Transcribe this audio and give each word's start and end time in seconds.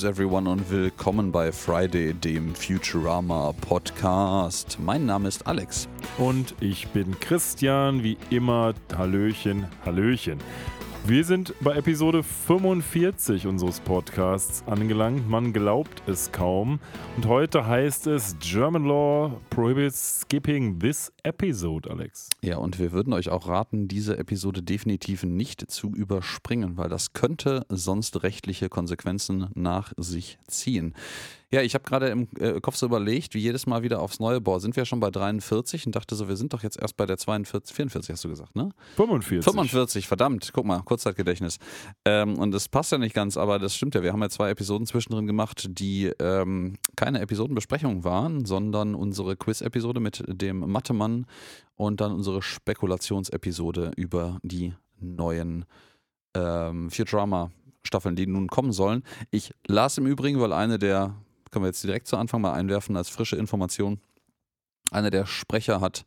Greetings 0.00 0.18
everyone 0.18 0.48
und 0.48 0.70
willkommen 0.70 1.30
bei 1.30 1.52
Friday, 1.52 2.14
dem 2.14 2.54
Futurama 2.54 3.52
Podcast. 3.60 4.78
Mein 4.80 5.04
Name 5.04 5.28
ist 5.28 5.46
Alex. 5.46 5.88
Und 6.16 6.54
ich 6.60 6.88
bin 6.88 7.20
Christian, 7.20 8.02
wie 8.02 8.16
immer. 8.30 8.72
Hallöchen, 8.96 9.66
Hallöchen. 9.84 10.38
Wir 11.06 11.24
sind 11.24 11.54
bei 11.60 11.74
Episode 11.74 12.22
45 12.22 13.46
unseres 13.46 13.80
Podcasts 13.80 14.62
angelangt. 14.66 15.28
Man 15.28 15.52
glaubt 15.52 16.02
es 16.06 16.32
kaum. 16.32 16.80
Und 17.16 17.26
heute 17.26 17.66
heißt 17.66 18.06
es 18.06 18.36
German 18.38 18.84
Law 18.84 19.32
prohibits 19.50 20.20
skipping 20.20 20.78
this 20.78 21.12
episode, 21.24 21.90
Alex. 21.90 22.30
Ja, 22.42 22.58
und 22.58 22.78
wir 22.78 22.92
würden 22.92 23.12
euch 23.12 23.28
auch 23.28 23.48
raten, 23.48 23.88
diese 23.88 24.18
Episode 24.18 24.62
definitiv 24.62 25.22
nicht 25.22 25.70
zu 25.70 25.90
überspringen, 25.90 26.76
weil 26.76 26.88
das 26.88 27.12
könnte 27.12 27.66
sonst 27.68 28.22
rechtliche 28.22 28.68
Konsequenzen 28.68 29.48
nach 29.54 29.92
sich 29.96 30.38
ziehen. 30.46 30.94
Ja, 31.52 31.62
ich 31.62 31.74
habe 31.74 31.82
gerade 31.82 32.08
im 32.10 32.28
äh, 32.38 32.60
Kopf 32.60 32.76
so 32.76 32.86
überlegt, 32.86 33.34
wie 33.34 33.40
jedes 33.40 33.66
Mal 33.66 33.82
wieder 33.82 34.00
aufs 34.00 34.20
Neue, 34.20 34.40
boah, 34.40 34.60
sind 34.60 34.76
wir 34.76 34.84
schon 34.84 35.00
bei 35.00 35.10
43 35.10 35.84
und 35.86 35.96
dachte 35.96 36.14
so, 36.14 36.28
wir 36.28 36.36
sind 36.36 36.52
doch 36.52 36.62
jetzt 36.62 36.80
erst 36.80 36.96
bei 36.96 37.06
der 37.06 37.18
42, 37.18 37.74
44 37.74 38.12
hast 38.12 38.22
du 38.22 38.28
gesagt, 38.28 38.54
ne? 38.54 38.70
45. 38.94 39.44
45, 39.44 40.06
verdammt, 40.06 40.50
guck 40.52 40.64
mal, 40.64 40.80
Kurzzeitgedächtnis. 40.82 41.58
Ähm, 42.04 42.38
und 42.38 42.52
das 42.52 42.68
passt 42.68 42.92
ja 42.92 42.98
nicht 42.98 43.14
ganz, 43.14 43.36
aber 43.36 43.58
das 43.58 43.74
stimmt 43.74 43.96
ja, 43.96 44.02
wir 44.04 44.12
haben 44.12 44.22
ja 44.22 44.28
zwei 44.28 44.50
Episoden 44.50 44.86
zwischendrin 44.86 45.26
gemacht, 45.26 45.66
die 45.70 46.12
ähm, 46.20 46.76
keine 46.94 47.20
Episodenbesprechung 47.20 48.04
waren, 48.04 48.44
sondern 48.44 48.94
unsere 48.94 49.34
Quiz-Episode 49.34 49.98
mit 49.98 50.22
dem 50.28 50.60
Mathemann 50.70 51.09
und 51.76 52.00
dann 52.00 52.12
unsere 52.12 52.42
Spekulationsepisode 52.42 53.92
über 53.96 54.38
die 54.42 54.74
neuen 55.00 55.64
ähm, 56.34 56.90
Futurama 56.90 57.50
Staffeln, 57.82 58.16
die 58.16 58.26
nun 58.26 58.48
kommen 58.48 58.72
sollen. 58.72 59.02
Ich 59.30 59.52
las 59.66 59.98
im 59.98 60.06
Übrigen, 60.06 60.40
weil 60.40 60.52
eine 60.52 60.78
der 60.78 61.14
können 61.50 61.64
wir 61.64 61.68
jetzt 61.68 61.82
direkt 61.82 62.06
zu 62.06 62.16
Anfang 62.16 62.40
mal 62.40 62.52
einwerfen 62.52 62.96
als 62.96 63.08
frische 63.08 63.36
Information. 63.36 64.00
Einer 64.90 65.10
der 65.10 65.26
Sprecher 65.26 65.80
hat 65.80 66.04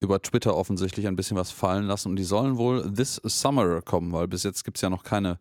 über 0.00 0.20
Twitter 0.20 0.56
offensichtlich 0.56 1.06
ein 1.06 1.16
bisschen 1.16 1.36
was 1.36 1.50
fallen 1.50 1.84
lassen 1.84 2.10
und 2.10 2.16
die 2.16 2.24
sollen 2.24 2.56
wohl 2.58 2.92
this 2.92 3.20
summer 3.24 3.80
kommen, 3.82 4.12
weil 4.12 4.28
bis 4.28 4.42
jetzt 4.42 4.64
gibt 4.64 4.78
es 4.78 4.82
ja 4.82 4.90
noch 4.90 5.04
keine 5.04 5.38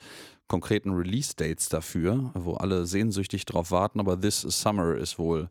konkreten 0.47 0.91
Release-Dates 0.91 1.69
dafür, 1.69 2.31
wo 2.35 2.53
alle 2.53 2.85
sehnsüchtig 2.85 3.45
drauf 3.45 3.71
warten, 3.71 3.99
aber 3.99 4.19
this 4.19 4.41
summer 4.41 4.95
ist 4.95 5.19
wohl 5.19 5.49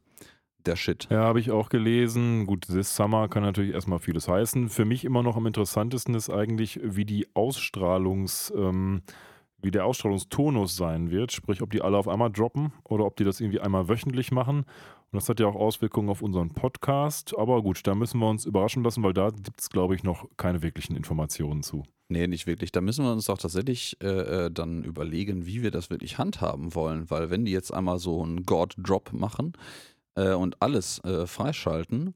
der 0.66 0.76
Shit. 0.76 1.08
Ja, 1.10 1.24
habe 1.24 1.40
ich 1.40 1.50
auch 1.50 1.68
gelesen. 1.68 2.46
Gut, 2.46 2.66
this 2.66 2.94
summer 2.94 3.28
kann 3.28 3.42
natürlich 3.42 3.74
erstmal 3.74 3.98
vieles 3.98 4.28
heißen. 4.28 4.68
Für 4.68 4.84
mich 4.84 5.04
immer 5.04 5.22
noch 5.22 5.36
am 5.36 5.46
interessantesten 5.46 6.14
ist 6.14 6.30
eigentlich, 6.30 6.80
wie 6.82 7.04
die 7.04 7.26
Ausstrahlungs- 7.34 8.54
ähm, 8.56 9.02
wie 9.64 9.70
der 9.70 9.86
Ausstrahlungstonus 9.86 10.76
sein 10.76 11.10
wird, 11.10 11.32
sprich, 11.32 11.62
ob 11.62 11.70
die 11.70 11.80
alle 11.80 11.96
auf 11.96 12.06
einmal 12.06 12.30
droppen 12.30 12.72
oder 12.84 13.06
ob 13.06 13.16
die 13.16 13.24
das 13.24 13.40
irgendwie 13.40 13.60
einmal 13.60 13.88
wöchentlich 13.88 14.30
machen. 14.30 14.58
Und 14.58 15.20
das 15.20 15.28
hat 15.28 15.40
ja 15.40 15.46
auch 15.46 15.54
Auswirkungen 15.54 16.10
auf 16.10 16.22
unseren 16.22 16.50
Podcast. 16.50 17.34
Aber 17.38 17.62
gut, 17.62 17.86
da 17.86 17.94
müssen 17.94 18.18
wir 18.18 18.28
uns 18.28 18.44
überraschen 18.44 18.84
lassen, 18.84 19.02
weil 19.02 19.14
da 19.14 19.30
gibt 19.30 19.60
es, 19.60 19.70
glaube 19.70 19.94
ich, 19.94 20.02
noch 20.02 20.28
keine 20.36 20.62
wirklichen 20.62 20.96
Informationen 20.96 21.62
zu. 21.62 21.84
Nee, 22.08 22.26
nicht 22.26 22.46
wirklich. 22.46 22.72
Da 22.72 22.80
müssen 22.80 23.04
wir 23.04 23.12
uns 23.12 23.26
doch 23.26 23.38
tatsächlich 23.38 23.96
äh, 24.02 24.46
äh, 24.46 24.50
dann 24.50 24.84
überlegen, 24.84 25.46
wie 25.46 25.62
wir 25.62 25.70
das 25.70 25.88
wirklich 25.88 26.18
handhaben 26.18 26.74
wollen. 26.74 27.10
Weil 27.10 27.30
wenn 27.30 27.44
die 27.44 27.52
jetzt 27.52 27.72
einmal 27.72 27.98
so 27.98 28.22
einen 28.22 28.42
God-Drop 28.42 29.12
machen 29.12 29.54
äh, 30.14 30.32
und 30.32 30.60
alles 30.60 31.02
äh, 31.04 31.26
freischalten, 31.26 32.14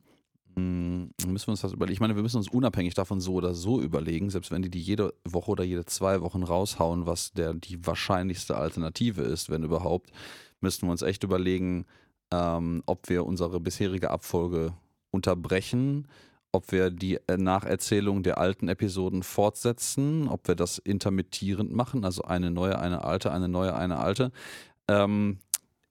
hm, 0.58 1.12
müssen 1.26 1.46
wir 1.46 1.52
uns 1.52 1.60
das 1.60 1.72
überlegen. 1.72 1.94
Ich 1.94 2.00
meine, 2.00 2.16
wir 2.16 2.22
müssen 2.22 2.38
uns 2.38 2.50
unabhängig 2.50 2.94
davon 2.94 3.20
so 3.20 3.34
oder 3.34 3.54
so 3.54 3.80
überlegen, 3.80 4.30
selbst 4.30 4.50
wenn 4.50 4.62
die 4.62 4.70
die 4.70 4.80
jede 4.80 5.14
Woche 5.24 5.52
oder 5.52 5.64
jede 5.64 5.84
zwei 5.84 6.20
Wochen 6.20 6.42
raushauen, 6.42 7.06
was 7.06 7.32
der 7.32 7.54
die 7.54 7.86
wahrscheinlichste 7.86 8.56
Alternative 8.56 9.22
ist, 9.22 9.50
wenn 9.50 9.62
überhaupt, 9.62 10.10
müssten 10.60 10.86
wir 10.86 10.90
uns 10.90 11.02
echt 11.02 11.22
überlegen, 11.22 11.86
ähm, 12.32 12.82
ob 12.86 13.08
wir 13.08 13.24
unsere 13.24 13.60
bisherige 13.60 14.10
Abfolge 14.10 14.72
unterbrechen, 15.10 16.08
ob 16.50 16.72
wir 16.72 16.90
die 16.90 17.20
äh, 17.28 17.36
Nacherzählung 17.36 18.22
der 18.22 18.38
alten 18.38 18.68
Episoden 18.68 19.22
fortsetzen, 19.22 20.28
ob 20.28 20.48
wir 20.48 20.56
das 20.56 20.78
intermittierend 20.78 21.72
machen, 21.72 22.04
also 22.04 22.22
eine 22.22 22.50
neue, 22.50 22.78
eine 22.78 23.04
alte, 23.04 23.30
eine 23.30 23.48
neue, 23.48 23.76
eine 23.76 23.98
alte. 23.98 24.32
Ähm, 24.88 25.38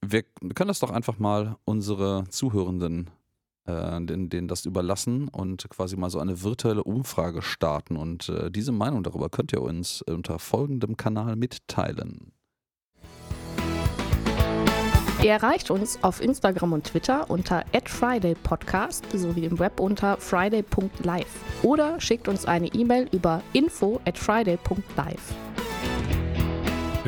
wir 0.02 0.24
können 0.24 0.68
das 0.68 0.80
doch 0.80 0.92
einfach 0.92 1.20
mal 1.20 1.58
unsere 1.66 2.26
Zuhörenden 2.30 3.10
äh, 3.68 4.02
denen, 4.02 4.48
das 4.48 4.66
überlassen 4.66 5.28
und 5.28 5.70
quasi 5.70 5.98
mal 5.98 6.10
so 6.10 6.20
eine 6.20 6.42
virtuelle 6.42 6.84
Umfrage 6.84 7.42
starten. 7.42 7.98
Und 7.98 8.30
äh, 8.30 8.50
diese 8.50 8.72
Meinung 8.72 9.04
darüber 9.04 9.30
könnt 9.30 9.54
ihr 9.54 9.62
uns 9.62 10.02
unter 10.04 10.40
folgendem 10.40 10.98
Kanal 10.98 11.36
mitteilen. 11.36 12.32
Ihr 15.24 15.32
erreicht 15.32 15.72
uns 15.72 16.04
auf 16.04 16.22
Instagram 16.22 16.74
und 16.74 16.84
Twitter 16.86 17.30
unter 17.30 17.66
@fridaypodcast 17.86 19.06
sowie 19.14 19.46
im 19.46 19.58
Web 19.58 19.80
unter 19.80 20.18
friday.live 20.18 21.64
oder 21.64 22.00
schickt 22.00 22.28
uns 22.28 22.46
eine 22.46 22.68
E-Mail 22.68 23.10
über 23.12 23.42
info 23.54 24.00
at 24.06 24.18
friday.live. 24.18 25.34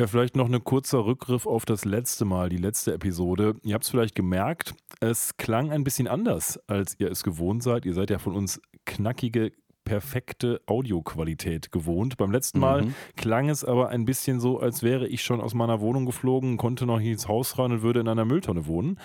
Ja, 0.00 0.06
vielleicht 0.06 0.34
noch 0.34 0.50
ein 0.50 0.64
kurzer 0.64 1.04
Rückgriff 1.04 1.46
auf 1.46 1.66
das 1.66 1.84
letzte 1.84 2.24
Mal, 2.24 2.48
die 2.48 2.56
letzte 2.56 2.94
Episode. 2.94 3.56
Ihr 3.62 3.74
habt 3.74 3.84
es 3.84 3.90
vielleicht 3.90 4.14
gemerkt, 4.14 4.74
es 5.00 5.36
klang 5.36 5.70
ein 5.70 5.84
bisschen 5.84 6.08
anders, 6.08 6.58
als 6.68 6.98
ihr 6.98 7.10
es 7.10 7.22
gewohnt 7.22 7.62
seid. 7.62 7.84
Ihr 7.84 7.92
seid 7.92 8.08
ja 8.08 8.18
von 8.18 8.34
uns 8.34 8.62
knackige 8.86 9.52
perfekte 9.84 10.60
Audioqualität 10.66 11.72
gewohnt. 11.72 12.16
Beim 12.16 12.30
letzten 12.30 12.60
Mal 12.60 12.82
mhm. 12.82 12.94
klang 13.16 13.48
es 13.48 13.64
aber 13.64 13.88
ein 13.88 14.04
bisschen 14.04 14.38
so, 14.38 14.60
als 14.60 14.82
wäre 14.82 15.08
ich 15.08 15.22
schon 15.22 15.40
aus 15.40 15.54
meiner 15.54 15.80
Wohnung 15.80 16.06
geflogen, 16.06 16.56
konnte 16.56 16.86
noch 16.86 17.00
ins 17.00 17.26
Haus 17.26 17.58
rein 17.58 17.72
und 17.72 17.82
würde 17.82 18.00
in 18.00 18.08
einer 18.08 18.24
Mülltonne 18.24 18.66
wohnen. 18.66 18.98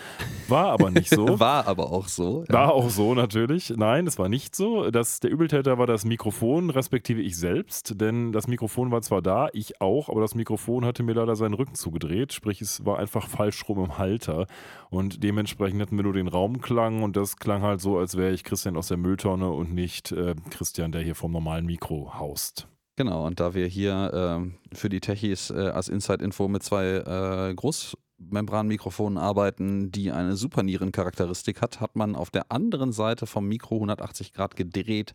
War 0.48 0.68
aber 0.68 0.92
nicht 0.92 1.10
so. 1.10 1.40
war 1.40 1.68
aber 1.68 1.92
auch 1.92 2.08
so. 2.08 2.44
Ja. 2.48 2.54
War 2.54 2.74
auch 2.74 2.90
so 2.90 3.16
natürlich. 3.16 3.74
Nein, 3.76 4.06
es 4.06 4.20
war 4.20 4.30
nicht 4.30 4.56
so. 4.56 4.92
Das, 4.92 5.20
der 5.20 5.32
Übeltäter 5.32 5.78
war 5.80 5.88
das 5.88 6.06
Mikrofon, 6.06 6.70
respektive 6.70 7.22
ich 7.22 7.36
selbst, 7.36 8.00
denn 8.00 8.32
das 8.32 8.48
Mikrofon 8.48 8.92
war 8.92 9.02
zwar 9.02 9.22
da, 9.22 9.50
ich 9.54 9.82
auch, 9.82 10.10
aber 10.10 10.22
das 10.22 10.36
Mikrofon 10.36 10.86
hatte 10.86 11.02
mir 11.02 11.14
leider 11.14 11.36
seinen 11.36 11.56
Rücken 11.56 11.76
zugedreht, 11.76 12.34
sprich 12.34 12.62
es 12.62 12.86
war 12.86 13.00
einfach 13.00 13.28
falsch 13.28 13.68
rum 13.68 13.84
im 13.84 13.98
Halter 13.98 14.46
und 14.90 15.24
dementsprechend 15.24 15.82
hatten 15.82 15.98
wir 15.98 16.04
nur 16.04 16.14
den 16.14 16.28
Raumklang 16.28 17.02
und 17.02 17.18
das 17.18 17.38
klang 17.38 17.64
halt 17.64 17.82
so, 17.82 17.98
als 17.98 18.18
wäre 18.18 18.32
ich 18.32 18.44
Christian 18.44 18.78
aus 18.78 18.88
der 18.88 18.98
Mülltonne 18.98 19.50
und 19.50 19.74
nicht 19.74 20.12
äh, 20.12 20.36
Christian 20.52 20.65
Christian, 20.66 20.92
der 20.92 21.04
hier 21.04 21.14
vom 21.14 21.32
normalen 21.32 21.68
Mikro 21.68 22.16
haust. 22.18 22.68
Genau, 22.96 23.28
und 23.28 23.40
da 23.40 23.54
wir 23.54 23.68
hier 23.68 24.42
äh, 24.42 24.76
für 24.76 24.90
die 24.90 25.00
Techies 25.00 25.52
äh, 25.52 25.68
als 25.68 25.90
Inside-Info 25.90 26.48
mit 26.48 26.64
zwei 26.64 26.86
äh, 26.86 27.54
Großmembranmikrofonen 27.54 29.20
arbeiten, 29.20 29.92
die 29.92 30.12
eine 30.12 30.36
Supernierencharakteristik 30.36 31.62
hat, 31.62 31.82
hat 31.82 31.96
man 31.96 32.16
auf 32.16 32.32
der 32.32 32.52
anderen 32.52 32.94
Seite 32.94 33.28
vom 33.28 33.48
Mikro 33.48 33.76
180 33.76 34.34
Grad 34.34 34.56
gedreht. 34.56 35.14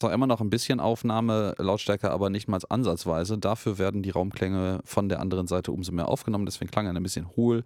Zwar 0.00 0.12
immer 0.12 0.28
noch 0.28 0.40
ein 0.40 0.48
bisschen 0.48 0.78
Aufnahme, 0.78 1.56
Lautstärke, 1.58 2.12
aber 2.12 2.30
nicht 2.30 2.46
mal 2.46 2.60
ansatzweise. 2.68 3.36
Dafür 3.36 3.78
werden 3.78 4.04
die 4.04 4.10
Raumklänge 4.10 4.78
von 4.84 5.08
der 5.08 5.18
anderen 5.18 5.48
Seite 5.48 5.72
umso 5.72 5.90
mehr 5.90 6.06
aufgenommen, 6.06 6.46
deswegen 6.46 6.70
klang 6.70 6.86
er 6.86 6.94
ein 6.94 7.02
bisschen 7.02 7.28
hohl. 7.34 7.64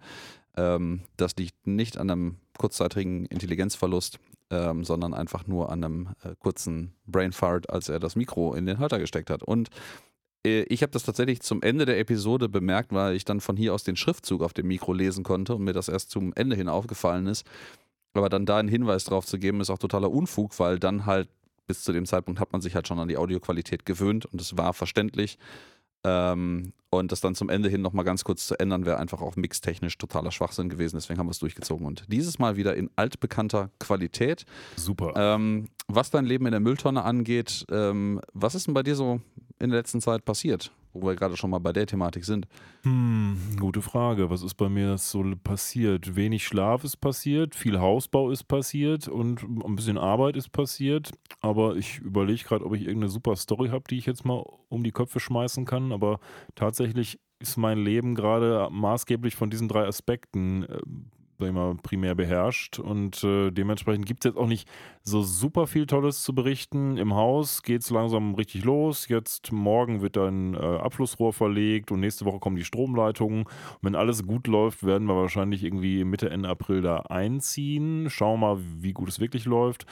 Ähm, 0.57 1.01
das 1.17 1.35
liegt 1.35 1.67
nicht 1.67 1.95
an 1.99 2.09
einem 2.09 2.37
kurzzeitigen 2.57 3.27
Intelligenzverlust, 3.27 4.17
ähm, 4.53 4.83
sondern 4.83 5.13
einfach 5.13 5.47
nur 5.47 5.71
an 5.71 5.83
einem 5.83 6.09
äh, 6.23 6.35
kurzen 6.39 6.93
Brainfart, 7.05 7.69
als 7.69 7.89
er 7.89 7.99
das 7.99 8.15
Mikro 8.15 8.53
in 8.53 8.65
den 8.65 8.79
Halter 8.79 8.99
gesteckt 8.99 9.29
hat. 9.29 9.43
Und 9.43 9.69
äh, 10.45 10.63
ich 10.63 10.83
habe 10.83 10.91
das 10.91 11.03
tatsächlich 11.03 11.41
zum 11.41 11.61
Ende 11.61 11.85
der 11.85 11.99
Episode 11.99 12.49
bemerkt, 12.49 12.93
weil 12.93 13.15
ich 13.15 13.25
dann 13.25 13.41
von 13.41 13.57
hier 13.57 13.73
aus 13.73 13.83
den 13.83 13.95
Schriftzug 13.95 14.43
auf 14.43 14.53
dem 14.53 14.67
Mikro 14.67 14.93
lesen 14.93 15.23
konnte 15.23 15.55
und 15.55 15.63
mir 15.63 15.73
das 15.73 15.89
erst 15.89 16.11
zum 16.11 16.33
Ende 16.35 16.55
hin 16.55 16.69
aufgefallen 16.69 17.27
ist. 17.27 17.45
Aber 18.13 18.29
dann 18.29 18.45
da 18.45 18.57
einen 18.57 18.69
Hinweis 18.69 19.05
drauf 19.05 19.25
zu 19.25 19.39
geben, 19.39 19.59
ist 19.59 19.71
auch 19.71 19.79
totaler 19.79 20.11
Unfug, 20.11 20.59
weil 20.59 20.77
dann 20.77 21.07
halt 21.07 21.29
bis 21.65 21.81
zu 21.83 21.93
dem 21.93 22.05
Zeitpunkt 22.05 22.39
hat 22.39 22.51
man 22.51 22.61
sich 22.61 22.75
halt 22.75 22.87
schon 22.87 22.99
an 22.99 23.07
die 23.07 23.17
Audioqualität 23.17 23.85
gewöhnt 23.85 24.25
und 24.25 24.39
es 24.39 24.57
war 24.57 24.73
verständlich. 24.73 25.39
Ähm, 26.03 26.73
und 26.89 27.11
das 27.11 27.21
dann 27.21 27.33
zum 27.33 27.49
Ende 27.49 27.69
hin 27.69 27.81
nochmal 27.81 28.05
ganz 28.05 28.23
kurz 28.23 28.45
zu 28.47 28.59
ändern, 28.59 28.85
wäre 28.85 28.97
einfach 28.97 29.21
auch 29.21 29.35
mixtechnisch 29.35 29.97
totaler 29.97 30.31
Schwachsinn 30.31 30.69
gewesen. 30.69 30.95
Deswegen 30.97 31.19
haben 31.19 31.27
wir 31.27 31.31
es 31.31 31.39
durchgezogen. 31.39 31.87
Und 31.87 32.05
dieses 32.07 32.39
Mal 32.39 32.55
wieder 32.55 32.75
in 32.75 32.89
altbekannter 32.95 33.71
Qualität. 33.79 34.45
Super. 34.75 35.13
Ähm, 35.15 35.69
was 35.87 36.11
dein 36.11 36.25
Leben 36.25 36.45
in 36.45 36.51
der 36.51 36.59
Mülltonne 36.59 37.03
angeht, 37.03 37.65
ähm, 37.71 38.21
was 38.33 38.55
ist 38.55 38.67
denn 38.67 38.73
bei 38.73 38.83
dir 38.83 38.95
so 38.95 39.21
in 39.59 39.69
der 39.69 39.79
letzten 39.79 40.01
Zeit 40.01 40.23
passiert? 40.23 40.71
Wo 40.93 41.07
wir 41.07 41.15
gerade 41.15 41.35
schon 41.35 41.49
mal 41.49 41.59
bei 41.59 41.73
der 41.73 41.85
Thematik 41.85 42.25
sind? 42.25 42.47
Hm, 42.83 43.37
gute 43.59 43.81
Frage. 43.81 44.29
Was 44.29 44.43
ist 44.43 44.55
bei 44.55 44.69
mir 44.69 44.97
so 44.97 45.23
passiert? 45.43 46.15
Wenig 46.15 46.45
Schlaf 46.45 46.83
ist 46.83 46.97
passiert, 46.97 47.55
viel 47.55 47.79
Hausbau 47.79 48.31
ist 48.31 48.45
passiert 48.45 49.07
und 49.07 49.43
ein 49.43 49.75
bisschen 49.75 49.97
Arbeit 49.97 50.37
ist 50.37 50.51
passiert. 50.51 51.11
Aber 51.41 51.75
ich 51.75 51.99
überlege 51.99 52.43
gerade, 52.43 52.65
ob 52.65 52.75
ich 52.75 52.81
irgendeine 52.81 53.09
super 53.09 53.35
Story 53.35 53.69
habe, 53.69 53.83
die 53.89 53.97
ich 53.97 54.05
jetzt 54.05 54.25
mal 54.25 54.43
um 54.69 54.83
die 54.83 54.91
Köpfe 54.91 55.19
schmeißen 55.19 55.65
kann. 55.65 55.91
Aber 55.91 56.19
tatsächlich 56.55 57.19
ist 57.39 57.57
mein 57.57 57.77
Leben 57.77 58.15
gerade 58.15 58.69
maßgeblich 58.71 59.35
von 59.35 59.49
diesen 59.49 59.67
drei 59.67 59.85
Aspekten 59.85 60.63
äh, 60.63 60.79
sag 61.43 61.49
ich 61.49 61.55
mal, 61.55 61.75
primär 61.75 62.15
beherrscht. 62.15 62.79
Und 62.79 63.23
äh, 63.23 63.51
dementsprechend 63.51 64.05
gibt 64.05 64.23
es 64.23 64.29
jetzt 64.29 64.37
auch 64.37 64.47
nicht 64.47 64.67
so 65.03 65.21
super 65.21 65.67
viel 65.67 65.85
Tolles 65.85 66.23
zu 66.23 66.33
berichten. 66.33 66.97
Im 66.97 67.13
Haus 67.13 67.61
geht 67.61 67.81
es 67.81 67.89
langsam 67.89 68.35
richtig 68.35 68.63
los. 68.63 69.09
Jetzt 69.09 69.51
morgen 69.51 70.01
wird 70.01 70.17
ein 70.17 70.53
äh, 70.53 70.57
Abflussrohr 70.57 71.33
verlegt 71.33 71.91
und 71.91 71.99
nächste 71.99 72.25
Woche 72.25 72.39
kommen 72.39 72.55
die 72.55 72.63
Stromleitungen. 72.63 73.43
Und 73.43 73.79
wenn 73.81 73.95
alles 73.95 74.25
gut 74.25 74.47
läuft, 74.47 74.85
werden 74.85 75.07
wir 75.07 75.15
wahrscheinlich 75.15 75.63
irgendwie 75.63 76.03
Mitte, 76.05 76.29
Ende 76.29 76.49
April 76.49 76.81
da 76.81 76.97
einziehen. 76.97 78.09
Schauen 78.09 78.39
mal, 78.39 78.57
wie 78.79 78.93
gut 78.93 79.09
es 79.09 79.19
wirklich 79.19 79.45
läuft. 79.45 79.85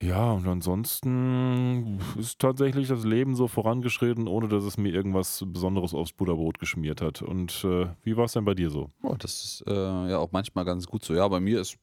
Ja, 0.00 0.30
und 0.30 0.46
ansonsten 0.46 1.98
ist 2.16 2.38
tatsächlich 2.38 2.86
das 2.86 3.04
Leben 3.04 3.34
so 3.34 3.48
vorangeschritten, 3.48 4.28
ohne 4.28 4.46
dass 4.46 4.62
es 4.62 4.76
mir 4.78 4.92
irgendwas 4.92 5.42
Besonderes 5.44 5.92
aufs 5.92 6.12
Butterbrot 6.12 6.60
geschmiert 6.60 7.02
hat. 7.02 7.20
Und 7.22 7.64
äh, 7.64 7.88
wie 8.04 8.16
war 8.16 8.26
es 8.26 8.32
denn 8.32 8.44
bei 8.44 8.54
dir 8.54 8.70
so? 8.70 8.90
Oh, 9.02 9.16
das 9.18 9.42
ist 9.42 9.64
äh, 9.66 9.72
ja 10.10 10.18
auch 10.18 10.30
manchmal 10.30 10.64
ganz 10.64 10.86
gut 10.86 11.04
so. 11.04 11.14
Ja, 11.14 11.26
bei 11.26 11.40
mir 11.40 11.60
ist 11.60 11.78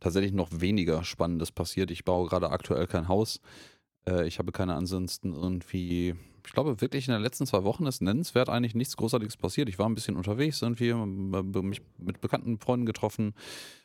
tatsächlich 0.00 0.32
noch 0.32 0.48
weniger 0.52 1.04
Spannendes 1.04 1.52
passiert. 1.52 1.90
Ich 1.90 2.06
baue 2.06 2.28
gerade 2.28 2.50
aktuell 2.50 2.86
kein 2.86 3.08
Haus. 3.08 3.40
Äh, 4.08 4.26
ich 4.26 4.38
habe 4.38 4.52
keine 4.52 4.74
ansonsten 4.74 5.34
irgendwie. 5.34 6.14
Ich 6.46 6.52
glaube 6.54 6.80
wirklich 6.80 7.08
in 7.08 7.12
den 7.12 7.22
letzten 7.22 7.44
zwei 7.44 7.62
Wochen 7.64 7.84
ist 7.84 8.00
nennenswert 8.00 8.48
eigentlich 8.48 8.74
nichts 8.74 8.96
Großartiges 8.96 9.36
passiert. 9.36 9.68
Ich 9.68 9.78
war 9.78 9.86
ein 9.86 9.94
bisschen 9.94 10.16
unterwegs, 10.16 10.62
irgendwie, 10.62 10.94
mich 10.94 11.82
mit 11.98 12.22
bekannten 12.22 12.58
Freunden 12.58 12.86
getroffen, 12.86 13.34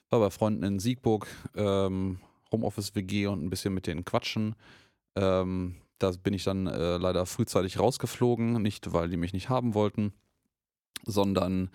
war 0.09 0.21
bei 0.21 0.29
Freunden 0.29 0.63
in 0.63 0.79
Siegburg. 0.79 1.27
Ähm, 1.55 2.19
Homeoffice-WG 2.55 3.27
und 3.27 3.43
ein 3.43 3.49
bisschen 3.49 3.73
mit 3.73 3.87
denen 3.87 4.05
quatschen. 4.05 4.55
Ähm, 5.15 5.75
da 5.99 6.11
bin 6.11 6.33
ich 6.33 6.43
dann 6.43 6.67
äh, 6.67 6.97
leider 6.97 7.25
frühzeitig 7.25 7.79
rausgeflogen, 7.79 8.61
nicht 8.61 8.93
weil 8.93 9.09
die 9.09 9.17
mich 9.17 9.33
nicht 9.33 9.49
haben 9.49 9.73
wollten, 9.73 10.13
sondern 11.05 11.69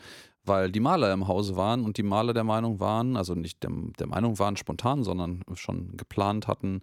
weil 0.44 0.72
die 0.72 0.80
Maler 0.80 1.12
im 1.12 1.28
Hause 1.28 1.56
waren 1.56 1.84
und 1.84 1.96
die 1.96 2.02
Maler 2.02 2.34
der 2.34 2.44
Meinung 2.44 2.80
waren, 2.80 3.16
also 3.16 3.34
nicht 3.34 3.62
der, 3.62 3.70
der 3.98 4.06
Meinung 4.06 4.38
waren 4.38 4.56
spontan, 4.56 5.04
sondern 5.04 5.42
schon 5.54 5.96
geplant 5.96 6.48
hatten, 6.48 6.82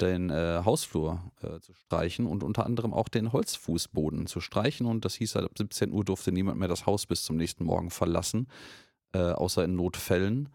den 0.00 0.30
äh, 0.30 0.62
Hausflur 0.64 1.22
äh, 1.42 1.60
zu 1.60 1.72
streichen 1.74 2.26
und 2.26 2.42
unter 2.42 2.64
anderem 2.64 2.94
auch 2.94 3.08
den 3.08 3.32
Holzfußboden 3.32 4.26
zu 4.26 4.40
streichen. 4.40 4.86
Und 4.86 5.04
das 5.04 5.14
hieß 5.16 5.34
halt, 5.34 5.46
ab 5.46 5.52
17 5.56 5.92
Uhr 5.92 6.04
durfte 6.04 6.32
niemand 6.32 6.58
mehr 6.58 6.68
das 6.68 6.86
Haus 6.86 7.06
bis 7.06 7.24
zum 7.24 7.36
nächsten 7.36 7.64
Morgen 7.64 7.90
verlassen, 7.90 8.46
äh, 9.12 9.18
außer 9.18 9.64
in 9.64 9.74
Notfällen. 9.74 10.50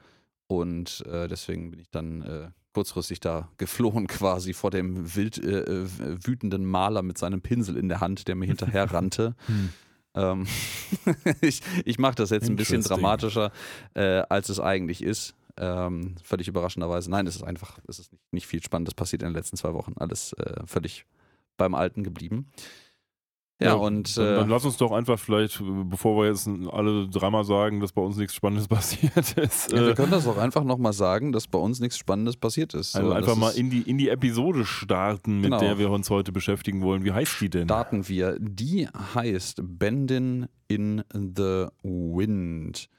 Und 0.48 1.06
äh, 1.08 1.28
deswegen 1.28 1.72
bin 1.72 1.80
ich 1.80 1.90
dann 1.90 2.22
äh, 2.22 2.50
kurzfristig 2.74 3.20
da 3.20 3.50
geflohen 3.58 4.08
quasi 4.08 4.54
vor 4.54 4.72
dem 4.72 5.16
wild 5.16 5.38
äh, 5.38 5.62
äh, 5.62 5.88
wütenden 6.26 6.66
Maler 6.66 7.02
mit 7.02 7.18
seinem 7.18 7.42
Pinsel 7.42 7.78
in 7.78 7.90
der 7.90 8.02
Hand, 8.02 8.28
der 8.28 8.36
mir 8.36 8.46
hinterher 8.46 8.84
rannte. 8.92 9.36
Hm. 9.46 9.70
Ähm, 10.16 10.48
ich 11.42 11.62
ich 11.86 11.98
mache 11.98 12.16
das 12.16 12.30
jetzt 12.30 12.50
ein 12.50 12.56
bisschen 12.56 12.82
dramatischer, 12.82 13.52
äh, 13.94 14.24
als 14.30 14.50
es 14.50 14.60
eigentlich 14.60 15.04
ist. 15.04 15.36
Ähm, 15.56 16.16
völlig 16.24 16.48
überraschenderweise. 16.48 17.12
Nein, 17.12 17.28
es 17.28 17.36
ist 17.36 17.44
einfach, 17.44 17.78
es 17.88 18.00
ist 18.00 18.12
nicht, 18.12 18.24
nicht 18.34 18.48
viel 18.48 18.64
Spannendes 18.64 18.96
passiert 18.96 19.22
in 19.22 19.30
den 19.30 19.36
letzten 19.36 19.56
zwei 19.56 19.74
Wochen. 19.74 19.94
Alles 19.98 20.34
äh, 20.34 20.66
völlig 20.66 21.06
beim 21.58 21.76
Alten 21.76 22.04
geblieben. 22.04 22.52
Ja, 23.64 23.70
ja 23.70 23.74
und. 23.76 24.18
Dann, 24.18 24.36
dann, 24.36 24.48
äh, 24.48 24.52
lass 24.52 24.66
uns 24.66 24.78
doch 24.78 24.92
einfach 24.92 25.18
vielleicht, 25.18 25.62
bevor 25.90 26.22
wir 26.22 26.30
jetzt 26.30 26.50
alle 26.72 27.08
dreimal 27.08 27.44
sagen, 27.44 27.80
dass 27.80 27.92
bei 27.92 28.02
uns 28.02 28.18
nichts 28.18 28.36
Spannendes 28.36 28.68
passiert 28.70 29.34
ist. 29.38 29.72
Ja, 29.72 29.80
wir 29.80 29.90
äh, 29.90 29.94
können 29.94 30.12
das 30.12 30.28
auch 30.28 30.38
einfach 30.38 30.64
nochmal 30.64 30.94
sagen, 30.94 31.32
dass 31.32 31.48
bei 31.48 31.60
uns 31.60 31.80
nichts 31.80 31.98
Spannendes 31.98 32.38
passiert 32.38 32.74
ist. 32.74 32.96
Also 32.96 33.10
so, 33.10 33.16
einfach 33.16 33.36
mal 33.36 33.52
in 33.52 33.70
die, 33.70 33.82
in 33.82 33.98
die 33.98 34.10
Episode 34.10 34.66
starten, 34.66 35.38
mit 35.38 35.46
genau. 35.46 35.60
der 35.60 35.78
wir 35.78 35.90
uns 35.90 36.10
heute 36.10 36.32
beschäftigen 36.32 36.82
wollen. 36.82 37.04
Wie 37.04 37.12
heißt 37.12 37.40
die 37.42 37.50
denn? 37.50 37.68
Starten 37.68 38.08
wir. 38.08 38.38
Die 38.40 38.88
heißt 38.88 39.62
Bendin 39.64 40.48
in 40.68 41.04
the 41.12 41.68
Wind. 41.84 42.90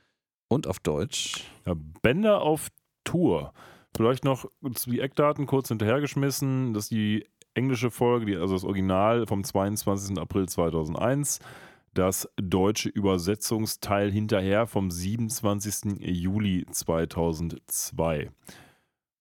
Und 0.49 0.66
auf 0.66 0.78
Deutsch? 0.78 1.44
Ja, 1.66 1.75
Bänder 2.02 2.40
auf 2.43 2.69
Tour. 3.05 3.52
Vielleicht 3.96 4.25
noch 4.25 4.46
die 4.61 5.00
Eckdaten 5.00 5.46
kurz 5.46 5.69
hinterhergeschmissen, 5.69 6.75
dass 6.75 6.88
die 6.88 7.26
englische 7.55 7.91
Folge, 7.91 8.41
also 8.41 8.55
das 8.55 8.65
Original 8.65 9.27
vom 9.27 9.45
22. 9.45 10.19
April 10.19 10.49
2001. 10.49 11.41
Das 11.95 12.29
deutsche 12.37 12.89
Übersetzungsteil 12.89 14.11
hinterher 14.11 14.67
vom 14.67 14.91
27. 14.91 16.01
Juli 16.01 16.67
2002. 16.71 18.31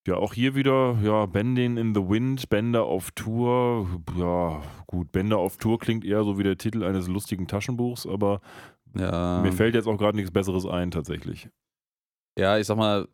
Ja, 0.06 0.16
auch 0.16 0.34
hier 0.34 0.54
wieder, 0.54 0.98
ja, 1.02 1.26
Bending 1.28 1.78
in 1.78 1.96
the 1.96 2.02
Wind, 2.02 2.50
Bänder 2.50 2.84
auf 2.84 3.12
Tour. 3.12 3.88
Ja, 4.18 4.62
gut, 4.86 5.12
Bänder 5.12 5.38
auf 5.38 5.58
Tour 5.58 5.80
klingt 5.80 6.04
eher 6.04 6.24
so 6.24 6.38
wie 6.38 6.44
der 6.44 6.58
Titel 6.58 6.84
eines 6.84 7.08
lustigen 7.08 7.48
Taschenbuchs, 7.48 8.06
aber 8.06 8.42
ja. 8.96 9.42
mir 9.42 9.54
fällt 9.54 9.76
jetzt 9.76 9.88
auch 9.88 9.98
gerade 9.98 10.18
nichts 10.18 10.32
Besseres 10.32 10.66
ein, 10.66 10.92
tatsächlich. 10.92 11.48
Ja, 12.38 12.58
ich 12.58 12.68
sag 12.68 12.78
mal, 12.78 13.08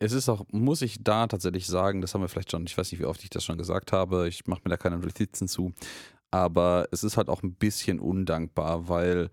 es 0.00 0.12
ist 0.12 0.28
auch, 0.28 0.46
muss 0.50 0.82
ich 0.82 1.04
da 1.04 1.26
tatsächlich 1.26 1.66
sagen, 1.66 2.00
das 2.00 2.14
haben 2.14 2.22
wir 2.22 2.28
vielleicht 2.28 2.50
schon, 2.50 2.64
ich 2.66 2.76
weiß 2.76 2.90
nicht, 2.90 3.00
wie 3.00 3.06
oft 3.06 3.22
ich 3.22 3.30
das 3.30 3.44
schon 3.44 3.58
gesagt 3.58 3.92
habe, 3.92 4.26
ich 4.28 4.46
mache 4.46 4.62
mir 4.64 4.70
da 4.70 4.76
keine 4.76 4.98
Notizen 4.98 5.46
zu, 5.46 5.72
aber 6.30 6.88
es 6.90 7.04
ist 7.04 7.16
halt 7.16 7.28
auch 7.28 7.42
ein 7.42 7.54
bisschen 7.54 8.00
undankbar, 8.00 8.88
weil 8.88 9.30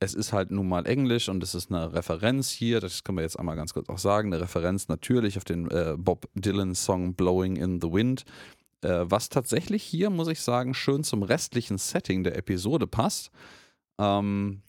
es 0.00 0.12
ist 0.12 0.34
halt 0.34 0.50
nun 0.50 0.68
mal 0.68 0.86
Englisch 0.86 1.30
und 1.30 1.42
es 1.42 1.54
ist 1.54 1.72
eine 1.72 1.94
Referenz 1.94 2.50
hier, 2.50 2.80
das 2.80 3.02
können 3.02 3.16
wir 3.16 3.22
jetzt 3.22 3.38
einmal 3.38 3.56
ganz 3.56 3.72
kurz 3.72 3.88
auch 3.88 3.98
sagen, 3.98 4.32
eine 4.32 4.42
Referenz 4.42 4.88
natürlich 4.88 5.38
auf 5.38 5.44
den 5.44 5.70
äh, 5.70 5.94
Bob 5.96 6.28
Dylan-Song 6.34 7.14
Blowing 7.14 7.56
in 7.56 7.80
the 7.80 7.90
Wind, 7.90 8.24
äh, 8.82 9.04
was 9.04 9.30
tatsächlich 9.30 9.82
hier, 9.82 10.10
muss 10.10 10.28
ich 10.28 10.42
sagen, 10.42 10.74
schön 10.74 11.02
zum 11.02 11.22
restlichen 11.22 11.78
Setting 11.78 12.24
der 12.24 12.36
Episode 12.36 12.86
passt. 12.86 13.30
Ähm, 13.98 14.60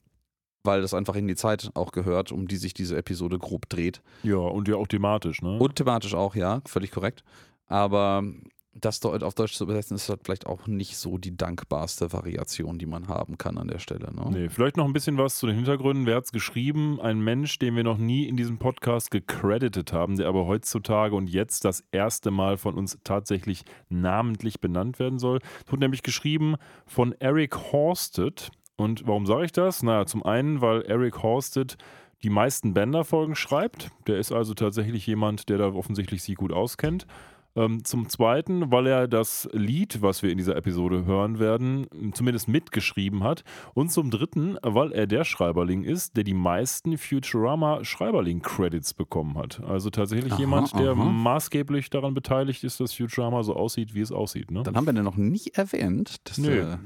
weil 0.65 0.81
das 0.81 0.94
einfach 0.94 1.15
in 1.15 1.27
die 1.27 1.35
Zeit 1.35 1.69
auch 1.73 1.91
gehört, 1.91 2.31
um 2.31 2.47
die 2.47 2.57
sich 2.57 2.73
diese 2.73 2.97
Episode 2.97 3.38
grob 3.38 3.69
dreht. 3.69 4.01
Ja, 4.23 4.38
und 4.38 4.67
ja 4.67 4.75
auch 4.75 4.88
thematisch, 4.88 5.41
ne? 5.41 5.57
Und 5.57 5.75
thematisch 5.75 6.13
auch, 6.13 6.35
ja, 6.35 6.62
völlig 6.65 6.91
korrekt. 6.91 7.23
Aber 7.67 8.23
das 8.75 9.03
auf 9.06 9.33
Deutsch 9.33 9.53
zu 9.53 9.63
übersetzen, 9.63 9.95
ist 9.95 10.09
halt 10.09 10.21
vielleicht 10.25 10.47
auch 10.47 10.67
nicht 10.67 10.97
so 10.97 11.17
die 11.17 11.35
dankbarste 11.35 12.12
Variation, 12.12 12.77
die 12.77 12.85
man 12.85 13.07
haben 13.07 13.38
kann 13.38 13.57
an 13.57 13.69
der 13.69 13.79
Stelle. 13.79 14.13
Ne? 14.13 14.29
Nee, 14.29 14.50
vielleicht 14.50 14.75
noch 14.75 14.85
ein 14.85 14.91
bisschen 14.91 15.17
was 15.17 15.38
zu 15.38 15.47
den 15.47 15.56
Hintergründen. 15.56 16.06
Wer 16.06 16.17
hat 16.17 16.25
es 16.25 16.31
geschrieben? 16.33 17.00
Ein 17.00 17.21
Mensch, 17.21 17.57
den 17.57 17.77
wir 17.77 17.85
noch 17.85 17.97
nie 17.97 18.27
in 18.27 18.35
diesem 18.35 18.57
Podcast 18.57 19.12
gecredited 19.12 19.94
haben, 19.94 20.17
der 20.17 20.27
aber 20.27 20.45
heutzutage 20.45 21.15
und 21.15 21.29
jetzt 21.29 21.63
das 21.63 21.85
erste 21.91 22.31
Mal 22.31 22.57
von 22.57 22.75
uns 22.75 23.00
tatsächlich 23.06 23.63
namentlich 23.88 24.59
benannt 24.59 25.00
werden 25.00 25.19
soll. 25.19 25.39
Es 25.65 25.71
wurde 25.71 25.79
nämlich 25.85 26.03
geschrieben 26.03 26.56
von 26.85 27.13
Eric 27.19 27.56
Horsted. 27.71 28.51
Und 28.77 29.07
warum 29.07 29.25
sage 29.25 29.45
ich 29.45 29.51
das? 29.51 29.83
Naja, 29.83 30.06
zum 30.06 30.24
einen, 30.24 30.62
weil 30.62 30.81
Eric 30.83 31.24
Horsted 31.24 31.77
die 32.24 32.30
meisten 32.30 32.74
Bender-Folgen 32.74 33.36
schreibt. 33.36 33.89
Der 34.07 34.18
ist 34.18 34.31
also 34.31 34.54
tatsächlich 34.54 35.06
jemand, 35.06 35.50
der 35.50 35.57
da 35.57 35.74
offensichtlich 35.74 36.24
sich 36.24 36.36
gut 36.36 36.51
auskennt. 36.51 37.06
Ähm, 37.57 37.86
zum 37.86 38.10
Zweiten, 38.10 38.69
weil 38.69 38.86
er 38.86 39.07
das 39.07 39.48
Lied, 39.54 40.01
was 40.01 40.22
wir 40.22 40.29
in 40.29 40.38
dieser 40.38 40.58
Episode 40.58 41.05
hören 41.05 41.39
werden, 41.39 41.88
zumindest 42.13 42.50
mitgeschrieben 42.50 43.24
hat. 43.24 43.46
Und 43.74 43.94
zum 43.94 44.12
Dritten, 44.12 44.58
weil 44.62 44.91
er 44.91 45.08
der 45.08 45.24
Schreiberling 45.24 45.84
ist, 45.84 46.17
der 46.17 46.25
die 46.25 46.34
meisten 46.34 46.98
Futurama-Schreiberling-Credits 46.98 48.94
bekommen 48.94 49.38
hat. 49.38 49.62
Also 49.63 49.89
tatsächlich 49.89 50.34
aha, 50.34 50.39
jemand, 50.39 50.74
der 50.77 50.91
aha. 50.91 51.05
maßgeblich 51.05 51.89
daran 51.89 52.13
beteiligt 52.13 52.65
ist, 52.65 52.82
dass 52.82 52.91
Futurama 52.94 53.41
so 53.44 53.55
aussieht, 53.55 53.94
wie 53.94 54.01
es 54.01 54.12
aussieht. 54.12 54.51
Ne? 54.51 54.63
Dann 54.63 54.75
haben 54.75 54.86
wir 54.86 54.91
den 54.91 55.05
noch 55.05 55.15
nie 55.15 55.51
erwähnt. 55.53 56.27
Dass 56.27 56.38
Nö. 56.38 56.50
Der 56.50 56.74
ist 56.74 56.79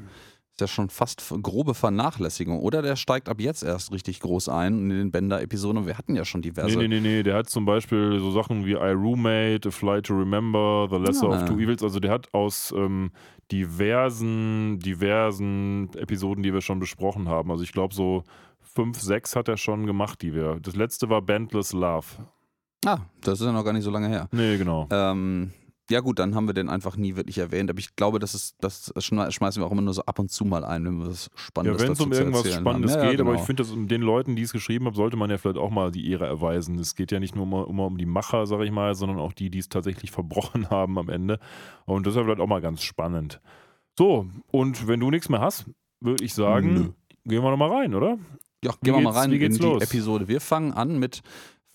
ja 0.62 0.68
schon 0.68 0.90
fast 0.90 1.24
grobe 1.42 1.74
Vernachlässigung. 1.74 2.60
Oder 2.60 2.82
der 2.82 2.96
steigt 2.96 3.30
ab 3.30 3.40
jetzt 3.40 3.64
erst 3.64 3.92
richtig 3.92 4.20
groß 4.20 4.50
ein 4.50 4.74
in 4.74 4.90
den 4.90 5.12
Bender-Episoden. 5.12 5.86
Wir 5.86 5.98
hatten 5.98 6.16
ja 6.16 6.26
schon 6.26 6.42
diverse. 6.42 6.78
Nee, 6.78 6.88
nee, 6.88 7.00
nee, 7.00 7.18
nee. 7.18 7.24
Der 7.24 7.36
hat 7.36 7.50
zum 7.50 7.66
Beispiel 7.66 8.20
so 8.20 8.32
Sachen 8.32 8.66
wie 8.66 8.74
I 8.74 8.92
Roommate, 8.92 9.70
A 9.70 9.72
Fly 9.72 10.02
to 10.02 10.14
Remember, 10.14 10.88
The 10.90 10.98
Lesser 10.98 11.30
ja. 11.30 11.44
of 11.44 11.46
Two 11.46 11.60
Evils. 11.60 11.84
Also 11.84 12.00
der 12.00 12.12
hat 12.12 12.34
aus 12.34 12.74
ähm, 12.76 13.12
diversen, 13.52 14.80
diversen 14.80 15.90
Episoden, 15.96 16.44
die 16.44 16.54
wir 16.54 16.62
schon 16.62 16.80
besprochen 16.80 17.28
haben. 17.28 17.52
Also 17.52 17.64
ich 17.64 17.72
glaube 17.72 17.94
so 17.94 18.24
fünf, 18.62 19.00
sechs 19.00 19.36
hat 19.36 19.48
er 19.48 19.58
schon 19.58 19.86
gemacht, 19.86 20.22
die 20.22 20.34
wir. 20.34 20.60
Das 20.62 20.76
letzte 20.76 21.10
war 21.10 21.22
Bandless 21.22 21.74
Love. 21.74 22.06
Ah, 22.86 23.00
das 23.22 23.42
ist 23.42 23.46
ja 23.46 23.52
noch 23.52 23.66
gar 23.66 23.74
nicht 23.74 23.84
so 23.84 23.92
lange 23.92 24.08
her. 24.08 24.30
Nee, 24.32 24.58
genau. 24.58 24.88
Ähm, 24.90 25.52
ja, 25.90 26.02
gut, 26.02 26.20
dann 26.20 26.36
haben 26.36 26.48
wir 26.48 26.54
den 26.54 26.70
einfach 26.70 26.96
nie 26.98 27.16
wirklich 27.16 27.40
erwähnt. 27.40 27.70
Aber 27.70 27.80
ich 27.80 27.96
glaube, 27.96 28.20
das, 28.20 28.36
ist, 28.36 28.56
das 28.60 28.92
schmeißen 29.00 29.62
wir 29.62 29.66
auch 29.66 29.72
immer 29.72 29.82
nur 29.82 29.94
so 29.94 30.04
ab 30.04 30.20
und 30.20 30.30
zu 30.30 30.46
mal 30.46 30.64
ein, 30.64 30.86
wenn 30.86 31.00
wir 31.00 31.08
was 31.08 31.32
Spannendes 31.36 31.82
Ja, 31.82 31.88
wenn 31.88 31.94
es 31.94 32.00
um 32.02 32.12
irgendwas 32.12 32.54
Spannendes 32.54 32.94
ja, 32.94 33.02
geht, 33.02 33.12
ja, 33.12 33.18
genau. 33.18 33.32
aber 33.32 33.40
ich 33.40 33.46
finde, 33.46 33.64
den 33.64 34.02
Leuten, 34.02 34.36
die 34.36 34.44
es 34.44 34.52
geschrieben 34.52 34.86
haben, 34.86 34.96
sollte 34.96 35.18
man 35.18 35.30
ja 35.30 35.38
vielleicht 35.38 35.58
auch 35.58 35.72
mal 35.72 35.92
die 35.92 36.10
Ehre 36.12 36.28
erweisen. 36.28 36.78
Es 36.78 36.96
geht 36.96 37.12
ja 37.12 37.20
nicht 37.20 37.36
nur 37.36 37.46
immer, 37.46 37.68
immer 37.68 37.86
um 37.86 37.98
die 37.98 38.06
Macher, 38.06 38.46
sage 38.46 38.66
ich 38.66 38.72
mal, 38.72 38.94
sondern 38.94 39.20
auch 39.20 39.34
die, 39.34 39.50
die 39.50 39.60
es 39.60 39.70
tatsächlich 39.70 40.12
verbrochen 40.12 40.70
haben 40.70 41.00
am 41.00 41.10
Ende. 41.10 41.40
Und 41.86 42.06
das 42.06 42.14
ist 42.14 42.18
ja 42.18 42.24
vielleicht 42.24 42.42
auch 42.42 42.48
mal 42.48 42.62
ganz 42.62 42.84
spannend. 42.84 43.42
So, 43.98 44.28
und 44.52 44.88
wenn 44.88 45.00
du 45.00 45.10
nichts 45.10 45.28
mehr 45.28 45.42
hast, 45.42 45.66
würde 46.00 46.24
ich 46.24 46.34
sagen, 46.34 46.74
Nö. 46.74 46.90
gehen 47.26 47.44
wir 47.44 47.52
nochmal 47.52 47.72
rein, 47.72 47.96
oder? 47.96 48.18
Ja, 48.64 48.74
gehen 48.84 48.94
wir 48.94 49.02
mal 49.02 49.14
rein 49.14 49.32
in 49.32 49.54
die 49.54 49.58
los? 49.58 49.82
Episode. 49.82 50.28
Wir 50.28 50.42
fangen 50.42 50.74
an 50.74 51.00
mit 51.00 51.22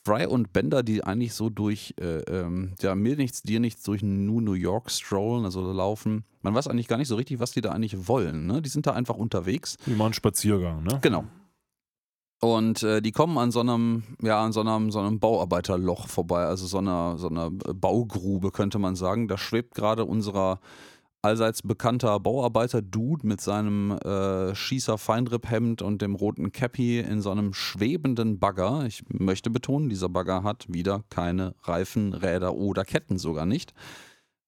Fry 0.05 0.27
und 0.27 0.53
Bender, 0.53 0.83
die 0.83 1.03
eigentlich 1.03 1.33
so 1.33 1.49
durch, 1.49 1.95
äh, 1.99 2.21
ähm, 2.23 2.75
ja, 2.83 2.95
mir 2.95 3.17
nichts, 3.17 3.43
dir 3.43 3.59
nichts, 3.59 3.83
durch 3.85 4.03
New 4.03 4.41
New 4.41 4.53
York 4.53 4.91
strollen, 4.91 5.45
also 5.45 5.73
laufen. 5.73 6.25
Man 6.43 6.55
weiß 6.55 6.69
eigentlich 6.69 6.89
gar 6.89 6.99
nicht 6.99 7.09
so 7.09 7.17
richtig, 7.17 7.41
was 7.41 7.53
die 7.53 7.63
da 7.63 7.71
eigentlich 7.71 8.07
wollen. 8.07 8.47
Ne? 8.47 8.61
Die 8.61 8.69
sind 8.69 8.87
da 8.87 8.93
einfach 8.93 9.17
unterwegs. 9.17 9.79
Die 9.87 9.93
machen 9.93 10.07
einen 10.07 10.15
Spaziergang, 10.15 10.83
ne? 10.83 10.99
Genau. 11.01 11.25
Und 12.41 12.83
äh, 12.83 13.01
die 13.01 13.13
kommen 13.13 13.39
an 13.39 13.51
so 13.51 13.61
einem, 13.61 14.03
ja, 14.21 14.45
an 14.45 14.53
so 14.53 14.61
einem, 14.61 14.91
so 14.91 14.99
einem 14.99 15.19
Bauarbeiterloch 15.19 16.09
vorbei, 16.09 16.45
also 16.45 16.67
so 16.67 16.77
einer, 16.77 17.17
so 17.17 17.31
einer 17.31 17.51
Baugrube, 17.51 18.51
könnte 18.51 18.79
man 18.79 18.97
sagen. 18.97 19.29
Da 19.29 19.39
schwebt 19.39 19.75
gerade 19.75 20.05
unserer 20.05 20.61
allseits 21.25 21.63
bekannter 21.63 22.21
Bauarbeiter-Dude 22.21 23.27
mit 23.27 23.41
seinem 23.41 23.93
äh, 23.93 24.55
Schießer-Feinripp-Hemd 24.55 25.83
und 25.83 26.03
dem 26.03 26.15
roten 26.15 26.53
Cappy 26.53 27.01
in 27.01 27.23
so 27.23 27.31
einem 27.31 27.55
schwebenden 27.55 28.39
Bagger. 28.39 28.85
Ich 28.87 29.03
möchte 29.09 29.51
betonen, 29.51 29.89
dieser 29.89 30.09
Bagger 30.09 30.43
hat 30.43 30.67
wieder 30.69 31.05
keine 31.09 31.55
Reifen, 31.63 32.13
Räder 32.13 32.55
oder 32.55 32.85
Ketten 32.85 33.19
sogar 33.19 33.47
nicht. 33.47 33.73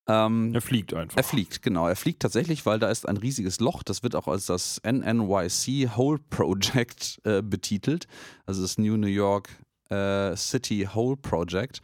Ähm, 0.06 0.52
er 0.54 0.60
fliegt 0.60 0.94
einfach. 0.94 1.16
Er 1.16 1.24
fliegt, 1.24 1.62
genau. 1.62 1.88
Er 1.88 1.96
fliegt 1.96 2.20
tatsächlich, 2.20 2.64
weil 2.64 2.78
da 2.78 2.90
ist 2.90 3.08
ein 3.08 3.16
riesiges 3.16 3.58
Loch. 3.58 3.82
Das 3.82 4.02
wird 4.02 4.14
auch 4.14 4.28
als 4.28 4.46
das 4.46 4.80
NNYC 4.84 5.96
Hole 5.96 6.20
Project 6.30 7.20
äh, 7.24 7.42
betitelt. 7.42 8.06
Also 8.44 8.62
das 8.62 8.78
New 8.78 8.96
New 8.96 9.08
York 9.08 9.48
äh, 9.88 10.36
City 10.36 10.88
Hole 10.94 11.16
Project. 11.16 11.80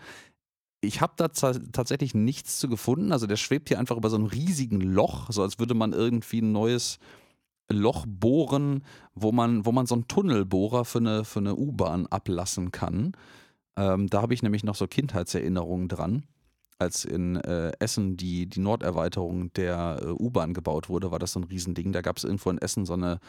Ich 0.85 1.01
habe 1.01 1.15
da 1.17 1.29
tatsächlich 1.29 2.15
nichts 2.15 2.59
zu 2.59 2.69
gefunden. 2.69 3.13
Also 3.13 3.27
der 3.27 3.37
schwebt 3.37 3.69
hier 3.69 3.79
einfach 3.79 3.97
über 3.97 4.11
so 4.11 4.17
einem 4.17 4.27
riesigen 4.27 4.81
Loch, 4.81 5.31
so 5.31 5.43
als 5.43 5.59
würde 5.59 5.75
man 5.75 5.93
irgendwie 5.93 6.41
ein 6.43 6.53
neues 6.53 6.99
Loch 7.71 8.05
bohren, 8.07 8.85
wo 9.15 9.33
man, 9.33 9.65
wo 9.65 9.73
man 9.73 9.87
so 9.87 9.95
einen 9.95 10.09
Tunnelbohrer 10.09 10.85
für 10.85 10.99
eine, 10.99 11.25
für 11.25 11.39
eine 11.39 11.55
U-Bahn 11.55 12.07
ablassen 12.09 12.73
kann. 12.73 13.13
Ähm, 13.77 14.09
da 14.09 14.21
habe 14.21 14.35
ich 14.35 14.43
nämlich 14.43 14.65
noch 14.65 14.75
so 14.75 14.87
Kindheitserinnerungen 14.87 15.89
dran 15.89 16.25
als 16.83 17.05
in 17.05 17.37
äh, 17.37 17.73
Essen 17.79 18.17
die, 18.17 18.47
die 18.47 18.61
Norderweiterung 18.61 19.53
der 19.55 20.01
äh, 20.03 20.07
U-Bahn 20.07 20.53
gebaut 20.53 20.89
wurde, 20.89 21.11
war 21.11 21.19
das 21.19 21.33
so 21.33 21.41
ein 21.41 21.45
Riesending. 21.45 21.93
Da 21.93 22.03
gab 22.03 22.17
es 22.17 22.25
irgendwo 22.25 22.51
in 22.51 22.59
Essen 22.59 22.85
so 22.85 22.95
eine, 22.95 23.21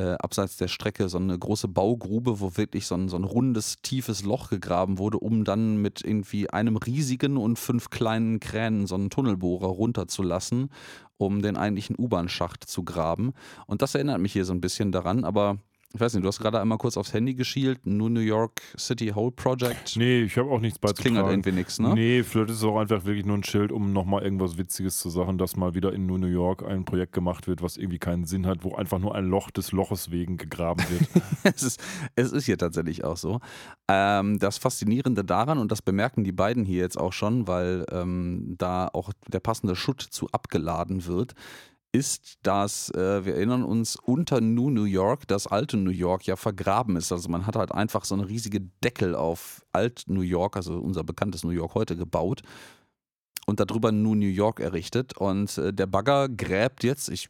äh, 0.00 0.16
abseits 0.18 0.56
der 0.56 0.68
Strecke, 0.68 1.10
so 1.10 1.18
eine 1.18 1.38
große 1.38 1.68
Baugrube, 1.68 2.40
wo 2.40 2.56
wirklich 2.56 2.86
so 2.86 2.94
ein, 2.94 3.08
so 3.08 3.16
ein 3.16 3.24
rundes, 3.24 3.82
tiefes 3.82 4.24
Loch 4.24 4.48
gegraben 4.48 4.96
wurde, 4.96 5.18
um 5.18 5.44
dann 5.44 5.76
mit 5.76 6.02
irgendwie 6.02 6.48
einem 6.48 6.76
riesigen 6.76 7.36
und 7.36 7.58
fünf 7.58 7.90
kleinen 7.90 8.40
Kränen 8.40 8.86
so 8.86 8.94
einen 8.94 9.10
Tunnelbohrer 9.10 9.66
runterzulassen, 9.66 10.70
um 11.18 11.42
den 11.42 11.58
eigentlichen 11.58 11.96
U-Bahn-Schacht 11.98 12.64
zu 12.64 12.82
graben. 12.82 13.34
Und 13.66 13.82
das 13.82 13.94
erinnert 13.94 14.20
mich 14.20 14.32
hier 14.32 14.46
so 14.46 14.54
ein 14.54 14.62
bisschen 14.62 14.90
daran, 14.90 15.24
aber 15.24 15.58
ich 15.92 16.00
weiß 16.00 16.14
nicht, 16.14 16.22
du 16.22 16.28
hast 16.28 16.38
gerade 16.38 16.60
einmal 16.60 16.78
kurz 16.78 16.96
aufs 16.96 17.12
Handy 17.12 17.34
geschielt, 17.34 17.84
New 17.84 18.08
New 18.08 18.20
York 18.20 18.62
City 18.78 19.08
Hole 19.08 19.32
Project. 19.32 19.96
Nee, 19.96 20.22
ich 20.22 20.36
habe 20.36 20.48
auch 20.48 20.60
nichts 20.60 20.78
beizutragen. 20.78 20.96
Das 20.96 21.02
klingt 21.02 21.18
halt 21.18 21.32
irgendwie 21.32 21.52
nichts, 21.52 21.78
ne? 21.80 21.94
Nee, 21.94 22.22
vielleicht 22.22 22.50
ist 22.50 22.58
es 22.58 22.64
auch 22.64 22.78
einfach 22.78 23.04
wirklich 23.04 23.26
nur 23.26 23.36
ein 23.36 23.42
Schild, 23.42 23.72
um 23.72 23.92
nochmal 23.92 24.22
irgendwas 24.22 24.56
Witziges 24.56 25.00
zu 25.00 25.10
sagen, 25.10 25.36
dass 25.36 25.56
mal 25.56 25.74
wieder 25.74 25.92
in 25.92 26.06
New 26.06 26.16
New 26.16 26.28
York 26.28 26.62
ein 26.62 26.84
Projekt 26.84 27.12
gemacht 27.12 27.48
wird, 27.48 27.60
was 27.60 27.76
irgendwie 27.76 27.98
keinen 27.98 28.24
Sinn 28.24 28.46
hat, 28.46 28.62
wo 28.62 28.76
einfach 28.76 29.00
nur 29.00 29.16
ein 29.16 29.26
Loch 29.26 29.50
des 29.50 29.72
Loches 29.72 30.12
wegen 30.12 30.36
gegraben 30.36 30.84
wird. 30.90 31.08
es, 31.42 31.62
ist, 31.64 31.80
es 32.14 32.30
ist 32.30 32.46
hier 32.46 32.58
tatsächlich 32.58 33.02
auch 33.02 33.16
so. 33.16 33.40
Ähm, 33.88 34.38
das 34.38 34.58
Faszinierende 34.58 35.24
daran, 35.24 35.58
und 35.58 35.72
das 35.72 35.82
bemerken 35.82 36.22
die 36.22 36.32
beiden 36.32 36.64
hier 36.64 36.78
jetzt 36.78 36.98
auch 36.98 37.12
schon, 37.12 37.48
weil 37.48 37.84
ähm, 37.90 38.54
da 38.58 38.88
auch 38.92 39.12
der 39.26 39.40
passende 39.40 39.74
Schutt 39.74 40.00
zu 40.00 40.28
abgeladen 40.30 41.06
wird, 41.06 41.34
ist, 41.92 42.38
dass 42.42 42.90
äh, 42.90 43.24
wir 43.24 43.34
erinnern 43.34 43.64
uns 43.64 43.96
unter 43.96 44.40
New 44.40 44.70
New 44.70 44.84
York, 44.84 45.26
das 45.26 45.46
alte 45.46 45.76
New 45.76 45.90
York 45.90 46.24
ja 46.26 46.36
vergraben 46.36 46.96
ist. 46.96 47.10
Also 47.10 47.28
man 47.28 47.46
hat 47.46 47.56
halt 47.56 47.72
einfach 47.72 48.04
so 48.04 48.14
eine 48.14 48.28
riesige 48.28 48.60
Deckel 48.82 49.14
auf 49.14 49.64
Alt 49.72 50.04
New 50.06 50.20
York, 50.20 50.56
also 50.56 50.78
unser 50.78 51.02
bekanntes 51.04 51.42
New 51.42 51.50
York 51.50 51.74
heute 51.74 51.96
gebaut 51.96 52.42
und 53.46 53.58
darüber 53.58 53.90
New 53.90 54.14
New 54.14 54.26
York 54.26 54.60
errichtet. 54.60 55.16
Und 55.16 55.58
äh, 55.58 55.72
der 55.72 55.86
Bagger 55.86 56.28
gräbt 56.28 56.84
jetzt, 56.84 57.08
ich 57.08 57.28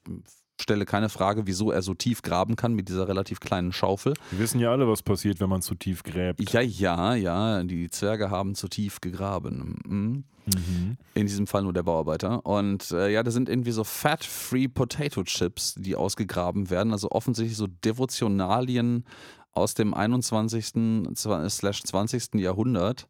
stelle 0.61 0.85
keine 0.85 1.09
Frage, 1.09 1.47
wieso 1.47 1.71
er 1.71 1.83
so 1.83 1.95
tief 1.95 2.23
graben 2.23 2.57
kann 2.57 2.75
mit 2.75 2.88
dieser 2.88 3.09
relativ 3.09 3.40
kleinen 3.40 3.73
Schaufel. 3.73 4.14
Wir 4.31 4.40
wissen 4.40 4.61
ja 4.61 4.71
alle, 4.71 4.88
was 4.88 5.02
passiert, 5.02 5.40
wenn 5.40 5.49
man 5.49 5.62
zu 5.62 5.75
tief 5.75 6.02
gräbt. 6.02 6.40
Ja, 6.52 6.61
ja, 6.61 7.14
ja, 7.14 7.62
die 7.62 7.90
Zwerge 7.90 8.31
haben 8.31 8.55
zu 8.55 8.69
tief 8.69 9.00
gegraben. 9.00 9.79
Mhm. 9.87 10.25
Mhm. 10.47 10.97
In 11.14 11.26
diesem 11.26 11.47
Fall 11.47 11.62
nur 11.62 11.73
der 11.73 11.83
Bauarbeiter. 11.83 12.45
Und 12.45 12.90
äh, 12.90 13.12
ja, 13.12 13.23
da 13.23 13.31
sind 13.31 13.49
irgendwie 13.49 13.73
so 13.73 13.85
Fat-Free 13.85 14.69
Potato 14.69 15.23
Chips, 15.25 15.75
die 15.76 15.97
ausgegraben 15.97 16.71
werden. 16.71 16.93
Also 16.93 17.11
offensichtlich 17.11 17.57
so 17.57 17.67
Devotionalien 17.67 19.05
aus 19.52 19.75
dem 19.75 19.95
21. 19.95 21.14
20. 21.14 22.35
Jahrhundert. 22.35 23.07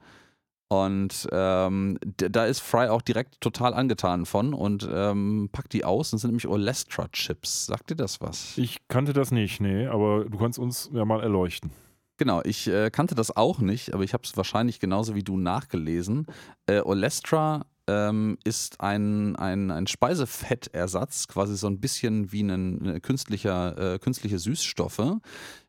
Und 0.73 1.27
ähm, 1.33 1.99
da 2.17 2.47
ist 2.47 2.61
Fry 2.61 2.87
auch 2.87 3.03
direkt 3.03 3.41
total 3.41 3.75
angetan 3.75 4.25
von 4.25 4.55
und 4.55 4.89
ähm, 4.91 5.49
packt 5.51 5.73
die 5.73 5.85
aus. 5.85 6.13
Das 6.13 6.21
sind 6.21 6.31
nämlich 6.31 6.47
Olestra-Chips. 6.47 7.67
Sagt 7.67 7.91
dir 7.91 7.97
das 7.97 8.21
was? 8.21 8.57
Ich 8.57 8.77
kannte 8.87 9.13
das 9.13 9.33
nicht, 9.33 9.61
nee, 9.61 9.89
aber 9.89 10.27
du 10.27 10.39
kannst 10.39 10.61
uns 10.61 10.89
ja 10.93 11.05
mal 11.05 11.23
erleuchten. 11.23 11.73
Genau, 12.19 12.41
ich 12.45 12.69
äh, 12.69 12.91
kannte 12.91 13.17
das 13.17 13.37
auch 13.37 13.59
nicht, 13.59 13.95
aber 13.95 14.05
ich 14.05 14.15
habe 14.15 14.23
es 14.23 14.37
wahrscheinlich 14.37 14.79
genauso 14.79 15.17
wie 15.17 15.25
du 15.25 15.37
nachgelesen. 15.37 16.27
Äh, 16.67 16.83
Olestra 16.83 17.67
ähm, 17.89 18.39
ist 18.45 18.81
ein, 18.81 19.35
ein, 19.35 19.73
ein 19.73 19.89
Speisefettersatz, 19.89 21.27
quasi 21.27 21.57
so 21.57 21.67
ein 21.67 21.81
bisschen 21.81 22.31
wie 22.31 22.43
ein, 22.43 22.87
ein 22.87 23.03
künstlicher, 23.03 23.95
äh, 23.95 23.99
künstliche 23.99 24.39
Süßstoffe, 24.39 25.17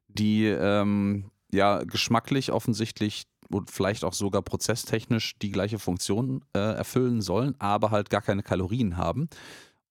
die 0.10 0.46
ähm, 0.46 1.32
ja 1.52 1.84
geschmacklich 1.86 2.52
offensichtlich 2.52 3.24
und 3.54 3.72
vielleicht 3.72 4.04
auch 4.04 4.14
sogar 4.14 4.42
prozesstechnisch 4.42 5.38
die 5.42 5.52
gleiche 5.52 5.80
Funktion 5.80 6.44
äh, 6.54 6.60
erfüllen 6.60 7.22
sollen, 7.22 7.56
aber 7.60 7.92
halt 7.92 8.10
gar 8.10 8.22
keine 8.22 8.44
Kalorien 8.44 8.98
haben. 8.98 9.30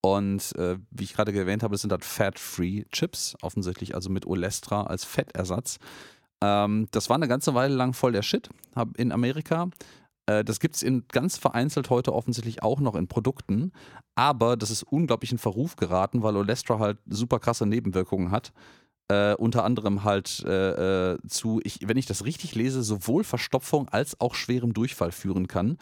Und 0.03 0.55
äh, 0.57 0.79
wie 0.91 1.05
ich 1.05 1.15
gerade 1.15 1.33
erwähnt 1.33 1.63
habe, 1.63 1.77
sind 1.77 1.93
halt 1.93 2.05
Fat-Free 2.05 2.85
Chips, 2.91 3.37
offensichtlich 3.43 3.95
also 3.95 4.09
mit 4.11 4.27
Olestra 4.27 4.85
als 4.85 5.05
Fettersatz. 5.05 5.79
Ähm, 6.43 6.87
das 6.91 7.11
war 7.11 7.17
eine 7.17 7.29
ganze 7.29 7.55
Weile 7.55 7.75
lang 7.75 7.93
voll 7.93 8.13
der 8.13 8.23
Shit 8.23 8.49
in 8.97 9.13
Amerika. 9.13 9.69
Äh, 10.27 10.45
das 10.45 10.61
gibt 10.61 10.77
es 10.77 10.85
ganz 11.09 11.37
vereinzelt 11.37 11.91
heute 11.91 12.15
offensichtlich 12.15 12.63
auch 12.63 12.81
noch 12.81 12.95
in 12.95 13.09
Produkten. 13.09 13.73
Aber 14.15 14.57
das 14.57 14.71
ist 14.71 14.83
unglaublich 14.85 15.33
in 15.33 15.39
Verruf 15.39 15.77
geraten, 15.77 16.23
weil 16.23 16.37
Olestra 16.37 16.79
halt 16.79 16.99
super 17.07 17.39
krasse 17.39 17.67
Nebenwirkungen 17.67 18.31
hat. 18.31 18.53
Äh, 19.11 19.35
unter 19.35 19.65
anderem 19.65 20.05
halt 20.05 20.45
äh, 20.47 21.15
äh, 21.15 21.19
zu, 21.27 21.61
ich, 21.65 21.81
wenn 21.85 21.97
ich 21.97 22.07
das 22.07 22.25
richtig 22.25 22.55
lese, 22.55 22.85
sowohl 22.85 23.25
Verstopfung 23.25 23.89
als 23.89 24.21
auch 24.21 24.37
schwerem 24.37 24.73
Durchfall 24.73 25.11
führen 25.11 25.49
kann. 25.49 25.79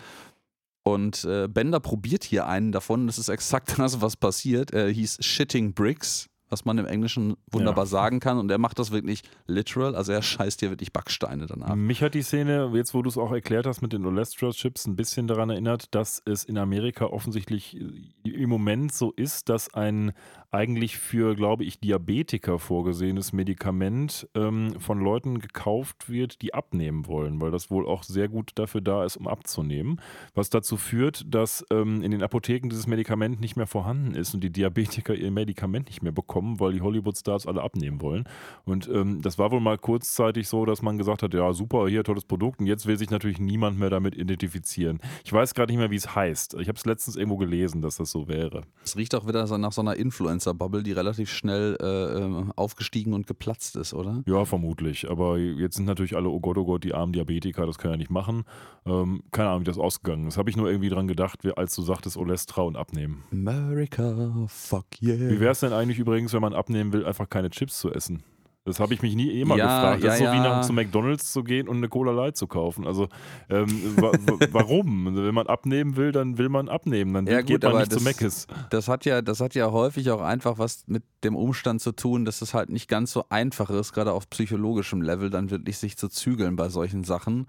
Und 0.83 1.25
äh, 1.25 1.47
Bender 1.47 1.81
probiert 1.81 2.25
hier 2.25 2.47
einen 2.47 2.73
davon. 2.73 3.07
Das 3.07 3.19
ist 3.19 3.29
exakt 3.29 3.75
das, 3.79 4.01
was 4.01 4.17
passiert. 4.17 4.71
Er 4.71 4.89
hieß 4.89 5.19
Shitting 5.21 5.75
Bricks 5.75 6.31
was 6.51 6.65
man 6.65 6.79
im 6.79 6.87
Englischen 6.87 7.37
wunderbar 7.51 7.85
ja. 7.85 7.89
sagen 7.89 8.21
kann. 8.21 8.39
Und 8.39 8.51
er 8.51 8.59
macht 8.59 8.79
das 8.79 8.91
wirklich 8.91 9.23
literal, 9.47 9.95
also 9.95 10.13
er 10.13 10.23
scheißt 10.23 10.61
dir 10.61 10.71
wirklich 10.71 10.93
Backsteine 10.93 11.47
danach. 11.47 11.75
Mich 11.75 12.03
hat 12.03 12.15
die 12.15 12.23
Szene, 12.23 12.71
jetzt 12.75 12.95
wo 12.95 13.03
du 13.03 13.09
es 13.09 13.19
auch 13.19 13.33
erklärt 13.33 13.67
hast 13.67 13.83
mit 13.83 13.93
den 13.93 14.05
Olestra-Chips, 14.07 14.87
ein 14.87 14.97
bisschen 14.97 15.27
daran 15.27 15.51
erinnert, 15.51 15.95
dass 15.95 16.23
es 16.25 16.45
in 16.45 16.59
Amerika 16.59 17.07
offensichtlich 17.07 17.79
im 18.25 18.49
Moment 18.49 18.93
so 18.93 19.13
ist, 19.13 19.49
dass 19.49 19.73
ein 19.75 20.13
eigentlich 20.51 20.97
für, 20.97 21.35
glaube 21.35 21.65
ich, 21.65 21.79
Diabetiker 21.79 22.59
vorgesehenes 22.59 23.35
Medikament 23.35 24.27
ähm, 24.35 24.81
von 24.81 24.99
Leuten 24.99 25.41
gekauft 25.41 26.09
wird, 26.09 26.41
die 26.41 26.55
abnehmen 26.55 27.07
wollen, 27.07 27.41
weil 27.41 27.51
das 27.51 27.71
wohl 27.71 27.87
auch 27.87 28.03
sehr 28.03 28.29
gut 28.29 28.53
dafür 28.55 28.81
da 28.81 29.05
ist, 29.05 29.19
um 29.19 29.29
abzunehmen. 29.29 30.01
Was 30.35 30.49
dazu 30.49 30.79
führt, 30.79 31.23
dass 31.27 31.67
ähm, 31.71 32.03
in 32.03 32.13
den 32.13 32.23
Apotheken 32.23 32.71
dieses 32.71 32.87
Medikament 32.87 33.41
nicht 33.41 33.57
mehr 33.57 33.67
vorhanden 33.67 34.15
ist 34.15 34.33
und 34.33 34.43
die 34.43 34.51
Diabetiker 34.51 35.15
ihr 35.15 35.31
Medikament 35.31 35.89
nicht 35.89 36.03
mehr 36.03 36.13
bekommen, 36.13 36.61
weil 36.61 36.73
die 36.73 36.81
Hollywood-Stars 36.81 37.47
alle 37.47 37.63
abnehmen 37.63 38.01
wollen. 38.01 38.25
Und 38.65 38.89
ähm, 38.89 39.21
das 39.21 39.39
war 39.39 39.51
wohl 39.51 39.61
mal 39.61 39.77
kurzzeitig 39.77 40.49
so, 40.49 40.65
dass 40.65 40.81
man 40.81 40.97
gesagt 40.97 41.23
hat, 41.23 41.35
ja 41.35 41.53
super, 41.53 41.89
hier 41.89 42.05
tolles 42.05 42.25
Produkt 42.25 42.61
und 42.61 42.67
jetzt 42.67 42.87
will 42.87 42.97
sich 42.97 43.11
natürlich 43.11 43.39
niemand 43.39 43.79
mehr 43.79 43.91
damit 43.91 44.17
identifizieren. 44.17 45.01
Ich 45.25 45.33
weiß 45.33 45.53
gerade 45.53 45.73
nicht 45.73 45.79
mehr, 45.79 45.91
wie 45.91 45.97
es 45.97 46.15
heißt. 46.15 46.55
Ich 46.55 46.69
habe 46.69 46.79
es 46.79 46.87
letztens 46.87 47.17
irgendwo 47.17 47.37
gelesen, 47.37 47.83
dass 47.83 47.99
das 47.99 48.11
so 48.11 48.29
wäre. 48.29 48.63
Es 48.83 48.97
riecht 48.97 49.15
auch 49.15 49.27
wieder 49.27 49.47
nach 49.59 49.73
so 49.73 49.83
einer 49.83 49.97
Influencer 49.97 50.38
Influencer-Bubble, 50.39 50.83
die 50.83 50.93
relativ 50.93 51.31
schnell 51.31 51.77
äh, 51.81 52.19
ähm, 52.19 52.53
aufgestiegen 52.57 53.13
und 53.13 53.27
geplatzt 53.27 53.77
ist, 53.77 53.93
oder? 53.93 54.23
Ja, 54.27 54.45
vermutlich. 54.45 55.11
Aber 55.11 55.39
jetzt 55.39 55.77
sind 55.77 55.85
natürlich 55.85 56.17
alle, 56.17 56.29
oh 56.29 56.41
Gott, 56.41 56.57
oh 56.59 56.65
Gott, 56.65 56.85
die 56.85 56.95
armen 56.95 57.13
Diabetiker, 57.13 57.67
das 57.67 57.79
kann 57.79 57.91
ja 57.91 57.97
nicht 57.97 58.11
machen. 58.11 58.45
Ähm, 58.87 59.23
keine 59.33 59.51
Ahnung, 59.51 59.63
wie 59.63 59.65
das 59.65 59.79
ausgegangen 59.79 60.29
ist. 60.29 60.39
Habe 60.39 60.51
ich 60.51 60.57
nur 60.57 60.71
irgendwie 60.71 60.89
dran 60.89 61.09
gedacht, 61.09 61.41
als 61.57 61.75
du 61.75 61.83
sagtest, 61.83 62.17
Olestra 62.17 62.63
und 62.63 62.77
abnehmen. 62.77 63.25
America, 63.33 64.47
fuck 64.49 64.87
yeah. 65.03 65.31
Wie 65.31 65.41
wäre 65.41 65.53
es 65.53 65.61
denn 65.61 65.73
eigentlich 65.73 65.99
übrigens, 65.99 66.33
wenn 66.33 66.43
man 66.43 66.55
abnehmen 66.55 66.93
will, 66.93 67.05
einfach 67.05 67.29
keine 67.29 67.51
Chips 67.51 67.79
zu 67.79 67.93
essen? 67.93 68.23
Das 68.69 68.81
habe 68.81 68.95
ich 68.95 69.03
mich 69.03 69.15
nie 69.15 69.31
eh 69.31 69.45
mal 69.45 69.59
ja, 69.59 69.65
gefragt. 69.65 70.05
Das 70.05 70.21
ja, 70.21 70.27
ist 70.27 70.33
so 70.33 70.37
wie 70.37 70.49
nach 70.49 70.61
zu 70.63 70.73
McDonalds 70.73 71.33
zu 71.33 71.43
gehen 71.43 71.69
und 71.69 71.79
eine 71.79 71.89
Cola 71.89 72.13
Light 72.13 72.37
zu 72.37 72.47
kaufen. 72.47 72.87
Also 72.87 73.09
ähm, 73.49 73.67
wa 73.97 74.13
warum? 74.53 75.17
Wenn 75.17 75.35
man 75.35 75.47
abnehmen 75.47 75.97
will, 75.97 76.13
dann 76.13 76.39
will 76.39 76.49
man 76.49 76.69
abnehmen. 76.69 77.15
Dann 77.15 77.27
ja, 77.27 77.41
geht 77.41 77.63
gut, 77.63 77.73
man 77.73 77.81
nicht 77.81 77.93
das, 77.93 77.99
zu 77.99 78.05
Meckes. 78.05 78.47
Das 78.71 78.89
hat 78.89 79.05
ja, 79.05 79.23
das 79.23 79.41
hat 79.41 79.55
ja 79.55 79.71
häufig 79.73 80.11
auch 80.11 80.21
einfach 80.21 80.59
was 80.59 80.85
mit 80.87 81.03
dem 81.25 81.35
Umstand 81.35 81.81
zu 81.81 81.93
tun, 81.93 82.25
dass 82.25 82.43
es 82.43 82.55
halt 82.55 82.71
nicht 82.71 82.89
ganz 82.89 83.13
so 83.13 83.25
einfach 83.31 83.71
ist, 83.71 83.93
gerade 83.93 84.13
auf 84.13 84.29
psychologischem 84.31 85.03
Level, 85.03 85.31
dann 85.31 85.51
wirklich 85.51 85.79
sich 85.79 85.97
zu 85.97 86.09
zügeln 86.09 86.57
bei 86.57 86.69
solchen 86.69 87.05
Sachen. 87.05 87.47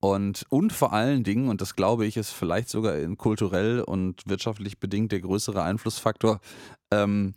Und, 0.00 0.46
und 0.48 0.72
vor 0.72 0.92
allen 0.92 1.24
Dingen, 1.24 1.48
und 1.48 1.60
das 1.60 1.74
glaube 1.74 2.06
ich, 2.06 2.16
ist 2.16 2.30
vielleicht 2.30 2.68
sogar 2.68 2.94
kulturell 3.16 3.80
und 3.80 4.22
wirtschaftlich 4.26 4.78
bedingt 4.78 5.10
der 5.10 5.20
größere 5.20 5.62
Einflussfaktor, 5.62 6.40
ähm, 6.92 7.34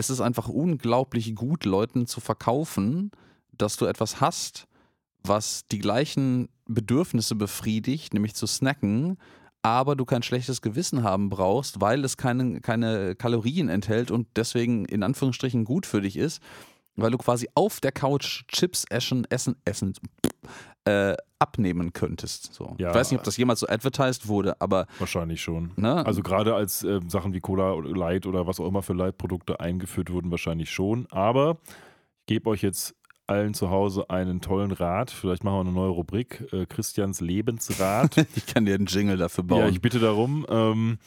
es 0.00 0.08
ist 0.08 0.22
einfach 0.22 0.48
unglaublich 0.48 1.34
gut, 1.34 1.66
Leuten 1.66 2.06
zu 2.06 2.20
verkaufen, 2.20 3.10
dass 3.52 3.76
du 3.76 3.84
etwas 3.84 4.20
hast, 4.20 4.66
was 5.22 5.66
die 5.70 5.78
gleichen 5.78 6.48
Bedürfnisse 6.64 7.34
befriedigt, 7.34 8.14
nämlich 8.14 8.34
zu 8.34 8.46
snacken, 8.46 9.18
aber 9.60 9.96
du 9.96 10.06
kein 10.06 10.22
schlechtes 10.22 10.62
Gewissen 10.62 11.02
haben 11.02 11.28
brauchst, 11.28 11.82
weil 11.82 12.02
es 12.02 12.16
keine, 12.16 12.62
keine 12.62 13.14
Kalorien 13.14 13.68
enthält 13.68 14.10
und 14.10 14.26
deswegen 14.36 14.86
in 14.86 15.02
Anführungsstrichen 15.02 15.64
gut 15.64 15.84
für 15.84 16.00
dich 16.00 16.16
ist, 16.16 16.40
weil 16.96 17.10
du 17.10 17.18
quasi 17.18 17.50
auf 17.54 17.80
der 17.80 17.92
Couch 17.92 18.44
Chips 18.48 18.86
essen, 18.88 19.26
essen, 19.28 19.56
essen, 19.66 19.92
äh, 20.84 21.14
abnehmen 21.38 21.92
könntest. 21.92 22.52
So. 22.52 22.74
Ja. 22.78 22.90
Ich 22.90 22.94
weiß 22.94 23.10
nicht, 23.10 23.18
ob 23.18 23.24
das 23.24 23.36
jemals 23.36 23.60
so 23.60 23.68
advertised 23.68 24.28
wurde, 24.28 24.60
aber 24.60 24.86
Wahrscheinlich 24.98 25.42
schon. 25.42 25.72
ne? 25.76 26.04
Also 26.04 26.22
gerade 26.22 26.54
als 26.54 26.84
äh, 26.84 27.00
Sachen 27.08 27.32
wie 27.32 27.40
Cola 27.40 27.72
oder 27.72 27.90
Light 27.90 28.26
oder 28.26 28.46
was 28.46 28.60
auch 28.60 28.66
immer 28.66 28.82
für 28.82 28.92
Light-Produkte 28.92 29.60
eingeführt 29.60 30.10
wurden, 30.10 30.30
wahrscheinlich 30.30 30.70
schon. 30.70 31.06
Aber 31.10 31.58
ich 32.20 32.26
gebe 32.26 32.50
euch 32.50 32.62
jetzt 32.62 32.94
allen 33.26 33.54
zu 33.54 33.70
Hause 33.70 34.10
einen 34.10 34.40
tollen 34.40 34.72
Rat. 34.72 35.10
Vielleicht 35.10 35.44
machen 35.44 35.56
wir 35.56 35.60
eine 35.60 35.72
neue 35.72 35.90
Rubrik. 35.90 36.52
Äh, 36.52 36.66
Christians 36.66 37.20
Lebensrat. 37.20 38.16
ich 38.34 38.46
kann 38.46 38.66
dir 38.66 38.74
einen 38.74 38.86
Jingle 38.86 39.16
dafür 39.16 39.44
bauen. 39.44 39.60
ja, 39.60 39.68
ich 39.68 39.80
bitte 39.80 40.00
darum. 40.00 40.44
Ähm, 40.48 40.98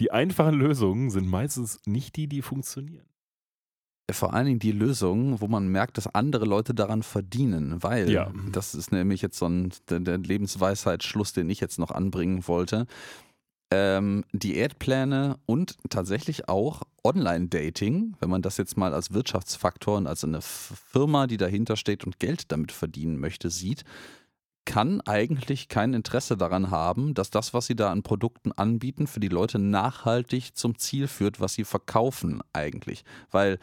die 0.00 0.10
einfachen 0.10 0.54
Lösungen 0.54 1.10
sind 1.10 1.28
meistens 1.28 1.80
nicht 1.86 2.16
die, 2.16 2.26
die 2.26 2.42
funktionieren. 2.42 3.06
Vor 4.12 4.34
allen 4.34 4.46
Dingen 4.46 4.58
die 4.58 4.72
Lösung, 4.72 5.40
wo 5.40 5.48
man 5.48 5.68
merkt, 5.68 5.96
dass 5.96 6.14
andere 6.14 6.44
Leute 6.44 6.74
daran 6.74 7.02
verdienen, 7.02 7.82
weil 7.82 8.10
Ja. 8.10 8.30
das 8.52 8.74
ist 8.74 8.92
nämlich 8.92 9.22
jetzt 9.22 9.38
so 9.38 9.46
ein 9.46 9.72
der, 9.88 10.18
Lebensweisheitsschluss, 10.18 11.32
den 11.32 11.48
ich 11.48 11.60
jetzt 11.60 11.78
noch 11.78 11.90
anbringen 11.90 12.46
wollte. 12.46 12.86
Ähm, 13.70 14.24
Diätpläne 14.32 15.38
und 15.46 15.76
tatsächlich 15.88 16.48
auch 16.48 16.82
Online-Dating, 17.02 18.14
wenn 18.20 18.30
man 18.30 18.42
das 18.42 18.56
jetzt 18.58 18.76
mal 18.76 18.92
als 18.94 19.12
Wirtschaftsfaktor 19.14 19.96
und 19.96 20.06
als 20.06 20.22
eine 20.22 20.42
Firma, 20.42 21.26
die 21.26 21.38
dahinter 21.38 21.76
steht 21.76 22.04
und 22.04 22.20
Geld 22.20 22.52
damit 22.52 22.72
verdienen 22.72 23.18
möchte, 23.18 23.50
sieht, 23.50 23.84
kann 24.66 25.00
eigentlich 25.02 25.68
kein 25.68 25.92
Interesse 25.92 26.36
daran 26.36 26.70
haben, 26.70 27.14
dass 27.14 27.30
das, 27.30 27.52
was 27.52 27.66
sie 27.66 27.76
da 27.76 27.90
an 27.90 28.02
Produkten 28.02 28.52
anbieten, 28.52 29.06
für 29.06 29.20
die 29.20 29.28
Leute 29.28 29.58
nachhaltig 29.58 30.56
zum 30.56 30.78
Ziel 30.78 31.06
führt, 31.08 31.40
was 31.40 31.54
sie 31.54 31.64
verkaufen 31.64 32.42
eigentlich. 32.52 33.04
Weil, 33.30 33.58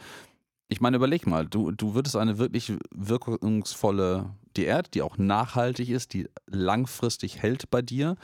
ich 0.72 0.80
meine, 0.80 0.96
überleg 0.96 1.26
mal, 1.26 1.46
du, 1.46 1.70
du 1.70 1.94
würdest 1.94 2.16
eine 2.16 2.38
wirklich 2.38 2.72
wirkungsvolle 2.90 4.30
Diät, 4.56 4.94
die 4.94 5.02
auch 5.02 5.18
nachhaltig 5.18 5.90
ist, 5.90 6.14
die 6.14 6.28
langfristig 6.46 7.42
hält 7.42 7.70
bei 7.70 7.82
dir, 7.82 8.16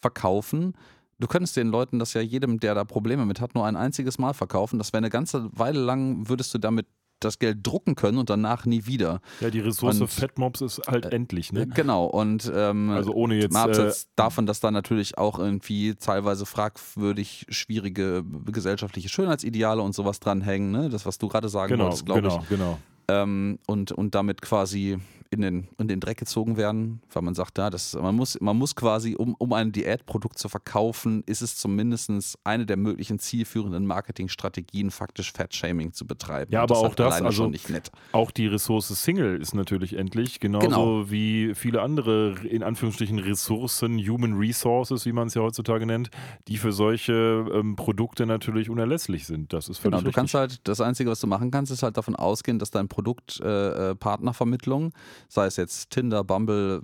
verkaufen. 0.00 0.74
Du 1.18 1.26
könntest 1.26 1.56
den 1.56 1.68
Leuten 1.68 1.98
das 1.98 2.14
ja 2.14 2.20
jedem, 2.20 2.60
der 2.60 2.74
da 2.74 2.84
Probleme 2.84 3.26
mit 3.26 3.40
hat, 3.40 3.54
nur 3.54 3.66
ein 3.66 3.76
einziges 3.76 4.18
Mal 4.18 4.32
verkaufen. 4.32 4.78
Das 4.78 4.92
wäre 4.92 4.98
eine 4.98 5.10
ganze 5.10 5.50
Weile 5.58 5.80
lang, 5.80 6.28
würdest 6.28 6.54
du 6.54 6.58
damit 6.58 6.86
das 7.20 7.38
Geld 7.38 7.58
drucken 7.66 7.94
können 7.94 8.18
und 8.18 8.30
danach 8.30 8.64
nie 8.66 8.86
wieder. 8.86 9.20
Ja, 9.40 9.50
die 9.50 9.60
Ressource 9.60 10.00
Und- 10.00 10.08
Fettmobs 10.08 10.60
ist 10.60 10.80
halt 10.86 11.06
endlich, 11.06 11.52
ne? 11.52 11.66
Genau, 11.66 12.06
und 12.06 12.50
ähm, 12.54 12.90
Also 12.90 13.12
ohne 13.12 13.36
jetzt, 13.36 13.52
mal 13.52 13.66
äh, 13.66 13.70
abseits 13.70 14.08
davon, 14.16 14.46
dass 14.46 14.60
da 14.60 14.70
natürlich 14.70 15.18
auch 15.18 15.38
irgendwie 15.38 15.94
teilweise 15.94 16.46
fragwürdig 16.46 17.46
schwierige 17.48 18.24
gesellschaftliche 18.46 19.08
Schönheitsideale 19.08 19.82
und 19.82 19.94
sowas 19.94 20.20
dranhängen, 20.20 20.70
ne? 20.70 20.88
Das, 20.88 21.06
was 21.06 21.18
du 21.18 21.28
gerade 21.28 21.48
sagen 21.48 21.70
Genau, 21.72 21.84
wolltest, 21.84 22.06
glaube 22.06 22.22
genau, 22.22 22.40
ich. 22.42 22.48
genau. 22.48 22.78
Ähm, 23.10 23.58
und, 23.66 23.90
und 23.92 24.14
damit 24.14 24.42
quasi 24.42 24.98
in 25.30 25.42
den, 25.42 25.68
in 25.78 25.88
den 25.88 26.00
Dreck 26.00 26.18
gezogen 26.18 26.56
werden, 26.56 27.02
weil 27.12 27.22
man 27.22 27.34
sagt, 27.34 27.58
ja, 27.58 27.68
das, 27.70 27.94
man, 27.94 28.14
muss, 28.14 28.40
man 28.40 28.56
muss 28.56 28.74
quasi, 28.74 29.14
um, 29.14 29.34
um 29.38 29.52
ein 29.52 29.72
Diätprodukt 29.72 30.38
zu 30.38 30.48
verkaufen, 30.48 31.22
ist 31.26 31.42
es 31.42 31.56
zumindest 31.56 32.38
eine 32.44 32.64
der 32.64 32.76
möglichen 32.76 33.18
zielführenden 33.18 33.84
Marketingstrategien, 33.86 34.90
faktisch 34.90 35.32
Fat-Shaming 35.32 35.92
zu 35.92 36.06
betreiben. 36.06 36.52
Ja, 36.52 36.62
aber 36.62 36.76
ist 36.76 36.80
auch 36.82 36.94
das, 36.94 37.20
also- 37.20 37.42
schon 37.42 37.50
nicht 37.50 37.68
nett. 37.70 37.90
Auch 38.12 38.30
die 38.30 38.46
Ressource 38.46 38.88
Single 38.88 39.40
ist 39.40 39.54
natürlich 39.54 39.94
endlich, 39.96 40.40
genauso 40.40 40.66
Genau. 40.66 41.10
wie 41.10 41.52
viele 41.54 41.82
andere, 41.82 42.36
in 42.48 42.62
Anführungsstrichen, 42.62 43.18
Ressourcen, 43.18 43.98
Human 43.98 44.34
Resources, 44.38 45.04
wie 45.06 45.12
man 45.12 45.28
es 45.28 45.34
ja 45.34 45.42
heutzutage 45.42 45.86
nennt, 45.86 46.10
die 46.48 46.56
für 46.56 46.72
solche 46.72 47.12
ähm, 47.52 47.76
Produkte 47.76 48.24
natürlich 48.26 48.70
unerlässlich 48.70 49.26
sind. 49.26 49.52
Das 49.52 49.68
ist 49.68 49.78
völlig 49.78 49.92
Genau, 49.92 50.00
du 50.00 50.06
richtig. 50.06 50.14
kannst 50.14 50.34
halt, 50.34 50.60
das 50.68 50.80
Einzige, 50.80 51.10
was 51.10 51.20
du 51.20 51.26
machen 51.26 51.50
kannst, 51.50 51.70
ist 51.70 51.82
halt 51.82 51.96
davon 51.96 52.16
ausgehen, 52.16 52.58
dass 52.58 52.70
dein 52.70 52.88
Produkt 52.88 53.40
äh, 53.40 53.90
äh, 53.90 53.94
Partnervermittlung, 53.94 54.92
sei 55.28 55.46
es 55.46 55.56
jetzt 55.56 55.90
Tinder, 55.90 56.24
Bumble, 56.24 56.82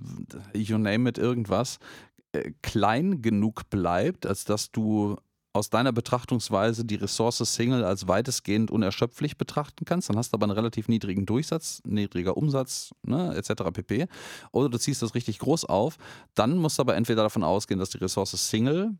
you 0.54 0.78
name 0.78 1.08
it, 1.08 1.18
irgendwas, 1.18 1.78
äh, 2.32 2.52
klein 2.62 3.22
genug 3.22 3.70
bleibt, 3.70 4.26
als 4.26 4.44
dass 4.44 4.70
du 4.70 5.16
aus 5.54 5.70
deiner 5.70 5.92
Betrachtungsweise 5.92 6.84
die 6.84 6.96
Ressource 6.96 7.38
Single 7.38 7.84
als 7.84 8.08
weitestgehend 8.08 8.72
unerschöpflich 8.72 9.38
betrachten 9.38 9.84
kannst, 9.84 10.08
dann 10.08 10.16
hast 10.16 10.32
du 10.32 10.36
aber 10.36 10.44
einen 10.44 10.52
relativ 10.52 10.88
niedrigen 10.88 11.26
Durchsatz, 11.26 11.80
niedriger 11.86 12.36
Umsatz, 12.36 12.90
ne, 13.04 13.32
etc. 13.36 13.62
pp. 13.72 14.08
Oder 14.50 14.68
du 14.68 14.78
ziehst 14.78 15.00
das 15.00 15.14
richtig 15.14 15.38
groß 15.38 15.64
auf, 15.66 15.96
dann 16.34 16.58
musst 16.58 16.78
du 16.78 16.82
aber 16.82 16.96
entweder 16.96 17.22
davon 17.22 17.44
ausgehen, 17.44 17.78
dass 17.78 17.90
die 17.90 17.98
Ressource 17.98 18.32
Single 18.32 18.98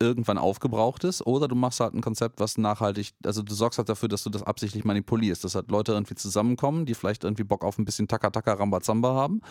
irgendwann 0.00 0.38
aufgebraucht 0.38 1.04
ist, 1.04 1.26
oder 1.26 1.46
du 1.46 1.54
machst 1.54 1.80
halt 1.80 1.94
ein 1.94 2.00
Konzept, 2.00 2.40
was 2.40 2.58
nachhaltig, 2.58 3.12
also 3.24 3.42
du 3.42 3.54
sorgst 3.54 3.78
halt 3.78 3.88
dafür, 3.88 4.08
dass 4.08 4.24
du 4.24 4.30
das 4.30 4.42
absichtlich 4.42 4.84
manipulierst, 4.84 5.44
dass 5.44 5.54
halt 5.54 5.70
Leute 5.70 5.92
irgendwie 5.92 6.14
zusammenkommen, 6.14 6.86
die 6.86 6.94
vielleicht 6.94 7.24
irgendwie 7.24 7.44
Bock 7.44 7.64
auf 7.64 7.78
ein 7.78 7.84
bisschen 7.84 8.08
Taka-Taka 8.08 8.54
Rambazamba 8.54 9.14
haben, 9.14 9.42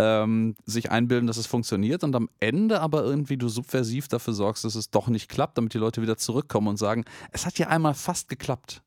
ähm, 0.00 0.54
sich 0.64 0.90
einbilden, 0.90 1.26
dass 1.26 1.36
es 1.36 1.46
funktioniert 1.46 2.04
und 2.04 2.14
am 2.16 2.30
Ende 2.38 2.80
aber 2.80 3.04
irgendwie 3.04 3.36
du 3.36 3.48
subversiv 3.48 4.08
dafür 4.08 4.32
sorgst, 4.32 4.64
dass 4.64 4.74
es 4.74 4.90
doch 4.90 5.08
nicht 5.08 5.28
klappt, 5.28 5.58
damit 5.58 5.74
die 5.74 5.78
Leute 5.78 6.00
wieder 6.02 6.16
zurückkommen 6.16 6.68
und 6.68 6.76
sagen, 6.78 7.04
es 7.32 7.44
hat 7.44 7.58
ja 7.58 7.68
einmal 7.68 7.94
fast 7.94 8.28
geklappt. 8.28 8.82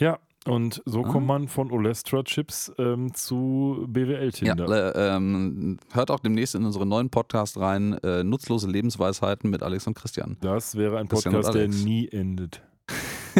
Ja, 0.00 0.18
und 0.48 0.82
so 0.86 1.04
Ah. 1.04 1.08
kommt 1.08 1.26
man 1.26 1.48
von 1.48 1.70
Olestra-Chips 1.70 2.72
ähm, 2.78 3.12
zu 3.14 3.76
Ja, 3.80 3.86
BWL-Tinder. 3.86 4.94
äh, 4.96 5.16
ähm, 5.16 5.78
hört 5.92 6.10
auch 6.10 6.20
demnächst 6.20 6.54
in 6.54 6.64
unseren 6.64 6.88
neuen 6.88 7.10
Podcast 7.10 7.58
rein, 7.58 7.92
äh, 8.02 8.24
Nutzlose 8.24 8.68
Lebensweisheiten 8.68 9.50
mit 9.50 9.62
Alex 9.62 9.86
und 9.86 9.94
Christian. 9.94 10.36
das 10.40 10.76
wäre 10.76 10.98
ein 10.98 11.08
Christian 11.08 11.34
Podcast, 11.34 11.54
der 11.54 11.68
nie 11.68 12.08
endet. 12.08 12.62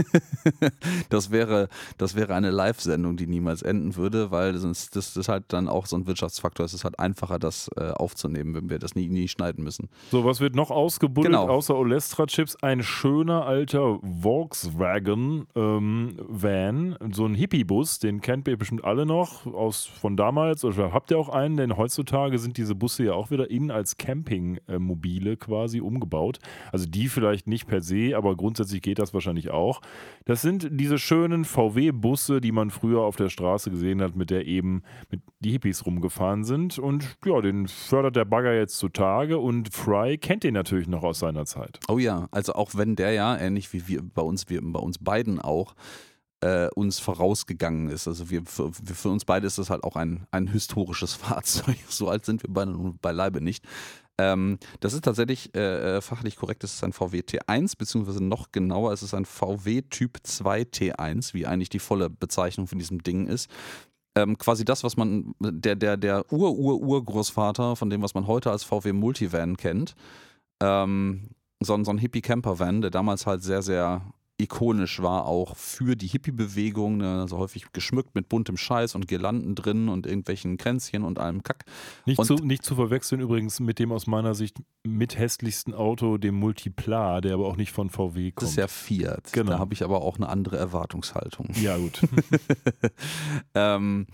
das 1.11 1.31
wäre, 1.31 1.69
das 1.99 2.15
wäre 2.15 2.35
eine 2.35 2.51
Live-Sendung, 2.51 3.17
die 3.17 3.27
niemals 3.27 3.63
enden 3.63 3.97
würde, 3.97 4.31
weil 4.31 4.57
sonst 4.59 4.97
das 4.97 5.17
ist 5.17 5.29
halt 5.29 5.45
dann 5.49 5.69
auch 5.69 5.87
so 5.87 5.97
ein 5.97 6.07
Wirtschaftsfaktor. 6.07 6.67
Es 6.67 6.75
ist 6.75 6.85
halt 6.85 6.99
einfacher, 6.99 7.39
das 7.39 7.71
äh, 7.77 7.91
aufzunehmen, 7.91 8.55
wenn 8.55 8.71
wir 8.71 8.79
das 8.79 8.95
nie, 8.95 9.09
nie 9.09 9.29
schneiden 9.29 9.65
müssen. 9.65 9.89
So, 10.11 10.25
was 10.25 10.41
wird 10.41 10.55
noch 10.55 10.71
ausgebuddelt 10.71 11.35
Genau. 11.35 11.49
außer 11.49 11.77
Olestra-Chips? 11.77 12.57
Ein 12.63 12.83
schöner 12.83 13.47
alter 13.47 13.99
Volkswagen-Van, 14.23 16.97
so 17.13 17.27
ein 17.27 17.35
Hippie-Bus, 17.35 17.99
den 17.99 18.21
kennt 18.21 18.49
ihr 18.49 18.57
bestimmt 18.57 18.85
alle 18.85 19.07
noch 19.07 19.47
aus 19.47 19.87
von 19.87 20.17
damals. 20.17 20.65
Oder 20.65 20.93
habt 20.93 21.11
ihr 21.11 21.19
auch 21.19 21.29
einen? 21.29 21.57
Denn 21.57 21.77
heutzutage 21.77 22.39
sind 22.39 22.57
diese 22.57 22.75
Busse 22.75 23.05
ja 23.05 23.13
auch 23.13 23.31
wieder 23.31 23.51
innen 23.51 23.71
als 23.71 23.97
Campingmobile 23.97 25.37
quasi 25.37 25.81
umgebaut. 25.81 26.39
Also 26.73 26.87
die 26.87 27.09
vielleicht 27.09 27.47
nicht 27.47 27.67
per 27.67 27.81
se, 27.81 28.17
aber 28.17 28.37
grundsätzlich 28.37 28.83
geht 28.83 28.99
das 28.99 29.15
wahrscheinlich 29.15 29.51
auch. 29.51 29.81
Das 30.25 30.43
sind 30.43 30.69
diese 30.71 30.99
schönen 30.99 31.47
VW-Busse, 31.47 32.43
die 32.43 32.53
man 32.53 32.71
früher 32.71 33.01
auf 33.01 33.17
der 33.17 33.31
Straße 33.31 33.71
gesehen 33.71 34.03
hat, 34.03 34.15
mit 34.15 34.29
der 34.29 34.47
eben 34.47 34.83
mit 35.11 35.23
die 35.41 35.53
Hippies 35.53 35.87
rumgefahren 35.87 36.45
sind. 36.45 36.79
Und 36.79 37.17
ja, 37.25 37.41
den 37.41 37.67
fördert 37.67 38.15
der 38.15 38.27
Bagger 38.27 38.53
jetzt 38.53 38.77
zutage 38.77 39.39
und 39.39 39.73
Fry 39.73 40.19
kennt 40.19 40.45
den 40.45 40.53
natürlich 40.53 40.87
noch 40.87 41.03
aus 41.03 41.21
seiner 41.21 41.47
Zeit. 41.47 41.81
Oh 41.89 41.97
ja, 41.97 42.29
also 42.31 42.53
auch 42.53 42.73
wenn 42.75 42.95
der 42.95 43.13
ja, 43.13 43.39
ähnlich 43.39 43.73
wie 43.73 43.89
wir 43.89 44.03
bei 44.03 44.21
uns, 44.21 44.51
wir, 44.51 44.61
bei 44.63 44.81
uns 44.81 44.99
beiden 44.99 45.41
auch, 45.41 45.75
äh, 46.41 46.69
uns 46.75 46.99
vorausgegangen 46.99 47.89
ist. 47.89 48.07
Also 48.07 48.31
wir, 48.31 48.43
für, 48.45 48.71
für 48.73 49.09
uns 49.09 49.25
beide 49.25 49.47
ist 49.47 49.59
das 49.59 49.71
halt 49.71 49.85
auch 49.85 49.97
ein, 49.97 50.27
ein 50.31 50.47
historisches 50.47 51.15
Fahrzeug. 51.15 51.79
So 51.89 52.09
alt 52.09 52.25
sind 52.25 52.43
wir 52.43 52.53
beide 52.53 52.73
nun 52.73 52.99
beileibe 52.99 53.41
nicht. 53.41 53.65
Ähm, 54.21 54.59
das 54.81 54.95
ist 54.95 55.05
tatsächlich 55.05 55.55
äh, 55.55 55.99
äh, 55.99 56.01
fachlich 56.01 56.37
korrekt, 56.37 56.65
es 56.65 56.75
ist 56.75 56.85
ein 56.85 56.93
VW 56.93 57.21
T1, 57.21 57.77
beziehungsweise 57.79 58.23
noch 58.23 58.51
genauer, 58.53 58.93
es 58.93 59.03
ist 59.03 59.15
ein 59.15 59.25
VW 59.25 59.83
Typ 59.83 60.19
2 60.23 60.63
T1, 60.63 61.35
wie 61.35 61.47
eigentlich 61.47 61.69
die 61.69 61.79
volle 61.79 62.11
Bezeichnung 62.11 62.67
von 62.67 62.79
diesem 62.79 63.03
Ding 63.03 63.27
ist. 63.29 63.49
Ähm, 64.17 64.37
quasi 64.37 64.65
das, 64.65 64.83
was 64.83 64.97
man, 64.97 65.35
der, 65.41 65.77
der, 65.77 65.97
der 65.97 66.33
Ur-Ur-Urgroßvater 66.33 67.77
von 67.77 67.91
dem, 67.91 68.03
was 68.03 68.15
man 68.15 68.27
heute 68.27 68.51
als 68.51 68.65
VW 68.65 68.93
Multivan 68.93 69.57
kennt. 69.57 69.95
Ähm, 70.61 71.31
so, 71.61 71.75
ein- 71.75 71.85
so 71.85 71.93
ein 71.93 71.99
Hippie-Camper-Van, 71.99 72.81
der 72.81 72.91
damals 72.91 73.27
halt 73.27 73.43
sehr, 73.43 73.63
sehr 73.63 74.03
ikonisch 74.41 75.03
war, 75.03 75.27
auch 75.27 75.57
für 75.57 75.97
die 75.97 76.07
Hippie-Bewegung, 76.07 77.03
also 77.03 77.39
häufig 77.39 77.73
geschmückt 77.73 78.15
mit 78.15 78.29
buntem 78.29 78.57
Scheiß 78.57 78.95
und 78.95 79.09
Girlanden 79.09 79.57
drin 79.57 79.89
und 79.89 80.07
irgendwelchen 80.07 80.57
Kränzchen 80.57 81.03
und 81.03 81.19
allem 81.19 81.43
Kack. 81.43 81.65
Nicht, 82.07 82.19
Und- 82.21 82.27
zu, 82.27 82.35
nicht 82.37 82.65
zu 82.65 82.77
verwechseln 82.77 83.21
übrigens 83.21 83.59
mit 83.59 83.81
dem 83.81 83.91
aus 83.91 84.07
meiner 84.07 84.35
Sicht 84.37 84.57
mit 84.85 85.19
hässlichsten 85.19 85.75
Auto, 85.75 86.19
dem 86.19 86.37
Multipla, 86.37 87.21
der 87.21 87.35
aber 87.35 87.49
auch 87.49 87.57
nicht 87.57 87.73
von 87.73 87.91
VW 87.91 88.31
kommt. 88.31 88.43
Das 88.43 88.51
ist 88.51 88.57
ja 88.57 88.69
Fiat. 88.69 89.33
Genau. 89.33 89.51
Da 89.53 89.59
habe 89.59 89.75
ich 89.75 89.83
aber 89.83 90.03
auch 90.03 90.17
eine 90.17 90.29
andere 90.29 90.57
Erwartungshaltung. 90.57 91.49
ja, 91.61 91.77
gut. 91.77 92.01
ähm, 93.55 94.07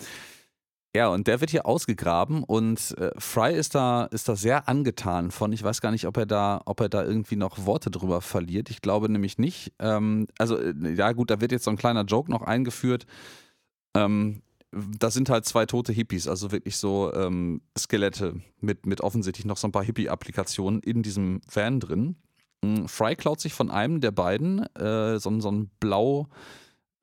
ja, 0.94 1.08
und 1.08 1.26
der 1.26 1.40
wird 1.40 1.50
hier 1.50 1.66
ausgegraben 1.66 2.44
und 2.44 2.96
äh, 2.98 3.10
Fry 3.18 3.52
ist 3.54 3.74
da, 3.74 4.04
ist 4.04 4.28
da 4.28 4.36
sehr 4.36 4.68
angetan 4.68 5.32
von. 5.32 5.52
Ich 5.52 5.62
weiß 5.62 5.80
gar 5.80 5.90
nicht, 5.90 6.06
ob 6.06 6.16
er 6.16 6.26
da, 6.26 6.62
ob 6.66 6.80
er 6.80 6.88
da 6.88 7.02
irgendwie 7.02 7.34
noch 7.34 7.66
Worte 7.66 7.90
drüber 7.90 8.20
verliert. 8.20 8.70
Ich 8.70 8.80
glaube 8.80 9.08
nämlich 9.08 9.36
nicht. 9.36 9.72
Ähm, 9.80 10.28
also, 10.38 10.56
äh, 10.56 10.72
ja, 10.94 11.10
gut, 11.10 11.30
da 11.30 11.40
wird 11.40 11.50
jetzt 11.50 11.64
so 11.64 11.70
ein 11.70 11.76
kleiner 11.76 12.04
Joke 12.04 12.30
noch 12.30 12.42
eingeführt. 12.42 13.06
Ähm, 13.96 14.42
da 14.70 15.10
sind 15.10 15.30
halt 15.30 15.44
zwei 15.46 15.66
tote 15.66 15.92
Hippies, 15.92 16.28
also 16.28 16.52
wirklich 16.52 16.76
so 16.76 17.12
ähm, 17.12 17.60
Skelette 17.76 18.40
mit, 18.60 18.86
mit 18.86 19.00
offensichtlich 19.00 19.46
noch 19.46 19.56
so 19.56 19.66
ein 19.68 19.72
paar 19.72 19.84
Hippie-Applikationen 19.84 20.80
in 20.80 21.02
diesem 21.02 21.40
Van 21.52 21.80
drin. 21.80 22.16
Mm, 22.62 22.86
Fry 22.86 23.16
klaut 23.16 23.40
sich 23.40 23.52
von 23.52 23.70
einem 23.70 24.00
der 24.00 24.12
beiden 24.12 24.64
äh, 24.76 25.18
so, 25.18 25.40
so 25.40 25.50
ein 25.50 25.70
blau 25.80 26.28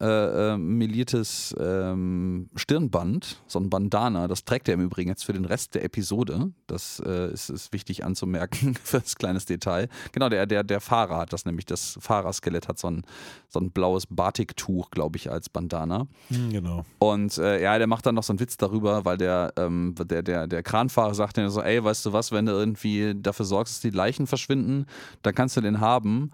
äh, 0.01 0.53
äh, 0.53 0.57
meliertes 0.57 1.55
ähm, 1.59 2.49
Stirnband, 2.55 3.39
so 3.45 3.59
ein 3.59 3.69
Bandana. 3.69 4.27
Das 4.27 4.45
trägt 4.45 4.67
er 4.67 4.73
im 4.73 4.81
Übrigen 4.81 5.09
jetzt 5.09 5.23
für 5.23 5.33
den 5.33 5.45
Rest 5.45 5.75
der 5.75 5.83
Episode. 5.83 6.51
Das 6.65 6.99
äh, 7.05 7.31
ist, 7.31 7.51
ist, 7.51 7.71
wichtig 7.71 8.03
anzumerken 8.03 8.73
für 8.83 9.01
das 9.01 9.15
kleines 9.15 9.45
Detail. 9.45 9.89
Genau, 10.11 10.27
der, 10.29 10.47
der, 10.47 10.63
der 10.63 10.81
Fahrer 10.81 11.17
hat 11.17 11.33
das 11.33 11.45
nämlich. 11.45 11.67
Das 11.67 11.99
Fahrerskelett 12.01 12.67
hat 12.67 12.79
so 12.79 12.89
ein, 12.89 13.03
so 13.47 13.59
ein 13.59 13.69
blaues 13.69 14.07
Batiktuch, 14.07 14.89
glaube 14.89 15.17
ich, 15.17 15.29
als 15.29 15.49
Bandana. 15.49 16.07
Hm, 16.29 16.49
genau. 16.49 16.83
Und 16.97 17.37
äh, 17.37 17.61
ja, 17.61 17.77
der 17.77 17.85
macht 17.85 18.07
dann 18.07 18.15
noch 18.15 18.23
so 18.23 18.33
einen 18.33 18.39
Witz 18.39 18.57
darüber, 18.57 19.05
weil 19.05 19.17
der, 19.17 19.53
ähm, 19.55 19.93
der, 19.99 20.23
der, 20.23 20.47
der 20.47 20.63
Kranfahrer 20.63 21.13
sagt 21.13 21.37
dann 21.37 21.47
so: 21.51 21.61
Ey, 21.61 21.83
weißt 21.83 22.07
du 22.07 22.11
was, 22.11 22.31
wenn 22.31 22.47
du 22.47 22.53
irgendwie 22.53 23.13
dafür 23.15 23.45
sorgst, 23.45 23.75
dass 23.75 23.81
die 23.81 23.91
Leichen 23.91 24.25
verschwinden, 24.25 24.87
dann 25.21 25.35
kannst 25.35 25.57
du 25.57 25.61
den 25.61 25.79
haben. 25.79 26.31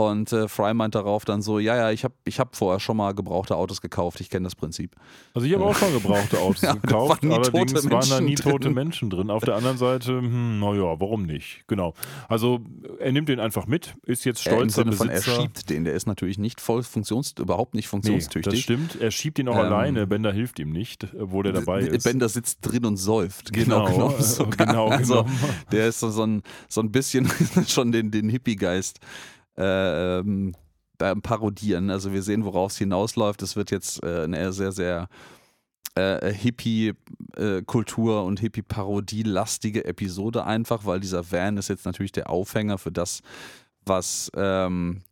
Und 0.00 0.32
äh, 0.32 0.48
Fry 0.48 0.72
meint 0.72 0.94
darauf 0.94 1.26
dann 1.26 1.42
so, 1.42 1.58
ja, 1.58 1.76
ja, 1.76 1.90
ich 1.90 2.04
habe 2.04 2.14
ich 2.24 2.40
hab 2.40 2.56
vorher 2.56 2.80
schon 2.80 2.96
mal 2.96 3.12
gebrauchte 3.12 3.54
Autos 3.54 3.82
gekauft, 3.82 4.18
ich 4.22 4.30
kenne 4.30 4.44
das 4.44 4.54
Prinzip. 4.54 4.96
Also 5.34 5.46
ich 5.46 5.52
habe 5.52 5.62
auch 5.66 5.76
schon 5.76 5.92
gebrauchte 5.92 6.38
Autos 6.40 6.62
ja, 6.62 6.72
gekauft, 6.72 7.22
waren 7.22 7.32
allerdings 7.32 7.90
waren 7.90 8.08
da 8.08 8.18
nie 8.22 8.34
tote 8.34 8.68
drin. 8.68 8.72
Menschen 8.72 9.10
drin. 9.10 9.28
Auf 9.28 9.44
der 9.44 9.56
anderen 9.56 9.76
Seite, 9.76 10.12
hm, 10.12 10.58
naja, 10.58 10.98
warum 10.98 11.24
nicht? 11.24 11.64
Genau. 11.66 11.92
Also 12.30 12.60
er 12.98 13.12
nimmt 13.12 13.28
den 13.28 13.40
einfach 13.40 13.66
mit, 13.66 13.94
ist 14.06 14.24
jetzt 14.24 14.40
stolz 14.40 14.78
äh, 14.78 14.84
Besitzer. 14.84 15.04
Von, 15.04 15.08
er 15.10 15.20
schiebt 15.20 15.68
den, 15.68 15.84
der 15.84 15.92
ist 15.92 16.06
natürlich 16.06 16.38
nicht 16.38 16.62
voll 16.62 16.82
funktions, 16.82 17.34
überhaupt 17.38 17.74
nicht 17.74 17.88
funktionstüchtig. 17.88 18.46
Nee, 18.46 18.56
das 18.56 18.60
stimmt, 18.62 19.02
er 19.02 19.10
schiebt 19.10 19.38
ihn 19.38 19.48
auch 19.48 19.56
ähm, 19.56 19.66
alleine, 19.66 20.06
Bender 20.06 20.32
hilft 20.32 20.58
ihm 20.60 20.72
nicht, 20.72 21.08
wo 21.12 21.42
der 21.42 21.52
dabei 21.52 21.80
ist. 21.80 22.04
Bender 22.04 22.30
sitzt 22.30 22.60
drin 22.62 22.86
und 22.86 22.96
säuft. 22.96 23.52
Genau, 23.52 23.84
genau. 23.84 24.14
genau, 24.16 24.50
genau. 24.56 24.88
Also, 24.88 25.26
der 25.72 25.88
ist 25.88 26.00
so, 26.00 26.08
so, 26.08 26.24
ein, 26.24 26.42
so 26.70 26.80
ein 26.80 26.90
bisschen 26.90 27.30
schon 27.66 27.92
den, 27.92 28.10
den 28.10 28.30
Hippie-Geist 28.30 28.98
äh, 29.60 30.18
ähm, 30.18 30.54
parodieren. 31.22 31.90
Also 31.90 32.12
wir 32.12 32.22
sehen, 32.22 32.44
worauf 32.44 32.72
es 32.72 32.78
hinausläuft. 32.78 33.42
Es 33.42 33.56
wird 33.56 33.70
jetzt 33.70 34.02
äh, 34.02 34.24
eine 34.24 34.52
sehr, 34.52 34.72
sehr 34.72 35.08
äh, 35.94 36.32
Hippie-Kultur 36.32 38.16
äh, 38.16 38.24
und 38.24 38.40
Hippie-Parodie-lastige 38.40 39.84
Episode 39.84 40.44
einfach, 40.44 40.84
weil 40.84 41.00
dieser 41.00 41.30
Van 41.30 41.56
ist 41.56 41.68
jetzt 41.68 41.86
natürlich 41.86 42.12
der 42.12 42.30
Aufhänger 42.30 42.78
für 42.78 42.92
das, 42.92 43.22
was 43.84 44.30
ähm, 44.34 45.02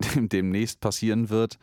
demnächst 0.14 0.80
passieren 0.80 1.30
wird. 1.30 1.58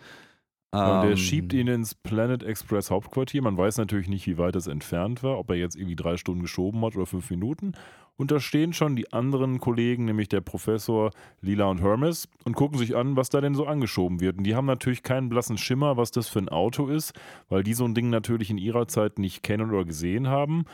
Und 0.71 0.81
der 0.81 1.11
ähm, 1.11 1.17
schiebt 1.17 1.53
ihn 1.53 1.67
ins 1.67 1.95
Planet 1.95 2.43
Express 2.43 2.91
Hauptquartier. 2.91 3.41
Man 3.41 3.57
weiß 3.57 3.77
natürlich 3.77 4.09
nicht, 4.09 4.27
wie 4.27 4.37
weit 4.37 4.55
es 4.55 4.67
entfernt 4.67 5.23
war, 5.23 5.39
ob 5.39 5.49
er 5.49 5.55
jetzt 5.55 5.75
irgendwie 5.75 5.95
drei 5.95 6.17
Stunden 6.17 6.41
geschoben 6.41 6.83
hat 6.83 6.95
oder 6.95 7.05
fünf 7.05 7.29
Minuten. 7.29 7.71
Und 8.17 8.31
da 8.31 8.39
stehen 8.39 8.73
schon 8.73 8.95
die 8.95 9.13
anderen 9.13 9.59
Kollegen, 9.59 10.05
nämlich 10.05 10.27
der 10.27 10.41
Professor 10.41 11.11
Lila 11.41 11.65
und 11.65 11.81
Hermes, 11.81 12.27
und 12.45 12.55
gucken 12.55 12.79
sich 12.79 12.95
an, 12.95 13.15
was 13.15 13.29
da 13.29 13.41
denn 13.41 13.53
so 13.53 13.67
angeschoben 13.67 14.19
wird. 14.19 14.37
Und 14.37 14.43
die 14.43 14.55
haben 14.55 14.65
natürlich 14.65 15.03
keinen 15.03 15.29
blassen 15.29 15.57
Schimmer, 15.57 15.97
was 15.97 16.11
das 16.11 16.27
für 16.27 16.39
ein 16.39 16.49
Auto 16.49 16.87
ist, 16.87 17.13
weil 17.47 17.63
die 17.63 17.75
so 17.75 17.85
ein 17.85 17.93
Ding 17.93 18.09
natürlich 18.09 18.49
in 18.49 18.57
ihrer 18.57 18.87
Zeit 18.87 19.19
nicht 19.19 19.43
kennen 19.43 19.69
oder 19.69 19.85
gesehen 19.85 20.27
haben. 20.27 20.65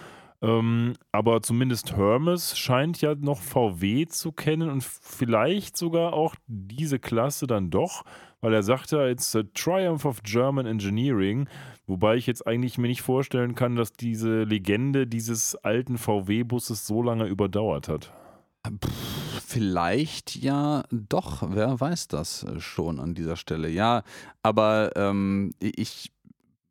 Ähm, 0.43 0.95
aber 1.13 1.41
zumindest 1.41 1.95
Hermes 1.95 2.57
scheint 2.57 2.99
ja 2.99 3.15
noch 3.15 3.39
VW 3.39 4.05
zu 4.07 4.33
kennen 4.33 4.69
und 4.69 4.83
vielleicht 4.83 5.77
sogar 5.77 6.11
auch 6.11 6.35
diese 6.47 6.99
Klasse 6.99 7.47
dann 7.47 7.69
doch, 7.69 8.03
weil 8.41 8.53
er 8.53 8.61
sagte, 8.61 9.07
it's 9.09 9.33
a 9.37 9.43
triumph 9.53 10.03
of 10.03 10.21
German 10.21 10.65
engineering. 10.65 11.47
Wobei 11.87 12.17
ich 12.17 12.27
jetzt 12.27 12.45
eigentlich 12.45 12.77
mir 12.77 12.89
nicht 12.89 13.01
vorstellen 13.01 13.55
kann, 13.55 13.77
dass 13.77 13.93
diese 13.93 14.43
Legende 14.43 15.07
dieses 15.07 15.55
alten 15.55 15.97
VW-Busses 15.97 16.85
so 16.85 17.01
lange 17.01 17.25
überdauert 17.27 17.87
hat. 17.87 18.11
Vielleicht 19.45 20.35
ja 20.35 20.83
doch, 20.91 21.43
wer 21.51 21.79
weiß 21.79 22.09
das 22.09 22.45
schon 22.59 22.99
an 22.99 23.13
dieser 23.13 23.37
Stelle. 23.37 23.69
Ja, 23.69 24.03
aber 24.41 24.91
ähm, 24.95 25.53
ich 25.59 26.11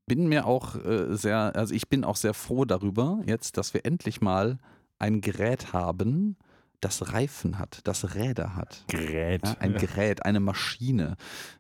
bin 0.07 0.29
mir 0.29 0.47
auch 0.47 0.75
äh, 0.77 1.15
sehr, 1.17 1.55
also 1.57 1.75
ich 1.75 1.89
bin 1.89 2.05
auch 2.05 2.17
sehr 2.17 2.35
froh 2.35 2.65
darüber 2.65 3.21
jetzt, 3.27 3.57
dass 3.57 3.75
wir 3.75 3.85
endlich 3.85 4.21
mal 4.21 4.59
ein 4.99 5.21
Gerät 5.21 5.73
haben, 5.73 6.37
das 6.83 7.13
Reifen 7.13 7.59
hat, 7.59 7.81
das 7.85 8.15
Räder 8.15 8.57
hat. 8.57 8.85
Gerät. 8.89 9.43
Ja, 9.45 9.57
ein 9.61 9.75
Gerät, 9.75 10.25
eine 10.27 10.41
Maschine. 10.41 11.17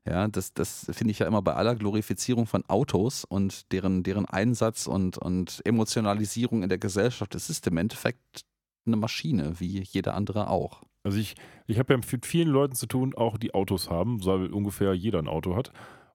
Ja, 0.07 0.26
das, 0.28 0.52
das 0.52 0.90
finde 0.90 1.12
ich 1.12 1.20
ja 1.20 1.26
immer 1.26 1.42
bei 1.42 1.55
aller 1.55 1.76
Glorifizierung 1.76 2.46
von 2.46 2.64
Autos 2.68 3.24
und 3.24 3.70
deren, 3.72 4.02
deren 4.02 4.26
Einsatz 4.26 4.87
und, 4.87 5.18
und 5.18 5.62
Emotionalisierung 5.64 6.64
in 6.64 6.68
der 6.68 6.78
Gesellschaft. 6.78 7.35
Es 7.37 7.50
ist 7.50 7.66
im 7.68 7.76
Endeffekt 7.76 8.44
eine 8.85 8.96
Maschine, 8.96 9.61
wie 9.61 9.83
jeder 9.83 10.14
andere 10.14 10.50
auch. 10.50 10.83
Also 11.05 11.18
ich, 11.18 11.37
ich 11.66 11.78
habe 11.78 11.94
ja 11.94 12.00
mit 12.11 12.26
vielen 12.26 12.48
Leuten 12.48 12.74
zu 12.74 12.87
tun, 12.87 13.14
auch 13.14 13.38
die 13.38 13.55
Autos 13.55 13.90
haben, 13.90 14.24
weil 14.24 14.52
ungefähr 14.52 14.92
jeder 14.92 15.20
ein 15.20 15.28
Auto 15.28 15.55
hat. 15.55 15.72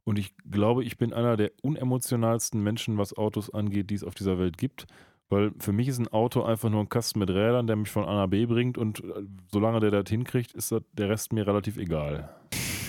Und 0.07 0.17
ich 0.17 0.33
glaube, 0.49 0.85
ich 0.85 0.97
bin 0.97 1.11
einer 1.11 1.35
der 1.35 1.51
unemotionalsten 1.63 2.63
Menschen, 2.63 2.97
was 2.97 3.17
Autos 3.17 3.53
angeht, 3.53 3.89
die 3.89 3.95
es 3.95 4.05
auf 4.05 4.15
dieser 4.15 4.39
Welt 4.39 4.57
gibt. 4.57 4.87
Weil 5.27 5.51
für 5.59 5.73
mich 5.73 5.89
ist 5.89 5.99
ein 5.99 6.07
Auto 6.07 6.43
einfach 6.43 6.69
nur 6.69 6.79
ein 6.79 6.87
Kasten 6.87 7.19
mit 7.19 7.29
Rädern, 7.29 7.67
der 7.67 7.75
mich 7.75 7.89
von 7.89 8.05
A 8.05 8.15
nach 8.15 8.29
B 8.29 8.45
bringt 8.45 8.77
und 8.77 9.03
äh, 9.03 9.23
solange 9.51 9.81
der 9.81 9.91
das 9.91 10.09
hinkriegt, 10.09 10.53
ist 10.53 10.73
der 10.93 11.09
Rest 11.09 11.33
mir 11.33 11.45
relativ 11.45 11.75
egal. 11.75 12.29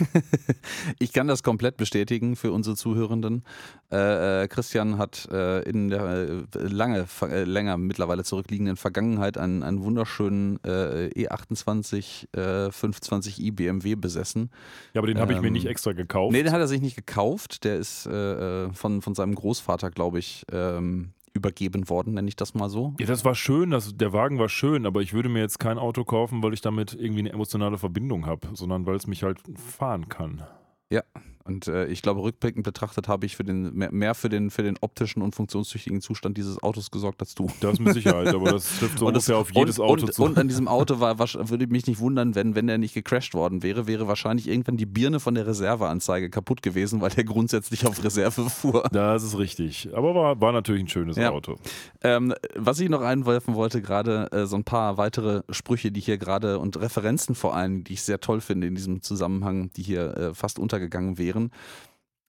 ich 0.99 1.13
kann 1.13 1.29
das 1.29 1.43
komplett 1.43 1.77
bestätigen 1.77 2.37
für 2.37 2.53
unsere 2.53 2.77
Zuhörenden. 2.77 3.45
Äh, 3.91 4.45
äh, 4.45 4.49
Christian 4.49 4.99
hat 4.99 5.29
äh, 5.31 5.63
in 5.63 5.89
der 5.89 6.45
äh, 6.55 6.59
lange, 6.59 7.07
äh, 7.23 7.45
länger 7.45 7.77
mittlerweile 7.77 8.25
zurückliegenden 8.25 8.77
Vergangenheit 8.77 9.39
einen, 9.39 9.63
einen 9.63 9.83
wunderschönen 9.83 10.59
E28 10.59 12.29
520i 12.35 13.53
BMW 13.53 13.95
besessen. 13.95 14.51
Ja, 14.95 15.01
aber 15.01 15.07
den 15.07 15.19
habe 15.19 15.33
ich 15.33 15.41
mir 15.41 15.51
nicht 15.51 15.65
ähm, 15.65 15.71
extra 15.71 15.93
gekauft. 15.93 16.33
Nee, 16.33 16.43
den 16.43 16.53
hat 16.53 16.61
er 16.61 16.69
sich 16.69 16.81
nicht 16.81 16.97
gekauft. 16.97 17.65
Der 17.65 17.77
ist 17.77 18.03
von, 18.03 19.03
von 19.03 19.15
seinem 19.15 19.35
Großvater, 19.35 19.91
glaube 19.91 20.19
ich, 20.19 20.45
ähm, 20.53 21.13
übergeben 21.39 21.89
worden, 21.89 22.15
nenne 22.15 22.29
ich 22.29 22.37
das 22.37 22.55
mal 22.55 22.69
so. 22.69 22.95
Ja, 23.01 23.07
das 23.07 23.25
war 23.25 23.35
schön, 23.35 23.71
das, 23.71 23.97
der 23.97 24.13
Wagen 24.13 24.39
war 24.39 24.49
schön, 24.49 24.85
aber 24.85 25.01
ich 25.01 25.13
würde 25.13 25.29
mir 25.29 25.41
jetzt 25.41 25.59
kein 25.59 25.79
Auto 25.79 26.05
kaufen, 26.05 26.43
weil 26.43 26.53
ich 26.53 26.61
damit 26.61 26.95
irgendwie 26.95 27.21
eine 27.21 27.33
emotionale 27.33 27.79
Verbindung 27.79 28.27
habe, 28.27 28.49
sondern 28.55 28.87
weil 28.87 28.97
es 28.97 29.07
mich 29.07 29.23
halt 29.23 29.39
fahren 29.57 30.09
kann. 30.09 30.43
Ja, 30.91 31.03
und 31.49 31.67
äh, 31.67 31.87
ich 31.87 32.03
glaube, 32.03 32.23
rückblickend 32.23 32.65
betrachtet 32.65 33.09
habe 33.09 33.25
ich 33.27 33.37
für 33.37 33.45
den, 33.45 33.75
mehr, 33.75 33.91
mehr, 33.91 34.15
für, 34.15 34.29
den, 34.29 34.51
für 34.51 34.63
den 34.63 34.77
optischen 34.81 35.23
und 35.23 35.35
funktionstüchtigen 35.35 36.01
Zustand 36.03 36.37
dieses 36.37 36.63
Autos 36.63 36.91
gesorgt 36.91 37.21
als 37.21 37.35
du. 37.35 37.49
Das 37.61 37.79
mit 37.79 37.95
Sicherheit, 37.95 38.29
aber 38.29 38.53
das 38.53 38.69
trifft 38.79 38.99
so 38.99 39.07
und 39.07 39.15
ungefähr 39.15 39.39
auf 39.39 39.51
jedes 39.55 39.79
und, 39.79 39.87
Auto 39.87 40.07
und, 40.07 40.13
zu. 40.13 40.23
Und 40.25 40.39
an 40.39 40.49
diesem 40.49 40.69
Auto 40.69 41.01
war, 41.01 41.19
würde 41.19 41.67
mich 41.67 41.87
nicht 41.87 42.01
wundern, 42.01 42.35
wenn, 42.35 42.55
wenn 42.55 42.67
der 42.67 42.77
nicht 42.77 42.93
gecrashed 42.95 43.35
worden 43.35 43.63
wäre, 43.63 43.87
wäre 43.87 44.07
wahrscheinlich 44.07 44.47
irgendwann 44.47 44.77
die 44.77 44.87
Birne 44.87 45.21
von 45.21 45.35
der 45.35 45.47
Reserveanzeige 45.47 46.29
kaputt 46.29 46.63
gewesen, 46.63 47.01
weil 47.01 47.11
der 47.11 47.25
grundsätzlich 47.25 47.87
auf 47.87 48.05
Reserve 48.05 48.51
fuhr. 48.51 48.85
Das 48.93 49.23
ist 49.23 49.39
richtig. 49.39 49.89
Aber 49.95 50.15
war, 50.15 50.41
war 50.41 50.53
natürlich 50.53 50.85
ein 50.85 50.89
schönes 50.89 51.17
ja. 51.17 51.31
Auto. 51.31 51.57
Ähm, 52.03 52.35
was 52.55 52.79
ich 52.81 52.91
noch 52.91 53.01
einwerfen 53.01 53.55
wollte, 53.55 53.81
gerade 53.81 54.31
äh, 54.33 54.45
so 54.45 54.57
ein 54.57 54.65
paar 54.65 54.99
weitere 54.99 55.43
Sprüche, 55.49 55.91
die 55.91 56.01
hier 56.01 56.19
gerade 56.19 56.59
und 56.59 56.79
Referenzen 56.79 57.35
vor 57.35 57.57
allem, 57.57 57.85
die 57.85 57.95
ich 57.95 58.03
sehr 58.03 58.21
toll 58.21 58.43
finde 58.43 58.67
in 58.67 58.75
diesem 58.75 59.01
Zusammenhang, 59.01 59.71
die 59.77 59.83
hier 59.83 60.17
äh, 60.17 60.35
fast 60.35 60.59
untergegangen 60.59 61.17
wären. 61.17 61.38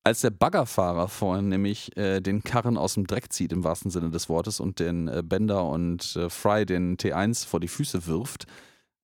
Als 0.04 0.22
der 0.22 0.30
Baggerfahrer 0.30 1.08
vorhin 1.08 1.50
nämlich 1.50 1.96
äh, 1.98 2.22
den 2.22 2.44
Karren 2.44 2.78
aus 2.78 2.94
dem 2.94 3.06
Dreck 3.06 3.32
zieht, 3.34 3.52
im 3.52 3.64
wahrsten 3.64 3.92
Sinne 3.92 4.10
des 4.10 4.30
Wortes, 4.30 4.60
und 4.60 4.80
den 4.80 5.08
äh, 5.08 5.22
Bender 5.24 5.66
und 5.66 6.16
äh, 6.16 6.30
Fry 6.30 6.66
den 6.66 6.98
T1 6.98 7.46
vor 7.46 7.60
die 7.60 7.68
Füße 7.68 8.08
wirft, 8.08 8.48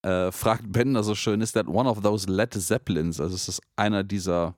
äh, 0.03 0.31
fragt 0.31 0.71
Bender 0.71 1.03
so 1.03 1.13
schön: 1.13 1.41
Ist 1.41 1.53
that 1.53 1.67
one 1.67 1.89
of 1.89 2.01
those 2.01 2.27
Led 2.27 2.53
Zeppelins? 2.53 3.19
Also, 3.19 3.35
ist 3.35 3.47
das 3.47 3.61
einer 3.75 4.03
dieser, 4.03 4.55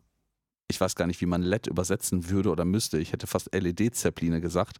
ich 0.69 0.79
weiß 0.79 0.95
gar 0.95 1.07
nicht, 1.07 1.21
wie 1.21 1.25
man 1.25 1.41
LED 1.41 1.67
übersetzen 1.67 2.29
würde 2.29 2.51
oder 2.51 2.65
müsste. 2.65 2.99
Ich 2.99 3.13
hätte 3.13 3.27
fast 3.27 3.53
LED-Zeppeline 3.53 4.39
gesagt 4.39 4.77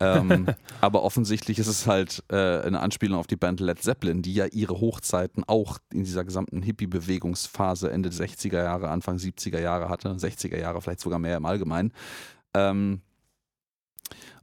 ähm, 0.00 0.46
aber 0.80 1.02
offensichtlich 1.02 1.58
ist 1.58 1.66
es 1.66 1.86
halt 1.86 2.22
äh, 2.30 2.60
eine 2.60 2.80
Anspielung 2.80 3.18
auf 3.18 3.26
die 3.26 3.36
Band 3.36 3.60
Led 3.60 3.82
Zeppelin, 3.82 4.22
die 4.22 4.34
ja 4.34 4.46
ihre 4.46 4.80
Hochzeiten 4.80 5.44
auch 5.46 5.78
in 5.92 6.04
dieser 6.04 6.24
gesamten 6.24 6.62
Hippie-Bewegungsphase 6.62 7.90
Ende 7.90 8.10
60er 8.10 8.62
Jahre, 8.62 8.90
Anfang 8.90 9.16
70er 9.16 9.60
Jahre 9.60 9.88
hatte, 9.88 10.08
60er 10.10 10.58
Jahre 10.58 10.80
vielleicht 10.80 11.00
sogar 11.00 11.18
mehr 11.18 11.36
im 11.36 11.46
Allgemeinen. 11.46 11.92
Ähm, 12.54 13.02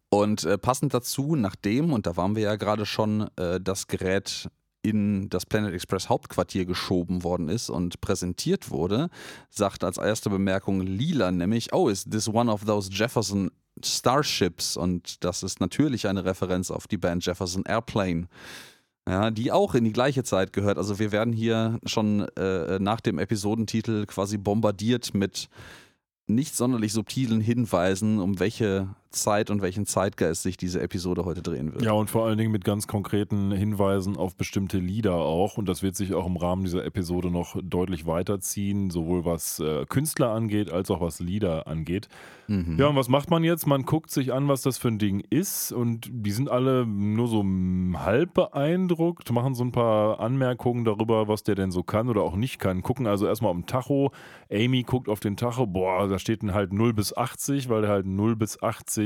und 0.10 0.44
äh, 0.46 0.58
passend 0.58 0.94
dazu, 0.94 1.36
nachdem, 1.36 1.92
und 1.92 2.06
da 2.06 2.16
waren 2.16 2.36
wir 2.36 2.44
ja 2.44 2.56
gerade 2.56 2.86
schon, 2.86 3.30
äh, 3.38 3.60
das 3.60 3.88
Gerät 3.88 4.50
in 4.82 5.30
das 5.30 5.46
Planet 5.46 5.74
Express 5.74 6.10
Hauptquartier 6.10 6.66
geschoben 6.66 7.24
worden 7.24 7.50
ist 7.50 7.70
und 7.70 8.02
präsentiert 8.02 8.70
wurde, 8.70 9.10
sagt 9.50 9.84
als 9.84 9.98
erste 9.98 10.30
Bemerkung 10.30 10.82
Lila 10.82 11.32
nämlich, 11.32 11.74
oh, 11.74 11.90
is 11.90 12.06
this 12.06 12.28
one 12.28 12.52
of 12.52 12.66
those 12.66 12.90
Jefferson 12.92 13.50
Starships 13.84 14.78
und 14.78 15.24
das 15.24 15.44
ist 15.44 15.60
natürlich 15.60 16.08
eine 16.08 16.26
Referenz 16.26 16.72
auf 16.72 16.88
die 16.88 16.98
Band 16.98 17.26
Jefferson 17.26 17.64
Airplane. 17.66 18.28
Ja, 19.08 19.30
die 19.30 19.52
auch 19.52 19.76
in 19.76 19.84
die 19.84 19.94
gleiche 19.94 20.24
Zeit 20.24 20.52
gehört. 20.52 20.80
Also 20.80 20.98
wir 20.98 21.12
werden 21.12 21.32
hier 21.32 21.80
schon 21.86 22.22
äh, 22.38 22.80
nach 22.80 23.02
dem 23.02 23.20
Episodentitel 23.20 24.08
quasi 24.08 24.40
bombardiert 24.40 25.14
mit 25.14 25.48
nicht 26.28 26.56
sonderlich 26.56 26.92
subtilen 26.92 27.40
Hinweisen, 27.40 28.20
um 28.20 28.40
welche 28.40 28.88
Zeit 29.16 29.50
und 29.50 29.62
welchen 29.62 29.86
Zeitgeist 29.86 30.44
sich 30.44 30.58
diese 30.58 30.82
Episode 30.82 31.26
heute 31.26 31.42
drehen 31.42 31.74
wird. 31.74 31.84
Ja, 31.84 31.94
und 31.94 32.10
vor 32.10 32.26
allen 32.26 32.38
Dingen 32.38 32.52
mit 32.52 32.64
ganz 32.64 32.88
konkreten 32.88 33.52
Hinweisen 33.52 34.18
auf 34.18 34.36
bestimmte 34.36 34.78
Lieder 34.78 35.16
auch. 35.16 35.58
Und 35.58 35.68
das 35.68 35.82
wird 35.82 35.96
sich 35.96 36.14
auch 36.14 36.26
im 36.26 36.38
Rahmen 36.38 36.64
dieser 36.64 36.86
Episode 36.86 37.32
noch 37.32 37.56
deutlich 37.64 38.06
weiterziehen, 38.06 38.90
sowohl 38.90 39.26
was 39.26 39.60
äh, 39.60 39.86
Künstler 39.88 40.32
angeht, 40.32 40.72
als 40.72 40.92
auch 40.92 41.02
was 41.02 41.20
Lieder 41.20 41.68
angeht. 41.68 42.08
Mhm. 42.48 42.78
Ja, 42.78 42.88
und 42.88 42.96
was 42.96 43.10
macht 43.10 43.30
man 43.30 43.44
jetzt? 43.44 43.66
Man 43.66 43.84
guckt 43.84 44.12
sich 44.12 44.34
an, 44.34 44.48
was 44.48 44.62
das 44.62 44.78
für 44.78 44.90
ein 44.90 45.00
Ding 45.00 45.24
ist. 45.30 45.72
Und 45.72 46.10
die 46.12 46.32
sind 46.32 46.50
alle 46.50 46.86
nur 46.86 47.28
so 47.28 47.44
halb 47.98 48.34
beeindruckt, 48.34 49.32
machen 49.32 49.56
so 49.56 49.64
ein 49.64 49.72
paar 49.72 50.20
Anmerkungen 50.20 50.86
darüber, 50.86 51.28
was 51.28 51.44
der 51.44 51.56
denn 51.56 51.72
so 51.72 51.84
kann 51.84 52.10
oder 52.10 52.22
auch 52.22 52.36
nicht 52.36 52.60
kann. 52.60 52.82
Gucken 52.82 53.08
also 53.08 53.26
erstmal 53.26 53.52
auf 53.52 53.58
den 53.58 53.66
Tacho. 53.66 54.12
Amy 54.52 54.84
guckt 54.84 55.10
auf 55.10 55.20
den 55.20 55.38
Tacho. 55.38 55.66
Boah, 55.66 56.08
da 56.08 56.20
steht 56.20 56.44
dann 56.44 56.54
halt 56.54 56.74
0 56.74 56.94
bis 56.94 57.16
80, 57.16 57.70
weil 57.70 57.82
der 57.82 57.90
halt 57.90 58.06
0 58.06 58.36
bis 58.36 58.62
80 58.62 59.05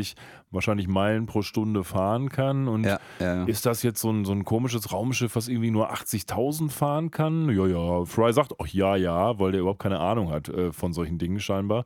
wahrscheinlich 0.51 0.87
Meilen 0.87 1.25
pro 1.25 1.41
Stunde 1.41 1.83
fahren 1.83 2.29
kann. 2.29 2.67
Und 2.67 2.85
ja, 2.85 2.99
ja. 3.19 3.43
ist 3.45 3.65
das 3.65 3.83
jetzt 3.83 4.01
so 4.01 4.11
ein, 4.11 4.25
so 4.25 4.31
ein 4.31 4.45
komisches 4.45 4.91
Raumschiff, 4.91 5.35
was 5.35 5.47
irgendwie 5.47 5.71
nur 5.71 5.93
80.000 5.93 6.69
fahren 6.69 7.11
kann? 7.11 7.49
Ja, 7.49 7.67
ja. 7.67 8.05
Fry 8.05 8.33
sagt 8.33 8.59
auch 8.59 8.67
ja, 8.67 8.95
ja, 8.95 9.39
weil 9.39 9.51
der 9.51 9.61
überhaupt 9.61 9.81
keine 9.81 9.99
Ahnung 9.99 10.31
hat 10.31 10.49
äh, 10.49 10.71
von 10.71 10.93
solchen 10.93 11.17
Dingen 11.17 11.39
scheinbar. 11.39 11.85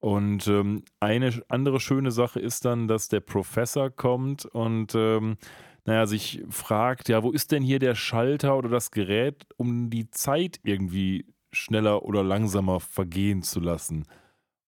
Und 0.00 0.46
ähm, 0.46 0.84
eine 1.00 1.32
andere 1.48 1.80
schöne 1.80 2.10
Sache 2.10 2.38
ist 2.40 2.64
dann, 2.64 2.86
dass 2.86 3.08
der 3.08 3.20
Professor 3.20 3.90
kommt 3.90 4.44
und 4.44 4.94
ähm, 4.94 5.36
naja, 5.84 6.06
sich 6.06 6.42
fragt, 6.50 7.08
ja, 7.08 7.22
wo 7.22 7.30
ist 7.30 7.50
denn 7.50 7.62
hier 7.62 7.78
der 7.78 7.94
Schalter 7.94 8.56
oder 8.56 8.68
das 8.68 8.90
Gerät, 8.90 9.46
um 9.56 9.90
die 9.90 10.10
Zeit 10.10 10.60
irgendwie 10.62 11.24
schneller 11.50 12.04
oder 12.04 12.22
langsamer 12.22 12.78
vergehen 12.78 13.42
zu 13.42 13.58
lassen. 13.58 14.04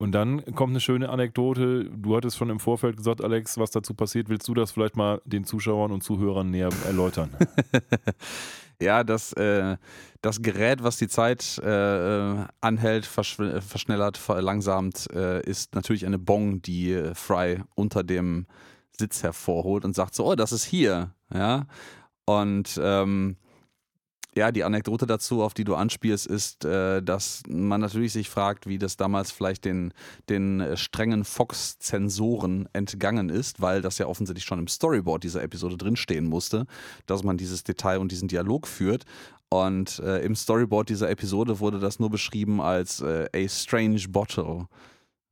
Und 0.01 0.13
dann 0.13 0.43
kommt 0.55 0.71
eine 0.71 0.79
schöne 0.79 1.09
Anekdote. 1.09 1.85
Du 1.85 2.15
hattest 2.15 2.35
schon 2.35 2.49
im 2.49 2.59
Vorfeld 2.59 2.97
gesagt, 2.97 3.23
Alex, 3.23 3.59
was 3.59 3.69
dazu 3.69 3.93
passiert. 3.93 4.29
Willst 4.29 4.47
du 4.47 4.55
das 4.55 4.71
vielleicht 4.71 4.95
mal 4.95 5.21
den 5.25 5.43
Zuschauern 5.43 5.91
und 5.91 6.01
Zuhörern 6.01 6.49
näher 6.49 6.71
erläutern? 6.87 7.29
ja, 8.81 9.03
das, 9.03 9.31
äh, 9.33 9.77
das 10.21 10.41
Gerät, 10.41 10.81
was 10.81 10.97
die 10.97 11.07
Zeit 11.07 11.59
äh, 11.59 12.35
anhält, 12.61 13.05
versch 13.05 13.35
verschnellert, 13.35 14.17
verlangsamt, 14.17 15.07
äh, 15.13 15.47
ist 15.47 15.75
natürlich 15.75 16.07
eine 16.07 16.17
Bong, 16.17 16.63
die 16.63 16.93
äh, 16.93 17.13
Fry 17.13 17.59
unter 17.75 18.03
dem 18.03 18.47
Sitz 18.97 19.21
hervorholt 19.21 19.85
und 19.85 19.93
sagt 19.93 20.15
so, 20.15 20.25
oh, 20.25 20.33
das 20.33 20.51
ist 20.51 20.63
hier. 20.63 21.13
Ja. 21.31 21.67
Und 22.25 22.81
ähm, 22.81 23.35
ja, 24.35 24.51
die 24.51 24.63
Anekdote 24.63 25.05
dazu, 25.05 25.43
auf 25.43 25.53
die 25.53 25.65
du 25.65 25.75
anspielst, 25.75 26.25
ist, 26.25 26.63
äh, 26.63 27.01
dass 27.03 27.43
man 27.49 27.81
natürlich 27.81 28.13
sich 28.13 28.29
fragt, 28.29 28.65
wie 28.65 28.77
das 28.77 28.95
damals 28.95 29.31
vielleicht 29.31 29.65
den, 29.65 29.93
den 30.29 30.61
äh, 30.61 30.77
strengen 30.77 31.25
Fox-Zensoren 31.25 32.69
entgangen 32.71 33.29
ist, 33.29 33.61
weil 33.61 33.81
das 33.81 33.97
ja 33.97 34.07
offensichtlich 34.07 34.45
schon 34.45 34.59
im 34.59 34.67
Storyboard 34.67 35.23
dieser 35.23 35.43
Episode 35.43 35.77
drinstehen 35.77 36.27
musste, 36.27 36.65
dass 37.07 37.23
man 37.23 37.37
dieses 37.37 37.63
Detail 37.63 37.99
und 37.99 38.11
diesen 38.11 38.29
Dialog 38.29 38.67
führt. 38.67 39.03
Und 39.49 39.99
äh, 39.99 40.23
im 40.23 40.35
Storyboard 40.35 40.87
dieser 40.87 41.09
Episode 41.09 41.59
wurde 41.59 41.79
das 41.79 41.99
nur 41.99 42.09
beschrieben 42.09 42.61
als 42.61 43.01
äh, 43.01 43.27
a 43.33 43.49
strange 43.49 44.03
bottle. 44.07 44.67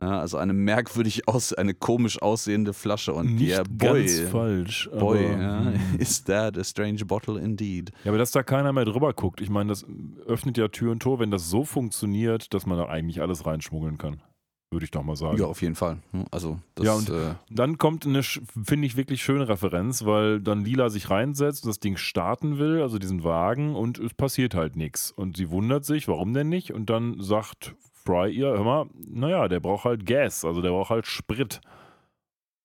Ja, 0.01 0.19
also 0.21 0.37
eine 0.37 0.53
merkwürdig 0.53 1.27
aus, 1.27 1.53
eine 1.53 1.73
komisch 1.73 2.21
aussehende 2.21 2.71
Flasche 2.73 3.13
und 3.13 3.35
Nicht 3.35 3.49
yeah, 3.49 3.63
boy, 3.69 4.05
ganz 4.05 4.19
falsch. 4.31 4.89
Boy, 4.97 5.33
ja, 5.33 5.65
hm. 5.65 5.99
is 5.99 6.23
that 6.23 6.57
a 6.57 6.63
strange 6.63 7.03
bottle 7.05 7.37
indeed? 7.37 7.91
Ja, 8.05 8.11
aber 8.11 8.17
dass 8.17 8.31
da 8.31 8.41
keiner 8.41 8.71
mehr 8.71 8.85
drüber 8.85 9.13
guckt, 9.13 9.41
ich 9.41 9.49
meine, 9.49 9.69
das 9.69 9.85
öffnet 10.25 10.57
ja 10.57 10.69
Tür 10.69 10.91
und 10.91 11.01
Tor, 11.01 11.19
wenn 11.19 11.31
das 11.31 11.49
so 11.49 11.65
funktioniert, 11.65 12.53
dass 12.53 12.65
man 12.65 12.77
da 12.77 12.85
eigentlich 12.85 13.21
alles 13.21 13.45
reinschmuggeln 13.45 13.97
kann. 13.97 14.21
Würde 14.71 14.85
ich 14.85 14.91
doch 14.91 15.01
mal 15.01 15.15
sagen. 15.15 15.39
Ja, 15.39 15.47
auf 15.47 15.63
jeden 15.63 15.73
Fall. 15.73 15.97
Hm, 16.11 16.25
also, 16.29 16.59
das, 16.75 16.85
ja, 16.85 16.93
und 16.93 17.09
äh, 17.09 17.33
dann 17.49 17.79
kommt 17.79 18.05
eine, 18.05 18.21
finde 18.21 18.85
ich, 18.85 18.95
wirklich 18.95 19.23
schöne 19.23 19.49
Referenz, 19.49 20.05
weil 20.05 20.39
dann 20.39 20.63
Lila 20.63 20.89
sich 20.89 21.09
reinsetzt 21.09 21.65
und 21.65 21.69
das 21.69 21.79
Ding 21.79 21.97
starten 21.97 22.59
will, 22.59 22.81
also 22.81 22.99
diesen 22.99 23.23
Wagen, 23.23 23.75
und 23.75 23.97
es 23.97 24.13
passiert 24.13 24.53
halt 24.53 24.75
nichts. 24.75 25.11
Und 25.11 25.37
sie 25.37 25.49
wundert 25.49 25.85
sich, 25.85 26.07
warum 26.07 26.33
denn 26.35 26.49
nicht? 26.49 26.71
Und 26.71 26.91
dann 26.91 27.19
sagt 27.19 27.75
Fry 28.05 28.31
ihr, 28.31 28.53
mal, 28.59 28.85
naja, 28.95 29.47
der 29.47 29.59
braucht 29.59 29.85
halt 29.85 30.05
Gas, 30.05 30.45
also 30.45 30.61
der 30.61 30.69
braucht 30.69 30.89
halt 30.89 31.05
Sprit. 31.05 31.61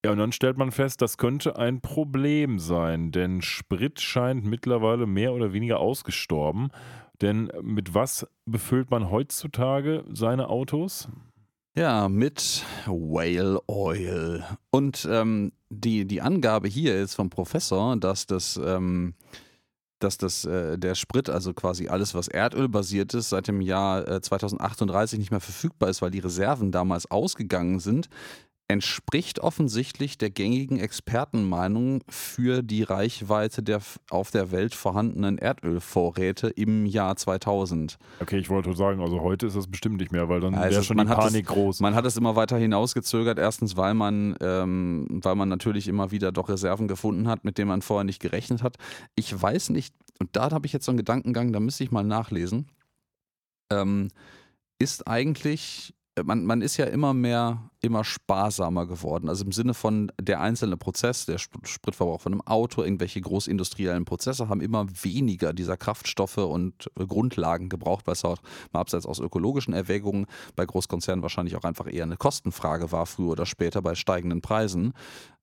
Ja, 0.04 0.12
und 0.12 0.18
dann 0.18 0.32
stellt 0.32 0.58
man 0.58 0.70
fest, 0.70 1.00
das 1.00 1.16
könnte 1.16 1.56
ein 1.56 1.80
Problem 1.80 2.58
sein, 2.58 3.10
denn 3.10 3.40
Sprit 3.40 4.00
scheint 4.00 4.44
mittlerweile 4.44 5.06
mehr 5.06 5.32
oder 5.32 5.52
weniger 5.52 5.80
ausgestorben. 5.80 6.68
Denn 7.22 7.50
mit 7.62 7.94
was 7.94 8.26
befüllt 8.44 8.90
man 8.90 9.10
heutzutage 9.10 10.04
seine 10.12 10.50
Autos? 10.50 11.08
Ja, 11.76 12.08
mit 12.08 12.64
Whale 12.86 13.60
Oil. 13.66 14.44
Und 14.70 15.08
ähm, 15.10 15.52
die, 15.70 16.06
die 16.06 16.20
Angabe 16.20 16.68
hier 16.68 16.96
ist 16.96 17.14
vom 17.14 17.30
Professor, 17.30 17.96
dass 17.96 18.26
das 18.26 18.60
ähm, 18.62 19.14
dass 20.04 20.18
das, 20.18 20.44
äh, 20.44 20.78
der 20.78 20.94
Sprit, 20.94 21.28
also 21.28 21.52
quasi 21.52 21.88
alles, 21.88 22.14
was 22.14 22.28
Erdöl 22.28 22.68
basiert 22.68 23.14
ist, 23.14 23.30
seit 23.30 23.48
dem 23.48 23.60
Jahr 23.60 24.06
äh, 24.06 24.20
2038 24.20 25.18
nicht 25.18 25.30
mehr 25.30 25.40
verfügbar 25.40 25.88
ist, 25.88 26.02
weil 26.02 26.10
die 26.10 26.20
Reserven 26.20 26.70
damals 26.70 27.10
ausgegangen 27.10 27.80
sind 27.80 28.08
entspricht 28.66 29.40
offensichtlich 29.40 30.16
der 30.16 30.30
gängigen 30.30 30.78
Expertenmeinung 30.78 32.02
für 32.08 32.62
die 32.62 32.82
Reichweite 32.82 33.62
der 33.62 33.80
auf 34.08 34.30
der 34.30 34.52
Welt 34.52 34.74
vorhandenen 34.74 35.36
Erdölvorräte 35.36 36.48
im 36.48 36.86
Jahr 36.86 37.16
2000. 37.16 37.98
Okay, 38.20 38.38
ich 38.38 38.48
wollte 38.48 38.74
sagen, 38.74 39.02
also 39.02 39.20
heute 39.20 39.46
ist 39.46 39.56
das 39.56 39.66
bestimmt 39.66 39.98
nicht 39.98 40.12
mehr, 40.12 40.28
weil 40.30 40.40
dann 40.40 40.54
also 40.54 40.70
wäre 40.70 40.82
schon 40.82 40.96
die 40.96 41.04
Panik 41.04 41.48
es, 41.48 41.54
groß. 41.54 41.80
Man 41.80 41.94
hat 41.94 42.06
es 42.06 42.16
immer 42.16 42.36
weiter 42.36 42.56
hinausgezögert, 42.56 43.38
erstens, 43.38 43.76
weil 43.76 43.92
man, 43.92 44.34
ähm, 44.40 45.06
weil 45.10 45.34
man 45.34 45.50
natürlich 45.50 45.86
immer 45.86 46.10
wieder 46.10 46.32
doch 46.32 46.48
Reserven 46.48 46.88
gefunden 46.88 47.28
hat, 47.28 47.44
mit 47.44 47.58
denen 47.58 47.68
man 47.68 47.82
vorher 47.82 48.04
nicht 48.04 48.20
gerechnet 48.20 48.62
hat. 48.62 48.78
Ich 49.14 49.40
weiß 49.40 49.70
nicht, 49.70 49.94
und 50.20 50.30
da 50.36 50.50
habe 50.50 50.66
ich 50.66 50.72
jetzt 50.72 50.86
so 50.86 50.92
einen 50.92 50.98
Gedankengang, 50.98 51.52
da 51.52 51.60
müsste 51.60 51.84
ich 51.84 51.90
mal 51.90 52.04
nachlesen. 52.04 52.66
Ähm, 53.70 54.08
ist 54.78 55.06
eigentlich 55.06 55.94
man, 56.22 56.44
man 56.44 56.62
ist 56.62 56.76
ja 56.76 56.84
immer 56.86 57.12
mehr, 57.12 57.70
immer 57.80 58.04
sparsamer 58.04 58.86
geworden. 58.86 59.28
Also 59.28 59.44
im 59.44 59.52
Sinne 59.52 59.74
von 59.74 60.12
der 60.20 60.40
einzelne 60.40 60.76
Prozess, 60.76 61.26
der 61.26 61.38
Spritverbrauch 61.38 62.20
von 62.20 62.32
einem 62.32 62.40
Auto, 62.42 62.82
irgendwelche 62.82 63.20
großindustriellen 63.20 64.04
Prozesse 64.04 64.48
haben 64.48 64.60
immer 64.60 64.86
weniger 65.02 65.52
dieser 65.52 65.76
Kraftstoffe 65.76 66.38
und 66.38 66.90
Grundlagen 66.94 67.68
gebraucht, 67.68 68.06
weil 68.06 68.14
es 68.14 68.24
auch 68.24 68.38
mal 68.72 68.80
abseits 68.80 69.06
aus 69.06 69.18
ökologischen 69.18 69.74
Erwägungen 69.74 70.26
bei 70.54 70.64
Großkonzernen 70.64 71.22
wahrscheinlich 71.22 71.56
auch 71.56 71.64
einfach 71.64 71.92
eher 71.92 72.04
eine 72.04 72.16
Kostenfrage 72.16 72.92
war, 72.92 73.06
früher 73.06 73.30
oder 73.32 73.46
später 73.46 73.82
bei 73.82 73.94
steigenden 73.94 74.40
Preisen. 74.40 74.92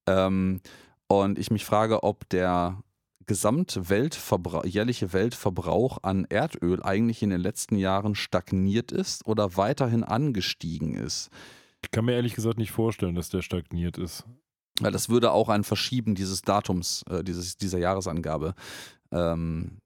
Ähm, 0.08 0.62
und 1.08 1.38
ich 1.38 1.52
mich 1.52 1.66
frage, 1.66 2.04
ob 2.04 2.30
der 2.30 2.82
Gesamtweltverbrauch, 3.26 4.66
jährliche 4.66 5.14
Weltverbrauch 5.14 6.00
an 6.04 6.26
Erdöl 6.30 6.84
eigentlich 6.84 7.24
in 7.24 7.30
den 7.30 7.42
letzten 7.42 7.76
Jahren 7.76 8.16
stagniert 8.16 8.92
ist 8.92 9.26
oder 9.26 9.58
weiterhin 9.58 10.04
angestiegen 10.04 10.96
ist. 10.96 11.30
Ich 11.84 11.92
kann 11.92 12.06
mir 12.06 12.14
ehrlich 12.14 12.36
gesagt 12.36 12.58
nicht 12.58 12.72
vorstellen, 12.72 13.16
dass 13.16 13.30
der 13.30 13.42
stagniert 13.42 13.98
ist. 13.98 14.26
Weil 14.80 14.92
das 14.92 15.10
würde 15.10 15.32
auch 15.32 15.50
ein 15.50 15.64
Verschieben 15.64 16.16
dieses 16.16 16.42
Datums, 16.42 17.04
äh, 17.10 17.24
dieses, 17.24 17.58
dieser 17.58 17.78
Jahresangabe 17.78 18.56
ähm, 19.12 19.78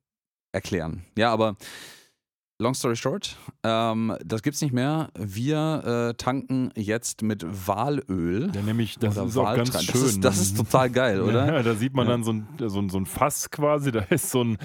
erklären. 0.51 1.05
Ja, 1.17 1.31
aber 1.31 1.57
Long 2.57 2.73
story 2.73 2.95
short, 2.95 3.35
ähm, 3.63 4.15
das 4.23 4.41
gibt's 4.41 4.61
nicht 4.61 4.71
mehr. 4.71 5.09
Wir 5.13 6.11
äh, 6.11 6.13
tanken 6.13 6.71
jetzt 6.77 7.21
mit 7.21 7.45
Walöl. 7.67 8.49
Ja, 8.55 8.61
nämlich, 8.61 8.97
das 8.97 9.17
ist 9.17 9.35
auch 9.35 9.53
ganz 9.53 9.83
schön. 9.83 9.93
Das 9.93 10.01
ist, 10.01 10.23
das 10.23 10.39
ist 10.39 10.55
total 10.55 10.89
geil, 10.89 11.21
oder? 11.21 11.45
Ja, 11.55 11.61
da 11.63 11.75
sieht 11.75 11.93
man 11.93 12.07
ja. 12.07 12.13
dann 12.13 12.23
so 12.23 12.31
ein, 12.31 12.47
so, 12.57 12.79
ein, 12.79 12.89
so 12.89 12.97
ein 12.97 13.05
Fass 13.05 13.51
quasi, 13.51 13.91
da 13.91 13.99
ist 14.09 14.29
so 14.29 14.41
ein 14.41 14.57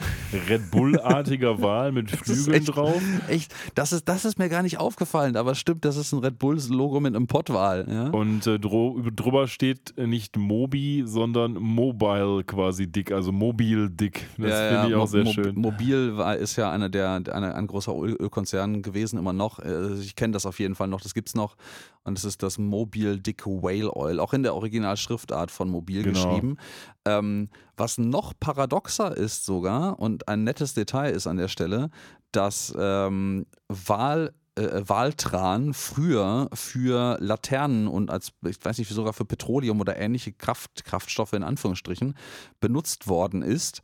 Red 0.48 0.70
Bull-artiger 0.70 1.61
Wal 1.62 1.90
mit 1.90 2.12
Flügeln 2.12 2.59
echt, 2.59 2.76
drauf. 2.76 3.03
Echt, 3.26 3.53
das 3.74 3.92
ist, 3.92 4.09
das 4.09 4.24
ist 4.24 4.38
mir 4.38 4.48
gar 4.48 4.62
nicht 4.62 4.79
aufgefallen, 4.79 5.37
aber 5.37 5.57
stimmt, 5.57 5.85
das 5.85 5.96
ist 5.96 6.12
ein 6.12 6.20
Red 6.20 6.38
Bulls-Logo 6.38 7.00
mit 7.00 7.16
einem 7.16 7.26
Pottwal. 7.26 7.87
Ja? 7.90 8.11
Und 8.11 8.46
äh, 8.46 8.61
drüber 8.61 9.48
steht 9.48 9.94
nicht 9.98 10.37
Mobi, 10.37 11.03
sondern 11.07 11.55
Mobile 11.55 12.44
quasi 12.44 12.87
dick, 12.87 13.11
also 13.11 13.33
Mobil 13.33 13.90
dick. 13.90 14.29
Das 14.38 14.61
finde 14.61 14.88
ich 14.90 14.94
auch 14.94 15.09
sehr 15.09 15.24
Mo 15.24 15.33
schön. 15.33 15.57
Mobil 15.57 16.16
war, 16.16 16.37
ist 16.37 16.55
ja 16.55 16.70
einer 16.70 16.88
der, 16.88 17.20
eine, 17.33 17.55
ein 17.57 17.66
großer 17.66 17.80
großer 17.81 18.21
Ölkonzern 18.21 18.83
gewesen, 18.83 19.19
immer 19.19 19.33
noch. 19.33 19.59
Äh, 19.59 19.95
ich 19.95 20.16
kenne 20.16 20.33
das 20.33 20.47
auf 20.47 20.59
jeden 20.59 20.75
Fall 20.75 20.88
noch, 20.88 21.01
das 21.01 21.14
gibt 21.14 21.29
es 21.29 21.35
noch. 21.35 21.57
Und 22.05 22.19
es 22.19 22.25
ist 22.25 22.43
das 22.43 22.59
Mobil 22.59 23.19
Dick 23.19 23.47
Whale 23.47 23.95
Oil, 23.95 24.21
auch 24.21 24.33
in 24.33 24.43
der 24.43 24.55
Originalschriftart 24.55 25.51
von 25.51 25.69
Mobil 25.69 26.03
genau. 26.03 26.12
geschrieben. 26.12 26.57
Ähm, 27.05 27.49
was 27.77 27.99
noch 27.99 28.35
paradoxer 28.38 29.16
ist 29.16 29.45
sogar 29.45 29.99
und 29.99 30.29
ein 30.29 30.45
nettes 30.45 30.75
Detail 30.75 31.11
ist 31.11 31.27
an 31.27 31.37
der 31.37 31.49
Stelle, 31.49 31.90
dass 32.33 32.75
ähm, 32.79 33.47
Wahl 33.69 34.33
äh, 34.57 34.83
Waltran 34.87 35.75
früher 35.75 36.49
für 36.53 37.16
Laternen 37.21 37.88
und 37.88 38.11
als, 38.11 38.33
ich 38.47 38.62
weiß 38.62 38.79
nicht, 38.79 38.90
sogar 38.90 39.12
für 39.12 39.25
Petroleum 39.25 39.81
oder 39.81 39.97
ähnliche 39.97 40.33
Kraft, 40.33 40.85
Kraftstoffe 40.85 41.33
in 41.33 41.43
Anführungsstrichen 41.43 42.14
benutzt 42.61 43.09
worden 43.09 43.43
ist 43.43 43.81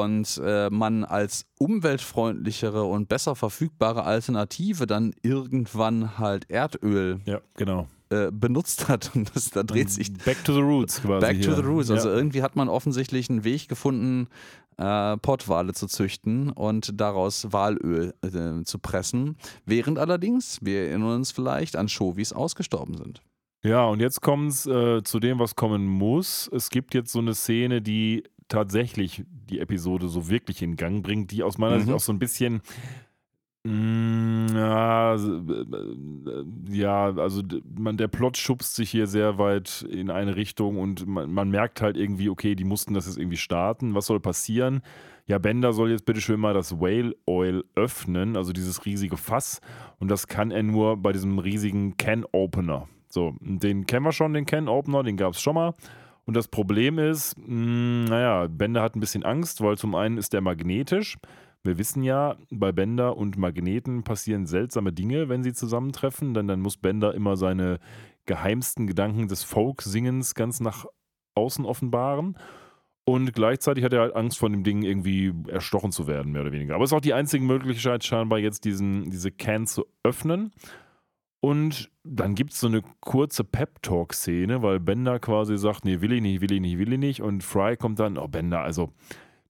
und 0.00 0.40
äh, 0.44 0.70
man 0.70 1.04
als 1.04 1.46
umweltfreundlichere 1.58 2.84
und 2.84 3.08
besser 3.08 3.36
verfügbare 3.36 4.04
Alternative 4.04 4.86
dann 4.86 5.12
irgendwann 5.22 6.18
halt 6.18 6.48
Erdöl 6.50 7.20
Ja, 7.26 7.40
genau. 7.54 7.86
äh, 8.10 8.30
benutzt 8.32 8.88
hat. 8.88 9.10
Und 9.14 9.34
das, 9.34 9.50
da 9.50 9.62
dreht 9.62 9.90
sich 9.90 10.12
Back 10.12 10.44
to 10.44 10.52
the 10.54 10.60
Roots 10.60 11.02
quasi. 11.02 11.26
Back 11.26 11.42
to 11.42 11.48
hier. 11.48 11.56
the 11.56 11.62
Roots. 11.62 11.90
Also 11.90 12.08
ja. 12.08 12.16
irgendwie 12.16 12.42
hat 12.42 12.56
man 12.56 12.68
offensichtlich 12.68 13.28
einen 13.30 13.44
Weg 13.44 13.68
gefunden, 13.68 14.28
äh, 14.78 15.16
Pottwale 15.18 15.74
zu 15.74 15.86
züchten 15.86 16.50
und 16.50 17.00
daraus 17.00 17.52
Walöl 17.52 18.14
äh, 18.22 18.64
zu 18.64 18.78
pressen. 18.78 19.36
Während 19.66 19.98
allerdings, 19.98 20.58
wir 20.62 20.88
erinnern 20.88 21.16
uns 21.16 21.30
vielleicht, 21.32 21.76
Anchovies 21.76 22.32
ausgestorben 22.32 22.96
sind. 22.96 23.22
Ja, 23.64 23.84
und 23.84 24.00
jetzt 24.00 24.20
kommt 24.22 24.50
es 24.50 24.66
äh, 24.66 25.02
zu 25.04 25.20
dem, 25.20 25.38
was 25.38 25.54
kommen 25.54 25.86
muss. 25.86 26.50
Es 26.52 26.68
gibt 26.68 26.94
jetzt 26.94 27.12
so 27.12 27.20
eine 27.20 27.34
Szene, 27.34 27.80
die 27.80 28.24
tatsächlich 28.52 29.24
die 29.50 29.58
Episode 29.60 30.08
so 30.08 30.28
wirklich 30.28 30.62
in 30.62 30.76
Gang 30.76 31.02
bringt, 31.02 31.30
die 31.30 31.42
aus 31.42 31.58
meiner 31.58 31.76
Mhm. 31.76 31.80
Sicht 31.80 31.92
auch 31.92 32.00
so 32.00 32.12
ein 32.12 32.18
bisschen. 32.18 32.60
Mm, 33.64 34.46
Ja, 34.56 35.14
äh, 35.14 36.44
ja, 36.68 37.04
also 37.16 37.42
man, 37.78 37.96
der 37.96 38.08
Plot 38.08 38.36
schubst 38.36 38.74
sich 38.74 38.90
hier 38.90 39.06
sehr 39.06 39.38
weit 39.38 39.86
in 39.88 40.10
eine 40.10 40.34
Richtung 40.36 40.78
und 40.78 41.06
man, 41.06 41.32
man 41.32 41.48
merkt 41.50 41.80
halt 41.80 41.96
irgendwie, 41.96 42.28
okay, 42.28 42.54
die 42.56 42.64
mussten 42.64 42.92
das 42.94 43.06
jetzt 43.06 43.18
irgendwie 43.18 43.36
starten. 43.36 43.94
Was 43.94 44.06
soll 44.06 44.18
passieren? 44.20 44.82
Ja, 45.26 45.38
Bender 45.38 45.72
soll 45.72 45.90
jetzt 45.92 46.04
bitte 46.04 46.20
schön 46.20 46.40
mal 46.40 46.54
das 46.54 46.80
Whale 46.80 47.14
Oil 47.26 47.62
öffnen, 47.76 48.36
also 48.36 48.52
dieses 48.52 48.84
riesige 48.84 49.16
Fass. 49.16 49.60
Und 50.00 50.10
das 50.10 50.26
kann 50.26 50.50
er 50.50 50.64
nur 50.64 50.96
bei 50.96 51.12
diesem 51.12 51.38
riesigen 51.38 51.96
Can 51.96 52.24
Opener. 52.32 52.88
So, 53.08 53.36
den 53.40 53.86
kennen 53.86 54.04
wir 54.04 54.12
schon, 54.12 54.34
den 54.34 54.46
Can 54.46 54.68
Opener, 54.68 55.04
den 55.04 55.16
gab 55.16 55.34
es 55.34 55.40
schon 55.40 55.54
mal. 55.54 55.74
Und 56.24 56.36
das 56.36 56.48
Problem 56.48 56.98
ist, 56.98 57.36
mh, 57.36 58.08
naja, 58.08 58.46
Bender 58.48 58.82
hat 58.82 58.96
ein 58.96 59.00
bisschen 59.00 59.24
Angst, 59.24 59.60
weil 59.60 59.76
zum 59.76 59.94
einen 59.94 60.18
ist 60.18 60.32
der 60.32 60.40
magnetisch. 60.40 61.18
Wir 61.64 61.78
wissen 61.78 62.02
ja, 62.02 62.36
bei 62.50 62.72
Bender 62.72 63.16
und 63.16 63.38
Magneten 63.38 64.02
passieren 64.02 64.46
seltsame 64.46 64.92
Dinge, 64.92 65.28
wenn 65.28 65.44
sie 65.44 65.52
zusammentreffen, 65.52 66.34
denn 66.34 66.48
dann 66.48 66.60
muss 66.60 66.76
Bender 66.76 67.14
immer 67.14 67.36
seine 67.36 67.78
geheimsten 68.26 68.86
Gedanken 68.86 69.28
des 69.28 69.44
Folk-Singens 69.44 70.34
ganz 70.34 70.60
nach 70.60 70.86
außen 71.34 71.64
offenbaren. 71.64 72.36
Und 73.04 73.32
gleichzeitig 73.32 73.82
hat 73.82 73.92
er 73.92 74.00
halt 74.00 74.14
Angst, 74.14 74.38
von 74.38 74.52
dem 74.52 74.62
Ding 74.62 74.82
irgendwie 74.82 75.32
erstochen 75.48 75.90
zu 75.90 76.06
werden, 76.06 76.32
mehr 76.32 76.42
oder 76.42 76.52
weniger. 76.52 76.76
Aber 76.76 76.84
es 76.84 76.90
ist 76.90 76.96
auch 76.96 77.00
die 77.00 77.14
einzige 77.14 77.44
Möglichkeit, 77.44 78.04
scheinbar 78.04 78.38
jetzt 78.38 78.64
diesen, 78.64 79.10
diese 79.10 79.32
Can 79.32 79.66
zu 79.66 79.86
öffnen. 80.04 80.52
Und 81.44 81.90
dann 82.04 82.36
gibt 82.36 82.52
es 82.52 82.60
so 82.60 82.68
eine 82.68 82.82
kurze 83.00 83.42
Pep-Talk-Szene, 83.42 84.62
weil 84.62 84.78
Bender 84.78 85.18
quasi 85.18 85.58
sagt, 85.58 85.84
nee, 85.84 86.00
will 86.00 86.12
ich 86.12 86.22
nicht, 86.22 86.40
will 86.40 86.52
ich 86.52 86.60
nicht, 86.60 86.78
will 86.78 86.92
ich 86.92 87.00
nicht. 87.00 87.20
Und 87.20 87.42
Fry 87.42 87.76
kommt 87.76 87.98
dann, 87.98 88.16
oh 88.16 88.28
Bender, 88.28 88.60
also 88.60 88.92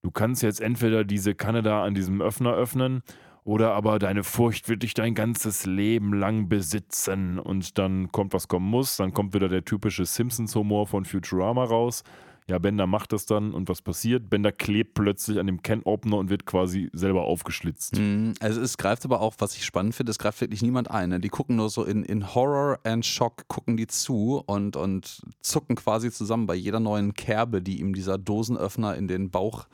du 0.01 0.11
kannst 0.11 0.43
jetzt 0.43 0.63
entweder 0.63 1.05
diese 1.05 1.35
Kanne 1.35 1.63
da 1.63 1.85
an 1.85 1.95
diesem 1.95 2.23
Öffner 2.23 2.55
öffnen 2.55 3.03
oder 3.45 3.75
aber 3.75 3.99
deine 3.99 4.25
Furcht 4.25 4.71
wird 4.71 4.85
dich 4.85 4.95
dein 4.95 5.15
ganzes 5.15 5.67
Leben 5.67 6.15
lang 6.15 6.49
besitzen. 6.49 7.39
Und 7.39 7.77
dann 7.77 8.11
kommt, 8.11 8.33
was 8.33 8.49
kommen 8.49 8.71
muss. 8.71 8.97
Dann 8.97 9.13
kommt 9.13 9.35
wieder 9.35 9.51
der 9.51 9.67
typische 9.67 10.07
Simpsons-Humor 10.07 10.87
von 10.87 11.05
Futurama 11.05 11.65
raus. 11.65 12.05
Ja, 12.49 12.59
Bender 12.59 12.87
macht 12.87 13.13
das 13.13 13.25
dann 13.25 13.53
und 13.55 13.69
was 13.69 13.83
passiert? 13.83 14.29
Bender 14.29 14.51
klebt 14.53 14.95
plötzlich 14.95 15.39
an 15.39 15.47
dem 15.47 15.63
Can-Opener 15.63 16.17
und 16.17 16.29
wird 16.29 16.45
quasi 16.45 16.91
selber 16.93 17.23
aufgeschlitzt. 17.23 17.97
Mhm. 17.99 18.35
Also 18.41 18.61
es 18.61 18.77
greift 18.77 19.05
aber 19.05 19.21
auch, 19.21 19.35
was 19.39 19.57
ich 19.57 19.65
spannend 19.65 19.95
finde, 19.95 20.11
es 20.11 20.19
greift 20.19 20.41
wirklich 20.41 20.63
niemand 20.63 20.91
ein. 20.91 21.11
Ne? 21.11 21.21
Die 21.21 21.29
gucken 21.29 21.57
nur 21.57 21.71
so 21.71 21.85
in, 21.85 22.03
in 22.03 22.35
Horror 22.35 22.81
and 22.85 23.07
Shock, 23.07 23.47
gucken 23.49 23.77
die 23.77 23.87
zu 23.87 24.43
und, 24.47 24.77
und 24.77 25.23
zucken 25.41 25.77
quasi 25.77 26.11
zusammen 26.11 26.47
bei 26.47 26.55
jeder 26.55 26.81
neuen 26.81 27.15
Kerbe, 27.15 27.63
die 27.63 27.81
ihm 27.81 27.95
dieser 27.95 28.19
Dosenöffner 28.19 28.97
in 28.97 29.07
den 29.07 29.31
Bauch 29.31 29.67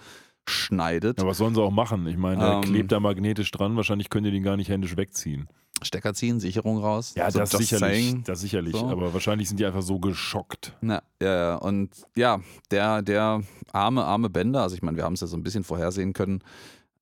schneidet. 0.46 1.20
Ja, 1.20 1.26
was 1.26 1.38
sollen 1.38 1.54
sie 1.54 1.62
auch 1.62 1.70
machen? 1.70 2.06
Ich 2.06 2.16
meine, 2.16 2.40
der 2.40 2.52
Ähm. 2.56 2.60
klebt 2.62 2.92
da 2.92 3.00
magnetisch 3.00 3.50
dran. 3.50 3.76
Wahrscheinlich 3.76 4.10
könnt 4.10 4.26
ihr 4.26 4.32
den 4.32 4.42
gar 4.42 4.56
nicht 4.56 4.68
händisch 4.70 4.96
wegziehen. 4.96 5.48
Stecker 5.82 6.14
ziehen, 6.14 6.40
Sicherung 6.40 6.78
raus. 6.78 7.14
Ja, 7.16 7.30
So 7.30 7.38
das 7.40 7.50
sicherlich. 7.50 7.78
saying. 8.04 8.22
Das 8.24 8.40
sicherlich. 8.40 8.74
So. 8.76 8.88
Aber 8.88 9.12
wahrscheinlich 9.12 9.48
sind 9.48 9.60
die 9.60 9.66
einfach 9.66 9.82
so 9.82 9.98
geschockt. 9.98 10.72
Na, 10.80 11.02
ja, 11.22 11.34
ja, 11.36 11.54
und 11.56 11.90
ja, 12.16 12.40
der, 12.70 13.02
der 13.02 13.42
arme, 13.72 14.04
arme 14.04 14.30
Bender, 14.30 14.62
also 14.62 14.74
ich 14.74 14.82
meine, 14.82 14.96
wir 14.96 15.04
haben 15.04 15.14
es 15.14 15.20
ja 15.20 15.26
so 15.26 15.36
ein 15.36 15.42
bisschen 15.42 15.64
vorhersehen 15.64 16.12
können. 16.12 16.40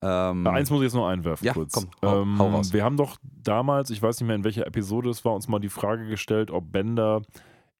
Ähm, 0.02 0.42
Na, 0.42 0.50
Eins 0.52 0.68
muss 0.70 0.80
ich 0.80 0.84
jetzt 0.84 0.94
noch 0.94 1.06
einwerfen 1.08 1.46
Ja, 1.46 1.54
kurz. 1.54 1.72
komm, 1.72 1.88
hau- 2.02 2.22
ähm, 2.22 2.38
hau 2.38 2.48
raus. 2.50 2.72
Wir 2.72 2.84
haben 2.84 2.96
doch 2.98 3.16
damals, 3.42 3.88
ich 3.90 4.02
weiß 4.02 4.20
nicht 4.20 4.26
mehr 4.26 4.36
in 4.36 4.44
welcher 4.44 4.66
Episode 4.66 5.08
es 5.10 5.24
war, 5.24 5.34
uns 5.34 5.48
mal 5.48 5.58
die 5.58 5.70
Frage 5.70 6.06
gestellt, 6.06 6.50
ob 6.50 6.70
Bender 6.70 7.22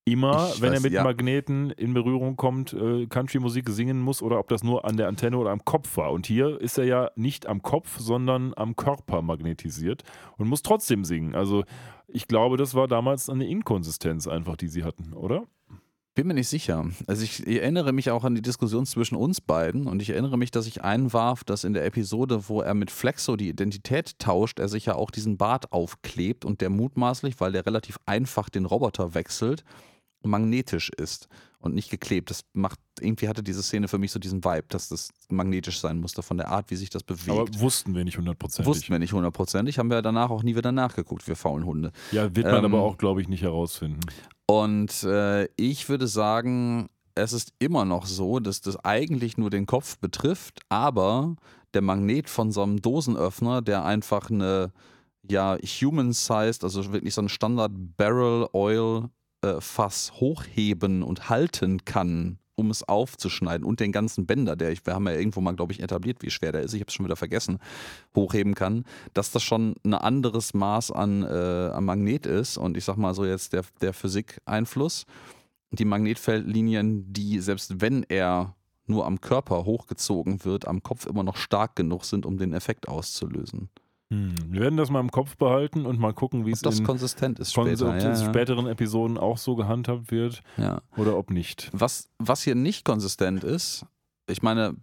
immer, 0.07 0.53
Ich 0.55 0.63
wenn 0.63 0.71
er 0.71 0.77
weiß, 0.77 0.83
mit 0.85 0.93
ja. 0.93 1.03
Magneten 1.03 1.71
in 1.71 1.93
Berührung 1.93 2.37
kommt, 2.37 2.73
äh, 2.73 3.07
Country-Musik 3.07 3.69
singen 3.69 4.01
muss 4.01 4.23
oder 4.23 4.39
ob 4.39 4.49
das 4.49 4.63
nur 4.63 4.85
an 4.85 4.97
der 4.97 5.09
Antenne 5.09 5.37
oder 5.37 5.51
am 5.51 5.65
Kopf 5.65 5.97
war. 5.97 6.13
Und 6.13 6.27
hier 6.27 6.61
ist 6.61 6.79
er 6.79 6.85
ja 6.85 7.11
nicht 7.17 7.47
am 7.47 7.61
Kopf, 7.61 7.99
sondern 7.99 8.55
am 8.57 8.77
Körper 8.77 9.21
magnetisiert 9.21 10.05
und 10.39 10.49
muss 10.49 10.63
trotzdem 10.63 11.05
singen. 11.05 11.35
Also 11.35 11.65
ich 12.07 12.29
glaube, 12.29 12.57
das 12.57 12.75
war 12.75 12.87
damals 12.87 13.29
eine 13.29 13.47
Inkonsistenz 13.47 14.29
einfach, 14.29 14.57
die 14.57 14.69
sie 14.69 14.85
hatten, 14.85 15.13
oder? 15.13 15.45
Bin 16.15 16.29
mir 16.29 16.35
nicht 16.35 16.49
sicher. 16.49 16.87
Also 17.09 17.25
ich 17.25 17.47
erinnere 17.47 17.93
mich 17.93 18.11
auch 18.11 18.25
an 18.25 18.35
die 18.35 18.43
Diskussion 18.43 18.87
zwischen 18.87 19.17
uns 19.17 19.41
beiden 19.43 19.87
und 19.87 20.01
ich 20.01 20.11
erinnere 20.11 20.39
mich, 20.39 20.51
dass 20.51 20.67
ich 20.67 20.83
einwarf, 20.83 21.45
dass 21.45 21.65
in 21.65 21.75
der 21.75 21.85
Episode, 21.85 22.49
wo 22.49 22.63
er 22.63 22.73
mit 22.75 22.91
Flexo 22.91 23.37
die 23.37 23.49
Identität 23.49 24.19
tauscht, 24.19 24.61
er 24.61 24.69
sich 24.69 24.87
ja 24.87 24.95
auch 24.95 25.11
diesen 25.11 25.37
Bart 25.37 25.73
aufklebt 25.73 26.45
und 26.47 26.63
der 26.63 26.71
mutmaßlich, 26.71 27.39
weil 27.41 27.53
der 27.53 27.67
relativ 27.67 27.99
einfach 28.07 28.49
den 28.49 28.65
Roboter 28.65 29.13
wechselt, 29.13 29.63
magnetisch 30.27 30.91
ist 30.91 31.29
und 31.59 31.75
nicht 31.75 31.91
geklebt. 31.91 32.31
Das 32.31 32.45
macht, 32.53 32.79
irgendwie 33.01 33.29
hatte 33.29 33.43
diese 33.43 33.63
Szene 33.63 33.89
für 33.89 33.99
mich 33.99 34.13
so 34.13 34.19
diesen 34.19 34.45
Vibe, 34.45 34.67
dass 34.69 34.89
das 34.89 35.11
magnetisch 35.29 35.81
sein 35.81 35.99
musste 35.99 36.23
von 36.23 36.37
der 36.37 36.49
Art, 36.49 36.71
wie 36.71 36.77
sich 36.77 36.91
das 36.91 37.03
bewegt. 37.03 37.31
Aber 37.31 37.61
wussten 37.61 37.95
wir 37.95 38.05
nicht 38.05 38.19
hundertprozentig. 38.19 38.67
Wussten 38.67 38.93
wir 38.93 38.99
nicht 38.99 39.13
hundertprozentig, 39.13 39.79
haben 39.79 39.91
wir 39.91 40.03
danach 40.03 40.31
auch 40.31 40.43
nie 40.43 40.57
wieder 40.57 40.73
nachgeguckt, 40.73 41.27
wir 41.29 41.37
faulen 41.37 41.67
Hunde. 41.67 41.93
Ja, 42.13 42.35
wird 42.35 42.47
man 42.47 42.65
Ähm, 42.65 42.75
aber 42.75 42.83
auch, 42.83 42.99
glaube 42.99 43.21
ich, 43.21 43.29
nicht 43.29 43.43
herausfinden. 43.43 44.01
Und 44.47 45.03
äh, 45.03 45.49
ich 45.57 45.89
würde 45.89 46.07
sagen, 46.07 46.89
es 47.15 47.33
ist 47.33 47.53
immer 47.59 47.85
noch 47.85 48.07
so, 48.07 48.39
dass 48.41 48.61
das 48.61 48.77
eigentlich 48.85 49.39
nur 49.39 49.51
den 49.51 49.67
Kopf 49.67 49.99
betrifft, 49.99 50.61
aber 50.69 51.37
der 51.75 51.83
Magnet 51.83 52.31
von 52.31 52.53
so 52.53 52.63
einem 52.63 52.81
Dosenöffner, 52.81 53.63
der 53.63 53.85
einfach 53.85 54.31
eine 54.31 54.73
ja 55.29 55.57
human-sized, 55.57 56.63
also 56.63 56.93
wirklich 56.93 57.15
so 57.15 57.23
ein 57.23 57.29
Standard 57.29 57.73
Barrel 57.97 58.47
Oil 58.53 59.09
äh, 59.43 59.61
Fass 59.61 60.13
hochheben 60.15 61.03
und 61.03 61.29
halten 61.29 61.85
kann, 61.85 62.39
um 62.57 62.71
es 62.71 62.83
aufzuschneiden 62.83 63.67
und 63.67 63.81
den 63.81 63.93
ganzen 63.93 64.27
Bänder, 64.27 64.57
der 64.57 64.73
ich, 64.73 64.85
wir 64.87 64.95
haben 64.95 65.07
ja 65.07 65.15
irgendwo 65.15 65.41
mal, 65.41 65.55
glaube 65.55 65.73
ich, 65.73 65.81
etabliert, 65.81 66.23
wie 66.23 66.31
schwer 66.31 66.53
der 66.53 66.63
ist, 66.63 66.73
ich 66.73 66.81
habe 66.81 66.89
es 66.89 66.95
schon 66.95 67.05
wieder 67.05 67.17
vergessen, 67.17 67.59
hochheben 68.15 68.55
kann, 68.55 68.85
dass 69.13 69.31
das 69.31 69.43
schon 69.43 69.75
ein 69.85 69.95
anderes 69.95 70.55
Maß 70.55 70.91
an, 70.91 71.23
äh, 71.23 71.27
an 71.27 71.85
Magnet 71.85 72.27
ist 72.27 72.57
und 72.57 72.77
ich 72.77 72.85
sag 72.85 72.97
mal 72.97 73.15
so 73.15 73.25
jetzt 73.25 73.53
der, 73.53 73.65
der 73.81 73.93
Physik-Einfluss, 73.93 75.05
die 75.71 75.85
Magnetfeldlinien, 75.85 77.13
die 77.13 77.41
selbst 77.41 77.81
wenn 77.81 78.05
er 78.05 78.55
nur 78.87 79.07
am 79.07 79.21
Körper 79.21 79.65
hochgezogen 79.65 80.45
wird, 80.45 80.67
am 80.67 80.83
Kopf 80.83 81.07
immer 81.07 81.25
noch 81.25 81.37
stark 81.37 81.77
genug 81.77 82.05
sind, 82.05 82.25
um 82.25 82.39
den 82.39 82.53
Effekt 82.53 82.89
auszulösen. 82.89 83.69
Hm. 84.13 84.35
Wir 84.53 84.61
werden 84.61 84.77
das 84.77 84.89
mal 84.91 85.01
im 85.01 85.11
Kopf 85.11 85.37
behalten 85.37 85.85
und 85.85 85.99
mal 85.99 86.13
gucken, 86.15 86.47
wie 86.47 86.53
es 86.53 86.63
das 86.63 86.79
in 86.79 86.85
konsistent 86.87 87.39
ist 87.41 87.53
später. 87.53 87.77
so- 87.77 87.87
ja, 87.89 87.99
ja. 87.99 88.17
späteren 88.29 88.67
Episoden 88.67 89.19
auch 89.19 89.37
so 89.39 89.57
gehandhabt 89.57 90.11
wird 90.13 90.43
Ja. 90.57 90.81
oder 90.97 91.17
ob 91.17 91.31
nicht. 91.31 91.71
Was, 91.73 92.09
was 92.19 92.43
hier 92.43 92.55
nicht 92.55 92.85
konsistent 92.85 93.43
ist, 93.43 93.85
ich 94.29 94.43
meine, 94.43 94.75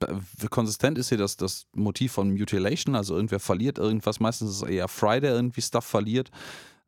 konsistent 0.50 0.98
ist 0.98 1.10
hier 1.10 1.18
das, 1.18 1.38
das 1.38 1.68
Motiv 1.74 2.14
von 2.14 2.32
Mutilation, 2.34 2.96
also 2.96 3.16
irgendwer 3.16 3.40
verliert 3.40 3.78
irgendwas, 3.78 4.20
meistens 4.20 4.50
ist 4.52 4.62
es 4.64 4.70
eher 4.70 4.88
Fry, 4.88 5.20
der 5.22 5.34
irgendwie 5.34 5.62
Stuff 5.62 5.86
verliert. 5.86 6.30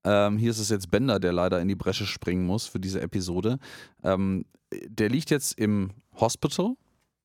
Ähm, 0.04 0.38
hier 0.38 0.52
ist 0.52 0.60
es 0.60 0.70
jetzt 0.70 0.92
Bender, 0.92 1.20
der 1.20 1.34
leider 1.34 1.60
in 1.62 1.68
die 1.68 1.76
Bresche 1.76 2.06
springen 2.06 2.46
muss 2.46 2.66
für 2.68 2.80
diese 2.80 3.02
Episode. 3.02 3.60
Ähm, 4.04 4.46
der 4.88 5.10
liegt 5.10 5.32
jetzt 5.32 5.58
im 5.60 5.92
Hospital 6.20 6.76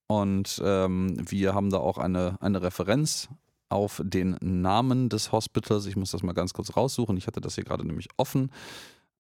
und 0.09 0.61
ähm, 0.65 1.17
wir 1.31 1.55
haben 1.55 1.71
da 1.71 1.79
auch 1.79 1.99
eine, 1.99 2.37
eine 2.41 2.63
Referenz 2.63 3.29
auf 3.71 4.03
den 4.05 4.37
Namen 4.41 5.09
des 5.09 5.33
Hospitals. 5.33 5.87
Ich 5.87 5.97
muss 5.97 6.11
das 6.11 6.23
mal 6.23 6.33
ganz 6.33 6.53
kurz 6.53 6.77
raussuchen. 6.77 7.17
Ich 7.17 7.27
hatte 7.27 7.41
das 7.41 7.55
hier 7.55 7.65
gerade 7.65 7.87
nämlich 7.87 8.09
offen. 8.17 8.51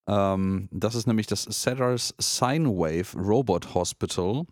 Ähm, 0.07 0.69
das 0.71 0.95
ist 0.95 1.07
nämlich 1.07 1.27
das 1.27 1.45
Cedars 1.45 2.15
Sine 2.19 2.69
Wave 2.69 3.17
Robot 3.17 3.75
Hospital. 3.75 4.45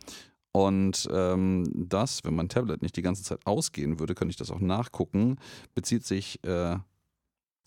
Und 0.52 1.08
ähm, 1.12 1.70
das, 1.74 2.24
wenn 2.24 2.34
mein 2.34 2.48
Tablet 2.48 2.82
nicht 2.82 2.96
die 2.96 3.02
ganze 3.02 3.22
Zeit 3.22 3.46
ausgehen 3.46 4.00
würde, 4.00 4.14
könnte 4.14 4.30
ich 4.30 4.36
das 4.36 4.50
auch 4.50 4.60
nachgucken, 4.60 5.36
bezieht 5.74 6.04
sich, 6.04 6.42
äh, 6.44 6.76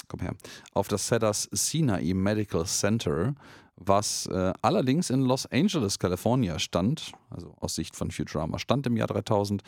komm 0.07 0.19
her, 0.19 0.35
auf 0.73 0.87
das 0.87 1.07
Cedars 1.07 1.47
Sinai 1.51 2.13
Medical 2.13 2.65
Center, 2.65 3.35
was 3.75 4.25
äh, 4.27 4.53
allerdings 4.61 5.09
in 5.09 5.21
Los 5.21 5.45
Angeles, 5.47 5.99
California 5.99 6.59
stand, 6.59 7.13
also 7.29 7.55
aus 7.59 7.75
Sicht 7.75 7.95
von 7.95 8.11
Futurama, 8.11 8.59
stand 8.59 8.87
im 8.87 8.97
Jahr 8.97 9.07
3000. 9.07 9.63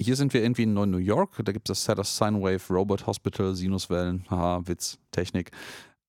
Hier 0.00 0.16
sind 0.16 0.34
wir 0.34 0.42
irgendwie 0.42 0.64
in 0.64 0.74
New 0.74 0.96
York, 0.98 1.40
da 1.44 1.52
gibt 1.52 1.70
es 1.70 1.78
das 1.78 1.84
Cedars 1.84 2.16
Sine 2.16 2.40
Wave 2.42 2.72
Robot 2.72 3.06
Hospital, 3.06 3.54
Sinuswellen, 3.54 4.24
haha, 4.28 4.62
Witz, 4.66 4.98
Technik. 5.12 5.50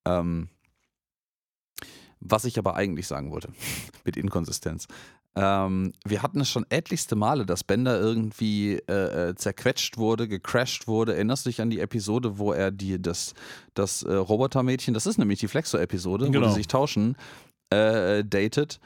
Ähm, 0.06 0.50
was 2.20 2.46
ich 2.46 2.58
aber 2.58 2.76
eigentlich 2.76 3.08
sagen 3.08 3.32
wollte 3.32 3.50
mit 4.04 4.18
Inkonsistenz. 4.18 4.88
Ähm, 5.38 5.92
wir 6.06 6.24
hatten 6.24 6.40
es 6.40 6.50
schon 6.50 6.66
etlichste 6.70 7.16
Male, 7.16 7.46
dass 7.46 7.64
Bender 7.66 8.00
irgendwie 8.00 8.80
äh, 8.88 9.30
äh, 9.30 9.36
zerquetscht 9.36 9.98
wurde, 9.98 10.28
gecrashed 10.30 10.88
wurde. 10.88 11.14
Erinnerst 11.16 11.46
du 11.46 11.50
dich 11.50 11.62
an 11.62 11.70
die 11.70 11.82
Episode, 11.82 12.38
wo 12.40 12.54
er 12.54 12.72
die, 12.72 13.02
das, 13.02 13.34
das 13.74 14.02
äh, 14.04 14.14
Robotermädchen, 14.14 14.94
das 14.94 15.06
ist 15.06 15.18
nämlich 15.18 15.40
die 15.40 15.50
Flexo-Episode, 15.50 16.32
Genau. 16.32 16.46
wo 16.46 16.50
die 16.50 16.56
sich 16.56 16.68
tauschen, 16.68 17.18
äh, 17.70 18.24
datet 18.24 18.80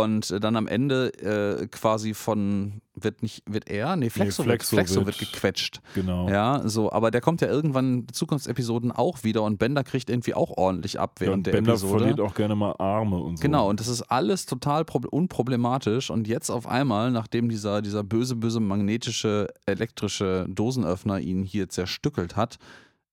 und 0.00 0.42
dann 0.42 0.56
am 0.56 0.66
Ende 0.66 1.12
äh, 1.60 1.66
quasi 1.68 2.14
von, 2.14 2.80
wird 2.94 3.22
nicht, 3.22 3.42
wird 3.46 3.68
er? 3.68 3.96
Nee, 3.96 4.10
Flexo, 4.10 4.42
Flexo 4.42 4.76
wird, 4.76 4.88
Flexo 4.88 5.06
wird- 5.06 5.20
wird 5.20 5.32
gequetscht. 5.32 5.80
Genau. 5.94 6.28
Ja, 6.28 6.62
so, 6.68 6.90
aber 6.92 7.10
der 7.10 7.20
kommt 7.20 7.40
ja 7.40 7.48
irgendwann 7.48 8.00
in 8.00 8.08
Zukunftsepisoden 8.12 8.92
auch 8.92 9.24
wieder 9.24 9.42
und 9.42 9.58
Bender 9.58 9.84
kriegt 9.84 10.08
irgendwie 10.10 10.34
auch 10.34 10.50
ordentlich 10.56 10.98
ab 11.00 11.16
Ja, 11.20 11.26
während 11.26 11.36
und 11.38 11.46
der 11.46 11.52
Bender 11.52 11.72
Episode. 11.72 11.98
verliert 11.98 12.20
auch 12.20 12.34
gerne 12.34 12.54
mal 12.54 12.72
Arme 12.78 13.16
und 13.18 13.36
so. 13.38 13.42
Genau, 13.42 13.68
und 13.68 13.80
das 13.80 13.88
ist 13.88 14.02
alles 14.02 14.46
total 14.46 14.82
prob- 14.84 15.06
unproblematisch. 15.08 16.10
Und 16.10 16.28
jetzt 16.28 16.50
auf 16.50 16.66
einmal, 16.66 17.10
nachdem 17.10 17.48
dieser, 17.48 17.82
dieser 17.82 18.02
böse, 18.04 18.36
böse 18.36 18.60
magnetische, 18.60 19.48
elektrische 19.66 20.46
Dosenöffner 20.48 21.20
ihn 21.20 21.42
hier 21.44 21.68
zerstückelt 21.68 22.36
hat, 22.36 22.58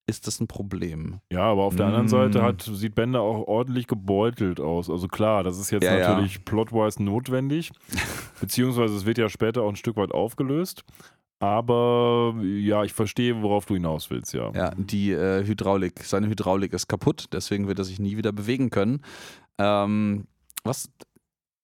ist 0.09 0.27
das 0.27 0.39
ein 0.41 0.47
Problem. 0.47 1.19
Ja, 1.31 1.43
aber 1.43 1.63
auf 1.63 1.75
der 1.75 1.85
anderen 1.85 2.05
Mm. 2.07 2.09
Seite 2.09 2.41
hat, 2.41 2.61
sieht 2.63 2.95
Bender 2.95 3.21
auch 3.21 3.47
ordentlich 3.47 3.87
gebeutelt 3.87 4.59
aus. 4.59 4.89
Also 4.89 5.07
klar, 5.07 5.43
das 5.43 5.57
ist 5.59 5.71
jetzt 5.71 5.83
Ja, 5.83 5.97
ja. 5.97 6.09
natürlich 6.09 6.43
plotwise 6.43 7.01
notwendig, 7.03 7.71
beziehungsweise 8.41 8.95
es 8.95 9.05
wird 9.05 9.17
ja 9.17 9.29
später 9.29 9.61
auch 9.63 9.69
ein 9.69 9.75
Stück 9.75 9.95
weit 9.95 10.11
aufgelöst. 10.11 10.83
Aber 11.41 12.35
ja, 12.43 12.83
ich 12.83 12.91
verstehe, 12.93 13.41
worauf 13.41 13.65
du 13.65 13.75
hinaus 13.75 14.09
willst, 14.09 14.33
ja. 14.33 14.51
Ja, 14.53 14.71
die 14.75 15.11
äh, 15.11 15.45
Hydraulik, 15.45 16.03
seine 16.03 16.27
Hydraulik 16.27 16.73
ist 16.73 16.87
kaputt, 16.87 17.27
deswegen 17.31 17.67
wird 17.69 17.79
er 17.79 17.85
sich 17.85 17.99
nie 17.99 18.17
wieder 18.17 18.33
bewegen 18.33 18.69
können. 18.71 19.01
Ähm, 19.57 20.25
was 20.65 20.89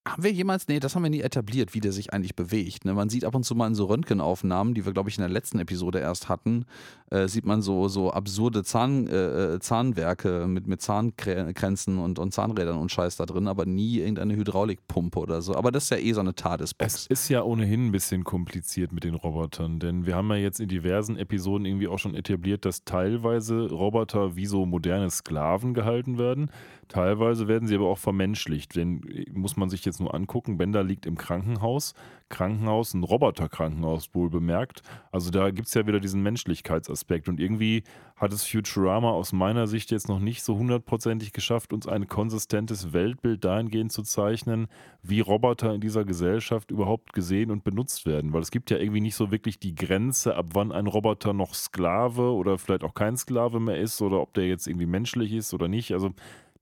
haben 0.08 0.24
wir 0.24 0.32
jemals, 0.32 0.68
nee, 0.68 0.80
das 0.80 0.96
haben 0.96 1.02
wir 1.04 1.10
nie 1.10 1.22
etabliert, 1.22 1.74
wie 1.74 1.80
der 1.80 1.92
sich 1.92 2.14
eigentlich 2.14 2.36
bewegt. 2.36 2.86
Ne? 2.86 2.94
Man 2.94 3.10
sieht 3.10 3.26
ab 3.26 3.34
und 3.34 3.44
zu 3.44 3.56
mal 3.56 3.68
in 3.68 3.74
so 3.74 3.86
Röntgenaufnahmen, 3.86 4.76
die 4.76 4.86
wir, 4.86 4.94
glaube 4.94 5.10
ich, 5.10 5.18
in 5.18 5.24
der 5.24 5.30
letzten 5.30 5.58
Episode 5.58 6.00
erst 6.00 6.30
hatten, 6.30 6.66
äh, 7.10 7.28
sieht 7.28 7.46
man 7.46 7.64
so, 7.64 7.88
so 7.88 8.12
absurde 8.12 8.64
Zahn, 8.64 9.08
äh, 9.08 9.56
äh, 9.56 9.60
Zahnwerke 9.60 10.46
mit, 10.48 10.68
mit 10.68 10.82
Zahnkränzen 10.82 11.98
und, 11.98 12.20
und 12.20 12.34
Zahnrädern 12.34 12.78
und 12.78 12.92
Scheiß 12.92 13.16
da 13.16 13.26
drin, 13.26 13.48
aber 13.48 13.66
nie 13.66 13.98
irgendeine 13.98 14.36
Hydraulikpumpe 14.36 15.20
oder 15.20 15.42
so. 15.42 15.56
Aber 15.56 15.72
das 15.72 15.86
ist 15.86 15.90
ja 15.90 15.98
eh 15.98 16.14
so 16.14 16.20
eine 16.20 16.32
Es 16.32 16.36
TARDIS-Box. 16.36 17.08
ist 17.08 17.30
ja 17.30 17.42
ohnehin 17.42 17.88
ein 17.88 17.92
bisschen 17.92 18.24
kompliziert 18.24 18.92
mit 18.92 19.04
den 19.04 19.16
Robotern, 19.16 19.80
denn 19.80 20.06
wir 20.06 20.16
haben 20.16 20.30
ja 20.30 20.36
jetzt 20.36 20.60
in 20.60 20.68
diversen 20.68 21.18
Episoden 21.18 21.66
irgendwie 21.66 21.88
auch 21.88 22.00
schon 22.00 22.14
etabliert, 22.14 22.66
dass 22.66 22.84
teilweise 22.84 23.70
Roboter 23.72 24.36
wie 24.36 24.46
so 24.46 24.68
moderne 24.68 25.10
Sklaven 25.10 25.74
gehalten 25.74 26.20
werden. 26.20 26.52
Teilweise 26.88 27.48
werden 27.48 27.68
sie 27.68 27.76
aber 27.76 27.88
auch 27.88 27.98
vermenschlicht. 27.98 28.76
Denn 28.76 29.02
äh, 29.08 29.26
muss 29.34 29.58
man 29.58 29.70
sich 29.70 29.86
jetzt 29.86 29.95
nur 30.00 30.14
angucken, 30.14 30.58
Bender 30.58 30.84
liegt 30.84 31.06
im 31.06 31.18
Krankenhaus. 31.18 31.94
Krankenhaus, 32.30 32.94
ein 32.96 33.04
Roboterkrankenhaus 33.04 34.10
wohl 34.14 34.30
bemerkt. 34.30 34.82
Also 35.12 35.30
da 35.30 35.52
gibt 35.52 35.68
es 35.68 35.74
ja 35.76 35.86
wieder 35.86 36.00
diesen 36.00 36.24
Menschlichkeitsaspekt. 36.24 37.30
Und 37.30 37.40
irgendwie 37.40 37.84
hat 38.16 38.34
es 38.34 38.44
Futurama 38.44 39.12
aus 39.12 39.32
meiner 39.32 39.68
Sicht 39.68 39.92
jetzt 39.92 40.10
noch 40.10 40.20
nicht 40.20 40.44
so 40.44 40.58
hundertprozentig 40.58 41.34
geschafft, 41.34 41.72
uns 41.72 41.88
ein 41.88 42.08
konsistentes 42.08 42.94
Weltbild 42.94 43.46
dahingehend 43.46 43.92
zu 43.92 44.02
zeichnen, 44.02 44.68
wie 45.04 45.20
Roboter 45.20 45.74
in 45.74 45.82
dieser 45.82 46.04
Gesellschaft 46.04 46.72
überhaupt 46.72 47.14
gesehen 47.14 47.52
und 47.52 47.64
benutzt 47.64 48.08
werden. 48.08 48.34
Weil 48.34 48.42
es 48.42 48.52
gibt 48.52 48.72
ja 48.72 48.78
irgendwie 48.78 49.02
nicht 49.02 49.16
so 49.16 49.30
wirklich 49.30 49.60
die 49.60 49.76
Grenze, 49.76 50.36
ab 50.36 50.48
wann 50.54 50.72
ein 50.72 50.88
Roboter 50.88 51.34
noch 51.34 51.54
Sklave 51.54 52.34
oder 52.34 52.58
vielleicht 52.58 52.84
auch 52.84 52.96
kein 52.96 53.18
Sklave 53.18 53.60
mehr 53.60 53.80
ist 53.80 54.02
oder 54.02 54.20
ob 54.20 54.34
der 54.34 54.48
jetzt 54.48 54.68
irgendwie 54.68 54.88
menschlich 54.88 55.32
ist 55.32 55.54
oder 55.54 55.68
nicht. 55.68 55.94
Also 55.94 56.12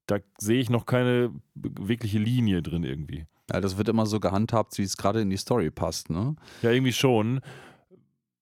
da 0.08 0.20
sehe 0.38 0.60
ich 0.60 0.70
noch 0.70 0.86
keine 0.86 1.32
wirkliche 1.56 2.20
Linie 2.20 2.62
drin 2.62 2.84
irgendwie. 2.84 3.26
Ja, 3.52 3.62
das 3.62 3.78
wird 3.78 3.90
immer 3.90 4.06
so 4.06 4.20
gehandhabt, 4.20 4.78
wie 4.78 4.84
es 4.84 4.98
gerade 4.98 5.22
in 5.22 5.30
die 5.30 5.38
Story 5.38 5.70
passt. 5.70 6.10
Ne? 6.10 6.36
Ja, 6.62 6.72
irgendwie 6.72 6.94
schon. 6.94 7.42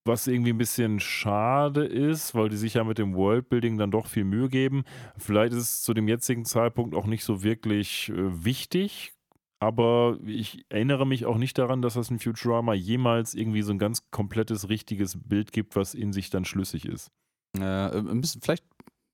Was 0.03 0.25
irgendwie 0.25 0.53
ein 0.53 0.57
bisschen 0.57 0.99
schade 0.99 1.85
ist, 1.85 2.33
weil 2.33 2.49
die 2.49 2.57
sich 2.57 2.75
ja 2.75 2.83
mit 2.83 2.97
dem 2.97 3.13
Worldbuilding 3.13 3.77
dann 3.77 3.91
doch 3.91 4.07
viel 4.07 4.23
Mühe 4.23 4.49
geben. 4.49 4.83
Vielleicht 5.17 5.53
ist 5.53 5.61
es 5.61 5.83
zu 5.83 5.93
dem 5.93 6.07
jetzigen 6.07 6.45
Zeitpunkt 6.45 6.95
auch 6.95 7.05
nicht 7.05 7.23
so 7.23 7.43
wirklich 7.43 8.09
äh, 8.09 8.43
wichtig, 8.43 9.13
aber 9.59 10.17
ich 10.25 10.65
erinnere 10.69 11.05
mich 11.05 11.27
auch 11.27 11.37
nicht 11.37 11.55
daran, 11.59 11.83
dass 11.83 11.95
es 11.95 12.09
in 12.09 12.17
Futurama 12.17 12.73
jemals 12.73 13.35
irgendwie 13.35 13.61
so 13.61 13.71
ein 13.71 13.77
ganz 13.77 14.09
komplettes, 14.09 14.69
richtiges 14.69 15.19
Bild 15.21 15.51
gibt, 15.51 15.75
was 15.75 15.93
in 15.93 16.13
sich 16.13 16.31
dann 16.31 16.45
schlüssig 16.45 16.85
ist. 16.85 17.11
Äh, 17.55 17.61
ein 17.61 18.21
bisschen, 18.21 18.41
vielleicht 18.41 18.65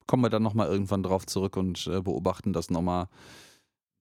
kommen 0.07 0.23
wir 0.23 0.29
dann 0.29 0.43
nochmal 0.43 0.67
irgendwann 0.67 1.03
drauf 1.03 1.25
zurück 1.25 1.57
und 1.57 1.87
äh, 1.87 2.01
beobachten 2.01 2.53
das 2.53 2.69
nochmal 2.69 3.03
ein 3.03 3.07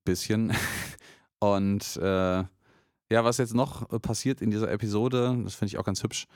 bisschen. 0.05 0.53
und 1.41 1.97
äh, 1.97 2.45
ja, 3.09 3.25
was 3.25 3.39
jetzt 3.39 3.55
noch 3.55 3.91
äh, 3.93 3.99
passiert 3.99 4.41
in 4.41 4.51
dieser 4.51 4.71
Episode, 4.71 5.37
das 5.45 5.55
finde 5.55 5.69
ich 5.71 5.79
auch 5.79 5.85
ganz 5.85 6.03
hübsch, 6.03 6.27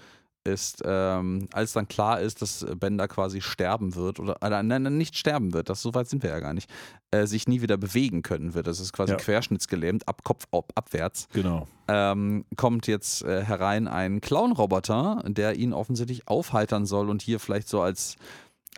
ist, 0.43 0.81
ähm, 0.87 1.49
als 1.53 1.75
dann 1.75 1.87
klar 1.87 2.21
ist, 2.21 2.41
dass 2.41 2.65
Bender 2.77 3.09
quasi 3.09 3.43
sterben 3.43 3.95
wird, 3.95 4.19
oder 4.21 4.37
äh, 4.41 4.49
nein, 4.63 4.83
nein, 4.83 4.97
nicht 4.97 5.15
sterben 5.19 5.53
wird, 5.53 5.69
das 5.69 5.83
so 5.83 5.93
weit 5.95 6.09
sind 6.09 6.23
wir 6.23 6.31
ja 6.31 6.41
gar 6.41 6.55
nicht, 6.55 6.71
äh, 7.11 7.27
sich 7.27 7.47
nie 7.47 7.61
wieder 7.61 7.77
bewegen 7.77 8.23
können 8.23 8.55
wird. 8.55 8.67
Das 8.67 8.81
ist 8.81 8.95
quasi 8.95 9.13
Ja. 9.13 9.19
querschnittsgelähmt, 9.19 10.09
ab 10.09 10.25
Kopf 10.25 10.47
ab, 10.51 10.73
abwärts 10.75 11.29
Genau. 11.35 11.69
ähm, 11.89 12.47
kommt 12.57 12.87
jetzt 12.87 13.23
äh, 13.23 13.45
herein 13.45 13.87
ein 13.87 14.23
Clown-Roboter, 14.23 15.25
der 15.27 15.57
ihn 15.57 15.75
offensichtlich 15.75 16.27
aufheitern 16.27 16.87
soll 16.87 17.11
und 17.11 17.21
hier 17.21 17.39
vielleicht 17.39 17.69
so 17.69 17.83
als, 17.83 18.17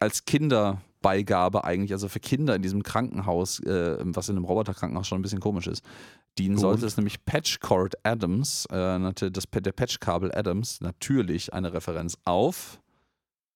als 0.02 0.24
Kinderbeigabe 0.24 1.64
eigentlich, 1.64 1.92
also 1.92 2.08
für 2.08 2.18
Kinder 2.18 2.56
in 2.56 2.62
diesem 2.62 2.82
Krankenhaus, 2.82 3.60
äh, 3.60 3.98
was 4.00 4.28
in 4.28 4.36
einem 4.36 4.44
Roboterkrankenhaus 4.44 5.06
schon 5.06 5.20
ein 5.20 5.22
bisschen 5.22 5.40
komisch 5.40 5.68
ist, 5.68 5.84
dienen 6.38 6.56
Gut. 6.56 6.62
sollte 6.62 6.86
es 6.86 6.96
nämlich 6.96 7.24
Patchcord 7.24 7.94
Adams, 8.02 8.66
äh, 8.66 9.12
das, 9.30 9.44
der 9.50 9.72
Patchkabel 9.72 10.32
Adams, 10.34 10.80
natürlich 10.80 11.54
eine 11.54 11.72
Referenz 11.72 12.18
auf. 12.24 12.80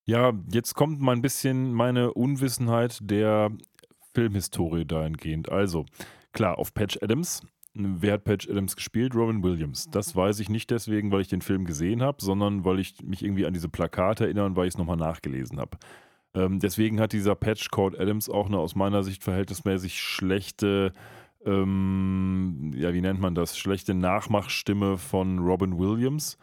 Ja, 0.04 0.32
jetzt 0.52 0.74
kommt 0.74 1.00
mal 1.00 1.16
ein 1.16 1.22
bisschen 1.22 1.72
meine 1.72 2.14
Unwissenheit 2.14 2.98
der 3.02 3.50
Filmhistorie 4.14 4.84
dahingehend. 4.84 5.50
Also, 5.50 5.84
klar, 6.32 6.58
auf 6.58 6.72
Patch 6.74 6.98
Adams. 7.02 7.42
Wer 7.74 8.14
hat 8.14 8.24
Patch 8.24 8.48
Adams 8.48 8.76
gespielt? 8.76 9.14
Robin 9.16 9.42
Williams. 9.42 9.90
Das 9.90 10.14
weiß 10.14 10.38
ich 10.38 10.48
nicht 10.48 10.70
deswegen, 10.70 11.10
weil 11.10 11.22
ich 11.22 11.28
den 11.28 11.42
Film 11.42 11.66
gesehen 11.66 12.02
habe, 12.02 12.24
sondern 12.24 12.64
weil 12.64 12.78
ich 12.78 13.02
mich 13.02 13.22
irgendwie 13.22 13.46
an 13.46 13.52
diese 13.52 13.68
Plakate 13.68 14.24
erinnere 14.24 14.46
und 14.46 14.56
weil 14.56 14.68
ich 14.68 14.74
es 14.74 14.78
nochmal 14.78 14.96
nachgelesen 14.96 15.58
habe. 15.58 15.76
Ähm, 16.36 16.60
deswegen 16.60 17.00
hat 17.00 17.12
dieser 17.12 17.34
Patch 17.34 17.70
Code 17.70 17.98
Adams 17.98 18.28
auch 18.28 18.46
eine 18.46 18.58
aus 18.58 18.74
meiner 18.74 19.02
Sicht 19.02 19.24
verhältnismäßig 19.24 20.00
schlechte, 20.00 20.92
ähm, 21.44 22.72
ja, 22.76 22.92
wie 22.92 23.00
nennt 23.00 23.20
man 23.20 23.34
das? 23.34 23.56
Schlechte 23.56 23.94
Nachmachstimme 23.94 24.98
von 24.98 25.38
Robin 25.38 25.78
Williams. 25.78 26.36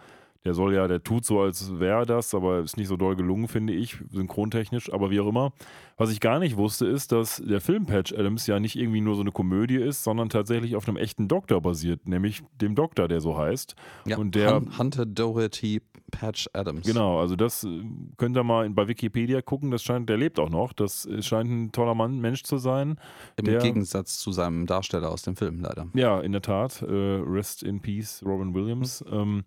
Der 0.46 0.54
soll 0.54 0.74
ja, 0.76 0.88
der 0.90 1.02
tut 1.02 1.24
so, 1.24 1.40
als 1.40 1.80
wäre 1.80 2.06
das, 2.06 2.36
aber 2.36 2.60
ist 2.60 2.76
nicht 2.76 2.90
so 2.90 2.98
doll 2.98 3.16
gelungen, 3.16 3.48
finde 3.48 3.72
ich, 3.72 3.98
synchrontechnisch, 4.12 4.92
aber 4.92 5.10
wie 5.10 5.22
auch 5.22 5.28
immer. 5.28 5.54
Was 5.96 6.12
ich 6.12 6.20
gar 6.20 6.40
nicht 6.40 6.58
wusste, 6.58 6.86
ist, 6.86 7.14
dass 7.14 7.38
der 7.46 7.62
Film 7.62 7.86
Patch 7.86 8.12
Adams 8.14 8.46
ja 8.48 8.60
nicht 8.60 8.76
irgendwie 8.76 9.00
nur 9.00 9.16
so 9.16 9.22
eine 9.22 9.32
Komödie 9.32 9.78
ist, 9.78 10.04
sondern 10.04 10.28
tatsächlich 10.28 10.76
auf 10.76 10.86
einem 10.88 10.98
echten 10.98 11.30
Doktor 11.30 11.62
basiert, 11.62 12.08
nämlich 12.10 12.44
dem 12.60 12.76
Doktor, 12.76 13.08
der 13.08 13.22
so 13.22 13.38
heißt. 13.38 13.76
Ja, 14.06 14.18
Und 14.18 14.36
der- 14.36 14.56
Hun- 14.56 14.78
Hunter 14.78 15.06
Doherty 15.06 15.82
Patch 16.12 16.48
Adams. 16.54 16.86
Genau, 16.86 17.20
also 17.20 17.36
das 17.38 17.64
äh, 17.64 17.82
könnt 18.18 18.36
ihr 18.38 18.44
mal 18.44 18.70
bei 18.70 18.88
Wikipedia 18.88 19.42
gucken, 19.42 19.72
das 19.72 19.82
scheint, 19.82 20.10
der 20.10 20.18
lebt 20.18 20.40
auch 20.40 20.50
noch, 20.50 20.74
das 20.74 21.06
äh, 21.06 21.24
scheint 21.24 21.50
ein 21.50 21.72
toller 21.72 21.96
Mann, 21.96 22.20
Mensch 22.20 22.44
zu 22.44 22.58
sein. 22.58 22.98
Im 23.38 23.46
der- 23.46 23.60
Gegensatz 23.60 24.20
zu 24.20 24.32
seinem 24.34 24.66
Darsteller 24.68 25.10
aus 25.10 25.22
dem 25.24 25.36
Film, 25.38 25.62
leider. 25.62 25.88
Ja, 25.94 26.20
in 26.20 26.34
der 26.34 26.42
Tat. 26.42 26.82
Äh, 26.82 26.86
rest 26.92 27.64
in 27.64 27.80
Peace, 27.82 28.22
Robin 28.26 28.54
Williams. 28.54 29.04
Ähm, 29.12 29.44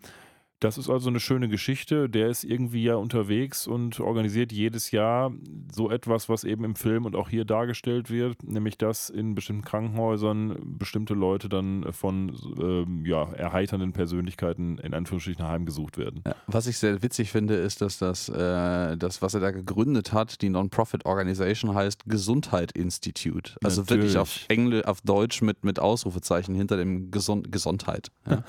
das 0.60 0.78
ist 0.78 0.88
also 0.88 1.10
eine 1.10 1.20
schöne 1.20 1.48
Geschichte. 1.48 2.08
Der 2.08 2.28
ist 2.28 2.44
irgendwie 2.44 2.82
ja 2.82 2.94
unterwegs 2.94 3.66
und 3.66 4.00
organisiert 4.00 4.52
jedes 4.52 4.90
Jahr 4.90 5.32
so 5.72 5.90
etwas, 5.90 6.28
was 6.28 6.44
eben 6.44 6.64
im 6.64 6.76
Film 6.76 7.04
und 7.04 7.14
auch 7.14 7.28
hier 7.28 7.44
dargestellt 7.44 8.10
wird, 8.10 8.42
nämlich 8.42 8.78
dass 8.78 9.10
in 9.10 9.34
bestimmten 9.34 9.64
Krankenhäusern 9.64 10.56
bestimmte 10.78 11.14
Leute 11.14 11.48
dann 11.48 11.92
von 11.92 12.34
ähm, 12.58 13.04
ja, 13.04 13.24
erheiternden 13.32 13.92
Persönlichkeiten 13.92 14.78
in 14.78 14.94
Anführungsstrichen 14.94 15.46
heimgesucht 15.46 15.98
werden. 15.98 16.22
Was 16.46 16.66
ich 16.66 16.78
sehr 16.78 17.02
witzig 17.02 17.30
finde, 17.30 17.54
ist, 17.54 17.82
dass 17.82 17.98
das, 17.98 18.28
äh, 18.28 18.96
das, 18.96 19.20
was 19.20 19.34
er 19.34 19.40
da 19.40 19.50
gegründet 19.50 20.12
hat, 20.12 20.40
die 20.40 20.48
Non-Profit-Organisation 20.48 21.74
heißt 21.74 22.04
Gesundheit 22.06 22.72
Institute. 22.72 23.56
Also 23.62 23.88
wirklich 23.90 24.16
auf 24.16 24.28
Natürlich. 24.28 24.50
Englisch, 24.50 24.84
auf 24.86 25.00
Deutsch 25.02 25.42
mit, 25.42 25.64
mit 25.64 25.78
Ausrufezeichen 25.78 26.54
hinter 26.54 26.76
dem 26.76 27.10
Gesund 27.10 27.52
Gesundheit. 27.52 28.10
Ja. 28.26 28.42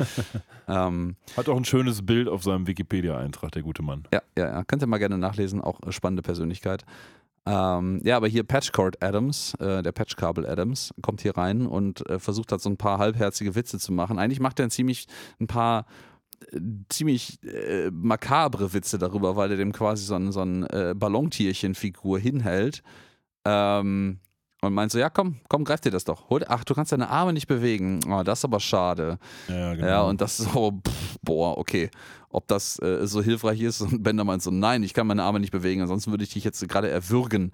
ähm, 0.87 1.15
Hat 1.35 1.49
auch 1.49 1.57
ein 1.57 1.65
schönes 1.65 1.96
Bild 2.01 2.27
auf 2.27 2.43
seinem 2.43 2.67
Wikipedia-Eintrag, 2.67 3.51
der 3.51 3.61
gute 3.63 3.83
Mann. 3.83 4.03
ja, 4.13 4.21
ja, 4.37 4.47
ja, 4.47 4.63
könnt 4.63 4.81
ihr 4.83 4.87
mal 4.87 4.97
gerne 4.97 5.17
nachlesen, 5.17 5.61
auch 5.61 5.79
äh, 5.85 5.91
spannende 5.91 6.21
Persönlichkeit. 6.21 6.83
Ähm, 7.45 8.01
ja, 8.03 8.17
aber 8.17 8.27
hier 8.27 8.43
Patchcord 8.43 9.01
Adams, 9.01 9.53
äh, 9.55 9.81
der 9.81 9.93
Patchkabel 9.93 10.45
Adams, 10.45 10.93
kommt 11.01 11.21
hier 11.21 11.37
rein 11.37 11.65
und 11.65 12.07
äh, 12.09 12.19
versucht 12.19 12.51
halt 12.51 12.61
so 12.61 12.69
ein 12.69 12.75
paar 12.77 12.97
halbherzige 12.97 13.55
Witze 13.55 13.79
zu 13.79 13.93
machen. 13.93 14.19
Eigentlich 14.19 14.41
macht 14.41 14.59
er 14.59 14.67
ein 14.67 14.69
ziemlich 14.69 15.07
ein 15.39 15.47
paar 15.47 15.85
äh, 16.51 16.59
ziemlich 16.89 17.41
äh, 17.43 17.89
makabre 17.91 18.73
Witze 18.73 18.97
darüber, 18.97 19.37
weil 19.37 19.51
er 19.51 19.57
dem 19.57 19.71
quasi 19.71 20.03
so 20.03 20.15
ein, 20.15 20.31
so 20.33 20.41
ein 20.41 20.63
äh, 20.65 20.93
Ballontierchen-Figur 20.95 22.19
hinhält. 22.19 22.83
Ähm, 23.45 24.19
Und 24.61 24.73
meint 24.73 24.91
so, 24.91 24.99
ja 24.99 25.09
komm, 25.09 25.37
komm, 25.47 25.63
greif 25.63 25.79
dir 25.79 25.91
das 25.91 26.03
doch. 26.03 26.29
Hol, 26.29 26.43
ach, 26.49 26.65
du 26.65 26.73
kannst 26.73 26.91
deine 26.91 27.09
Arme 27.09 27.31
nicht 27.31 27.47
bewegen. 27.47 28.01
Oh, 28.09 28.23
das 28.23 28.39
ist 28.39 28.45
aber 28.45 28.59
schade. 28.59 29.19
Ja, 29.47 29.73
genau. 29.73 29.87
Ja, 29.87 30.01
und 30.01 30.19
das 30.19 30.39
ist 30.41 30.51
so, 30.51 30.81
pff, 30.85 31.06
boah, 31.21 31.57
okay. 31.57 31.89
Ob 32.29 32.47
das 32.47 32.79
äh, 32.79 33.07
so 33.07 33.21
hilfreich 33.21 33.61
ist. 33.61 33.81
Und 33.81 34.03
Bender 34.03 34.23
meint 34.23 34.41
so, 34.43 34.51
nein, 34.51 34.83
ich 34.83 34.93
kann 34.93 35.07
meine 35.07 35.23
Arme 35.23 35.39
nicht 35.39 35.51
bewegen, 35.51 35.81
ansonsten 35.81 36.11
würde 36.11 36.23
ich 36.23 36.31
dich 36.33 36.43
jetzt 36.43 36.67
gerade 36.67 36.89
erwürgen. 36.89 37.51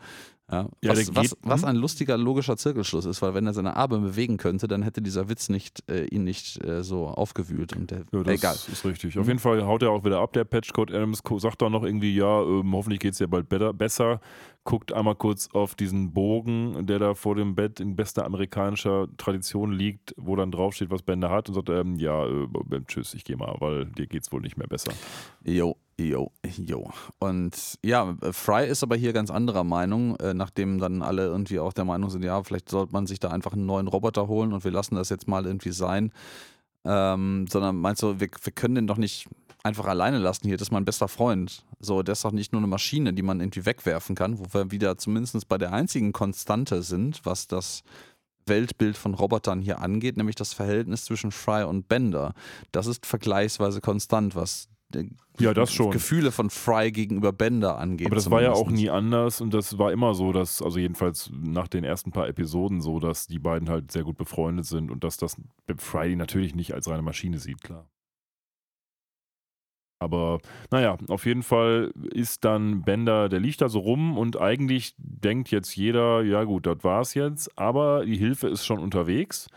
Ja, 0.52 0.68
Ja, 0.84 0.92
was, 0.92 1.06
der 1.06 1.16
was, 1.16 1.30
geht- 1.30 1.38
was 1.44 1.62
hm? 1.62 1.70
ein 1.70 1.76
lustiger, 1.78 2.18
logischer 2.18 2.58
Zirkelschluss 2.58 3.06
ist, 3.06 3.22
weil 3.22 3.34
wenn 3.34 3.48
er 3.48 3.54
seine 3.54 3.78
Arme 3.78 4.00
bewegen 4.00 4.36
könnte, 4.38 4.68
dann 4.68 4.82
hätte 4.84 5.02
dieser 5.02 5.30
Witz 5.30 5.48
nicht, 5.48 5.90
äh, 5.90 6.04
ihn 6.08 6.26
nicht 6.26 6.62
äh, 6.66 6.84
so 6.84 7.08
aufgewühlt. 7.08 7.74
Und 7.76 7.92
der, 7.92 8.00
Ja, 8.12 8.24
das 8.24 8.34
egal. 8.34 8.56
ist 8.72 8.84
richtig. 8.84 9.18
Auf 9.18 9.28
jeden 9.28 9.40
Fall 9.40 9.64
haut 9.66 9.84
er 9.84 9.92
auch 9.92 10.04
wieder 10.04 10.20
ab, 10.20 10.34
der 10.34 10.44
Patchcode 10.44 10.92
Adams, 10.92 11.22
sagt 11.38 11.62
doch 11.62 11.70
noch 11.70 11.84
irgendwie, 11.84 12.14
ja, 12.14 12.42
ähm, 12.42 12.74
hoffentlich 12.76 13.00
geht 13.00 13.14
es 13.14 13.20
dir 13.20 13.28
bald 13.28 13.48
better, 13.48 13.72
besser. 13.74 14.20
Guckt 14.66 14.94
einmal 14.94 15.16
kurz 15.16 15.50
auf 15.54 15.76
diesen 15.76 16.14
Bogen, 16.14 16.86
der 16.86 16.98
da 17.00 17.16
vor 17.16 17.36
dem 17.36 17.54
Bett 17.56 17.80
in 17.82 17.96
bester 17.98 18.26
amerikanischer 18.26 19.08
Tradition 19.18 19.72
liegt, 19.74 20.14
wo 20.18 20.36
dann 20.38 20.52
draufsteht, 20.52 20.90
was 20.90 21.02
Bender 21.02 21.30
hat 21.30 21.50
und 21.50 21.56
sagt, 21.56 21.70
ähm, 21.70 21.98
ja, 21.98 22.26
äh, 22.26 22.48
tschüss, 22.88 23.14
ich 23.14 23.24
gehe 23.26 23.36
mal, 23.38 23.53
weil 23.60 23.86
dir 23.86 24.08
geht's 24.08 24.32
wohl 24.32 24.42
nicht 24.42 24.58
mehr 24.58 24.68
besser. 24.68 24.92
Jo, 25.44 25.78
jo, 26.00 26.32
jo. 26.58 26.90
Und 27.20 27.80
ja, 27.84 28.16
Fry 28.32 28.68
ist 28.68 28.84
aber 28.84 28.96
hier 28.96 29.14
ganz 29.14 29.30
anderer 29.30 29.64
Meinung, 29.64 30.16
äh, 30.18 30.34
nachdem 30.34 30.80
dann 30.80 31.02
alle 31.02 31.26
irgendwie 31.26 31.60
auch 31.60 31.74
der 31.74 31.86
Meinung 31.86 32.10
sind, 32.10 32.24
ja, 32.24 32.42
vielleicht 32.44 32.70
sollte 32.70 32.94
man 32.94 33.08
sich 33.08 33.20
da 33.20 33.30
einfach 33.30 33.54
einen 33.54 33.66
neuen 33.66 33.88
Roboter 33.88 34.28
holen 34.28 34.54
und 34.54 34.64
wir 34.64 34.72
lassen 34.72 34.96
das 34.96 35.10
jetzt 35.10 35.28
mal 35.28 35.46
irgendwie 35.46 35.72
sein. 35.72 36.12
Ähm, 36.86 37.46
sondern 37.50 37.78
meinst 37.78 38.04
du, 38.04 38.20
wir, 38.20 38.28
wir 38.42 38.54
können 38.54 38.76
den 38.76 38.88
doch 38.88 38.98
nicht 38.98 39.30
einfach 39.64 39.86
alleine 39.86 40.18
lassen 40.18 40.48
hier, 40.48 40.58
das 40.58 40.68
ist 40.68 40.72
mein 40.72 40.86
bester 40.86 41.08
Freund. 41.08 41.64
So, 41.80 42.04
der 42.04 42.14
ist 42.14 42.26
doch 42.26 42.34
nicht 42.34 42.52
nur 42.52 42.60
eine 42.60 42.68
Maschine, 42.68 43.14
die 43.14 43.22
man 43.22 43.40
irgendwie 43.40 43.66
wegwerfen 43.66 44.16
kann, 44.16 44.38
wo 44.38 44.46
wir 44.52 44.72
wieder 44.72 44.98
zumindest 44.98 45.48
bei 45.48 45.58
der 45.58 45.72
einzigen 45.72 46.12
Konstante 46.12 46.84
sind, 46.84 47.26
was 47.26 47.48
das 47.48 47.84
Weltbild 48.48 48.98
von 48.98 49.14
Robotern 49.14 49.62
hier 49.62 49.80
angeht, 49.82 50.18
nämlich 50.18 50.36
das 50.36 50.54
Verhältnis 50.54 51.06
zwischen 51.06 51.32
Fry 51.32 51.64
und 51.64 51.88
Bender. 51.88 52.34
Das 52.72 52.88
ist 52.88 53.06
vergleichsweise 53.06 53.82
konstant, 53.82 54.36
was 54.36 54.68
Ja, 55.40 55.54
das 55.54 55.74
schon. 55.74 55.92
Gefühle 55.92 56.32
von 56.32 56.50
Fry 56.50 56.92
gegenüber 56.92 57.32
Bender 57.34 57.78
angeht. 57.80 58.08
Aber 58.08 58.16
das 58.16 58.30
war 58.30 58.42
ja 58.42 58.52
auch 58.52 58.60
zumindest. 58.66 58.84
nie 58.84 58.90
anders 58.90 59.42
und 59.42 59.54
das 59.54 59.78
war 59.80 59.92
immer 59.92 60.14
so, 60.14 60.32
dass, 60.32 60.62
also 60.62 60.78
jedenfalls 60.78 61.32
nach 61.34 61.68
den 61.68 61.84
ersten 61.84 62.12
paar 62.12 62.28
Episoden 62.28 62.82
so, 62.82 63.00
dass 63.00 63.26
die 63.28 63.40
beiden 63.40 63.70
halt 63.70 63.92
sehr 63.92 64.04
gut 64.04 64.18
befreundet 64.18 64.66
sind 64.66 64.92
und 64.92 65.04
dass 65.04 65.18
das 65.18 65.36
Friday 65.78 66.16
natürlich 66.16 66.54
nicht 66.54 66.74
als 66.74 66.88
reine 66.88 67.02
Maschine 67.02 67.40
sieht, 67.40 67.62
klar. 67.64 67.88
Aber 70.04 70.40
naja, 70.70 70.98
auf 71.08 71.26
jeden 71.26 71.44
Fall 71.44 71.92
ist 72.12 72.46
dann 72.46 72.84
Bender, 72.84 73.30
der 73.30 73.40
liegt 73.40 73.62
da 73.62 73.70
so 73.70 73.80
rum 73.80 74.18
und 74.18 74.40
eigentlich 74.40 74.94
denkt 74.98 75.50
jetzt 75.52 75.76
jeder, 75.76 76.22
ja 76.24 76.44
gut, 76.44 76.66
das 76.66 76.84
war's 76.84 77.14
jetzt, 77.14 77.58
aber 77.58 78.06
die 78.06 78.18
Hilfe 78.18 78.48
ist 78.50 78.66
schon 78.66 78.80
unterwegs, 78.80 79.48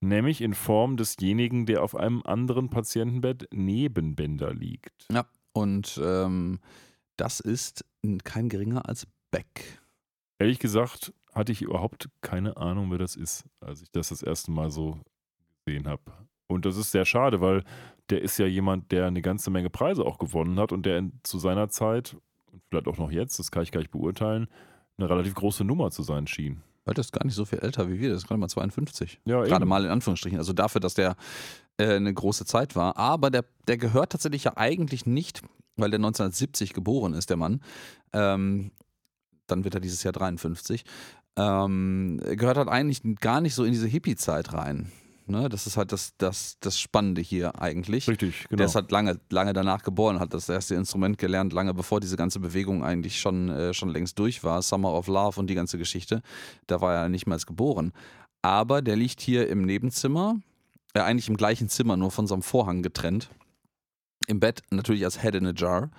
nämlich 0.00 0.40
in 0.40 0.54
Form 0.54 0.96
desjenigen, 0.96 1.66
der 1.66 1.82
auf 1.82 1.94
einem 1.94 2.22
anderen 2.24 2.70
Patientenbett 2.70 3.48
neben 3.52 4.16
Bender 4.16 4.54
liegt. 4.54 5.06
Ja, 5.12 5.26
und 5.52 6.00
ähm, 6.02 6.58
das 7.16 7.40
ist 7.40 7.84
kein 8.24 8.48
geringer 8.48 8.88
als 8.88 9.06
Beck. 9.30 9.80
Ehrlich 10.38 10.58
gesagt 10.58 11.12
hatte 11.34 11.52
ich 11.52 11.62
überhaupt 11.62 12.08
keine 12.22 12.56
Ahnung, 12.56 12.90
wer 12.90 12.98
das 12.98 13.14
ist, 13.14 13.44
als 13.60 13.82
ich 13.82 13.90
das 13.92 14.08
das 14.08 14.22
erste 14.22 14.50
Mal 14.50 14.70
so 14.70 14.98
gesehen 15.64 15.86
habe. 15.86 16.02
Und 16.48 16.66
das 16.66 16.76
ist 16.76 16.90
sehr 16.90 17.04
schade, 17.04 17.40
weil 17.40 17.62
der 18.10 18.22
ist 18.22 18.38
ja 18.38 18.46
jemand, 18.46 18.92
der 18.92 19.06
eine 19.06 19.22
ganze 19.22 19.50
Menge 19.50 19.70
Preise 19.70 20.04
auch 20.04 20.18
gewonnen 20.18 20.58
hat 20.58 20.72
und 20.72 20.84
der 20.86 20.98
in, 20.98 21.12
zu 21.22 21.38
seiner 21.38 21.68
Zeit, 21.68 22.16
und 22.52 22.62
vielleicht 22.68 22.88
auch 22.88 22.98
noch 22.98 23.10
jetzt, 23.10 23.38
das 23.38 23.50
kann 23.50 23.62
ich 23.62 23.72
gar 23.72 23.80
nicht 23.80 23.90
beurteilen, 23.90 24.48
eine 24.98 25.08
relativ 25.08 25.34
große 25.34 25.64
Nummer 25.64 25.90
zu 25.90 26.02
sein 26.02 26.26
schien. 26.26 26.62
Weil 26.84 26.94
das 26.94 27.06
ist 27.06 27.12
gar 27.12 27.24
nicht 27.24 27.34
so 27.34 27.44
viel 27.44 27.58
älter 27.60 27.88
wie 27.88 28.00
wir, 28.00 28.10
das 28.10 28.22
ist 28.22 28.28
gerade 28.28 28.40
mal 28.40 28.48
52. 28.48 29.20
Ja, 29.24 29.42
Gerade 29.42 29.62
eben. 29.62 29.68
mal 29.68 29.84
in 29.84 29.90
Anführungsstrichen. 29.90 30.38
Also 30.38 30.52
dafür, 30.52 30.80
dass 30.80 30.94
der 30.94 31.16
äh, 31.76 31.94
eine 31.94 32.12
große 32.12 32.44
Zeit 32.46 32.74
war. 32.74 32.96
Aber 32.96 33.30
der, 33.30 33.44
der 33.68 33.76
gehört 33.76 34.12
tatsächlich 34.12 34.44
ja 34.44 34.56
eigentlich 34.56 35.06
nicht, 35.06 35.42
weil 35.76 35.90
der 35.90 35.98
1970 35.98 36.72
geboren 36.72 37.12
ist, 37.14 37.30
der 37.30 37.36
Mann. 37.36 37.62
Ähm, 38.12 38.72
dann 39.46 39.64
wird 39.64 39.74
er 39.74 39.80
dieses 39.80 40.02
Jahr 40.02 40.12
53. 40.12 40.84
Ähm, 41.36 42.20
gehört 42.36 42.56
halt 42.56 42.68
eigentlich 42.68 43.02
gar 43.20 43.40
nicht 43.40 43.54
so 43.54 43.64
in 43.64 43.72
diese 43.72 43.86
Hippie-Zeit 43.86 44.52
rein. 44.52 44.90
Ne? 45.30 45.48
Das 45.48 45.66
ist 45.66 45.76
halt 45.76 45.92
das, 45.92 46.16
das, 46.18 46.56
das 46.60 46.78
Spannende 46.78 47.20
hier 47.20 47.60
eigentlich. 47.60 48.08
Richtig, 48.08 48.46
genau. 48.48 48.58
Der 48.58 48.66
ist 48.66 48.74
halt 48.74 48.90
lange, 48.90 49.20
lange 49.30 49.52
danach 49.52 49.82
geboren, 49.82 50.20
hat 50.20 50.34
das 50.34 50.48
erste 50.48 50.74
Instrument 50.74 51.18
gelernt, 51.18 51.52
lange 51.52 51.74
bevor 51.74 52.00
diese 52.00 52.16
ganze 52.16 52.40
Bewegung 52.40 52.84
eigentlich 52.84 53.20
schon, 53.20 53.48
äh, 53.48 53.74
schon 53.74 53.90
längst 53.90 54.18
durch 54.18 54.44
war. 54.44 54.62
Summer 54.62 54.92
of 54.92 55.06
Love 55.06 55.40
und 55.40 55.48
die 55.48 55.54
ganze 55.54 55.78
Geschichte. 55.78 56.22
Da 56.66 56.80
war 56.80 56.94
er 56.94 57.08
nicht 57.08 57.26
mal 57.26 57.38
geboren. 57.38 57.92
Aber 58.42 58.82
der 58.82 58.96
liegt 58.96 59.20
hier 59.20 59.48
im 59.48 59.62
Nebenzimmer, 59.62 60.40
äh, 60.94 61.00
eigentlich 61.00 61.28
im 61.28 61.36
gleichen 61.36 61.68
Zimmer, 61.68 61.96
nur 61.96 62.10
von 62.10 62.26
so 62.26 62.34
einem 62.34 62.42
Vorhang 62.42 62.82
getrennt. 62.82 63.30
Im 64.26 64.40
Bett 64.40 64.62
natürlich 64.70 65.04
als 65.04 65.22
Head 65.22 65.34
in 65.34 65.46
a 65.46 65.52
Jar. 65.54 65.90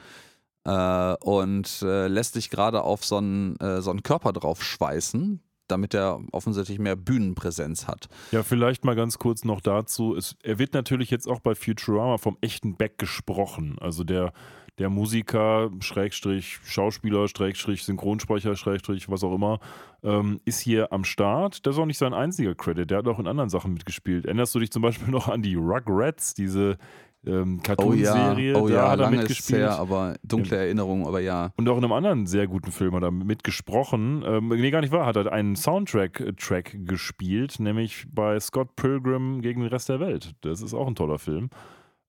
Äh, 0.63 1.15
und 1.25 1.81
äh, 1.81 2.07
lässt 2.07 2.33
sich 2.33 2.49
gerade 2.49 2.83
auf 2.83 3.03
so 3.03 3.17
einen, 3.17 3.55
äh, 3.57 3.81
so 3.81 3.89
einen 3.89 4.03
Körper 4.03 4.31
drauf 4.31 4.63
schweißen, 4.63 5.41
damit 5.71 5.93
er 5.93 6.19
offensichtlich 6.31 6.79
mehr 6.79 6.95
Bühnenpräsenz 6.95 7.87
hat. 7.87 8.09
Ja, 8.31 8.43
vielleicht 8.43 8.85
mal 8.85 8.95
ganz 8.95 9.17
kurz 9.17 9.45
noch 9.45 9.61
dazu. 9.61 10.15
Es, 10.15 10.35
er 10.43 10.59
wird 10.59 10.73
natürlich 10.73 11.09
jetzt 11.09 11.27
auch 11.27 11.39
bei 11.39 11.55
Futurama 11.55 12.17
vom 12.17 12.37
echten 12.41 12.75
Beck 12.75 12.97
gesprochen. 12.97 13.77
Also 13.79 14.03
der, 14.03 14.33
der 14.77 14.89
Musiker, 14.89 15.69
Schrägstrich, 15.79 16.59
Schauspieler, 16.65 17.27
Schrägstrich, 17.27 17.83
Synchronsprecher, 17.83 18.55
Schrägstrich, 18.55 19.09
was 19.09 19.23
auch 19.23 19.33
immer, 19.33 19.59
ähm, 20.03 20.39
ist 20.45 20.59
hier 20.59 20.91
am 20.91 21.03
Start. 21.03 21.65
Das 21.65 21.75
ist 21.75 21.79
auch 21.79 21.85
nicht 21.85 21.97
sein 21.97 22.13
einziger 22.13 22.55
Credit. 22.55 22.89
Der 22.89 22.99
hat 22.99 23.07
auch 23.07 23.19
in 23.19 23.27
anderen 23.27 23.49
Sachen 23.49 23.73
mitgespielt. 23.73 24.25
Erinnerst 24.25 24.53
du 24.55 24.59
dich 24.59 24.71
zum 24.71 24.81
Beispiel 24.81 25.09
noch 25.09 25.27
an 25.27 25.41
die 25.41 25.55
Rugrats, 25.55 26.33
diese 26.33 26.77
ähm, 27.25 27.59
Oh 27.77 27.93
ja, 27.93 28.13
Cartoon-Serie? 28.13 28.57
oh 28.57 28.67
da 28.67 28.73
ja 28.73 28.89
hat 28.89 28.99
er 28.99 29.03
lange 29.05 29.15
ist 29.17 29.21
mitgespielt. 29.23 29.59
her, 29.59 29.79
aber 29.79 30.15
dunkle 30.23 30.57
Erinnerungen, 30.57 31.05
aber 31.05 31.19
ja. 31.19 31.51
Und 31.57 31.69
auch 31.69 31.77
in 31.77 31.83
einem 31.83 31.93
anderen 31.93 32.25
sehr 32.25 32.47
guten 32.47 32.71
Film 32.71 32.95
hat 32.95 33.03
er 33.03 33.11
mitgesprochen. 33.11 34.23
Ähm, 34.25 34.47
nee, 34.49 34.71
gar 34.71 34.81
nicht 34.81 34.91
wahr. 34.91 35.05
Hat 35.05 35.15
er 35.15 35.31
einen 35.31 35.55
Soundtrack-Track 35.55 36.85
gespielt, 36.85 37.59
nämlich 37.59 38.05
bei 38.11 38.39
Scott 38.39 38.75
Pilgrim 38.75 39.41
gegen 39.41 39.61
den 39.61 39.69
Rest 39.69 39.89
der 39.89 39.99
Welt. 39.99 40.33
Das 40.41 40.61
ist 40.61 40.73
auch 40.73 40.87
ein 40.87 40.95
toller 40.95 41.19
Film. 41.19 41.49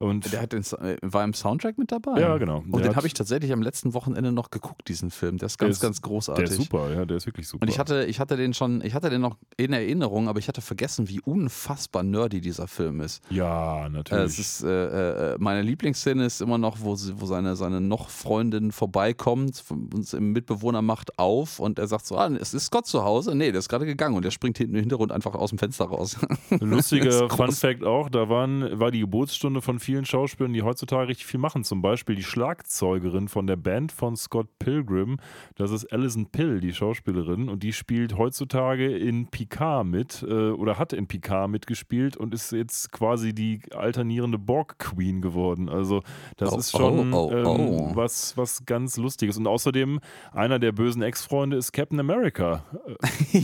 Und 0.03 0.33
Der 0.33 0.43
hat 0.43 0.53
den, 0.53 0.63
äh, 0.63 0.97
war 1.03 1.25
im 1.25 1.33
Soundtrack 1.35 1.79
mit 1.79 1.93
dabei. 1.93 2.21
ja, 2.21 2.37
genau. 2.39 2.59
Und 2.59 2.73
Der 2.77 2.91
den 2.91 2.97
habe 2.97 3.07
ich 3.07 3.15
tatsächlich 3.15 3.53
am 3.53 3.63
letzten 3.63 3.95
Wochenende 3.95 4.33
noch 4.33 4.51
geguckt, 4.51 4.89
diesen 4.89 5.11
Film. 5.11 5.39
Der 5.39 5.47
ist 5.47 5.59
ganz, 5.59 5.69
Der 5.69 5.73
ist- 5.73 5.81
ganz 5.81 6.03
großartig. 6.03 6.45
Der 6.45 6.59
ist 6.59 6.63
super, 6.65 6.93
ja, 6.93 7.05
der 7.05 7.17
ist 7.17 7.27
wirklich 7.27 7.49
super. 7.49 7.63
Und 7.63 7.69
ich 7.69 7.79
hatte, 7.79 8.05
ich 8.05 8.21
hatte 8.21 8.37
den 8.37 8.53
schon, 8.55 8.83
ich 8.85 8.95
hatte 8.95 9.11
den 9.11 9.21
noch 9.21 9.37
in 9.57 9.73
Erinnerung, 9.73 10.29
aber 10.29 10.39
ich 10.39 10.49
hatte 10.49 10.61
vergessen, 10.61 11.09
wie 11.09 11.21
unfassbar 11.21 12.03
nerdy 12.03 12.41
dieser 12.41 12.67
Film 12.69 13.01
ist. 13.01 13.23
ja, 13.31 13.87
Äh, 13.87 13.91
natürlich. 13.91 14.25
es 14.27 14.39
ist 14.39 14.63
äh, 14.65 15.33
äh, 15.35 15.37
meine 15.39 15.63
Lieblingsszene 15.63 16.25
ist 16.27 16.41
immer 16.41 16.59
noch, 16.59 16.79
wo, 16.81 16.95
sie, 16.97 17.21
wo 17.21 17.27
seine, 17.27 17.57
seine 17.57 17.81
noch 17.81 18.09
Freundin 18.09 18.73
vorbeikommt, 18.73 19.63
uns 19.95 20.13
im 20.15 20.33
Mitbewohner 20.33 20.83
macht 20.83 21.19
auf 21.19 21.59
und 21.61 21.79
er 21.79 21.87
sagt 21.87 22.07
so, 22.07 22.17
ah, 22.17 22.29
es 22.41 22.55
ist 22.55 22.67
Scott 22.67 22.87
zu 22.87 23.05
Hause. 23.05 23.35
Nee, 23.35 23.53
der 23.53 23.59
ist 23.61 23.69
gerade 23.69 23.87
gegangen 23.87 24.17
und 24.17 24.25
der 24.25 24.31
springt 24.31 24.59
hinten 24.59 24.75
im 24.75 24.81
Hintergrund 24.81 25.13
einfach 25.13 25.35
aus 25.35 25.51
dem 25.51 25.59
Fenster 25.59 25.85
raus. 25.87 26.17
Lustiger 26.61 27.29
Fun. 27.31 27.53
Fact 27.53 27.85
auch, 27.85 28.09
da 28.09 28.29
waren, 28.29 28.79
war 28.81 28.91
die 28.91 29.01
Geburtsstunde 29.01 29.61
von 29.63 29.79
vielen 29.93 30.07
Schauspielern, 30.07 30.55
die 30.55 30.63
heutzutage 30.63 31.09
richtig 31.09 31.27
viel 31.27 31.39
machen. 31.39 31.65
Zum 31.65 31.83
Beispiel 31.83 32.17
die 32.17 32.23
Schlagzeugerin 32.23 33.29
von 33.29 33.47
der 33.47 33.57
Band 33.57 33.93
von 33.93 34.17
Scott 34.17 34.47
Pilgrim, 34.59 35.19
das 35.57 35.71
ist 35.71 35.93
Alison 35.93 36.31
Pill, 36.31 36.61
die 36.61 36.73
Schauspielerin, 36.73 37.51
und 37.51 37.63
die 37.63 37.75
spielt 37.75 38.17
heutzutage 38.17 38.97
in 38.97 39.27
Picard 39.27 39.85
mit 39.87 40.25
äh, 40.27 40.49
oder 40.53 40.79
hat 40.79 40.95
in 40.95 41.09
Picard 41.09 41.51
mitgespielt 41.51 42.17
und 42.17 42.33
ist 42.33 42.53
jetzt 42.53 42.91
quasi 42.91 43.35
die 43.35 43.61
alternierende 43.75 44.39
Borg-Queen 44.39 45.21
geworden. 45.21 45.69
Also 45.69 46.03
das 46.39 46.53
Oh, 46.53 46.57
ist 46.59 46.71
schon 46.71 47.13
oh, 47.13 47.31
oh, 47.31 47.37
ähm, 47.37 47.47
oh. 47.47 47.91
Was, 47.95 48.35
was 48.39 48.65
ganz 48.65 48.97
Lustiges. 48.97 49.37
Und 49.37 49.47
außerdem, 49.47 50.01
einer 50.33 50.59
der 50.59 50.73
bösen 50.73 51.03
Ex-Freunde 51.03 51.59
ist 51.59 51.73
Captain 51.73 52.01
America. 52.01 52.65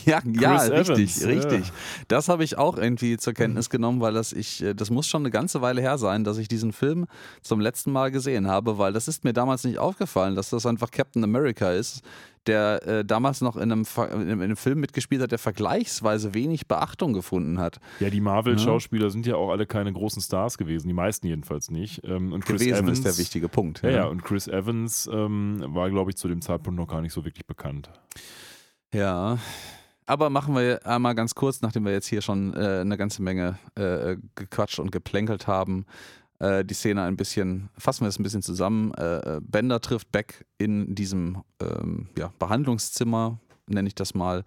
Ja, 0.05 0.20
ja, 0.24 0.57
richtig, 0.59 1.24
richtig. 1.26 1.66
ja. 1.68 1.74
Das 2.09 2.28
habe 2.28 2.44
ich 2.44 2.57
auch 2.57 2.76
irgendwie 2.76 3.16
zur 3.16 3.32
Kenntnis 3.32 3.68
genommen, 3.68 4.01
weil 4.01 4.12
das 4.14 4.32
ich, 4.32 4.62
äh, 4.62 4.74
das 4.74 4.90
muss 4.90 5.07
schon 5.07 5.22
eine 5.22 5.30
ganze 5.30 5.61
Weile 5.61 5.80
her 5.80 5.99
sein, 5.99 6.24
dass 6.28 6.38
ich 6.38 6.48
diesen 6.48 6.72
Film 6.72 7.06
zum 7.42 7.60
letzten 7.60 7.92
Mal 7.92 8.10
gesehen 8.10 8.46
habe, 8.46 8.78
weil 8.78 8.92
das 8.92 9.08
ist 9.08 9.24
mir 9.24 9.32
damals 9.32 9.64
nicht 9.64 9.78
aufgefallen, 9.78 10.34
dass 10.34 10.50
das 10.50 10.66
einfach 10.66 10.90
Captain 10.90 11.24
America 11.24 11.72
ist, 11.72 12.02
der 12.46 12.86
äh, 12.86 13.04
damals 13.04 13.40
noch 13.40 13.56
in 13.56 13.70
einem, 13.70 13.84
in 14.12 14.42
einem 14.42 14.56
Film 14.56 14.80
mitgespielt 14.80 15.22
hat, 15.22 15.30
der 15.32 15.38
vergleichsweise 15.38 16.34
wenig 16.34 16.66
Beachtung 16.66 17.12
gefunden 17.12 17.58
hat. 17.58 17.78
Ja, 18.00 18.10
die 18.10 18.20
Marvel-Schauspieler 18.20 19.10
sind 19.10 19.26
ja 19.26 19.36
auch 19.36 19.50
alle 19.50 19.66
keine 19.66 19.92
großen 19.92 20.22
Stars 20.22 20.58
gewesen, 20.58 20.88
die 20.88 20.94
meisten 20.94 21.26
jedenfalls 21.26 21.70
nicht. 21.70 22.02
Ähm, 22.04 22.32
und 22.32 22.44
Chris 22.44 22.60
gewesen 22.60 22.84
Evans, 22.84 22.98
ist 22.98 23.04
der 23.04 23.18
wichtige 23.18 23.48
Punkt. 23.48 23.82
Ja, 23.82 23.90
ja, 23.90 24.04
und 24.06 24.24
Chris 24.24 24.48
Evans 24.48 25.08
ähm, 25.12 25.62
war, 25.68 25.90
glaube 25.90 26.10
ich, 26.10 26.16
zu 26.16 26.28
dem 26.28 26.40
Zeitpunkt 26.40 26.78
noch 26.78 26.88
gar 26.88 27.02
nicht 27.02 27.12
so 27.12 27.24
wirklich 27.24 27.46
bekannt. 27.46 27.90
Ja. 28.92 29.38
Aber 30.09 30.30
machen 30.30 30.54
wir 30.54 30.86
einmal 30.86 31.14
ganz 31.14 31.34
kurz, 31.34 31.61
nachdem 31.61 31.84
wir 31.84 31.92
jetzt 31.92 32.06
hier 32.06 32.22
schon 32.22 32.54
äh, 32.54 32.80
eine 32.80 32.96
ganze 32.96 33.20
Menge 33.20 33.59
äh, 33.74 34.16
gequatscht 34.36 34.78
und 34.78 34.90
geplänkelt 34.90 35.46
haben, 35.46 35.84
äh, 36.38 36.64
die 36.64 36.72
Szene 36.72 37.02
ein 37.02 37.18
bisschen, 37.18 37.68
fassen 37.76 38.04
wir 38.04 38.09
es 38.09 38.18
ein 38.18 38.22
bisschen 38.22 38.40
zusammen. 38.40 38.94
Äh, 38.94 39.36
äh, 39.36 39.40
Bender 39.42 39.82
trifft 39.82 40.11
Beck 40.11 40.46
in 40.56 40.94
diesem 40.94 41.42
ähm, 41.61 42.09
ja, 42.16 42.32
Behandlungszimmer, 42.38 43.38
nenne 43.66 43.86
ich 43.86 43.94
das 43.94 44.14
mal. 44.14 44.44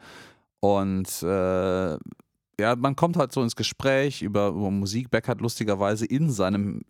Und 0.61 1.21
äh, 1.21 1.91
ja, 1.91 2.75
man 2.75 2.95
kommt 2.95 3.17
halt 3.17 3.31
so 3.31 3.43
ins 3.43 3.55
Gespräch 3.55 4.23
über, 4.23 4.47
über 4.47 4.71
Musik. 4.71 5.11
Beck 5.11 5.27
hat 5.27 5.41
lustigerweise 5.41 6.07
in 6.07 6.31
seinem 6.31 6.81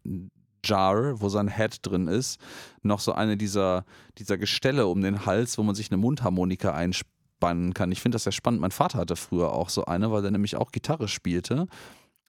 Jar, 0.63 1.19
wo 1.19 1.27
sein 1.27 1.49
Head 1.49 1.79
drin 1.81 2.07
ist, 2.07 2.39
noch 2.83 3.01
so 3.01 3.11
eine 3.11 3.35
dieser, 3.35 3.83
dieser 4.17 4.37
Gestelle 4.37 4.87
um 4.87 5.01
den 5.01 5.25
Hals, 5.25 5.57
wo 5.57 5.63
man 5.63 5.75
sich 5.75 5.91
eine 5.91 5.97
Mundharmonika 5.97 6.71
einspannen 7.41 7.73
kann. 7.73 7.91
Ich 7.91 8.01
finde 8.01 8.15
das 8.15 8.23
sehr 8.23 8.31
spannend. 8.31 8.61
Mein 8.61 8.71
Vater 8.71 8.99
hatte 8.99 9.15
früher 9.15 9.51
auch 9.53 9.69
so 9.69 9.85
eine, 9.85 10.11
weil 10.11 10.23
er 10.23 10.31
nämlich 10.31 10.55
auch 10.55 10.71
Gitarre 10.71 11.07
spielte. 11.07 11.67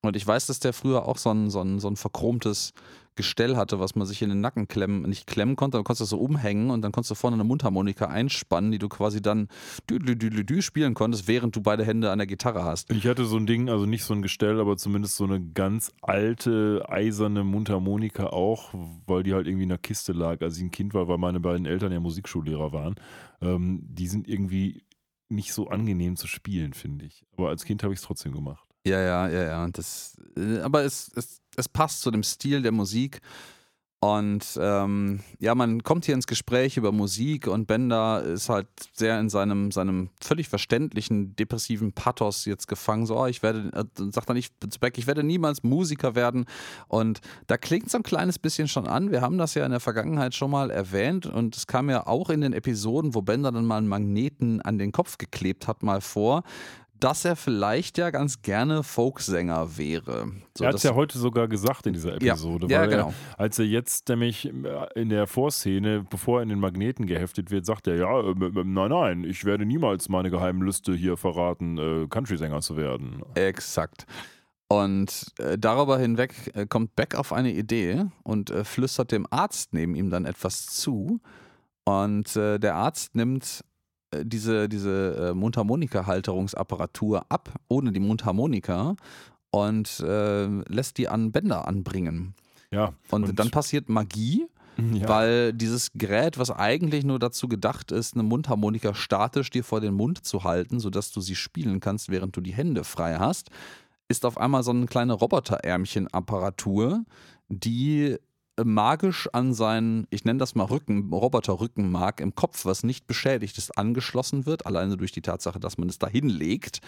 Und 0.04 0.16
ich 0.16 0.26
weiß, 0.26 0.46
dass 0.46 0.58
der 0.58 0.72
früher 0.72 1.06
auch 1.06 1.18
so 1.18 1.30
ein, 1.30 1.48
so 1.48 1.60
ein, 1.60 1.78
so 1.78 1.88
ein 1.88 1.96
verchromtes 1.96 2.72
Gestell 3.14 3.56
hatte, 3.56 3.78
was 3.78 3.94
man 3.94 4.06
sich 4.06 4.22
in 4.22 4.30
den 4.30 4.40
Nacken 4.40 4.68
klemmen, 4.68 5.02
nicht 5.02 5.26
klemmen 5.26 5.54
konnte, 5.54 5.76
dann 5.76 5.84
konntest 5.84 6.00
du 6.00 6.04
das 6.04 6.10
so 6.10 6.18
umhängen 6.18 6.70
und 6.70 6.80
dann 6.80 6.92
konntest 6.92 7.10
du 7.10 7.14
vorne 7.14 7.34
eine 7.34 7.44
Mundharmonika 7.44 8.06
einspannen, 8.06 8.72
die 8.72 8.78
du 8.78 8.88
quasi 8.88 9.20
dann 9.20 9.48
dü, 9.88 9.98
dü, 9.98 10.16
dü, 10.16 10.44
dü 10.44 10.62
spielen 10.62 10.94
konntest, 10.94 11.28
während 11.28 11.54
du 11.54 11.60
beide 11.60 11.84
Hände 11.84 12.10
an 12.10 12.18
der 12.18 12.26
Gitarre 12.26 12.64
hast. 12.64 12.90
Ich 12.90 13.06
hatte 13.06 13.26
so 13.26 13.36
ein 13.36 13.46
Ding, 13.46 13.68
also 13.68 13.84
nicht 13.84 14.04
so 14.04 14.14
ein 14.14 14.22
Gestell, 14.22 14.58
aber 14.58 14.78
zumindest 14.78 15.16
so 15.16 15.24
eine 15.24 15.40
ganz 15.40 15.92
alte, 16.00 16.86
eiserne 16.88 17.44
Mundharmonika 17.44 18.28
auch, 18.28 18.72
weil 19.06 19.22
die 19.22 19.34
halt 19.34 19.46
irgendwie 19.46 19.64
in 19.64 19.68
der 19.68 19.78
Kiste 19.78 20.12
lag, 20.12 20.40
als 20.40 20.56
ich 20.56 20.62
ein 20.62 20.70
Kind 20.70 20.94
war, 20.94 21.06
weil 21.06 21.18
meine 21.18 21.38
beiden 21.38 21.66
Eltern 21.66 21.92
ja 21.92 22.00
Musikschullehrer 22.00 22.72
waren. 22.72 22.94
Ähm, 23.42 23.82
die 23.84 24.08
sind 24.08 24.26
irgendwie 24.26 24.82
nicht 25.32 25.52
so 25.52 25.68
angenehm 25.68 26.16
zu 26.16 26.26
spielen, 26.26 26.74
finde 26.74 27.06
ich. 27.06 27.24
Aber 27.36 27.48
als 27.48 27.64
Kind 27.64 27.82
habe 27.82 27.92
ich 27.92 28.00
es 28.00 28.06
trotzdem 28.06 28.32
gemacht. 28.32 28.66
Ja, 28.86 29.00
ja, 29.00 29.28
ja, 29.28 29.42
ja. 29.44 29.68
Das, 29.68 30.16
äh, 30.36 30.60
aber 30.60 30.84
es, 30.84 31.10
es, 31.14 31.40
es 31.56 31.68
passt 31.68 32.02
zu 32.02 32.10
dem 32.10 32.22
Stil 32.22 32.62
der 32.62 32.72
Musik. 32.72 33.20
Und 34.04 34.58
ähm, 34.60 35.20
ja, 35.38 35.54
man 35.54 35.84
kommt 35.84 36.06
hier 36.06 36.16
ins 36.16 36.26
Gespräch 36.26 36.76
über 36.76 36.90
Musik 36.90 37.46
und 37.46 37.68
Bender 37.68 38.20
ist 38.24 38.48
halt 38.48 38.66
sehr 38.92 39.20
in 39.20 39.28
seinem, 39.28 39.70
seinem 39.70 40.10
völlig 40.20 40.48
verständlichen, 40.48 41.36
depressiven 41.36 41.92
Pathos 41.92 42.44
jetzt 42.44 42.66
gefangen. 42.66 43.06
So, 43.06 43.16
oh, 43.16 43.26
ich 43.26 43.44
werde, 43.44 43.70
äh, 43.72 44.10
sagt 44.10 44.28
dann 44.28 44.34
nicht 44.34 44.52
Beck, 44.80 44.98
ich 44.98 45.06
werde 45.06 45.22
niemals 45.22 45.62
Musiker 45.62 46.16
werden. 46.16 46.46
Und 46.88 47.20
da 47.46 47.56
klingt 47.56 47.92
so 47.92 47.98
ein 47.98 48.02
kleines 48.02 48.40
bisschen 48.40 48.66
schon 48.66 48.88
an. 48.88 49.12
Wir 49.12 49.20
haben 49.20 49.38
das 49.38 49.54
ja 49.54 49.64
in 49.64 49.70
der 49.70 49.78
Vergangenheit 49.78 50.34
schon 50.34 50.50
mal 50.50 50.72
erwähnt 50.72 51.26
und 51.26 51.56
es 51.56 51.68
kam 51.68 51.88
ja 51.88 52.04
auch 52.04 52.28
in 52.28 52.40
den 52.40 52.54
Episoden, 52.54 53.14
wo 53.14 53.22
Bender 53.22 53.52
dann 53.52 53.66
mal 53.66 53.76
einen 53.76 53.86
Magneten 53.86 54.60
an 54.62 54.78
den 54.78 54.90
Kopf 54.90 55.16
geklebt 55.16 55.68
hat, 55.68 55.84
mal 55.84 56.00
vor 56.00 56.42
dass 57.02 57.24
er 57.24 57.34
vielleicht 57.34 57.98
ja 57.98 58.10
ganz 58.10 58.42
gerne 58.42 58.82
Folksänger 58.82 59.76
wäre. 59.76 60.30
So, 60.56 60.64
er 60.64 60.68
hat 60.68 60.76
es 60.76 60.82
ja 60.84 60.94
heute 60.94 61.18
sogar 61.18 61.48
gesagt 61.48 61.86
in 61.86 61.94
dieser 61.94 62.14
Episode, 62.14 62.68
ja, 62.68 62.82
ja 62.82 62.86
genau. 62.86 63.08
Er, 63.36 63.40
als 63.40 63.58
er 63.58 63.64
jetzt 63.64 64.08
nämlich 64.08 64.50
in 64.94 65.08
der 65.08 65.26
Vorszene, 65.26 66.04
bevor 66.08 66.38
er 66.38 66.42
in 66.44 66.48
den 66.50 66.60
Magneten 66.60 67.06
geheftet 67.06 67.50
wird, 67.50 67.66
sagt 67.66 67.88
er, 67.88 67.96
ja, 67.96 68.20
äh, 68.20 68.34
nein, 68.64 68.90
nein, 68.90 69.24
ich 69.24 69.44
werde 69.44 69.66
niemals 69.66 70.08
meine 70.08 70.30
geheimen 70.30 70.62
Lüste 70.62 70.94
hier 70.94 71.16
verraten, 71.16 71.78
äh, 71.78 72.06
Country-Sänger 72.08 72.60
zu 72.60 72.76
werden. 72.76 73.22
Exakt. 73.34 74.06
Und 74.68 75.26
äh, 75.38 75.58
darüber 75.58 75.98
hinweg 75.98 76.52
äh, 76.54 76.66
kommt 76.66 76.96
Beck 76.96 77.14
auf 77.14 77.32
eine 77.32 77.52
Idee 77.52 78.06
und 78.22 78.50
äh, 78.50 78.64
flüstert 78.64 79.12
dem 79.12 79.26
Arzt 79.30 79.74
neben 79.74 79.94
ihm 79.94 80.08
dann 80.08 80.24
etwas 80.24 80.66
zu. 80.66 81.20
Und 81.84 82.36
äh, 82.36 82.58
der 82.58 82.76
Arzt 82.76 83.14
nimmt 83.14 83.64
diese, 84.22 84.68
diese 84.68 85.30
äh, 85.30 85.34
Mundharmonika-Halterungsapparatur 85.34 87.26
ab, 87.28 87.50
ohne 87.68 87.92
die 87.92 88.00
Mundharmonika 88.00 88.96
und 89.50 90.00
äh, 90.00 90.46
lässt 90.46 90.98
die 90.98 91.08
an 91.08 91.32
Bänder 91.32 91.68
anbringen. 91.68 92.34
Ja. 92.70 92.94
Und, 93.10 93.28
und 93.28 93.38
dann 93.38 93.50
passiert 93.50 93.88
Magie. 93.88 94.46
Ja. 94.78 95.06
Weil 95.06 95.52
dieses 95.52 95.90
Gerät, 95.92 96.38
was 96.38 96.50
eigentlich 96.50 97.04
nur 97.04 97.18
dazu 97.18 97.46
gedacht 97.46 97.92
ist, 97.92 98.14
eine 98.14 98.22
Mundharmonika 98.22 98.94
statisch 98.94 99.50
dir 99.50 99.64
vor 99.64 99.82
den 99.82 99.92
Mund 99.92 100.24
zu 100.24 100.44
halten, 100.44 100.80
sodass 100.80 101.12
du 101.12 101.20
sie 101.20 101.34
spielen 101.34 101.80
kannst, 101.80 102.08
während 102.08 102.34
du 102.36 102.40
die 102.40 102.54
Hände 102.54 102.82
frei 102.82 103.16
hast, 103.18 103.50
ist 104.08 104.24
auf 104.24 104.38
einmal 104.38 104.62
so 104.62 104.70
eine 104.70 104.86
kleine 104.86 105.12
Roboterärmchen-Apparatur, 105.12 107.04
die 107.48 108.16
magisch 108.64 109.28
an 109.32 109.54
seinen, 109.54 110.06
ich 110.10 110.24
nenne 110.24 110.38
das 110.38 110.54
mal 110.54 110.64
Rücken, 110.64 111.12
Roboterrückenmark 111.12 112.20
im 112.20 112.34
Kopf, 112.34 112.64
was 112.64 112.82
nicht 112.82 113.06
beschädigt 113.06 113.58
ist, 113.58 113.76
angeschlossen 113.78 114.46
wird, 114.46 114.66
alleine 114.66 114.96
durch 114.96 115.12
die 115.12 115.22
Tatsache, 115.22 115.60
dass 115.60 115.78
man 115.78 115.88
es 115.88 115.98
dahin 115.98 116.28
legt. 116.28 116.80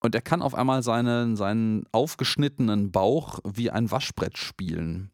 Und 0.00 0.14
er 0.14 0.22
kann 0.22 0.42
auf 0.42 0.54
einmal 0.54 0.82
seinen, 0.82 1.36
seinen 1.36 1.84
aufgeschnittenen 1.92 2.92
Bauch 2.92 3.40
wie 3.44 3.70
ein 3.70 3.90
Waschbrett 3.90 4.38
spielen. 4.38 5.10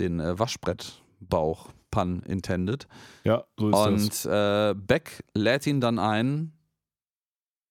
Den 0.00 0.20
äh, 0.20 0.38
Waschbrettbauch, 0.38 1.68
pun 1.90 2.22
intended. 2.22 2.86
Ja, 3.24 3.44
so 3.58 3.70
ist 3.70 3.76
und, 3.76 4.08
das. 4.08 4.26
Äh, 4.26 4.74
Beck 4.74 5.24
lädt 5.34 5.66
ihn 5.66 5.80
dann 5.80 5.98
ein 5.98 6.52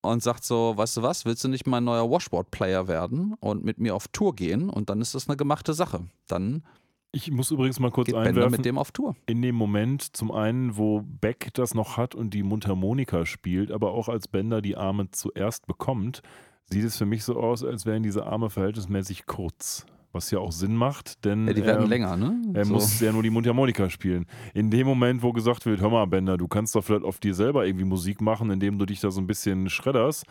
und 0.01 0.23
sagt 0.23 0.43
so, 0.43 0.73
weißt 0.75 0.97
du 0.97 1.01
was, 1.03 1.25
willst 1.25 1.43
du 1.43 1.47
nicht 1.47 1.67
mein 1.67 1.83
neuer 1.83 2.09
Washboard-Player 2.09 2.87
werden 2.87 3.35
und 3.39 3.63
mit 3.63 3.79
mir 3.79 3.95
auf 3.95 4.07
Tour 4.07 4.35
gehen? 4.35 4.69
Und 4.69 4.89
dann 4.89 5.01
ist 5.01 5.15
das 5.15 5.27
eine 5.27 5.37
gemachte 5.37 5.73
Sache. 5.73 6.07
Dann 6.27 6.63
ich 7.11 7.31
muss 7.31 7.51
übrigens 7.51 7.79
mal 7.79 7.91
kurz 7.91 8.07
Geht 8.07 8.15
einwerfen. 8.15 8.35
Bender 8.35 8.57
mit 8.57 8.65
dem 8.65 8.77
auf 8.77 8.91
Tour. 8.91 9.15
In 9.25 9.41
dem 9.41 9.55
Moment, 9.55 10.15
zum 10.15 10.31
einen, 10.31 10.77
wo 10.77 11.01
Beck 11.01 11.49
das 11.53 11.73
noch 11.73 11.97
hat 11.97 12.15
und 12.15 12.33
die 12.33 12.43
Mundharmonika 12.43 13.25
spielt, 13.25 13.71
aber 13.71 13.91
auch 13.91 14.07
als 14.07 14.27
Bender 14.27 14.61
die 14.61 14.77
Arme 14.77 15.09
zuerst 15.11 15.67
bekommt, 15.67 16.21
sieht 16.69 16.85
es 16.85 16.97
für 16.97 17.05
mich 17.05 17.23
so 17.23 17.37
aus, 17.37 17.63
als 17.63 17.85
wären 17.85 18.03
diese 18.03 18.25
Arme 18.25 18.49
verhältnismäßig 18.49 19.25
kurz. 19.25 19.85
Was 20.13 20.29
ja 20.29 20.39
auch 20.39 20.51
Sinn 20.51 20.75
macht, 20.75 21.23
denn 21.23 21.47
ja, 21.47 21.53
die 21.53 21.63
werden 21.63 21.83
er, 21.83 21.87
länger, 21.87 22.17
ne? 22.17 22.41
Er 22.53 22.65
so. 22.65 22.73
muss 22.73 22.99
ja 22.99 23.13
nur 23.13 23.23
die 23.23 23.29
Mundharmonika 23.29 23.89
spielen. 23.89 24.25
In 24.53 24.69
dem 24.69 24.85
Moment, 24.85 25.23
wo 25.23 25.31
gesagt 25.31 25.65
wird, 25.65 25.79
hör 25.79 25.89
mal, 25.89 26.05
Bender, 26.05 26.35
du 26.35 26.49
kannst 26.49 26.75
doch 26.75 26.83
vielleicht 26.83 27.05
auf 27.05 27.19
dir 27.19 27.33
selber 27.33 27.65
irgendwie 27.65 27.85
Musik 27.85 28.19
machen, 28.19 28.51
indem 28.51 28.77
du 28.77 28.85
dich 28.85 28.99
da 28.99 29.09
so 29.09 29.21
ein 29.21 29.27
bisschen 29.27 29.69
schredderst, 29.69 30.25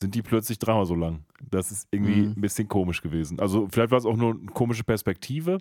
sind 0.00 0.14
die 0.14 0.22
plötzlich 0.22 0.60
dreimal 0.60 0.86
so 0.86 0.94
lang. 0.94 1.24
Das 1.50 1.72
ist 1.72 1.88
irgendwie 1.90 2.22
mhm. 2.22 2.34
ein 2.36 2.40
bisschen 2.40 2.68
komisch 2.68 3.02
gewesen. 3.02 3.40
Also 3.40 3.66
vielleicht 3.68 3.90
war 3.90 3.98
es 3.98 4.06
auch 4.06 4.16
nur 4.16 4.34
eine 4.34 4.46
komische 4.46 4.84
Perspektive, 4.84 5.58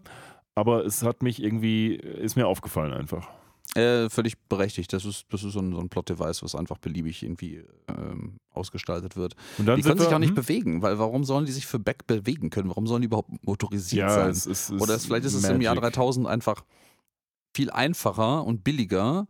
aber 0.56 0.86
es 0.86 1.04
hat 1.04 1.22
mich 1.22 1.44
irgendwie, 1.44 1.94
ist 1.96 2.36
mir 2.36 2.48
aufgefallen 2.48 2.94
einfach. 2.94 3.28
Äh, 3.76 4.10
völlig 4.10 4.38
berechtigt. 4.48 4.94
Das 4.94 5.04
ist, 5.04 5.26
das 5.30 5.44
ist 5.44 5.52
so 5.52 5.60
ein, 5.60 5.74
so 5.74 5.80
ein 5.80 5.90
Plot-Device, 5.90 6.44
was 6.44 6.56
einfach 6.56 6.78
beliebig 6.78 7.24
irgendwie 7.24 7.62
ähm, 7.90 8.38
ausgestaltet 8.54 9.18
wird. 9.18 9.36
die 9.58 9.66
können 9.66 9.84
wir, 9.84 9.98
sich 9.98 10.14
auch 10.14 10.20
nicht 10.20 10.30
hm? 10.30 10.36
bewegen, 10.36 10.82
weil 10.82 10.98
warum 10.98 11.26
sollen 11.26 11.46
die 11.46 11.52
sich 11.52 11.68
für 11.68 11.78
Back 11.78 12.08
bewegen 12.08 12.50
können? 12.50 12.70
Warum 12.70 12.88
sollen 12.88 13.02
die 13.02 13.08
überhaupt 13.08 13.32
motorisiert 13.46 14.08
ja, 14.08 14.16
sein? 14.16 14.30
Es, 14.30 14.46
es, 14.46 14.70
es 14.70 14.82
Oder 14.82 14.98
vielleicht 14.98 15.26
ist 15.26 15.34
es 15.34 15.44
im 15.44 15.60
Jahr 15.60 15.76
3000 15.76 16.26
einfach 16.26 16.64
viel 17.54 17.70
einfacher 17.70 18.46
und 18.46 18.64
billiger, 18.64 19.28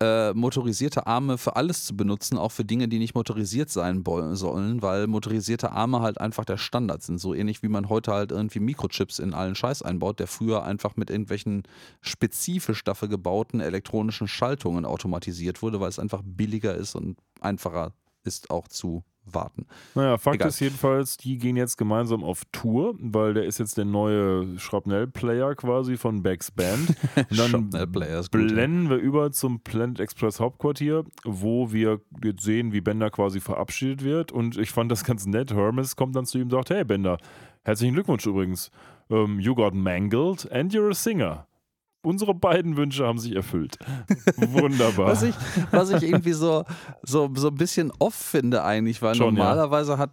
äh, 0.00 0.34
motorisierte 0.34 1.06
Arme 1.06 1.38
für 1.38 1.56
alles 1.56 1.84
zu 1.84 1.96
benutzen, 1.96 2.36
auch 2.36 2.52
für 2.52 2.64
Dinge, 2.64 2.88
die 2.88 2.98
nicht 2.98 3.14
motorisiert 3.14 3.70
sein 3.70 4.04
sollen, 4.32 4.82
weil 4.82 5.06
motorisierte 5.06 5.72
Arme 5.72 6.00
halt 6.00 6.20
einfach 6.20 6.44
der 6.44 6.58
Standard 6.58 7.02
sind. 7.02 7.18
So 7.18 7.32
ähnlich 7.34 7.62
wie 7.62 7.68
man 7.68 7.88
heute 7.88 8.12
halt 8.12 8.30
irgendwie 8.30 8.60
Mikrochips 8.60 9.18
in 9.18 9.32
allen 9.32 9.54
Scheiß 9.54 9.82
einbaut, 9.82 10.20
der 10.20 10.26
früher 10.26 10.64
einfach 10.64 10.96
mit 10.96 11.08
irgendwelchen 11.08 11.62
spezifisch 12.02 12.84
dafür 12.84 13.08
gebauten 13.08 13.60
elektronischen 13.60 14.28
Schaltungen 14.28 14.84
automatisiert 14.84 15.62
wurde, 15.62 15.80
weil 15.80 15.88
es 15.88 15.98
einfach 15.98 16.22
billiger 16.24 16.74
ist 16.74 16.94
und 16.94 17.16
einfacher 17.40 17.92
ist 18.24 18.50
auch 18.50 18.68
zu 18.68 19.02
warten. 19.26 19.66
Naja, 19.94 20.18
Fakt 20.18 20.36
Egal. 20.36 20.48
ist 20.48 20.60
jedenfalls, 20.60 21.16
die 21.16 21.38
gehen 21.38 21.56
jetzt 21.56 21.76
gemeinsam 21.76 22.22
auf 22.24 22.44
Tour, 22.52 22.94
weil 22.98 23.34
der 23.34 23.44
ist 23.44 23.58
jetzt 23.58 23.76
der 23.76 23.84
neue 23.84 24.58
Schrapnell-Player 24.58 25.54
quasi 25.54 25.96
von 25.96 26.22
Becks 26.22 26.50
Band. 26.50 26.94
Und 27.30 27.74
dann 27.74 27.90
blenden 28.30 28.90
wir 28.90 28.96
über 28.96 29.32
zum 29.32 29.60
Planet 29.60 30.00
Express 30.00 30.40
Hauptquartier, 30.40 31.04
wo 31.24 31.72
wir 31.72 32.00
jetzt 32.22 32.42
sehen, 32.42 32.72
wie 32.72 32.80
Bender 32.80 33.10
quasi 33.10 33.40
verabschiedet 33.40 34.04
wird. 34.04 34.32
Und 34.32 34.56
ich 34.56 34.70
fand 34.70 34.90
das 34.90 35.04
ganz 35.04 35.26
nett. 35.26 35.52
Hermes 35.52 35.96
kommt 35.96 36.16
dann 36.16 36.26
zu 36.26 36.38
ihm 36.38 36.44
und 36.44 36.50
sagt: 36.50 36.70
Hey 36.70 36.84
Bender, 36.84 37.18
herzlichen 37.64 37.94
Glückwunsch 37.94 38.26
übrigens. 38.26 38.70
Um, 39.08 39.38
you 39.38 39.54
got 39.54 39.72
mangled 39.72 40.50
and 40.50 40.72
you're 40.74 40.90
a 40.90 40.94
singer 40.94 41.46
unsere 42.06 42.34
beiden 42.34 42.76
Wünsche 42.76 43.04
haben 43.04 43.18
sich 43.18 43.34
erfüllt. 43.34 43.78
Wunderbar. 44.36 45.08
was, 45.08 45.22
ich, 45.24 45.34
was 45.72 45.90
ich 45.90 46.04
irgendwie 46.04 46.32
so, 46.32 46.64
so, 47.02 47.28
so 47.34 47.48
ein 47.48 47.56
bisschen 47.56 47.92
off 47.98 48.14
finde 48.14 48.62
eigentlich, 48.64 49.02
weil 49.02 49.16
Schon, 49.16 49.34
normalerweise 49.34 49.92
ja. 49.92 49.98
hat 49.98 50.10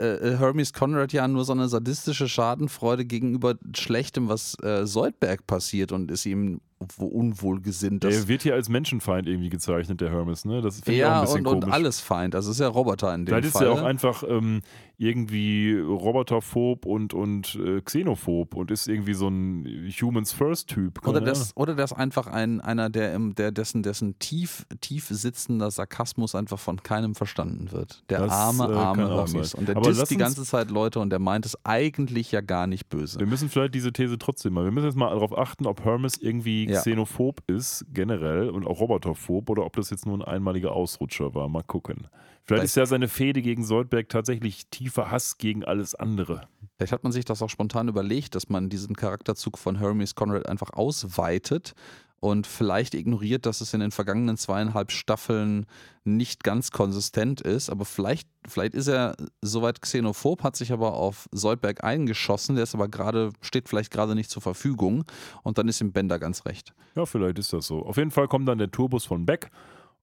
äh, 0.00 0.06
äh, 0.06 0.38
Hermes 0.38 0.72
Conrad 0.72 1.12
ja 1.12 1.28
nur 1.28 1.44
so 1.44 1.52
eine 1.52 1.68
sadistische 1.68 2.28
Schadenfreude 2.28 3.04
gegenüber 3.04 3.56
Schlechtem, 3.76 4.28
was 4.28 4.58
äh, 4.62 4.86
Soldberg 4.86 5.46
passiert 5.46 5.92
und 5.92 6.10
ist 6.10 6.24
ihm 6.24 6.60
unwohlgesinnt. 6.98 8.04
Er 8.04 8.28
wird 8.28 8.42
hier 8.42 8.54
als 8.54 8.68
Menschenfeind 8.68 9.26
irgendwie 9.26 9.48
gezeichnet, 9.48 10.00
der 10.00 10.10
Hermes, 10.10 10.44
ne? 10.44 10.60
Das 10.60 10.80
finde 10.80 10.98
ich 10.98 11.04
auch 11.04 11.10
ein 11.10 11.20
bisschen 11.22 11.38
und, 11.38 11.44
komisch. 11.44 11.64
und 11.66 11.72
alles 11.72 12.00
Feind. 12.00 12.34
Also 12.34 12.50
ist 12.50 12.60
ja 12.60 12.68
Roboter 12.68 13.14
in 13.14 13.24
dem 13.24 13.34
Vielleicht 13.34 13.52
Fall. 13.52 13.62
Vielleicht 13.62 13.74
ist 13.74 13.78
er 13.78 13.84
auch 13.84 13.88
einfach 13.88 14.22
ähm, 14.28 14.62
irgendwie 14.96 15.78
roboterphob 15.78 16.84
und, 16.84 17.14
und 17.14 17.54
äh, 17.54 17.80
xenophob 17.80 18.54
und 18.54 18.70
ist 18.70 18.88
irgendwie 18.88 19.14
so 19.14 19.28
ein 19.28 19.92
Humans 20.00 20.32
First 20.32 20.68
Typ. 20.68 21.06
Oder 21.06 21.20
das, 21.20 21.56
oder 21.56 21.74
das 21.74 21.92
einfach 21.92 22.26
ein, 22.26 22.60
einer, 22.60 22.90
der, 22.90 23.14
im, 23.14 23.34
der 23.34 23.52
dessen, 23.52 23.84
dessen 23.84 24.18
tief, 24.18 24.66
tief 24.80 25.06
sitzender 25.08 25.70
Sarkasmus 25.70 26.34
einfach 26.34 26.58
von 26.58 26.82
keinem 26.82 27.14
verstanden 27.14 27.70
wird. 27.70 28.02
Der 28.08 28.20
das, 28.20 28.32
arme, 28.32 28.64
äh, 28.64 28.76
arme 28.76 29.08
Hermes. 29.08 29.54
Und 29.54 29.68
der 29.68 29.76
Aber 29.76 29.88
disst 29.88 30.10
die 30.10 30.16
ganze 30.16 30.44
Zeit 30.44 30.70
Leute 30.70 30.98
und 30.98 31.10
der 31.10 31.20
meint 31.20 31.46
es 31.46 31.56
eigentlich 31.64 32.32
ja 32.32 32.40
gar 32.40 32.66
nicht 32.66 32.88
böse. 32.88 33.20
Wir 33.20 33.26
müssen 33.26 33.48
vielleicht 33.48 33.74
diese 33.74 33.92
These 33.92 34.18
trotzdem 34.18 34.54
mal, 34.54 34.64
wir 34.64 34.72
müssen 34.72 34.86
jetzt 34.86 34.96
mal 34.96 35.10
darauf 35.10 35.36
achten, 35.36 35.66
ob 35.66 35.84
Hermes 35.84 36.18
irgendwie 36.18 36.67
ja. 36.68 36.80
xenophob 36.80 37.42
ist, 37.46 37.86
generell 37.92 38.50
und 38.50 38.66
auch 38.66 38.80
roboterphob, 38.80 39.50
oder 39.50 39.64
ob 39.64 39.76
das 39.76 39.90
jetzt 39.90 40.06
nur 40.06 40.18
ein 40.18 40.22
einmaliger 40.22 40.72
Ausrutscher 40.72 41.34
war. 41.34 41.48
Mal 41.48 41.62
gucken. 41.62 42.08
Vielleicht 42.44 42.64
ist 42.64 42.76
ja 42.76 42.86
seine 42.86 43.08
Fehde 43.08 43.42
gegen 43.42 43.64
Soldberg 43.64 44.08
tatsächlich 44.08 44.68
tiefer 44.68 45.10
Hass 45.10 45.36
gegen 45.36 45.64
alles 45.64 45.94
andere. 45.94 46.48
Vielleicht 46.76 46.92
hat 46.92 47.02
man 47.02 47.12
sich 47.12 47.26
das 47.26 47.42
auch 47.42 47.50
spontan 47.50 47.88
überlegt, 47.88 48.34
dass 48.34 48.48
man 48.48 48.70
diesen 48.70 48.96
Charakterzug 48.96 49.58
von 49.58 49.76
Hermes 49.76 50.14
Conrad 50.14 50.48
einfach 50.48 50.72
ausweitet 50.72 51.74
und 52.20 52.46
vielleicht 52.46 52.94
ignoriert, 52.94 53.46
dass 53.46 53.60
es 53.60 53.74
in 53.74 53.80
den 53.80 53.90
vergangenen 53.90 54.36
zweieinhalb 54.36 54.90
Staffeln 54.90 55.66
nicht 56.04 56.42
ganz 56.42 56.70
konsistent 56.70 57.40
ist. 57.40 57.70
Aber 57.70 57.84
vielleicht, 57.84 58.28
vielleicht 58.46 58.74
ist 58.74 58.88
er 58.88 59.16
soweit 59.42 59.80
xenophob, 59.80 60.42
hat 60.42 60.56
sich 60.56 60.72
aber 60.72 60.94
auf 60.94 61.28
Soldberg 61.32 61.84
eingeschossen, 61.84 62.56
der 62.56 62.64
ist 62.64 62.74
aber 62.74 62.88
gerade, 62.88 63.30
steht 63.40 63.68
vielleicht 63.68 63.92
gerade 63.92 64.14
nicht 64.14 64.30
zur 64.30 64.42
Verfügung 64.42 65.04
und 65.42 65.58
dann 65.58 65.68
ist 65.68 65.80
ihm 65.80 65.92
Bender 65.92 66.18
ganz 66.18 66.44
recht. 66.44 66.74
Ja, 66.94 67.06
vielleicht 67.06 67.38
ist 67.38 67.52
das 67.52 67.66
so. 67.66 67.84
Auf 67.84 67.96
jeden 67.96 68.10
Fall 68.10 68.26
kommt 68.28 68.48
dann 68.48 68.58
der 68.58 68.70
Turbus 68.70 69.04
von 69.04 69.26
Beck 69.26 69.50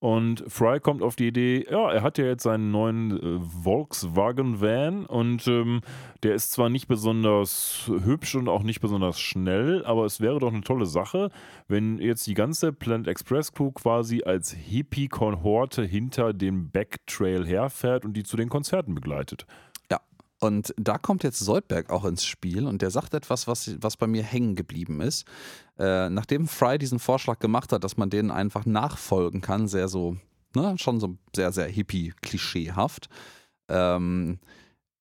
und 0.05 0.43
Fry 0.47 0.79
kommt 0.79 1.01
auf 1.01 1.15
die 1.15 1.29
Idee, 1.29 1.65
ja, 1.67 1.91
er 1.91 2.03
hat 2.03 2.19
ja 2.19 2.25
jetzt 2.25 2.43
seinen 2.43 2.69
neuen 2.69 3.39
äh, 3.39 3.39
Volkswagen 3.63 4.61
Van 4.61 5.07
und 5.07 5.47
ähm, 5.47 5.81
der 6.21 6.35
ist 6.35 6.51
zwar 6.51 6.69
nicht 6.69 6.87
besonders 6.87 7.89
hübsch 8.03 8.35
und 8.35 8.47
auch 8.47 8.61
nicht 8.61 8.81
besonders 8.81 9.19
schnell, 9.19 9.83
aber 9.83 10.05
es 10.05 10.21
wäre 10.21 10.37
doch 10.37 10.53
eine 10.53 10.61
tolle 10.61 10.85
Sache, 10.85 11.31
wenn 11.67 11.97
jetzt 11.97 12.27
die 12.27 12.35
ganze 12.35 12.71
Planet 12.71 13.07
Express 13.07 13.51
Crew 13.51 13.71
quasi 13.71 14.21
als 14.23 14.51
Hippie-Kohorte 14.51 15.83
hinter 15.83 16.33
dem 16.33 16.69
Backtrail 16.69 17.43
herfährt 17.43 18.05
und 18.05 18.13
die 18.13 18.23
zu 18.23 18.37
den 18.37 18.49
Konzerten 18.49 18.93
begleitet. 18.93 19.47
Und 20.39 20.73
da 20.77 20.97
kommt 20.97 21.23
jetzt 21.23 21.39
Soldberg 21.39 21.89
auch 21.89 22.05
ins 22.05 22.25
Spiel 22.25 22.67
und 22.67 22.81
der 22.81 22.91
sagt 22.91 23.13
etwas, 23.13 23.47
was, 23.47 23.75
was 23.81 23.97
bei 23.97 24.07
mir 24.07 24.23
hängen 24.23 24.55
geblieben 24.55 25.01
ist. 25.01 25.25
Äh, 25.79 26.09
nachdem 26.09 26.47
Fry 26.47 26.77
diesen 26.77 26.99
Vorschlag 26.99 27.39
gemacht 27.39 27.71
hat, 27.71 27.83
dass 27.83 27.97
man 27.97 28.09
denen 28.09 28.31
einfach 28.31 28.65
nachfolgen 28.65 29.41
kann, 29.41 29.67
sehr 29.67 29.87
so, 29.87 30.17
ne, 30.55 30.75
schon 30.77 30.99
so 30.99 31.17
sehr, 31.35 31.51
sehr 31.51 31.67
hippie-klischeehaft, 31.67 33.07
ähm, 33.69 34.39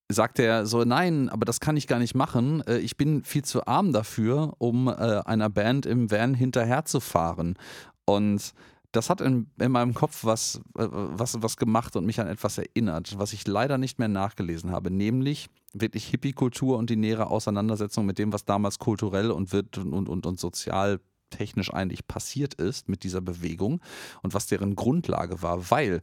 sagt 0.09 0.39
er 0.39 0.65
so, 0.65 0.83
nein, 0.83 1.29
aber 1.29 1.45
das 1.45 1.59
kann 1.59 1.77
ich 1.77 1.87
gar 1.87 1.99
nicht 1.99 2.15
machen. 2.15 2.61
Äh, 2.67 2.77
ich 2.77 2.95
bin 2.95 3.23
viel 3.23 3.43
zu 3.43 3.65
arm 3.65 3.91
dafür, 3.91 4.53
um 4.57 4.87
äh, 4.87 4.91
einer 4.91 5.49
Band 5.49 5.85
im 5.85 6.11
Van 6.11 6.33
hinterherzufahren. 6.33 7.57
Und 8.05 8.53
das 8.95 9.09
hat 9.09 9.21
in, 9.21 9.47
in 9.59 9.71
meinem 9.71 9.93
Kopf 9.93 10.23
was, 10.23 10.61
äh, 10.77 10.87
was, 10.89 11.41
was 11.41 11.57
gemacht 11.57 11.95
und 11.95 12.05
mich 12.05 12.19
an 12.19 12.27
etwas 12.27 12.57
erinnert, 12.57 13.17
was 13.17 13.33
ich 13.33 13.47
leider 13.47 13.77
nicht 13.77 13.99
mehr 13.99 14.07
nachgelesen 14.07 14.71
habe, 14.71 14.91
nämlich 14.91 15.49
wirklich 15.73 16.07
Hippie-Kultur 16.07 16.77
und 16.77 16.89
die 16.89 16.95
nähere 16.95 17.27
Auseinandersetzung 17.27 18.05
mit 18.05 18.17
dem, 18.17 18.31
was 18.31 18.45
damals 18.45 18.79
kulturell 18.79 19.31
und, 19.31 19.51
wird 19.51 19.77
und, 19.77 20.07
und, 20.07 20.25
und 20.25 20.39
sozial 20.39 20.99
technisch 21.29 21.73
eigentlich 21.73 22.07
passiert 22.07 22.53
ist 22.53 22.87
mit 22.87 23.03
dieser 23.03 23.21
Bewegung 23.21 23.81
und 24.21 24.33
was 24.33 24.47
deren 24.47 24.75
Grundlage 24.75 25.41
war, 25.41 25.69
weil 25.69 26.01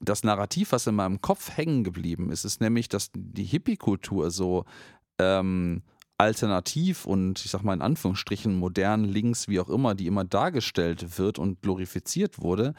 das 0.00 0.24
Narrativ, 0.24 0.72
was 0.72 0.86
in 0.86 0.94
meinem 0.94 1.20
Kopf 1.20 1.56
hängen 1.56 1.84
geblieben 1.84 2.30
ist, 2.30 2.44
ist 2.44 2.60
nämlich, 2.60 2.88
dass 2.88 3.10
die 3.14 3.44
Hippie-Kultur 3.44 4.30
so 4.30 4.64
ähm, 5.18 5.82
alternativ 6.18 7.06
und 7.06 7.44
ich 7.44 7.50
sag 7.50 7.62
mal 7.62 7.74
in 7.74 7.82
Anführungsstrichen 7.82 8.56
modern, 8.56 9.04
links, 9.04 9.48
wie 9.48 9.60
auch 9.60 9.68
immer, 9.68 9.94
die 9.94 10.06
immer 10.06 10.24
dargestellt 10.24 11.18
wird 11.18 11.38
und 11.38 11.62
glorifiziert 11.62 12.40
wurde, 12.40 12.74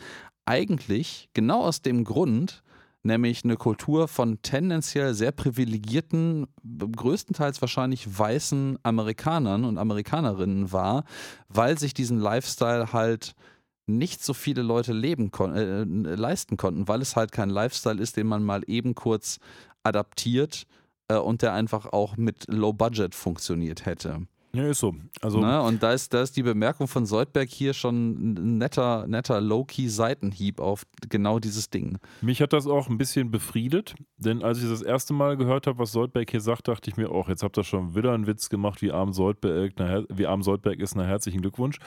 eigentlich 0.45 1.29
genau 1.33 1.61
aus 1.61 1.81
dem 1.81 2.03
Grund, 2.03 2.63
nämlich 3.03 3.43
eine 3.43 3.55
Kultur 3.55 4.07
von 4.07 4.41
tendenziell 4.41 5.13
sehr 5.13 5.31
privilegierten, 5.31 6.47
größtenteils 6.63 7.61
wahrscheinlich 7.61 8.17
weißen 8.17 8.79
Amerikanern 8.83 9.65
und 9.65 9.77
Amerikanerinnen 9.77 10.71
war, 10.71 11.03
weil 11.47 11.77
sich 11.77 11.93
diesen 11.93 12.19
Lifestyle 12.19 12.91
halt 12.93 13.35
nicht 13.87 14.23
so 14.23 14.33
viele 14.33 14.63
Leute 14.63 14.91
leben 14.93 15.31
kon 15.31 15.55
äh, 15.55 15.83
leisten 15.83 16.57
konnten, 16.57 16.87
weil 16.87 17.01
es 17.01 17.15
halt 17.15 17.31
kein 17.31 17.49
Lifestyle 17.49 18.01
ist, 18.01 18.17
den 18.17 18.27
man 18.27 18.43
mal 18.43 18.63
eben 18.67 18.95
kurz 18.95 19.39
adaptiert 19.83 20.67
äh, 21.07 21.17
und 21.17 21.41
der 21.41 21.53
einfach 21.53 21.85
auch 21.87 22.17
mit 22.17 22.45
Low 22.47 22.73
Budget 22.73 23.15
funktioniert 23.15 23.85
hätte. 23.85 24.27
Ja, 24.53 24.65
ist 24.65 24.79
so. 24.79 24.95
Also 25.21 25.39
ne? 25.39 25.61
Und 25.61 25.83
da 25.83 25.91
ist, 25.91 26.13
da 26.13 26.21
ist 26.21 26.35
die 26.35 26.41
Bemerkung 26.41 26.87
von 26.87 27.05
Soldberg 27.05 27.49
hier 27.49 27.73
schon 27.73 28.33
ein 28.33 28.57
netter, 28.57 29.05
netter 29.07 29.39
Low-Key-Seitenhieb 29.39 30.59
auf 30.59 30.83
genau 31.09 31.37
dieses 31.37 31.69
Ding. 31.69 31.99
Mich 32.21 32.41
hat 32.41 32.53
das 32.53 32.65
auch 32.65 32.89
ein 32.89 32.97
bisschen 32.97 33.29
befriedet, 33.29 33.93
denn 34.17 34.41
als 34.41 34.63
ich 34.63 34.69
das 34.69 34.81
erste 34.81 35.13
Mal 35.13 35.37
gehört 35.37 35.67
habe, 35.67 35.79
was 35.79 35.91
Soldberg 35.91 36.31
hier 36.31 36.41
sagt, 36.41 36.67
dachte 36.69 36.89
ich 36.89 36.97
mir 36.97 37.11
auch, 37.11 37.29
jetzt 37.29 37.43
habt 37.43 37.57
ihr 37.57 37.63
schon 37.63 37.93
wieder 37.93 38.13
einen 38.13 38.25
Witz 38.25 38.49
gemacht, 38.49 38.81
wie 38.81 38.91
arm 38.91 39.13
Soldberg, 39.13 39.73
na, 39.77 40.03
wie 40.09 40.25
arm 40.25 40.41
Soldberg 40.41 40.79
ist, 40.79 40.95
na 40.95 41.03
herzlichen 41.03 41.41
Glückwunsch. 41.41 41.77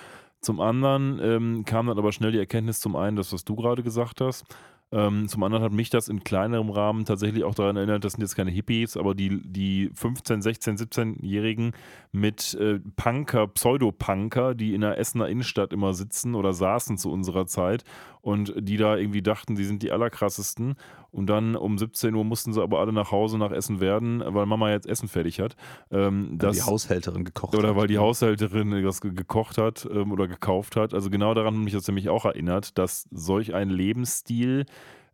Zum 0.40 0.60
anderen 0.60 1.18
ähm, 1.20 1.64
kam 1.64 1.86
dann 1.88 1.98
aber 1.98 2.12
schnell 2.12 2.32
die 2.32 2.38
Erkenntnis 2.38 2.78
zum 2.78 2.94
einen, 2.94 3.16
das, 3.16 3.32
was 3.32 3.44
du 3.44 3.56
gerade 3.56 3.82
gesagt 3.82 4.20
hast, 4.20 4.44
ähm, 4.92 5.28
zum 5.28 5.42
anderen 5.44 5.62
hat 5.64 5.72
mich 5.72 5.88
das 5.88 6.08
in 6.08 6.24
kleinerem 6.24 6.68
Rahmen 6.68 7.04
tatsächlich 7.04 7.44
auch 7.44 7.54
daran 7.54 7.76
erinnert, 7.76 8.04
das 8.04 8.14
sind 8.14 8.22
jetzt 8.22 8.34
keine 8.34 8.50
Hippies, 8.50 8.96
aber 8.96 9.14
die, 9.14 9.40
die 9.44 9.90
15, 9.94 10.42
16, 10.42 10.78
17-Jährigen 10.78 11.72
mit 12.10 12.54
äh, 12.54 12.80
Punker, 12.96 13.46
Pseudopunker, 13.46 14.54
die 14.54 14.74
in 14.74 14.80
der 14.80 14.98
Essener 14.98 15.28
Innenstadt 15.28 15.72
immer 15.72 15.94
sitzen 15.94 16.34
oder 16.34 16.52
saßen 16.52 16.98
zu 16.98 17.12
unserer 17.12 17.46
Zeit 17.46 17.84
und 18.20 18.52
die 18.56 18.76
da 18.76 18.96
irgendwie 18.96 19.22
dachten, 19.22 19.56
sie 19.56 19.64
sind 19.64 19.82
die 19.82 19.92
allerkrassesten. 19.92 20.74
Und 21.12 21.26
dann 21.26 21.56
um 21.56 21.78
17 21.78 22.14
Uhr 22.14 22.24
mussten 22.24 22.52
sie 22.52 22.62
aber 22.62 22.80
alle 22.80 22.92
nach 22.92 23.10
Hause 23.10 23.38
nach 23.38 23.50
Essen 23.50 23.80
werden, 23.80 24.22
weil 24.24 24.46
Mama 24.46 24.70
jetzt 24.70 24.86
Essen 24.86 25.08
fertig 25.08 25.40
hat. 25.40 25.56
Ähm, 25.90 26.36
weil 26.40 26.52
die 26.52 26.62
Haushälterin 26.62 27.24
gekocht 27.24 27.54
oder 27.54 27.68
hat. 27.68 27.70
Oder 27.70 27.80
weil 27.80 27.88
die 27.88 27.98
Haushälterin 27.98 28.82
das 28.82 29.00
gekocht 29.00 29.58
hat 29.58 29.88
ähm, 29.92 30.12
oder 30.12 30.28
gekauft 30.28 30.76
hat. 30.76 30.94
Also 30.94 31.10
genau 31.10 31.34
daran 31.34 31.54
hat 31.54 31.64
mich 31.64 31.72
das 31.72 31.86
nämlich 31.86 32.08
auch 32.08 32.24
erinnert, 32.24 32.78
dass 32.78 33.08
solch 33.10 33.54
ein 33.54 33.70
Lebensstil 33.70 34.66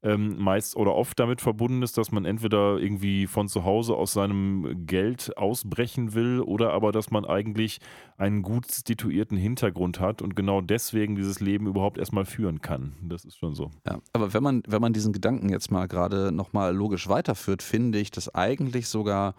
ähm, 0.02 0.36
meist 0.38 0.76
oder 0.76 0.94
oft 0.94 1.18
damit 1.18 1.40
verbunden 1.40 1.82
ist, 1.82 1.98
dass 1.98 2.12
man 2.12 2.24
entweder 2.24 2.78
irgendwie 2.78 3.26
von 3.26 3.48
zu 3.48 3.64
Hause 3.64 3.94
aus 3.94 4.12
seinem 4.12 4.86
Geld 4.86 5.36
ausbrechen 5.36 6.14
will 6.14 6.40
oder 6.40 6.72
aber, 6.72 6.92
dass 6.92 7.10
man 7.10 7.24
eigentlich 7.24 7.80
einen 8.16 8.42
gut 8.42 8.70
situierten 8.70 9.36
Hintergrund 9.36 10.00
hat 10.00 10.22
und 10.22 10.36
genau 10.36 10.60
deswegen 10.60 11.16
dieses 11.16 11.40
Leben 11.40 11.66
überhaupt 11.66 11.98
erstmal 11.98 12.24
führen 12.24 12.60
kann. 12.60 12.94
Das 13.02 13.24
ist 13.24 13.36
schon 13.36 13.54
so. 13.54 13.70
Ja, 13.86 13.98
aber 14.12 14.32
wenn 14.32 14.42
man, 14.42 14.62
wenn 14.66 14.80
man 14.80 14.92
diesen 14.92 15.12
Gedanken 15.12 15.48
jetzt 15.48 15.70
mal 15.70 15.86
gerade 15.86 16.32
nochmal 16.32 16.74
logisch 16.74 17.08
weiterführt, 17.08 17.62
finde 17.62 17.98
ich, 17.98 18.10
dass 18.10 18.34
eigentlich 18.34 18.88
sogar 18.88 19.34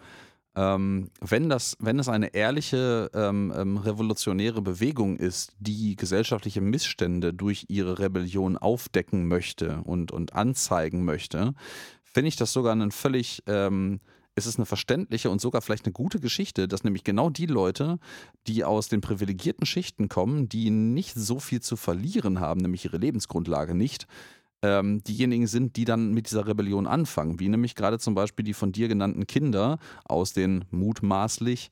ähm, 0.54 1.10
wenn, 1.20 1.48
das, 1.48 1.76
wenn 1.78 1.98
es 1.98 2.08
eine 2.08 2.34
ehrliche 2.34 3.10
ähm, 3.14 3.52
ähm, 3.56 3.76
revolutionäre 3.76 4.62
Bewegung 4.62 5.16
ist, 5.16 5.52
die 5.58 5.94
gesellschaftliche 5.96 6.60
Missstände 6.60 7.32
durch 7.32 7.66
ihre 7.68 7.98
Rebellion 7.98 8.56
aufdecken 8.56 9.28
möchte 9.28 9.82
und, 9.84 10.10
und 10.10 10.34
anzeigen 10.34 11.04
möchte, 11.04 11.54
finde 12.02 12.28
ich 12.28 12.36
das 12.36 12.52
sogar 12.52 12.72
einen 12.72 12.90
völlig, 12.90 13.42
ähm, 13.46 14.00
es 14.34 14.46
ist 14.46 14.58
eine 14.58 14.66
verständliche 14.66 15.30
und 15.30 15.40
sogar 15.40 15.62
vielleicht 15.62 15.84
eine 15.84 15.92
gute 15.92 16.20
Geschichte, 16.20 16.66
dass 16.66 16.84
nämlich 16.84 17.04
genau 17.04 17.30
die 17.30 17.46
Leute, 17.46 17.98
die 18.46 18.64
aus 18.64 18.88
den 18.88 19.00
privilegierten 19.00 19.66
Schichten 19.66 20.08
kommen, 20.08 20.48
die 20.48 20.70
nicht 20.70 21.14
so 21.14 21.38
viel 21.38 21.60
zu 21.60 21.76
verlieren 21.76 22.40
haben, 22.40 22.60
nämlich 22.60 22.84
ihre 22.84 22.98
Lebensgrundlage 22.98 23.74
nicht, 23.74 24.06
ähm, 24.62 25.02
diejenigen 25.04 25.46
sind, 25.46 25.76
die 25.76 25.84
dann 25.84 26.12
mit 26.12 26.26
dieser 26.26 26.46
Rebellion 26.46 26.86
anfangen, 26.86 27.38
wie 27.40 27.48
nämlich 27.48 27.74
gerade 27.74 27.98
zum 27.98 28.14
Beispiel 28.14 28.44
die 28.44 28.54
von 28.54 28.72
dir 28.72 28.88
genannten 28.88 29.26
Kinder 29.26 29.78
aus 30.04 30.32
den 30.32 30.64
mutmaßlich 30.70 31.70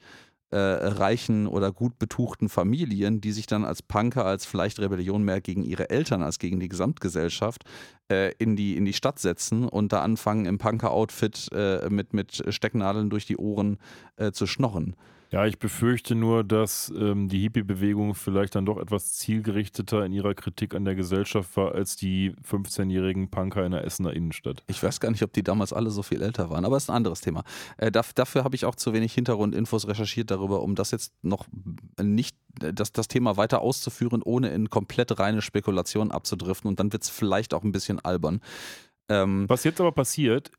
äh, 0.51 0.59
reichen 0.59 1.49
oder 1.49 1.73
gut 1.73 1.99
betuchten 1.99 2.49
Familien, 2.49 3.21
die 3.21 3.33
sich 3.33 3.47
dann 3.47 3.65
als 3.65 3.83
Punker, 3.83 4.25
als 4.25 4.47
vielleicht 4.47 4.79
Rebellion 4.79 5.25
mehr 5.25 5.41
gegen 5.41 5.65
ihre 5.65 5.91
Eltern 5.91 6.23
als 6.23 6.39
gegen 6.39 6.61
die 6.61 6.69
Gesamtgesellschaft 6.69 7.65
äh, 8.09 8.33
in, 8.39 8.55
die, 8.55 8.77
in 8.77 8.85
die 8.85 8.93
Stadt 8.93 9.19
setzen 9.19 9.69
und 9.69 9.93
da 9.93 10.03
anfangen 10.03 10.47
im 10.47 10.59
Punker-Outfit 10.59 11.49
äh, 11.53 11.91
mit, 11.91 12.15
mit 12.15 12.45
Stecknadeln 12.49 13.11
durch 13.11 13.27
die 13.27 13.37
Ohren 13.37 13.79
äh, 14.17 14.31
zu 14.31 14.47
schnorren. 14.47 14.95
Ja, 15.31 15.45
ich 15.45 15.59
befürchte 15.59 16.15
nur, 16.15 16.45
dass 16.45 16.93
ähm, 16.97 17.29
die 17.29 17.41
Hippie-Bewegung 17.41 18.15
vielleicht 18.15 18.55
dann 18.55 18.65
doch 18.65 18.79
etwas 18.79 19.15
zielgerichteter 19.15 20.05
in 20.05 20.13
ihrer 20.13 20.35
Kritik 20.35 20.75
an 20.75 20.85
der 20.85 20.95
Gesellschaft 20.95 21.57
war 21.57 21.75
als 21.75 21.97
die 21.97 22.33
15-jährigen 22.49 23.29
Punker 23.29 23.65
in 23.67 23.73
der 23.73 23.85
Essener 23.85 24.13
Innenstadt. 24.13 24.63
Ich 24.69 24.83
weiß 24.83 25.01
gar 25.01 25.11
nicht, 25.11 25.23
ob 25.23 25.33
die 25.33 25.43
damals 25.43 25.73
alle 25.73 25.91
so 25.91 26.03
viel 26.03 26.23
älter 26.23 26.49
waren, 26.51 26.65
aber 26.65 26.77
ist 26.77 26.89
ein 26.89 26.97
anderes 26.97 27.21
Thema. 27.21 27.43
Äh, 27.77 27.91
dafür 27.91 28.45
habe 28.45 28.55
ich 28.55 28.65
auch 28.65 28.77
zu 28.77 28.93
wenig 28.93 29.15
Hintergrundinfos 29.15 29.89
recherchiert 29.89 30.31
darüber, 30.31 30.63
um 30.63 30.77
das 30.77 30.93
jetzt 30.93 31.13
noch 31.23 31.47
nicht, 32.01 32.37
das, 32.55 32.93
das 32.93 33.09
Thema 33.09 33.37
weiter 33.37 33.63
auszuführen, 33.63 34.23
ohne 34.23 34.51
in 34.51 34.71
komplett 34.71 35.19
reine 35.19 35.43
Spekulation 35.43 36.13
abzudriften 36.13 36.69
und 36.69 36.79
dann 36.79 36.93
wird 36.93 37.03
es 37.03 37.11
vielleicht 37.11 37.53
auch 37.53 37.65
ein 37.65 37.73
bisschen 37.73 37.99
albern. 37.99 38.41
Ähm, 39.09 39.45
Was 39.49 39.65
jetzt 39.65 39.81
aber 39.81 39.93
passiert, 39.93 40.51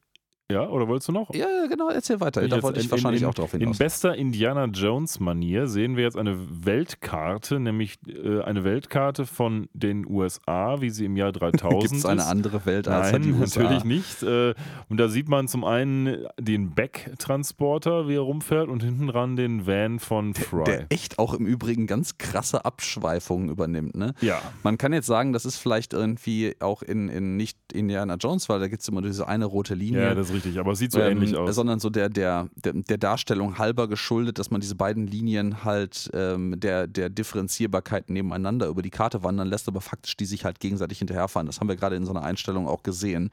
Ja, 0.50 0.70
oder 0.70 0.88
wolltest 0.88 1.10
du 1.10 1.12
noch? 1.12 1.34
Ja, 1.34 1.46
genau, 1.68 1.90
erzähl 1.90 2.22
weiter. 2.22 2.42
Ich 2.42 2.50
Da 2.50 2.64
wollte 2.64 2.80
ich 2.80 2.86
in- 2.86 2.92
wahrscheinlich 2.92 3.22
in, 3.22 3.28
auch 3.28 3.34
drauf 3.34 3.54
In 3.54 3.60
hinaus. 3.60 3.80
bester 3.80 4.16
Indiana 4.16 4.64
Jones-Manier 4.64 5.68
sehen 5.68 5.98
wir 5.98 6.06
jetzt 6.06 6.16
eine 6.16 6.38
Weltkarte, 6.66 7.60
nämlich 7.60 7.96
äh, 8.08 8.40
eine 8.44 8.64
Weltkarte 8.64 9.26
von 9.26 9.68
den 9.74 10.08
USA, 10.10 10.80
wie 10.80 10.90
sie 10.90 11.04
im 11.04 11.18
Jahr 11.18 11.34
3000 11.34 11.82
Gibt 11.82 11.94
es 11.96 12.06
eine 12.06 12.22
ist. 12.22 12.28
andere 12.28 12.66
Welt 12.66 12.88
als 12.88 13.12
Nein, 13.12 13.24
die 13.24 13.32
USA? 13.34 13.62
natürlich 13.64 13.84
nicht. 13.84 14.24
Äh, 14.24 14.54
Und 14.88 14.98
da 15.02 15.10
sieht 15.10 15.28
man 15.28 15.50
zum 15.50 15.66
einen 15.66 16.26
den 16.40 16.74
Beck-Transporter, 16.74 18.08
wie 18.08 18.16
er 18.16 18.22
rumfährt, 18.22 18.70
und 18.70 18.84
hinten 18.84 19.08
dran 19.08 19.36
den 19.36 19.68
Van 19.68 20.00
von 20.00 20.34
Fry. 20.34 20.64
Der 20.64 20.86
echt 20.90 21.20
auch 21.20 21.34
im 21.34 21.46
Übrigen 21.46 21.88
ganz 21.88 22.18
krasse 22.18 22.64
Abschweifungen 22.64 23.50
übernimmt. 23.50 23.96
Ne? 23.98 24.14
ja, 24.22 24.42
Man 24.64 24.78
kann 24.78 24.94
jetzt 24.94 25.08
sagen, 25.08 25.34
das 25.34 25.46
ist 25.46 25.58
vielleicht 25.58 25.92
irgendwie 25.92 26.56
auch 26.62 26.84
in, 26.84 27.10
in 27.10 27.36
nicht 27.36 27.58
Indiana 27.74 28.16
Jones, 28.16 28.48
weil 28.48 28.62
da 28.62 28.70
gibt 28.70 28.82
es 28.82 28.88
immer 28.88 29.02
diese 29.02 29.28
eine 29.28 29.44
rote 29.44 29.76
Linie. 29.76 30.02
ja, 30.04 30.16
das 30.16 30.30
ist 30.30 30.37
richtig. 30.38 30.60
Aber 30.60 30.72
es 30.72 30.80
sieht 30.80 30.92
so 30.92 31.00
ähm, 31.00 31.18
ähnlich 31.18 31.36
aus. 31.36 31.56
Sondern 31.56 31.80
so 31.80 31.90
der, 31.90 32.10
der, 32.10 32.50
der, 32.56 32.74
der 32.74 32.98
Darstellung 32.98 33.58
halber 33.58 33.88
geschuldet, 33.88 34.40
dass 34.40 34.52
man 34.52 34.62
diese 34.62 34.76
beiden 34.76 35.08
Linien 35.08 35.64
halt 35.64 36.10
ähm, 36.14 36.60
der, 36.60 36.88
der 36.88 37.10
Differenzierbarkeit 37.10 38.10
nebeneinander 38.10 38.68
über 38.68 38.82
die 38.82 38.90
Karte 38.90 39.24
wandern 39.24 39.48
lässt, 39.48 39.68
aber 39.68 39.82
faktisch 39.82 40.16
die 40.18 40.26
sich 40.26 40.46
halt 40.46 40.60
gegenseitig 40.60 41.00
hinterherfahren. 41.00 41.48
Das 41.48 41.60
haben 41.60 41.68
wir 41.68 41.76
gerade 41.76 41.96
in 41.96 42.06
so 42.06 42.12
einer 42.12 42.24
Einstellung 42.24 42.68
auch 42.68 42.84
gesehen. 42.84 43.32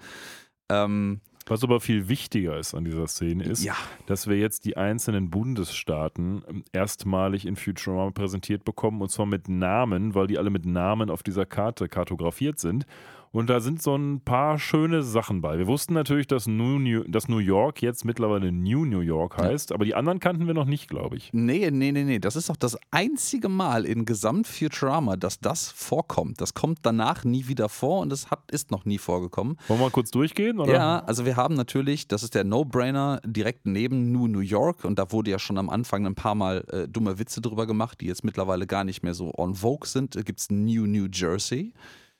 Ähm, 0.71 1.21
Was 1.47 1.63
aber 1.63 1.81
viel 1.81 2.09
wichtiger 2.09 2.59
ist 2.59 2.75
an 2.75 2.85
dieser 2.85 3.07
Szene 3.07 3.45
ist, 3.45 3.63
ja, 3.63 3.77
dass 4.07 4.27
wir 4.27 4.39
jetzt 4.39 4.65
die 4.65 4.77
einzelnen 4.77 5.31
Bundesstaaten 5.31 6.43
ähm, 6.49 6.65
erstmalig 6.73 7.47
in 7.47 7.57
Futurama 7.57 8.11
präsentiert 8.13 8.65
bekommen 8.65 9.03
und 9.03 9.11
zwar 9.11 9.27
mit 9.27 9.49
Namen, 9.49 10.15
weil 10.15 10.27
die 10.27 10.39
alle 10.39 10.51
mit 10.51 10.65
Namen 10.65 11.11
auf 11.11 11.23
dieser 11.23 11.45
Karte 11.45 11.89
kartografiert 11.89 12.59
sind. 12.59 12.87
Und 13.35 13.51
da 13.51 13.59
sind 13.59 13.83
so 13.83 13.97
ein 13.97 14.21
paar 14.21 14.61
schöne 14.61 15.03
Sachen 15.03 15.41
bei. 15.41 15.59
Wir 15.59 15.67
wussten 15.67 15.93
natürlich, 15.93 16.29
dass 16.29 16.47
New, 16.47 16.79
New, 16.79 17.03
dass 17.09 17.27
New 17.29 17.39
York 17.39 17.83
jetzt 17.83 18.05
mittlerweile 18.05 18.53
New 18.53 18.85
New 18.85 19.01
York 19.01 19.39
heißt, 19.39 19.73
aber 19.73 19.85
die 19.85 19.97
anderen 19.97 20.21
kannten 20.21 20.47
wir 20.47 20.55
noch 20.55 20.67
nicht, 20.67 20.89
glaube 20.89 21.17
ich. 21.17 21.31
Nee, 21.33 21.69
nee, 21.73 21.91
nee, 21.91 22.05
nee. 22.05 22.21
Das 22.21 22.37
ist 22.37 22.49
doch 22.49 22.55
das 22.55 22.79
einzige 22.93 23.49
Mal 23.49 23.87
in 23.87 24.05
Gesamt 24.05 24.47
Futurama, 24.47 25.17
dass 25.17 25.41
das 25.41 25.69
vorkommt. 25.69 26.41
Das 26.41 26.55
kommt 26.55 26.79
danach 26.83 27.25
nie 27.25 27.49
wieder 27.49 27.69
vor 27.69 28.03
und 28.03 28.13
es 28.13 28.31
hat, 28.31 28.49
ist 28.53 28.71
noch 28.71 28.85
nie 28.85 28.99
vorgekommen. 28.99 29.57
Wollen 29.67 29.81
wir 29.81 29.87
mal 29.87 29.91
kurz 29.91 30.13
durchgehen? 30.13 30.61
Oder? 30.61 30.73
Ja, 30.73 30.99
also 31.01 31.27
wir 31.27 31.35
haben 31.35 31.57
natürlich, 31.57 32.07
das 32.07 32.23
ist 32.23 32.37
der 32.37 32.45
No-Brainer, 32.45 33.21
direkt 33.27 33.67
neben 33.67 34.13
New 34.13 34.29
New 34.29 34.39
York 34.39 34.85
und 34.85 34.97
da 34.97 35.11
wurde 35.11 35.33
ja 35.33 35.41
schon 35.41 35.59
am 35.59 35.71
Anfang 35.71 36.07
ein 36.07 36.15
paar 36.15 36.37
Mal 36.37 36.65
äh, 36.71 36.87
dumme 36.87 37.19
Witze 37.19 37.41
drüber 37.41 37.67
gemacht, 37.67 38.01
die 38.01 38.07
jetzt 38.07 38.23
mittlerweile 38.23 38.69
gar 38.69 38.85
nicht 38.85 39.03
mehr 39.03 39.15
so 39.15 39.33
on 39.37 39.57
vogue 39.57 39.89
sind. 39.89 40.15
Da 40.15 40.23
gibt 40.23 40.39
es 40.39 40.51
New 40.51 40.87
New 40.87 41.09
Jersey. 41.13 41.73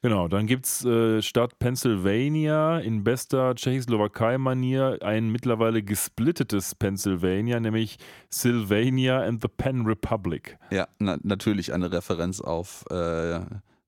Genau, 0.05 0.29
dann 0.29 0.47
gibt 0.47 0.67
es 0.67 0.85
äh, 0.85 1.23
statt 1.23 1.59
Pennsylvania 1.59 2.79
in 2.79 3.05
bester 3.05 3.55
Tschechoslowakei-Manier 3.55 4.99
ein 5.01 5.31
mittlerweile 5.31 5.83
gesplittetes 5.83 6.75
Pennsylvania, 6.75 7.59
nämlich 7.59 7.97
Sylvania 8.29 9.23
and 9.23 9.41
the 9.41 9.49
Penn 9.49 9.87
Republic. 9.87 10.59
Ja, 10.71 10.89
na, 10.99 11.17
natürlich 11.23 11.73
eine 11.73 11.91
Referenz 11.91 12.43
auf 12.43 12.85
äh, 12.91 13.41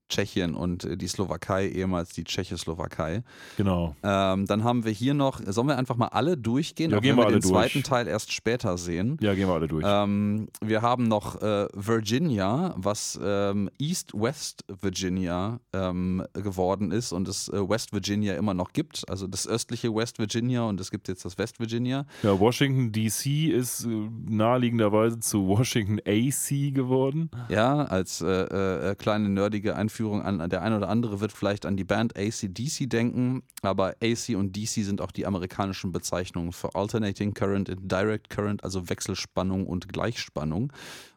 Tschechien 0.09 0.55
und 0.55 0.83
äh, 0.85 0.97
die 0.97 1.07
Slowakei, 1.07 1.67
ehemals 1.67 2.13
die 2.13 2.23
Tschechoslowakei. 2.23 3.23
Genau. 3.57 3.95
Ähm, 4.03 4.45
dann 4.45 4.63
haben 4.63 4.85
wir 4.85 4.91
hier 4.91 5.13
noch, 5.13 5.41
sollen 5.45 5.67
wir 5.67 5.77
einfach 5.77 5.97
mal 5.97 6.07
alle 6.07 6.37
durchgehen, 6.37 6.91
Ja, 6.91 6.99
gehen 6.99 7.15
wir 7.17 7.23
wir 7.23 7.27
alle 7.27 7.39
den 7.39 7.41
durch. 7.41 7.51
zweiten 7.51 7.83
Teil 7.83 8.07
erst 8.07 8.31
später 8.31 8.77
sehen. 8.77 9.17
Ja, 9.21 9.33
gehen 9.33 9.47
wir 9.47 9.53
alle 9.55 9.67
durch. 9.67 9.85
Ähm, 9.87 10.47
wir 10.61 10.81
haben 10.81 11.07
noch 11.07 11.41
äh, 11.41 11.67
Virginia, 11.73 12.73
was 12.77 13.19
ähm, 13.21 13.69
East-West 13.79 14.63
Virginia 14.81 15.59
ähm, 15.73 16.23
geworden 16.33 16.91
ist 16.91 17.11
und 17.11 17.27
es 17.27 17.49
äh, 17.49 17.67
West 17.69 17.91
Virginia 17.93 18.35
immer 18.35 18.53
noch 18.53 18.71
gibt. 18.73 19.03
Also 19.09 19.27
das 19.27 19.47
östliche 19.47 19.93
West 19.93 20.19
Virginia 20.19 20.63
und 20.63 20.79
es 20.79 20.89
gibt 20.89 21.07
jetzt 21.09 21.25
das 21.25 21.37
West 21.37 21.59
Virginia. 21.59 22.05
Ja, 22.23 22.39
Washington 22.39 22.91
DC 22.91 23.49
ist 23.51 23.85
äh, 23.85 24.09
naheliegenderweise 24.27 25.19
zu 25.19 25.47
Washington 25.47 25.99
AC 26.05 26.73
geworden. 26.73 27.29
Ja, 27.49 27.83
als 27.83 28.21
äh, 28.21 28.91
äh, 28.91 28.95
kleine 28.95 29.29
nerdige 29.29 29.75
Einführung 29.75 29.96
an 30.05 30.49
der 30.49 30.61
eine 30.61 30.77
oder 30.77 30.89
andere 30.89 31.19
wird 31.19 31.31
vielleicht 31.31 31.65
an 31.65 31.77
die 31.77 31.83
Band 31.83 32.17
ACDC 32.17 32.89
denken, 32.89 33.43
aber 33.61 33.95
AC 34.01 34.35
und 34.35 34.55
DC 34.55 34.83
sind 34.83 35.01
auch 35.01 35.11
die 35.11 35.25
amerikanischen 35.25 35.91
Bezeichnungen 35.91 36.51
für 36.51 36.75
Alternating 36.75 37.33
Current 37.33 37.71
Direct 37.79 38.29
Current, 38.29 38.63
also 38.63 38.89
Wechselspannung 38.89 39.67
und 39.67 39.89
Gleichspannung. 39.89 40.71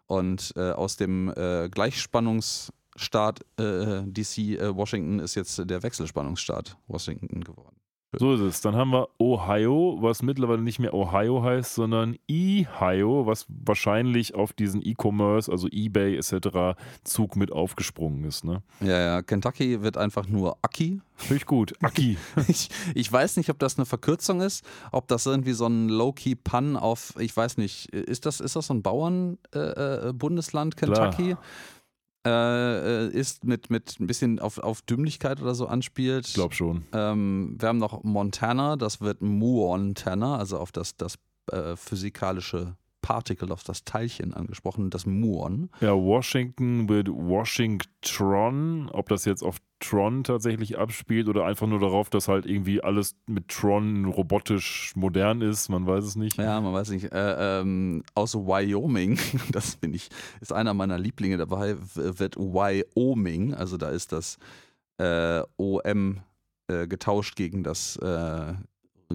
Und 0.07 0.53
äh, 0.57 0.73
aus 0.73 0.97
dem 0.97 1.33
äh, 1.37 1.69
Gleichspannungsstaat 1.69 3.41
äh, 3.59 4.03
DC 4.05 4.39
äh, 4.39 4.75
Washington 4.75 5.21
ist 5.21 5.37
jetzt 5.37 5.59
der 5.59 5.83
Wechselspannungsstaat 5.83 6.77
Washington 6.89 7.45
geworden. 7.45 7.80
So 8.13 8.35
ist 8.35 8.41
es. 8.41 8.61
Dann 8.61 8.75
haben 8.75 8.91
wir 8.91 9.09
Ohio, 9.19 9.99
was 10.01 10.23
mittlerweile 10.23 10.63
nicht 10.63 10.81
mehr 10.81 10.93
Ohio 10.95 11.45
heißt, 11.45 11.75
sondern 11.75 12.17
Ohio, 12.29 13.27
was 13.27 13.47
wahrscheinlich 13.49 14.35
auf 14.35 14.53
diesen 14.53 14.83
E-Commerce, 14.85 15.51
also 15.51 15.69
eBay 15.71 16.17
etc. 16.17 16.77
Zug 17.05 17.37
mit 17.37 17.53
aufgesprungen 17.53 18.25
ist. 18.25 18.45
Ne? 18.45 18.63
Ja, 18.81 18.99
ja, 18.99 19.23
Kentucky 19.23 19.83
wird 19.83 19.97
einfach 19.97 20.27
nur 20.27 20.59
Aki 20.63 21.01
Finde 21.21 21.37
ich 21.37 21.47
gut. 21.47 21.75
Aki. 21.83 22.17
Ich, 22.49 22.71
ich 22.95 23.13
weiß 23.13 23.37
nicht, 23.37 23.51
ob 23.51 23.59
das 23.59 23.77
eine 23.77 23.85
Verkürzung 23.87 24.41
ist, 24.41 24.65
ob 24.91 25.07
das 25.09 25.27
irgendwie 25.27 25.53
so 25.53 25.67
ein 25.67 25.89
Low-Key-Pun 25.89 26.77
auf, 26.77 27.15
ich 27.19 27.37
weiß 27.37 27.59
nicht, 27.59 27.91
ist 27.91 28.25
das, 28.27 28.41
ist 28.41 28.57
das 28.57 28.67
so 28.67 28.75
ein 28.75 28.83
Bauernbundesland, 28.83 30.77
Kentucky? 30.77 31.33
Äh, 31.33 31.37
äh, 32.27 33.09
ist 33.09 33.45
mit, 33.45 33.71
mit 33.71 33.99
ein 33.99 34.07
bisschen 34.07 34.39
auf, 34.39 34.59
auf 34.59 34.83
Dümmlichkeit 34.83 35.41
oder 35.41 35.55
so 35.55 35.67
anspielt. 35.67 36.27
Ich 36.27 36.35
glaube 36.35 36.55
schon. 36.55 36.85
Ähm, 36.93 37.57
wir 37.59 37.69
haben 37.69 37.79
noch 37.79 38.03
Montana, 38.03 38.77
das 38.77 39.01
wird 39.01 39.23
Montana, 39.23 40.37
also 40.37 40.59
auf 40.59 40.73
das, 40.73 40.97
das 40.97 41.19
äh, 41.51 41.77
physikalische 41.77 42.77
Partikel, 43.11 43.51
auf 43.51 43.65
das 43.65 43.83
Teilchen 43.83 44.35
angesprochen, 44.35 44.89
das 44.89 45.05
Muon. 45.05 45.69
Ja, 45.81 45.97
Washington 45.97 46.87
mit 46.87 47.09
Washington. 47.09 48.89
Ob 48.93 49.09
das 49.09 49.25
jetzt 49.25 49.43
auf 49.43 49.57
Tron 49.81 50.23
tatsächlich 50.23 50.79
abspielt 50.79 51.29
oder 51.29 51.45
einfach 51.45 51.67
nur 51.67 51.81
darauf, 51.81 52.09
dass 52.09 52.29
halt 52.29 52.47
irgendwie 52.47 52.85
alles 52.85 53.17
mit 53.27 53.49
Tron 53.49 54.05
robotisch 54.05 54.93
modern 54.95 55.43
ist, 55.43 55.71
man 55.71 55.89
weiß 55.89 56.05
es 56.05 56.15
nicht. 56.15 56.39
Ja, 56.39 56.61
man 56.61 56.73
weiß 56.73 56.91
nicht. 56.91 57.11
Äh, 57.11 57.61
ähm, 57.61 58.05
aus 58.15 58.37
Wyoming, 58.37 59.19
das 59.51 59.75
bin 59.75 59.93
ich, 59.93 60.09
ist 60.41 60.53
einer 60.53 60.73
meiner 60.73 60.97
Lieblinge 60.97 61.37
dabei, 61.37 61.75
wird 61.97 62.37
Wyoming, 62.37 63.55
also 63.55 63.77
da 63.77 63.89
ist 63.89 64.13
das 64.13 64.39
äh, 64.99 65.43
OM 65.57 66.21
äh, 66.69 66.87
getauscht 66.87 67.35
gegen 67.35 67.65
das 67.65 67.97
äh, 67.97 68.55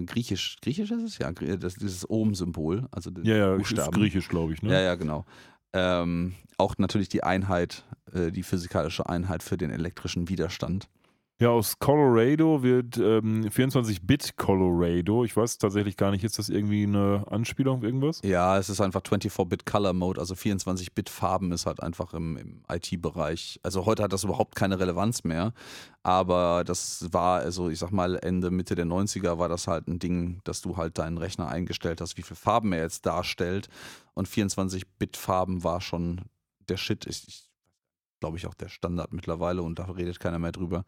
Griechisch. 0.04 0.58
Griechisch 0.60 0.90
ist 0.90 1.02
es? 1.02 1.18
Ja, 1.18 1.30
Grie- 1.30 1.56
das, 1.56 1.76
dieses 1.76 2.08
Ohm-Symbol. 2.10 2.86
Also 2.90 3.10
Ja, 3.22 3.36
ja, 3.36 3.52
ist 3.54 3.58
Buchstaben. 3.58 3.92
griechisch, 3.92 4.28
glaube 4.28 4.52
ich. 4.52 4.62
Ne? 4.62 4.72
Ja, 4.72 4.80
ja, 4.82 4.94
genau. 4.96 5.24
Ähm, 5.72 6.34
auch 6.58 6.76
natürlich 6.78 7.08
die 7.08 7.22
Einheit, 7.22 7.84
äh, 8.12 8.30
die 8.30 8.42
physikalische 8.42 9.08
Einheit 9.08 9.42
für 9.42 9.56
den 9.56 9.70
elektrischen 9.70 10.28
Widerstand. 10.28 10.88
Ja, 11.38 11.50
aus 11.50 11.78
Colorado 11.78 12.62
wird 12.62 12.96
ähm, 12.96 13.44
24-Bit 13.44 14.38
Colorado. 14.38 15.22
Ich 15.22 15.36
weiß 15.36 15.58
tatsächlich 15.58 15.98
gar 15.98 16.10
nicht, 16.10 16.24
ist 16.24 16.38
das 16.38 16.48
irgendwie 16.48 16.84
eine 16.84 17.26
Anspielung 17.30 17.76
auf 17.76 17.82
irgendwas? 17.82 18.22
Ja, 18.24 18.56
es 18.56 18.70
ist 18.70 18.80
einfach 18.80 19.02
24-Bit 19.02 19.66
Color 19.66 19.92
Mode, 19.92 20.18
also 20.18 20.34
24-Bit 20.34 21.10
Farben 21.10 21.52
ist 21.52 21.66
halt 21.66 21.82
einfach 21.82 22.14
im, 22.14 22.38
im 22.38 22.62
IT-Bereich. 22.70 23.60
Also 23.62 23.84
heute 23.84 24.02
hat 24.02 24.14
das 24.14 24.24
überhaupt 24.24 24.54
keine 24.54 24.80
Relevanz 24.80 25.24
mehr, 25.24 25.52
aber 26.02 26.64
das 26.64 27.06
war, 27.12 27.40
also 27.40 27.68
ich 27.68 27.80
sag 27.80 27.90
mal, 27.90 28.16
Ende, 28.16 28.50
Mitte 28.50 28.74
der 28.74 28.86
90er 28.86 29.36
war 29.38 29.50
das 29.50 29.66
halt 29.66 29.88
ein 29.88 29.98
Ding, 29.98 30.40
dass 30.44 30.62
du 30.62 30.78
halt 30.78 30.96
deinen 30.96 31.18
Rechner 31.18 31.48
eingestellt 31.48 32.00
hast, 32.00 32.16
wie 32.16 32.22
viele 32.22 32.36
Farben 32.36 32.72
er 32.72 32.80
jetzt 32.80 33.04
darstellt. 33.04 33.68
Und 34.14 34.26
24-Bit 34.26 35.18
Farben 35.18 35.62
war 35.64 35.82
schon 35.82 36.22
der 36.70 36.78
Shit. 36.78 37.04
Ich, 37.04 37.28
ich 37.28 37.46
glaube 38.20 38.38
ich 38.38 38.46
auch 38.46 38.54
der 38.54 38.68
Standard 38.68 39.12
mittlerweile 39.12 39.62
und 39.62 39.78
da 39.78 39.84
redet 39.84 40.18
keiner 40.18 40.38
mehr 40.38 40.52
drüber. 40.52 40.84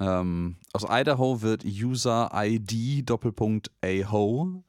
Ähm, 0.00 0.56
aus 0.72 0.86
Idaho 0.88 1.42
wird 1.42 1.64
User 1.64 2.30
ID 2.34 3.08
Doppelpunkt 3.08 3.70
AHO. 3.82 4.62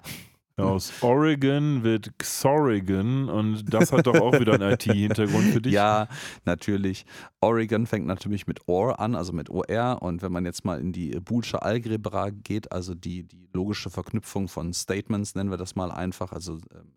Aus 0.60 0.92
Oregon 1.02 1.84
wird 1.84 2.18
Xorigan 2.20 3.30
und 3.30 3.74
das 3.74 3.92
hat 3.92 4.08
doch 4.08 4.20
auch 4.20 4.34
wieder 4.40 4.54
einen 4.56 4.74
IT-Hintergrund 4.74 5.54
für 5.54 5.62
dich. 5.62 5.74
Ja, 5.74 6.08
natürlich. 6.46 7.06
Oregon 7.40 7.86
fängt 7.86 8.06
natürlich 8.06 8.46
mit 8.46 8.68
OR 8.68 9.00
an, 9.00 9.16
also 9.16 9.32
mit 9.32 9.50
OR. 9.50 10.02
Und 10.02 10.22
wenn 10.22 10.32
man 10.32 10.46
jetzt 10.46 10.66
mal 10.66 10.80
in 10.80 10.92
die 10.92 11.12
Boolsche 11.20 11.62
Algebra 11.62 12.30
geht, 12.30 12.72
also 12.72 12.94
die, 12.94 13.24
die 13.24 13.48
logische 13.54 13.90
Verknüpfung 13.90 14.48
von 14.48 14.74
Statements, 14.74 15.36
nennen 15.36 15.50
wir 15.50 15.58
das 15.58 15.76
mal 15.76 15.92
einfach, 15.92 16.32
also 16.32 16.58
ähm, 16.74 16.92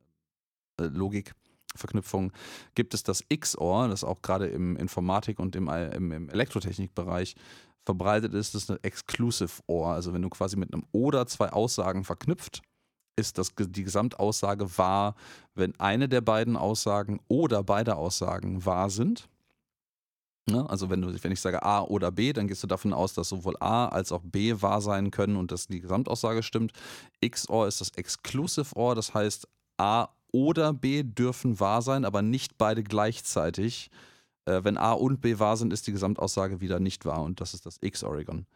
äh, 0.81 0.87
Logikverknüpfung, 0.87 2.33
gibt 2.75 2.95
es 2.95 3.03
das 3.03 3.25
XOR, 3.33 3.89
das 3.89 4.03
auch 4.05 4.23
gerade 4.23 4.47
im 4.47 4.77
Informatik- 4.77 5.39
und 5.39 5.55
im, 5.55 5.69
im, 5.69 6.13
im 6.13 6.29
Elektrotechnikbereich 6.31 7.37
verbreitet 7.85 8.35
ist, 8.35 8.55
ist 8.55 8.71
eine 8.71 8.83
Exclusive 8.83 9.63
OR. 9.67 9.93
Also 9.93 10.13
wenn 10.13 10.23
du 10.23 10.29
quasi 10.29 10.57
mit 10.57 10.73
einem 10.73 10.85
oder 10.93 11.27
zwei 11.27 11.51
Aussagen 11.51 12.05
verknüpft, 12.05 12.63
ist 13.17 13.39
das, 13.39 13.53
die 13.57 13.85
Gesamtaussage 13.85 14.79
wahr, 14.79 15.15
wenn 15.55 15.79
eine 15.79 16.09
der 16.09 16.21
beiden 16.21 16.57
Aussagen 16.57 17.21
oder 17.29 17.63
beide 17.63 17.97
Aussagen 17.97 18.65
wahr 18.65 18.91
sind. 18.91 19.29
Ne? 20.49 20.69
Also 20.69 20.91
wenn, 20.91 21.03
du, 21.03 21.23
wenn 21.23 21.33
ich 21.33 21.41
sage 21.41 21.63
A 21.63 21.83
oder 21.83 22.11
B, 22.11 22.33
dann 22.33 22.49
gehst 22.49 22.63
du 22.63 22.67
davon 22.67 22.93
aus, 22.93 23.15
dass 23.15 23.29
sowohl 23.29 23.57
A 23.61 23.87
als 23.87 24.13
auch 24.13 24.23
B 24.25 24.55
wahr 24.61 24.81
sein 24.81 25.11
können 25.11 25.37
und 25.37 25.53
dass 25.53 25.67
die 25.69 25.81
Gesamtaussage 25.81 26.43
stimmt. 26.43 26.73
XOR 27.25 27.69
ist 27.69 27.81
das 27.81 27.91
Exclusive 27.91 28.75
OR, 28.75 28.95
das 28.95 29.15
heißt 29.15 29.47
A 29.77 30.09
oder 30.33 30.73
B 30.73 31.03
dürfen 31.03 31.61
wahr 31.61 31.83
sein, 31.83 32.05
aber 32.05 32.23
nicht 32.23 32.59
beide 32.59 32.83
gleichzeitig. 32.83 33.91
Äh, 34.45 34.65
wenn 34.65 34.77
A 34.77 34.93
und 34.93 35.21
B 35.21 35.39
wahr 35.39 35.57
sind, 35.57 35.73
ist 35.73 35.87
die 35.87 35.93
Gesamtaussage 35.93 36.61
wieder 36.61 36.81
nicht 36.81 37.05
wahr 37.05 37.23
und 37.23 37.41
das 37.41 37.55
ist 37.55 37.67
das 37.67 37.79
X-Oregon. 37.81 38.47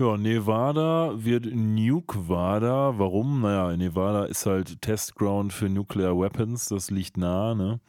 Ja, 0.00 0.16
Nevada 0.16 1.12
wird 1.16 1.46
Nukevada. 1.54 2.98
Warum? 2.98 3.42
Naja, 3.42 3.76
Nevada 3.76 4.24
ist 4.24 4.44
halt 4.46 4.82
Testground 4.82 5.52
für 5.52 5.68
Nuclear 5.68 6.18
Weapons, 6.18 6.68
das 6.68 6.90
liegt 6.90 7.16
nah, 7.16 7.54
ne? 7.54 7.80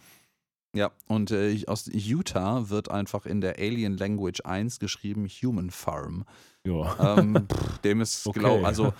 Ja, 0.76 0.91
und 1.08 1.32
äh, 1.32 1.64
aus 1.68 1.89
Utah 1.91 2.70
wird 2.70 2.91
einfach 2.91 3.26
in 3.26 3.39
der 3.39 3.58
Alien 3.58 3.97
Language 3.97 4.41
1 4.43 4.80
geschrieben 4.80 5.26
Human 5.26 5.72
Farm. 5.72 6.26
Ja. 6.68 7.18
Ähm, 7.18 7.47
dem 7.84 8.01
ist, 8.01 8.28
Okay. 8.28 8.39
glaube 8.39 8.68
also 8.68 8.93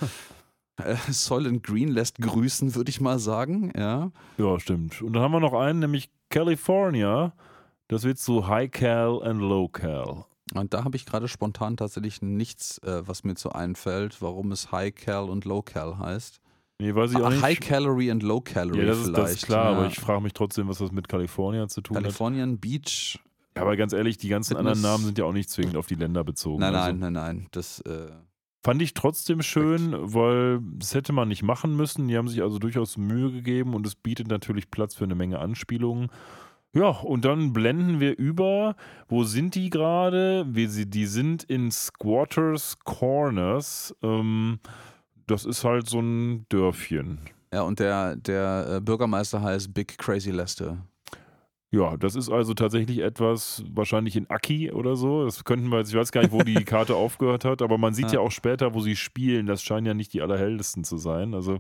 äh, 0.78 0.95
Soylent 1.10 1.64
Green 1.64 1.89
lässt 1.89 2.20
grüßen, 2.20 2.76
würde 2.76 2.89
ich 2.89 3.01
mal 3.01 3.20
sagen. 3.20 3.74
Ja. 3.78 4.12
Ja, 4.38 4.60
stimmt. 4.60 5.01
Und 5.01 5.14
dann 5.14 5.22
haben 5.22 5.34
wir 5.34 5.41
noch 5.41 5.53
einen, 5.53 5.80
nämlich 5.80 6.10
California. 6.30 7.34
Das 7.88 8.03
wird 8.03 8.17
zu 8.17 8.47
High 8.47 8.71
Cal 8.71 9.21
and 9.23 9.39
Low 9.41 9.67
Cal. 9.67 10.25
Und 10.53 10.73
da 10.73 10.83
habe 10.83 10.95
ich 10.95 11.05
gerade 11.05 11.27
spontan 11.27 11.77
tatsächlich 11.77 12.21
nichts, 12.21 12.77
äh, 12.79 13.01
was 13.05 13.23
mir 13.23 13.36
zu 13.36 13.51
einfällt, 13.51 14.21
warum 14.21 14.51
es 14.51 14.71
High 14.71 14.93
Cal 14.93 15.29
und 15.29 15.45
Low 15.45 15.61
Cal 15.61 15.97
heißt. 15.97 16.39
Nee, 16.79 16.93
weiß 16.93 17.11
ich 17.11 17.17
auch 17.17 17.25
Ah, 17.27 17.29
nicht. 17.29 17.41
High 17.41 17.59
Calorie 17.59 18.11
und 18.11 18.21
Low 18.21 18.41
Calorie 18.41 18.79
ja, 18.79 18.86
das 18.86 18.97
ist, 18.99 19.03
vielleicht. 19.05 19.23
das 19.23 19.33
ist 19.33 19.45
klar, 19.45 19.71
ja. 19.71 19.77
aber 19.77 19.88
ich 19.88 19.99
frage 19.99 20.21
mich 20.21 20.33
trotzdem, 20.33 20.67
was 20.67 20.79
das 20.79 20.91
mit 20.91 21.07
California 21.07 21.67
zu 21.67 21.81
tun 21.81 21.95
hat. 21.95 22.03
Californian 22.03 22.59
Beach. 22.59 23.19
Ja, 23.55 23.61
aber 23.61 23.77
ganz 23.77 23.93
ehrlich, 23.93 24.17
die 24.17 24.27
ganzen 24.27 24.57
Fitness- 24.57 24.77
anderen 24.77 24.81
Namen 24.93 25.05
sind 25.05 25.17
ja 25.17 25.23
auch 25.25 25.31
nicht 25.33 25.49
zwingend 25.49 25.77
auf 25.77 25.88
die 25.88 25.95
Länder 25.95 26.23
bezogen. 26.23 26.59
Nein, 26.59 26.75
Also 26.75 26.91
nein, 26.91 26.99
nein, 26.99 27.13
nein. 27.13 27.47
Das, 27.51 27.79
äh, 27.81 28.07
Fand 28.63 28.81
ich 28.81 28.93
trotzdem 28.95 29.41
schön, 29.43 29.93
weil 29.95 30.59
das 30.77 30.95
hätte 30.95 31.13
man 31.13 31.27
nicht 31.27 31.43
machen 31.43 31.75
müssen. 31.77 32.07
Die 32.07 32.17
haben 32.17 32.27
sich 32.27 32.41
also 32.41 32.57
durchaus 32.59 32.97
Mühe 32.97 33.31
gegeben 33.31 33.73
und 33.75 33.86
es 33.88 33.93
bietet 33.95 34.27
natürlich 34.27 34.69
Platz 34.71 34.95
für 34.95 35.03
eine 35.03 35.13
Menge 35.15 35.38
Anspielungen. 35.39 36.09
Ja, 36.76 36.89
und 36.89 37.23
dann 37.23 37.53
blenden 37.53 38.01
wir 38.01 38.17
über. 38.17 38.76
Wo 39.07 39.23
sind 39.23 39.55
die 39.55 39.69
gerade? 39.69 40.45
Die 40.45 41.05
sind 41.05 41.43
in 41.43 41.71
Squatters 41.71 42.78
Corners. 42.84 43.95
Ähm, 44.03 44.59
das 45.26 45.45
ist 45.45 45.63
halt 45.63 45.88
so 45.88 46.01
ein 46.01 46.45
Dörfchen. 46.49 47.19
ja, 47.53 47.61
und 47.61 47.80
der, 47.80 48.17
der 48.17 48.76
äh, 48.76 48.82
Bürgermeister 48.82 49.41
heißt 49.41 49.73
Big 49.73 49.97
Crazy 49.97 50.32
Lester. 50.32 50.86
Ja, 51.71 51.95
das 51.95 52.15
ist 52.15 52.30
also 52.30 52.53
tatsächlich 52.53 52.99
etwas, 52.99 53.63
wahrscheinlich 53.69 54.17
in 54.17 54.30
Aki 54.30 54.71
oder 54.71 54.97
so. 54.97 55.23
Das 55.23 55.45
könnten 55.45 55.69
wir 55.69 55.80
jetzt, 55.80 55.89
ich 55.89 55.95
weiß 55.95 56.11
gar 56.11 56.21
nicht, 56.21 56.32
wo 56.32 56.41
die 56.41 56.63
Karte 56.65 56.95
aufgehört 56.97 57.45
hat, 57.45 57.61
aber 57.61 57.78
man 57.78 57.93
sieht 57.93 58.07
ja. 58.07 58.13
Ja. 58.15 58.19
auch 58.19 58.32
später, 58.32 58.73
wo 58.73 58.82
sie 58.82 58.97
spielen. 58.97 59.45
Das 59.45 59.63
scheinen 59.63 59.86
ja 59.86 59.93
nicht 59.93 60.13
die 60.13 60.21
allerheldesten 60.21 60.84
zu 60.84 60.97
sein. 60.97 61.34
Also, 61.34 61.59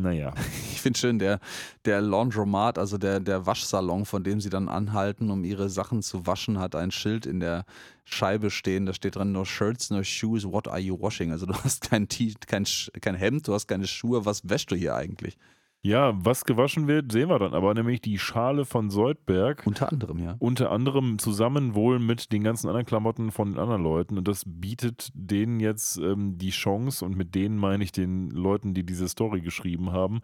naja. 0.00 0.34
Ich 0.72 0.82
finde 0.82 0.98
schön, 0.98 1.18
der, 1.18 1.40
der 1.84 2.00
Laundromat, 2.00 2.78
also 2.78 2.96
der, 2.96 3.20
der 3.20 3.44
Waschsalon, 3.44 4.06
von 4.06 4.24
dem 4.24 4.40
sie 4.40 4.48
dann 4.48 4.70
anhalten, 4.70 5.30
um 5.30 5.44
ihre 5.44 5.68
Sachen 5.68 6.00
zu 6.02 6.26
waschen, 6.26 6.58
hat 6.58 6.74
ein 6.74 6.90
Schild 6.90 7.26
in 7.26 7.38
der 7.38 7.66
Scheibe 8.06 8.50
stehen. 8.50 8.86
Da 8.86 8.94
steht 8.94 9.16
dran: 9.16 9.30
No 9.30 9.44
shirts, 9.44 9.90
no 9.90 10.02
shoes, 10.02 10.46
what 10.46 10.68
are 10.68 10.78
you 10.78 10.98
washing? 10.98 11.32
Also, 11.32 11.44
du 11.44 11.52
hast 11.52 11.90
kein, 11.90 12.08
T 12.08 12.34
kein, 12.46 12.64
kein 13.02 13.14
Hemd, 13.14 13.46
du 13.46 13.52
hast 13.52 13.68
keine 13.68 13.86
Schuhe. 13.86 14.24
Was 14.24 14.48
wäschst 14.48 14.70
du 14.70 14.74
hier 14.74 14.94
eigentlich? 14.94 15.36
Ja, 15.82 16.12
was 16.14 16.44
gewaschen 16.44 16.88
wird, 16.88 17.10
sehen 17.10 17.30
wir 17.30 17.38
dann 17.38 17.54
aber, 17.54 17.72
nämlich 17.72 18.02
die 18.02 18.18
Schale 18.18 18.66
von 18.66 18.90
Soldberg. 18.90 19.62
Unter 19.66 19.90
anderem, 19.90 20.18
ja. 20.18 20.36
Unter 20.38 20.70
anderem 20.72 21.18
zusammen 21.18 21.74
wohl 21.74 21.98
mit 21.98 22.32
den 22.32 22.44
ganzen 22.44 22.68
anderen 22.68 22.84
Klamotten 22.84 23.30
von 23.30 23.52
den 23.52 23.58
anderen 23.58 23.82
Leuten. 23.82 24.18
Und 24.18 24.28
das 24.28 24.44
bietet 24.46 25.10
denen 25.14 25.58
jetzt 25.58 25.96
ähm, 25.96 26.36
die 26.36 26.50
Chance, 26.50 27.02
und 27.02 27.16
mit 27.16 27.34
denen 27.34 27.56
meine 27.56 27.82
ich 27.82 27.92
den 27.92 28.28
Leuten, 28.30 28.74
die 28.74 28.84
diese 28.84 29.08
Story 29.08 29.40
geschrieben 29.40 29.90
haben, 29.90 30.20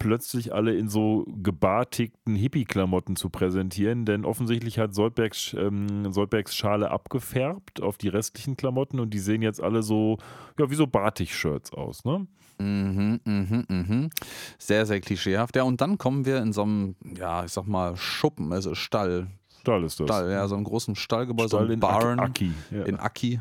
plötzlich 0.00 0.52
alle 0.52 0.74
in 0.74 0.88
so 0.88 1.24
gebartigten 1.40 2.34
Hippie-Klamotten 2.34 3.14
zu 3.14 3.30
präsentieren. 3.30 4.06
Denn 4.06 4.24
offensichtlich 4.24 4.80
hat 4.80 4.92
Soldbergs, 4.92 5.54
ähm, 5.56 6.12
Soldbergs 6.12 6.56
Schale 6.56 6.90
abgefärbt 6.90 7.80
auf 7.80 7.96
die 7.96 8.08
restlichen 8.08 8.56
Klamotten 8.56 8.98
und 8.98 9.14
die 9.14 9.20
sehen 9.20 9.42
jetzt 9.42 9.62
alle 9.62 9.84
so, 9.84 10.18
ja, 10.58 10.68
wie 10.68 10.74
so 10.74 10.88
Batik-Shirts 10.88 11.72
aus, 11.72 12.04
ne? 12.04 12.26
Mhm, 12.60 13.20
mhm, 13.24 13.64
mhm. 13.68 14.10
Sehr, 14.58 14.84
sehr 14.84 15.00
klischeehaft. 15.00 15.56
Ja, 15.56 15.62
und 15.62 15.80
dann 15.80 15.96
kommen 15.96 16.26
wir 16.26 16.38
in 16.38 16.52
so 16.52 16.62
einem, 16.62 16.94
ja, 17.16 17.44
ich 17.44 17.52
sag 17.52 17.66
mal, 17.66 17.96
Schuppen, 17.96 18.52
also 18.52 18.74
Stall. 18.74 19.28
Stall 19.60 19.84
ist 19.84 19.98
das. 19.98 20.06
Stall, 20.06 20.30
ja, 20.30 20.46
so 20.46 20.56
einem 20.56 20.64
großen 20.64 20.94
Stallgebäude, 20.94 21.48
so 21.48 21.56
Stall 21.56 21.68
ein 21.68 21.72
in 21.72 21.80
Barn. 21.80 22.20
Aki. 22.20 22.52
Aki. 22.68 22.76
Ja. 22.76 22.84
in 22.84 22.96
Aki. 22.98 23.40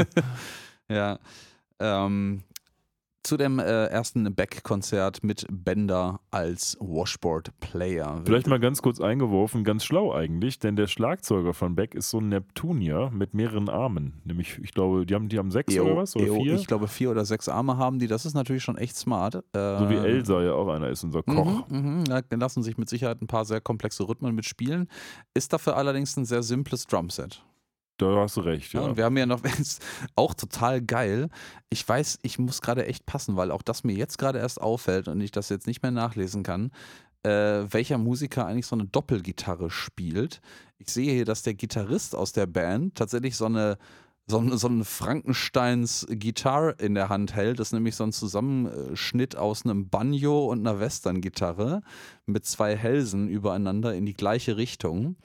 ja. 0.88 1.18
Ähm, 1.78 2.42
zu 3.24 3.36
dem 3.36 3.58
äh, 3.58 3.86
ersten 3.86 4.34
Beck-Konzert 4.34 5.24
mit 5.24 5.46
Bender 5.50 6.20
als 6.30 6.76
Washboard-Player. 6.80 8.22
Vielleicht 8.24 8.46
mal 8.46 8.60
ganz 8.60 8.82
kurz 8.82 9.00
eingeworfen, 9.00 9.64
ganz 9.64 9.84
schlau 9.84 10.12
eigentlich, 10.12 10.58
denn 10.58 10.76
der 10.76 10.86
Schlagzeuger 10.86 11.54
von 11.54 11.74
Beck 11.74 11.94
ist 11.94 12.10
so 12.10 12.18
ein 12.18 12.28
Neptunier 12.28 13.10
mit 13.12 13.34
mehreren 13.34 13.68
Armen. 13.68 14.20
Nämlich, 14.24 14.58
ich 14.62 14.72
glaube, 14.72 15.06
die 15.06 15.14
haben, 15.14 15.28
die 15.28 15.38
haben 15.38 15.50
sechs 15.50 15.76
oder 15.78 15.96
was? 15.96 16.14
Oder 16.16 16.26
EO, 16.26 16.42
vier? 16.42 16.54
Ich 16.54 16.66
glaube, 16.66 16.86
vier 16.88 17.10
oder 17.10 17.24
sechs 17.24 17.48
Arme 17.48 17.76
haben 17.78 17.98
die. 17.98 18.06
Das 18.06 18.26
ist 18.26 18.34
natürlich 18.34 18.62
schon 18.62 18.76
echt 18.76 18.96
smart. 18.96 19.36
Äh, 19.36 19.78
so 19.78 19.90
wie 19.90 19.96
Elsa 19.96 20.42
ja 20.42 20.52
auch 20.52 20.68
einer 20.68 20.88
ist, 20.90 21.02
unser 21.04 21.22
Koch. 21.22 21.68
Mhm, 21.68 22.00
mhm. 22.00 22.04
Da 22.04 22.22
lassen 22.30 22.62
sich 22.62 22.76
mit 22.76 22.88
Sicherheit 22.88 23.22
ein 23.22 23.26
paar 23.26 23.44
sehr 23.44 23.60
komplexe 23.60 24.06
Rhythmen 24.06 24.34
mitspielen. 24.34 24.88
Ist 25.32 25.52
dafür 25.52 25.76
allerdings 25.76 26.16
ein 26.16 26.24
sehr 26.24 26.42
simples 26.42 26.86
Drumset. 26.86 27.42
Da 27.96 28.06
hast 28.16 28.36
du 28.36 28.40
recht, 28.40 28.72
Ja. 28.72 28.80
ja. 28.80 28.86
Und 28.88 28.96
wir 28.96 29.04
haben 29.04 29.16
ja 29.16 29.26
noch 29.26 29.40
auch 30.16 30.34
total 30.34 30.82
geil. 30.82 31.28
Ich 31.70 31.88
weiß, 31.88 32.18
ich 32.22 32.38
muss 32.38 32.60
gerade 32.60 32.86
echt 32.86 33.06
passen, 33.06 33.36
weil 33.36 33.50
auch 33.50 33.62
das 33.62 33.84
mir 33.84 33.94
jetzt 33.94 34.18
gerade 34.18 34.38
erst 34.40 34.60
auffällt 34.60 35.08
und 35.08 35.20
ich 35.20 35.30
das 35.30 35.48
jetzt 35.48 35.66
nicht 35.66 35.82
mehr 35.82 35.92
nachlesen 35.92 36.42
kann, 36.42 36.70
äh, 37.22 37.64
welcher 37.70 37.98
Musiker 37.98 38.46
eigentlich 38.46 38.66
so 38.66 38.76
eine 38.76 38.86
Doppelgitarre 38.86 39.70
spielt. 39.70 40.40
Ich 40.78 40.88
sehe 40.90 41.12
hier, 41.12 41.24
dass 41.24 41.42
der 41.42 41.54
Gitarrist 41.54 42.14
aus 42.16 42.32
der 42.32 42.46
Band 42.46 42.96
tatsächlich 42.96 43.36
so 43.36 43.46
eine 43.46 43.78
so, 44.26 44.38
eine- 44.38 44.56
so 44.56 44.68
einen 44.68 44.84
Frankensteins 44.86 46.06
Gitarre 46.08 46.74
in 46.78 46.94
der 46.94 47.10
Hand 47.10 47.34
hält. 47.34 47.58
Das 47.60 47.68
ist 47.68 47.72
nämlich 47.74 47.94
so 47.94 48.04
ein 48.04 48.12
Zusammenschnitt 48.12 49.36
aus 49.36 49.64
einem 49.64 49.88
Banjo 49.90 50.46
und 50.46 50.60
einer 50.66 50.80
Western-Gitarre 50.80 51.82
mit 52.26 52.46
zwei 52.46 52.74
Hälsen 52.76 53.28
übereinander 53.28 53.94
in 53.94 54.06
die 54.06 54.14
gleiche 54.14 54.56
Richtung. 54.56 55.16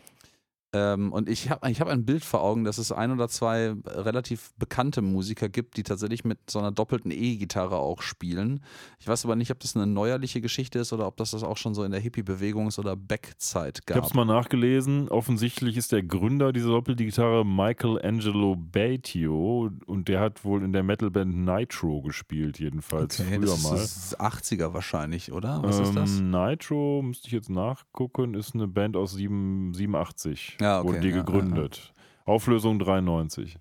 Ähm, 0.71 1.11
und 1.11 1.27
ich 1.29 1.49
habe 1.49 1.69
ich 1.71 1.81
hab 1.81 1.87
ein 1.87 2.05
Bild 2.05 2.23
vor 2.23 2.41
Augen, 2.41 2.63
dass 2.63 2.77
es 2.77 2.91
ein 2.91 3.11
oder 3.11 3.27
zwei 3.27 3.73
relativ 3.87 4.51
bekannte 4.57 5.01
Musiker 5.01 5.49
gibt, 5.49 5.77
die 5.77 5.83
tatsächlich 5.83 6.23
mit 6.23 6.37
so 6.49 6.59
einer 6.59 6.71
doppelten 6.71 7.11
E-Gitarre 7.11 7.77
auch 7.77 8.01
spielen. 8.03 8.63
Ich 8.99 9.07
weiß 9.07 9.25
aber 9.25 9.35
nicht, 9.35 9.49
ob 9.51 9.59
das 9.59 9.75
eine 9.75 9.87
neuerliche 9.87 10.41
Geschichte 10.41 10.77
ist 10.79 10.93
oder 10.93 11.07
ob 11.07 11.17
das 11.17 11.31
das 11.31 11.43
auch 11.43 11.57
schon 11.57 11.73
so 11.73 11.83
in 11.83 11.91
der 11.91 12.01
Hippie-Bewegungs- 12.01 12.77
oder 12.79 12.95
Back-Zeit 12.95 13.79
Ich 13.79 13.85
gab. 13.87 13.97
habe 13.97 14.07
es 14.07 14.13
mal 14.13 14.25
nachgelesen. 14.25 15.09
Offensichtlich 15.09 15.75
ist 15.75 15.91
der 15.91 16.03
Gründer 16.03 16.53
dieser 16.53 16.69
Doppelgitarre 16.69 17.45
Michael 17.45 17.99
Angelo 18.03 18.55
Batio 18.55 19.69
und 19.85 20.07
der 20.07 20.19
hat 20.19 20.43
wohl 20.45 20.63
in 20.63 20.73
der 20.73 20.83
Metalband 20.83 21.35
Nitro 21.35 22.01
gespielt, 22.01 22.59
jedenfalls 22.59 23.19
okay, 23.19 23.37
früher 23.37 23.45
das 23.47 23.63
mal. 23.63 23.75
ist 23.77 24.19
80er 24.21 24.73
wahrscheinlich, 24.73 25.31
oder? 25.31 25.61
Was 25.63 25.79
ist 25.79 25.89
Ähm, 25.89 25.95
das? 25.95 26.19
Nitro, 26.19 27.01
müsste 27.01 27.27
ich 27.27 27.33
jetzt 27.33 27.49
nachgucken, 27.49 28.33
ist 28.33 28.53
eine 28.55 28.67
Band 28.67 28.95
aus 28.95 29.13
7, 29.13 29.73
87. 29.73 30.57
Ja, 30.61 30.79
okay, 30.79 30.87
Wurde 30.87 30.99
die 30.99 31.09
ja, 31.09 31.15
ja, 31.17 31.23
gegründet. 31.23 31.93
Auflösung 32.25 32.79
93. 32.79 33.57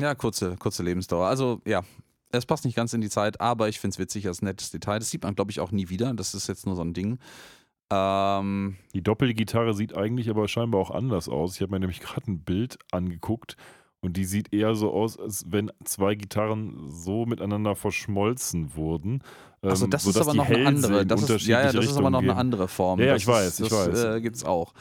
Ja, 0.00 0.14
kurze, 0.14 0.56
kurze 0.56 0.82
Lebensdauer. 0.82 1.26
Also 1.26 1.60
ja, 1.66 1.82
es 2.32 2.46
passt 2.46 2.64
nicht 2.64 2.76
ganz 2.76 2.92
in 2.92 3.00
die 3.00 3.08
Zeit, 3.08 3.40
aber 3.40 3.68
ich 3.68 3.80
finde 3.80 3.94
es 3.94 3.98
witzig 3.98 4.26
als 4.26 4.42
nettes 4.42 4.70
Detail. 4.70 4.98
Das 4.98 5.10
sieht 5.10 5.22
man, 5.22 5.34
glaube 5.34 5.50
ich, 5.50 5.60
auch 5.60 5.70
nie 5.70 5.88
wieder. 5.88 6.12
Das 6.14 6.34
ist 6.34 6.48
jetzt 6.48 6.66
nur 6.66 6.76
so 6.76 6.82
ein 6.82 6.94
Ding. 6.94 7.18
Ähm, 7.90 8.76
Die 8.94 9.02
Doppelgitarre 9.02 9.74
sieht 9.74 9.96
eigentlich 9.96 10.28
aber 10.28 10.48
scheinbar 10.48 10.80
auch 10.80 10.90
anders 10.90 11.28
aus. 11.28 11.54
Ich 11.54 11.62
habe 11.62 11.72
mir 11.72 11.80
nämlich 11.80 12.00
gerade 12.00 12.30
ein 12.30 12.40
Bild 12.40 12.78
angeguckt 12.90 13.56
und 14.00 14.16
die 14.16 14.24
sieht 14.24 14.52
eher 14.52 14.74
so 14.74 14.92
aus, 14.92 15.18
als 15.18 15.44
wenn 15.48 15.70
zwei 15.84 16.14
Gitarren 16.14 16.90
so 16.90 17.26
miteinander 17.26 17.76
verschmolzen 17.76 18.74
wurden. 18.74 19.22
also 19.62 19.86
das 19.86 20.06
ist 20.06 20.16
aber 20.16 20.34
noch 20.34 20.46
eine 20.46 20.66
andere. 20.66 21.06
Das 21.06 21.28
ist, 21.28 21.46
ja, 21.46 21.62
ja, 21.62 21.72
das 21.72 21.96
aber 21.96 22.10
noch 22.10 22.22
eine 22.22 22.36
andere 22.36 22.68
Form. 22.68 23.00
Ja, 23.00 23.06
ja, 23.06 23.12
das 23.14 23.22
ich 23.22 23.28
weiß, 23.28 23.46
ist, 23.46 23.60
ich 23.60 23.68
das, 23.68 23.88
weiß. 23.88 24.04
Äh, 24.16 24.20
gibt's 24.20 24.44
auch. 24.44 24.72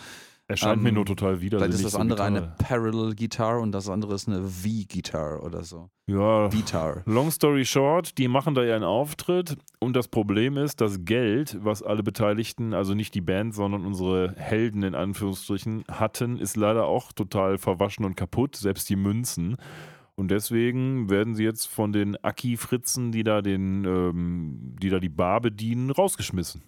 Erscheint 0.48 0.84
mir 0.84 0.90
ähm, 0.90 0.96
nur 0.96 1.06
total 1.06 1.42
widersinnig. 1.42 1.76
Vielleicht 1.76 1.86
ist 1.86 1.94
das 1.94 2.00
andere 2.00 2.24
eine 2.24 2.42
Gitarre. 2.42 2.56
Parallel 2.60 3.16
Guitar 3.16 3.60
und 3.60 3.72
das 3.72 3.90
andere 3.90 4.14
ist 4.14 4.28
eine 4.28 4.44
V-Guitar 4.44 5.42
oder 5.44 5.64
so. 5.64 5.90
Ja, 6.06 6.50
Guitar. 6.50 7.02
Long 7.06 7.32
story 7.32 7.66
short, 7.66 8.16
die 8.20 8.28
machen 8.28 8.54
da 8.54 8.64
ihren 8.64 8.84
Auftritt 8.84 9.58
und 9.80 9.96
das 9.96 10.08
Problem 10.08 10.58
ist, 10.58 10.82
das 10.82 11.04
Geld, 11.04 11.58
was 11.62 11.82
alle 11.82 12.04
Beteiligten, 12.04 12.76
also 12.76 12.94
nicht 12.94 13.16
die 13.16 13.22
Band, 13.22 13.56
sondern 13.56 13.86
unsere 13.88 14.36
Helden 14.38 14.84
in 14.84 14.94
Anführungsstrichen 14.94 15.84
hatten, 15.90 16.38
ist 16.38 16.56
leider 16.56 16.86
auch 16.86 17.12
total 17.12 17.58
verwaschen 17.58 18.06
und 18.06 18.16
kaputt, 18.16 18.56
selbst 18.56 18.88
die 18.90 18.98
Münzen. 18.98 19.58
Und 20.14 20.30
deswegen 20.30 21.10
werden 21.10 21.34
sie 21.34 21.44
jetzt 21.44 21.66
von 21.66 21.92
den 21.92 22.24
Aki-Fritzen, 22.24 23.12
die 23.12 23.24
da 23.24 23.42
den, 23.42 23.84
ähm, 23.84 24.76
die 24.80 24.90
da 24.90 25.00
die 25.00 25.10
Bar 25.10 25.42
bedienen, 25.42 25.90
rausgeschmissen. 25.90 26.62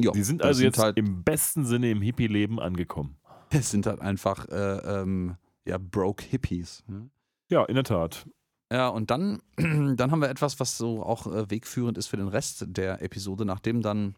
Ja, 0.00 0.12
Die 0.12 0.22
sind 0.22 0.42
also 0.42 0.62
jetzt 0.62 0.78
halt, 0.78 0.96
im 0.96 1.22
besten 1.22 1.64
Sinne 1.64 1.90
im 1.90 2.02
Hippie-Leben 2.02 2.60
angekommen. 2.60 3.16
Es 3.54 3.70
sind 3.70 3.84
halt 3.84 4.00
einfach 4.00 4.48
äh, 4.48 5.00
ähm, 5.00 5.36
ja, 5.66 5.76
broke 5.76 6.24
Hippies. 6.24 6.82
Ne? 6.86 7.10
Ja, 7.50 7.64
in 7.66 7.74
der 7.74 7.84
Tat. 7.84 8.26
Ja, 8.72 8.88
und 8.88 9.10
dann, 9.10 9.42
dann 9.56 10.10
haben 10.10 10.22
wir 10.22 10.30
etwas, 10.30 10.58
was 10.58 10.78
so 10.78 11.02
auch 11.02 11.26
äh, 11.26 11.50
wegführend 11.50 11.98
ist 11.98 12.06
für 12.06 12.16
den 12.16 12.28
Rest 12.28 12.64
der 12.66 13.02
Episode, 13.02 13.44
nachdem 13.44 13.82
dann 13.82 14.16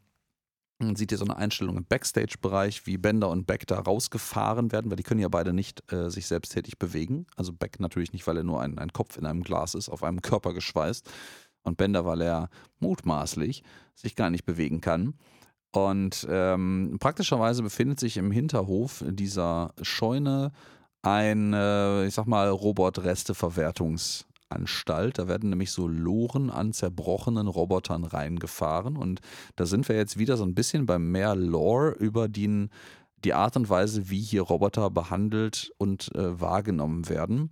man 0.78 0.96
sieht 0.96 1.12
ihr 1.12 1.18
so 1.18 1.24
eine 1.24 1.36
Einstellung 1.36 1.76
im 1.76 1.84
Backstage-Bereich, 1.84 2.86
wie 2.86 2.98
Bender 2.98 3.30
und 3.30 3.46
Beck 3.46 3.66
da 3.66 3.78
rausgefahren 3.78 4.72
werden, 4.72 4.90
weil 4.90 4.96
die 4.96 5.02
können 5.04 5.20
ja 5.20 5.28
beide 5.28 5.52
nicht 5.52 5.90
äh, 5.92 6.10
sich 6.10 6.26
selbsttätig 6.26 6.78
bewegen. 6.78 7.26
Also 7.36 7.52
Beck 7.52 7.78
natürlich 7.78 8.12
nicht, 8.12 8.26
weil 8.26 8.38
er 8.38 8.42
nur 8.42 8.60
ein, 8.60 8.78
ein 8.78 8.92
Kopf 8.92 9.16
in 9.16 9.26
einem 9.26 9.42
Glas 9.42 9.74
ist, 9.74 9.88
auf 9.88 10.02
einem 10.02 10.20
Körper 10.20 10.52
geschweißt. 10.52 11.08
Und 11.62 11.78
Bender, 11.78 12.04
weil 12.04 12.20
er 12.20 12.50
mutmaßlich 12.80 13.62
sich 13.94 14.16
gar 14.16 14.30
nicht 14.30 14.44
bewegen 14.44 14.80
kann. 14.80 15.14
Und 15.74 16.26
ähm, 16.30 16.96
praktischerweise 17.00 17.62
befindet 17.62 17.98
sich 17.98 18.16
im 18.16 18.30
Hinterhof 18.30 19.04
dieser 19.08 19.74
Scheune 19.82 20.52
ein, 21.02 21.52
äh, 21.52 22.06
ich 22.06 22.14
sag 22.14 22.26
mal, 22.26 22.48
Robotresteverwertungs- 22.50 24.24
Anstalt. 24.50 25.18
Da 25.18 25.28
werden 25.28 25.50
nämlich 25.50 25.72
so 25.72 25.88
Loren 25.88 26.50
an 26.50 26.72
zerbrochenen 26.72 27.48
Robotern 27.48 28.04
reingefahren. 28.04 28.96
Und 28.96 29.20
da 29.56 29.66
sind 29.66 29.88
wir 29.88 29.96
jetzt 29.96 30.18
wieder 30.18 30.36
so 30.36 30.44
ein 30.44 30.54
bisschen 30.54 30.86
beim 30.86 31.10
mehr 31.10 31.34
Lore 31.34 31.90
über 31.90 32.28
die, 32.28 32.68
die 33.24 33.34
Art 33.34 33.56
und 33.56 33.68
Weise, 33.68 34.10
wie 34.10 34.20
hier 34.20 34.42
Roboter 34.42 34.90
behandelt 34.90 35.72
und 35.78 36.14
äh, 36.14 36.40
wahrgenommen 36.40 37.08
werden. 37.08 37.50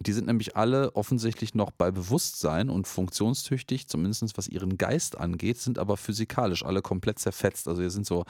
Die 0.00 0.12
sind 0.12 0.26
nämlich 0.26 0.56
alle 0.56 0.94
offensichtlich 0.94 1.54
noch 1.54 1.72
bei 1.72 1.90
Bewusstsein 1.90 2.70
und 2.70 2.86
funktionstüchtig, 2.86 3.88
zumindest 3.88 4.38
was 4.38 4.46
ihren 4.46 4.78
Geist 4.78 5.18
angeht, 5.18 5.58
sind 5.58 5.78
aber 5.78 5.96
physikalisch 5.96 6.64
alle 6.64 6.82
komplett 6.82 7.18
zerfetzt. 7.18 7.66
Also 7.66 7.80
hier 7.80 7.90
sind 7.90 8.06
so 8.06 8.24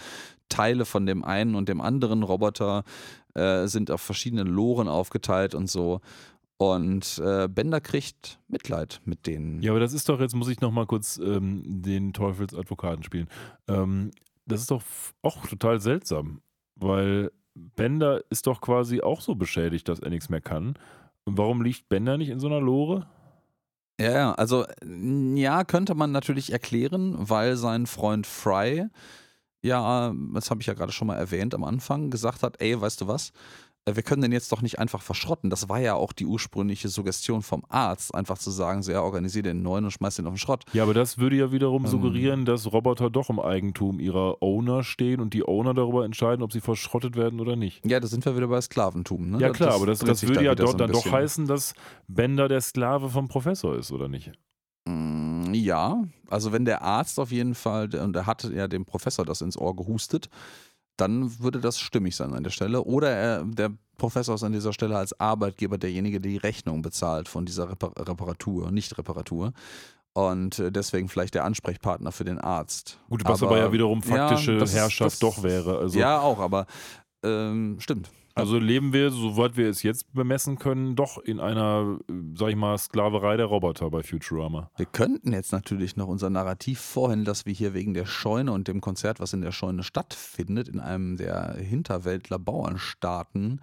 Teile 0.49 0.87
von 0.87 1.05
dem 1.05 1.25
einen 1.25 1.55
und 1.55 1.69
dem 1.69 1.83
anderen 1.83 2.23
Roboter, 2.23 2.85
äh, 3.35 3.67
sind 3.67 3.91
auf 3.91 4.01
verschiedenen 4.01 4.47
Loren 4.47 4.89
aufgeteilt 4.89 5.55
und 5.55 5.69
so. 5.69 6.01
Und 6.57 7.21
äh, 7.25 7.49
Bender 7.49 7.81
kriegt 7.81 8.41
Mitleid 8.49 9.01
mit 9.05 9.27
denen. 9.27 9.63
Ja, 9.63 9.71
aber 9.71 9.81
das 9.81 9.93
ist 9.93 10.09
doch, 10.09 10.21
jetzt 10.21 10.35
muss 10.35 10.49
ich 10.49 10.61
nochmal 10.61 10.87
kurz 10.87 11.19
ähm, 11.19 11.63
den 11.65 12.13
Teufelsadvokaten 12.13 13.05
spielen. 13.05 13.29
Ähm, 13.69 14.11
das 14.47 14.63
ist 14.63 14.71
doch 14.71 14.83
auch 15.23 15.47
total 15.47 15.81
seltsam, 15.81 16.41
weil 16.75 17.31
Bender 17.55 18.25
ist 18.31 18.47
doch 18.47 18.61
quasi 18.61 19.03
auch 19.03 19.21
so 19.21 19.35
beschädigt, 19.35 19.89
dass 19.89 20.01
er 20.01 20.11
nichts 20.11 20.31
mehr 20.31 20.41
kann. 20.41 20.75
Warum 21.37 21.63
liegt 21.63 21.89
Bender 21.89 22.17
nicht 22.19 22.31
in 22.31 22.41
so 22.41 22.47
einer 22.47 22.61
Lore? 22.61 23.07
Ja, 24.01 24.33
also 24.35 24.65
ja, 25.35 25.65
könnte 25.65 25.95
man 25.95 26.13
natürlich 26.13 26.53
erklären, 26.53 27.17
weil 27.19 27.57
sein 27.57 27.87
Freund 27.87 28.27
Fry, 28.27 28.87
ja, 29.61 30.15
das 30.35 30.51
habe 30.51 30.61
ich 30.61 30.69
ja 30.69 30.75
gerade 30.75 30.93
schon 30.93 31.09
mal 31.09 31.17
erwähnt 31.17 31.53
am 31.53 31.65
Anfang, 31.65 32.11
gesagt 32.11 32.45
hat, 32.45 32.61
ey, 32.63 32.81
weißt 32.81 33.01
du 33.01 33.09
was, 33.09 33.33
wir 33.97 34.03
können 34.03 34.23
den 34.23 34.33
jetzt 34.33 34.53
doch 34.53 34.63
nicht 34.63 34.79
einfach 34.79 35.03
verschrotten. 35.03 35.51
Das 35.51 35.69
war 35.69 35.79
ja 35.81 35.95
auch 35.95 36.13
die 36.13 36.27
ursprüngliche 36.27 36.89
Suggestion 36.89 37.43
vom 37.43 37.63
Arzt, 37.69 38.15
einfach 38.15 38.39
zu 38.39 38.51
sagen, 38.51 38.83
so 38.83 38.93
ja, 38.93 39.03
organisier 39.03 39.43
den 39.43 39.63
neuen 39.63 39.85
und 39.85 39.91
schmeiß 39.91 40.17
den 40.17 40.27
auf 40.27 40.35
den 40.35 40.39
Schrott. 40.39 40.65
Ja, 40.73 40.83
aber 40.83 40.95
das 40.95 41.19
würde 41.19 41.37
ja 41.37 41.53
wiederum 41.53 41.85
ähm, 41.85 41.91
suggerieren, 41.91 42.45
dass 42.45 42.73
Roboter 42.73 43.11
doch 43.11 43.31
im 43.31 43.41
Eigentum 43.41 44.01
ihrer 44.01 44.43
Owner 44.43 44.83
stehen 44.83 45.21
und 45.21 45.35
die 45.35 45.47
Owner 45.47 45.75
darüber 45.75 46.05
entscheiden, 46.05 46.43
ob 46.43 46.53
sie 46.53 46.61
verschrottet 46.61 47.17
werden 47.17 47.41
oder 47.41 47.57
nicht. 47.57 47.85
Ja, 47.87 48.01
da 48.01 48.07
sind 48.07 48.25
wir 48.25 48.37
wieder 48.37 48.49
bei 48.49 48.61
Sklaventum. 48.61 49.31
Ne? 49.31 49.41
Ja 49.41 49.51
klar, 49.51 49.71
das 49.71 49.77
aber 49.77 49.87
das, 49.87 49.99
das 50.01 50.27
würde 50.27 50.45
ja 50.45 50.55
dort 50.55 50.73
so 50.73 50.77
dann 50.77 50.93
doch 50.93 51.11
heißen, 51.11 51.47
dass 51.47 51.75
Bender 52.07 52.49
der 52.49 52.61
Sklave 52.61 53.09
vom 53.09 53.29
Professor 53.29 53.77
ist, 53.77 53.93
oder 53.93 54.09
nicht? 54.09 54.33
Mm, 54.87 55.53
ja, 55.55 56.03
also 56.29 56.53
wenn 56.53 56.65
der 56.65 56.83
Arzt 56.83 57.19
auf 57.19 57.31
jeden 57.31 57.55
Fall, 57.55 57.95
und 57.95 58.17
er 58.17 58.27
hat 58.27 58.45
ja 58.45 58.69
dem 58.69 58.85
Professor 58.85 59.25
das 59.25 59.41
ins 59.41 59.57
Ohr 59.57 59.77
gehustet, 59.77 60.29
dann 60.99 61.39
würde 61.39 61.61
das 61.61 61.79
stimmig 61.79 62.17
sein 62.17 62.35
an 62.35 62.43
der 62.43 62.51
Stelle. 62.51 62.83
Oder 62.83 63.11
er, 63.11 63.45
der 63.45 63.71
Professor 63.97 64.35
ist 64.35 64.43
an 64.43 64.53
dieser 64.53 64.73
Stelle 64.73 64.97
als 64.97 65.19
Arbeitgeber 65.19 65.79
derjenige, 65.79 66.21
der 66.21 66.31
die 66.31 66.39
Rechnung 66.39 66.83
bezahlt 66.83 67.29
von 67.29 67.47
dieser 67.47 67.71
Repar 67.71 67.93
Reparatur, 67.97 68.71
nicht 68.71 68.97
Reparatur. 68.99 69.53
Und 70.13 70.59
äh, 70.59 70.73
deswegen 70.73 71.09
vielleicht 71.09 71.35
der 71.35 71.45
Ansprechpartner 71.45 72.11
für 72.11 72.25
den 72.25 72.39
Arzt. 72.39 72.99
Gut, 73.09 73.23
was 73.25 73.43
aber, 73.43 73.53
aber 73.53 73.61
ja 73.61 73.73
wiederum 73.73 74.03
faktische 74.03 74.55
ja, 74.55 74.59
das, 74.59 74.75
Herrschaft 74.75 75.13
das, 75.13 75.19
doch 75.21 75.43
wäre. 75.43 75.79
Also. 75.79 75.99
Ja, 75.99 76.21
auch, 76.21 76.41
aber 76.41 76.67
ähm, 77.23 77.77
stimmt. 77.81 78.11
Also 78.39 78.59
leben 78.59 78.93
wir, 78.93 79.11
soweit 79.11 79.57
wir 79.57 79.69
es 79.69 79.83
jetzt 79.83 80.13
bemessen 80.13 80.61
können, 80.61 80.95
doch 80.95 81.19
in 81.19 81.41
einer, 81.41 81.99
sag 82.37 82.51
ich 82.51 82.57
mal, 82.57 82.79
Sklaverei 82.79 83.37
der 83.37 83.47
Roboter 83.47 83.91
bei 83.91 84.05
Futurama. 84.05 84.71
Wir 84.77 84.87
könnten 84.87 85.33
jetzt 85.33 85.51
natürlich 85.51 85.97
noch 85.97 86.07
unser 86.07 86.31
Narrativ 86.31 86.79
vorhin, 86.79 87.25
dass 87.25 87.47
wir 87.47 87.53
hier 87.53 87.75
wegen 87.75 87.95
der 87.95 88.07
Scheune 88.07 88.53
und 88.53 88.69
dem 88.69 88.81
Konzert, 88.81 89.19
was 89.19 89.33
in 89.33 89.41
der 89.41 89.51
Scheune 89.51 89.83
stattfindet, 89.83 90.69
in 90.69 90.79
einem 90.79 91.17
der 91.17 91.55
Hinterwäldler 91.55 92.39
Bauernstaaten, 92.39 93.61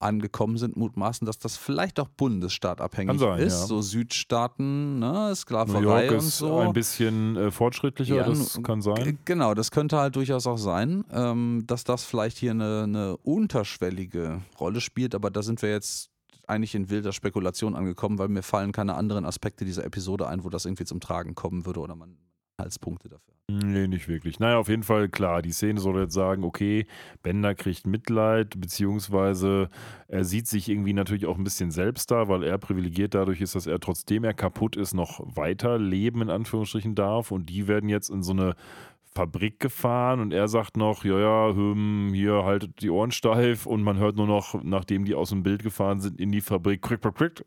angekommen 0.00 0.58
sind, 0.58 0.76
mutmaßen, 0.76 1.26
dass 1.26 1.38
das 1.38 1.56
vielleicht 1.56 1.98
auch 2.00 2.08
bundesstaatabhängig 2.08 3.18
sein, 3.18 3.38
ist. 3.40 3.60
Ja. 3.60 3.66
So 3.66 3.82
Südstaaten, 3.82 4.98
ne, 4.98 5.34
Sklaverei 5.34 5.80
New 5.80 5.88
York 5.88 6.10
und 6.10 6.16
ist 6.18 6.38
so. 6.38 6.58
Ein 6.58 6.72
bisschen 6.72 7.36
äh, 7.36 7.50
fortschrittlicher, 7.50 8.16
ja, 8.16 8.22
das 8.24 8.60
kann 8.62 8.80
sein. 8.82 9.18
Genau, 9.24 9.54
das 9.54 9.70
könnte 9.70 9.98
halt 9.98 10.16
durchaus 10.16 10.46
auch 10.46 10.58
sein, 10.58 11.04
ähm, 11.12 11.64
dass 11.66 11.84
das 11.84 12.04
vielleicht 12.04 12.38
hier 12.38 12.52
eine, 12.52 12.82
eine 12.84 13.16
unterschwellige 13.18 14.42
Rolle 14.60 14.80
spielt, 14.80 15.14
aber 15.14 15.30
da 15.30 15.42
sind 15.42 15.62
wir 15.62 15.70
jetzt 15.70 16.10
eigentlich 16.46 16.74
in 16.74 16.88
wilder 16.88 17.12
Spekulation 17.12 17.74
angekommen, 17.74 18.18
weil 18.18 18.28
mir 18.28 18.42
fallen 18.42 18.72
keine 18.72 18.94
anderen 18.94 19.24
Aspekte 19.26 19.64
dieser 19.64 19.84
Episode 19.84 20.28
ein, 20.28 20.44
wo 20.44 20.48
das 20.48 20.64
irgendwie 20.64 20.84
zum 20.84 21.00
Tragen 21.00 21.34
kommen 21.34 21.66
würde 21.66 21.80
oder 21.80 21.94
man 21.94 22.16
Halspunkte 22.58 23.08
dafür. 23.08 23.34
Nee, 23.50 23.88
nicht 23.88 24.08
wirklich. 24.08 24.40
Naja, 24.40 24.58
auf 24.58 24.68
jeden 24.68 24.82
Fall 24.82 25.08
klar. 25.08 25.40
Die 25.40 25.52
Szene 25.52 25.80
soll 25.80 25.98
jetzt 26.00 26.12
sagen, 26.12 26.44
okay, 26.44 26.86
Bender 27.22 27.54
kriegt 27.54 27.86
Mitleid, 27.86 28.60
beziehungsweise 28.60 29.70
er 30.06 30.24
sieht 30.24 30.46
sich 30.46 30.68
irgendwie 30.68 30.92
natürlich 30.92 31.24
auch 31.24 31.38
ein 31.38 31.44
bisschen 31.44 31.70
selbst 31.70 32.10
da, 32.10 32.28
weil 32.28 32.42
er 32.42 32.58
privilegiert 32.58 33.14
dadurch 33.14 33.40
ist, 33.40 33.54
dass 33.54 33.66
er 33.66 33.80
trotzdem 33.80 34.24
er 34.24 34.34
kaputt 34.34 34.76
ist, 34.76 34.92
noch 34.92 35.20
weiter 35.34 35.78
leben, 35.78 36.20
in 36.20 36.28
Anführungsstrichen 36.28 36.94
darf. 36.94 37.30
Und 37.30 37.48
die 37.48 37.68
werden 37.68 37.88
jetzt 37.88 38.10
in 38.10 38.22
so 38.22 38.32
eine 38.32 38.54
Fabrik 39.14 39.60
gefahren 39.60 40.20
und 40.20 40.34
er 40.34 40.46
sagt 40.46 40.76
noch, 40.76 41.04
ja, 41.04 41.18
ja, 41.18 41.54
hm, 41.54 42.10
hier 42.12 42.44
haltet 42.44 42.82
die 42.82 42.90
Ohren 42.90 43.12
steif 43.12 43.64
und 43.64 43.82
man 43.82 43.96
hört 43.96 44.16
nur 44.16 44.26
noch, 44.26 44.62
nachdem 44.62 45.06
die 45.06 45.14
aus 45.14 45.30
dem 45.30 45.42
Bild 45.42 45.62
gefahren 45.62 46.00
sind, 46.00 46.20
in 46.20 46.30
die 46.30 46.42
Fabrik, 46.42 46.82
krick, 46.82 47.00
krick, 47.00 47.14
krick. 47.14 47.44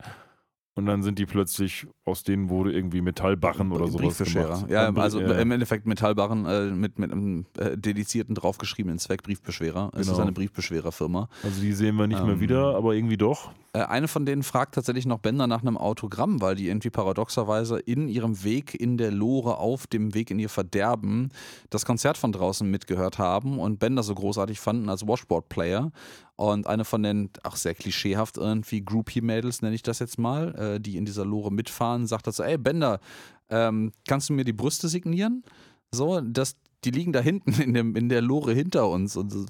Und 0.82 0.88
dann 0.88 1.04
sind 1.04 1.20
die 1.20 1.28
plötzlich, 1.28 1.86
aus 2.06 2.24
denen 2.24 2.50
wurde 2.50 2.74
irgendwie 2.74 3.02
Metallbarren 3.02 3.72
oder 3.72 3.88
sowas 3.88 4.18
gemacht. 4.18 4.66
Ja, 4.68 4.92
also 4.96 5.20
äh, 5.20 5.40
im 5.40 5.52
Endeffekt 5.52 5.86
Metallbarren 5.86 6.46
äh, 6.48 6.72
mit, 6.72 6.98
mit 6.98 7.12
einem 7.12 7.46
äh, 7.60 7.78
dedizierten 7.78 8.34
draufgeschriebenen 8.34 8.98
Zweck 8.98 9.22
Briefbeschwerer. 9.22 9.92
Es 9.94 10.08
genau. 10.08 10.14
ist 10.14 10.20
eine 10.20 10.32
Briefbeschwererfirma. 10.32 11.30
Also 11.44 11.62
die 11.62 11.74
sehen 11.74 11.98
wir 11.98 12.08
nicht 12.08 12.20
ähm, 12.20 12.26
mehr 12.26 12.40
wieder, 12.40 12.76
aber 12.76 12.96
irgendwie 12.96 13.18
doch. 13.18 13.52
Äh, 13.74 13.84
eine 13.84 14.08
von 14.08 14.26
denen 14.26 14.42
fragt 14.42 14.74
tatsächlich 14.74 15.06
noch 15.06 15.20
Bender 15.20 15.46
nach 15.46 15.62
einem 15.62 15.78
Autogramm, 15.78 16.42
weil 16.42 16.56
die 16.56 16.68
irgendwie 16.68 16.90
paradoxerweise 16.90 17.78
in 17.78 18.08
ihrem 18.08 18.44
Weg 18.44 18.74
in 18.74 18.98
der 18.98 19.12
Lore 19.12 19.58
auf 19.58 19.86
dem 19.86 20.16
Weg 20.16 20.32
in 20.32 20.40
ihr 20.40 20.50
Verderben 20.50 21.30
das 21.70 21.86
Konzert 21.86 22.18
von 22.18 22.32
draußen 22.32 22.68
mitgehört 22.68 23.20
haben 23.20 23.60
und 23.60 23.78
Bender 23.78 24.02
so 24.02 24.16
großartig 24.16 24.60
fanden 24.60 24.90
als 24.90 25.06
Washboard-Player 25.08 25.92
und 26.36 26.68
eine 26.68 26.86
von 26.86 27.04
den, 27.04 27.30
auch 27.44 27.56
sehr 27.56 27.76
klischeehaft 27.76 28.38
irgendwie, 28.38 28.84
Groupie-Mädels 28.84 29.62
nenne 29.62 29.76
ich 29.76 29.84
das 29.84 30.00
jetzt 30.00 30.18
mal, 30.18 30.56
äh, 30.56 30.80
die 30.80 30.98
in 30.98 31.06
dieser 31.06 31.26
Lore 31.26 31.52
mitfahren, 31.52 32.08
sagt 32.08 32.28
dazu, 32.28 32.44
ey 32.44 32.58
Bender, 32.58 33.00
ähm, 33.50 33.92
kannst 34.08 34.30
du 34.30 34.34
mir 34.34 34.46
die 34.46 34.54
Brüste 34.54 34.88
signieren? 34.88 35.44
So, 35.92 36.22
das, 36.22 36.56
die 36.84 36.92
liegen 36.92 37.12
da 37.12 37.20
hinten 37.20 37.54
in, 37.62 37.74
dem, 37.74 37.96
in 37.96 38.10
der 38.10 38.22
Lore 38.22 38.54
hinter 38.54 38.90
uns 38.90 39.16
und 39.16 39.32
so 39.32 39.46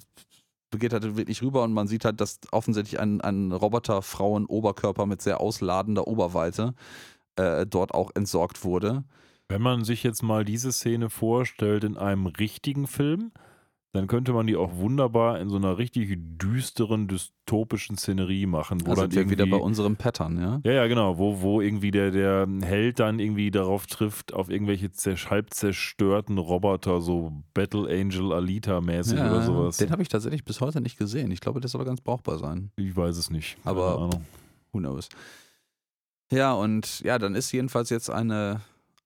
geht 0.78 0.94
halt 0.94 1.18
wirklich 1.18 1.42
rüber 1.42 1.64
und 1.64 1.74
man 1.74 1.88
sieht 1.88 2.06
halt, 2.06 2.22
dass 2.22 2.40
offensichtlich 2.52 3.00
ein, 3.00 3.22
ein 3.22 3.52
Roboter-Frauen-Oberkörper 3.52 5.06
mit 5.06 5.22
sehr 5.22 5.42
ausladender 5.42 6.08
Oberweite 6.08 6.74
äh, 7.36 7.66
dort 7.66 7.94
auch 7.94 8.12
entsorgt 8.16 8.64
wurde. 8.64 9.04
Wenn 9.50 9.62
man 9.62 9.84
sich 9.84 10.04
jetzt 10.04 10.24
mal 10.24 10.46
diese 10.46 10.72
Szene 10.72 11.10
vorstellt 11.10 11.84
in 11.84 11.98
einem 11.98 12.26
richtigen 12.26 12.88
Film, 12.88 13.32
dann 13.94 14.08
könnte 14.08 14.32
man 14.32 14.48
die 14.48 14.56
auch 14.56 14.78
wunderbar 14.78 15.40
in 15.42 15.50
so 15.50 15.58
einer 15.58 15.78
richtig 15.78 16.18
düsteren, 16.38 17.10
dystopischen 17.10 17.98
Szenerie 17.98 18.46
machen. 18.46 18.86
Wo 18.86 18.92
also 18.92 19.02
dann 19.02 19.12
irgendwie, 19.12 19.38
wieder 19.38 19.46
bei 19.46 19.58
unserem 19.58 19.98
Pattern, 19.98 20.40
ja? 20.40 20.62
Ja, 20.64 20.72
ja, 20.72 20.88
genau. 20.88 21.18
Wo, 21.18 21.42
wo 21.42 21.60
irgendwie 21.60 21.92
der, 21.92 22.12
der 22.12 22.48
Held 22.62 23.00
dann 23.00 23.20
irgendwie 23.20 23.52
darauf 23.52 23.88
trifft, 23.88 24.34
auf 24.34 24.50
irgendwelche 24.50 24.90
halb 25.30 25.54
zerstörten 25.54 26.38
Roboter, 26.38 27.02
so 27.02 27.44
Battle 27.54 27.90
Angel 27.90 28.32
Alita-mäßig 28.32 29.18
ja, 29.18 29.30
oder 29.30 29.42
sowas. 29.42 29.78
Den 29.78 29.92
habe 29.92 30.02
ich 30.02 30.08
tatsächlich 30.08 30.46
bis 30.46 30.62
heute 30.62 30.80
nicht 30.80 30.98
gesehen. 30.98 31.30
Ich 31.32 31.42
glaube, 31.42 31.60
der 31.60 31.70
soll 31.70 31.84
ganz 31.84 32.00
brauchbar 32.00 32.40
sein. 32.40 32.72
Ich 32.78 32.96
weiß 32.96 33.18
es 33.18 33.30
nicht. 33.30 33.58
Aber 33.66 34.10
who 34.72 34.80
knows. 34.80 35.10
Ja, 36.32 36.54
und 36.54 37.02
ja, 37.02 37.20
dann 37.20 37.36
ist 37.36 37.52
jedenfalls 37.52 37.90
jetzt 37.90 38.10
eine 38.10 38.62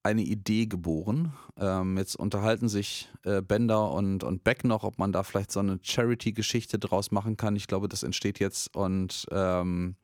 eine 0.06 0.22
Idee 0.22 0.68
geboren. 0.68 1.34
Ähm, 1.58 1.98
jetzt 1.98 2.16
unterhalten 2.16 2.70
sich 2.70 3.10
äh, 3.24 3.42
Bender 3.42 3.92
und, 3.92 4.24
und 4.24 4.44
Beck 4.44 4.64
noch, 4.64 4.84
ob 4.84 5.00
man 5.00 5.12
da 5.12 5.24
vielleicht 5.24 5.52
so 5.52 5.60
eine 5.60 5.80
Charity-Geschichte 5.82 6.78
draus 6.80 7.12
machen 7.12 7.38
kann. 7.38 7.56
Ich 7.56 7.68
glaube, 7.68 7.90
das 7.90 8.04
entsteht 8.04 8.40
jetzt 8.40 8.76
und 8.76 9.26
ähm, 9.32 9.96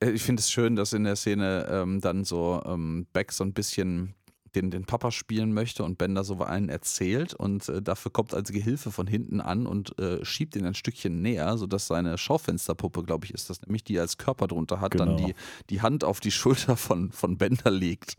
äh, 0.00 0.10
ich 0.10 0.22
finde 0.22 0.40
es 0.40 0.50
schön, 0.50 0.76
dass 0.76 0.92
in 0.92 1.04
der 1.04 1.16
Szene 1.16 1.66
ähm, 1.70 2.00
dann 2.00 2.24
so 2.24 2.62
ähm, 2.66 3.06
Beck 3.12 3.32
so 3.32 3.44
ein 3.44 3.52
bisschen 3.52 4.14
den, 4.56 4.70
den 4.70 4.86
Papa 4.86 5.10
spielen 5.10 5.52
möchte 5.52 5.84
und 5.84 5.98
Bender 5.98 6.24
so 6.24 6.42
einen 6.42 6.68
erzählt 6.68 7.34
und 7.34 7.68
äh, 7.68 7.82
dafür 7.82 8.10
kommt 8.10 8.34
als 8.34 8.50
Gehilfe 8.50 8.90
von 8.90 9.06
hinten 9.06 9.40
an 9.40 9.66
und 9.66 9.98
äh, 9.98 10.24
schiebt 10.24 10.56
ihn 10.56 10.64
ein 10.64 10.74
Stückchen 10.74 11.20
näher, 11.20 11.58
sodass 11.58 11.86
seine 11.86 12.16
Schaufensterpuppe, 12.18 13.02
glaube 13.02 13.26
ich, 13.26 13.34
ist 13.34 13.50
das 13.50 13.60
nämlich, 13.62 13.84
die 13.84 14.00
als 14.00 14.16
Körper 14.16 14.48
drunter 14.48 14.80
hat, 14.80 14.98
dann 14.98 15.16
Genau. 15.16 15.28
die, 15.28 15.34
die 15.70 15.82
Hand 15.82 16.04
auf 16.04 16.20
die 16.20 16.30
Schulter 16.30 16.76
von, 16.76 17.12
von 17.12 17.36
Bender 17.36 17.70
legt. 17.70 18.16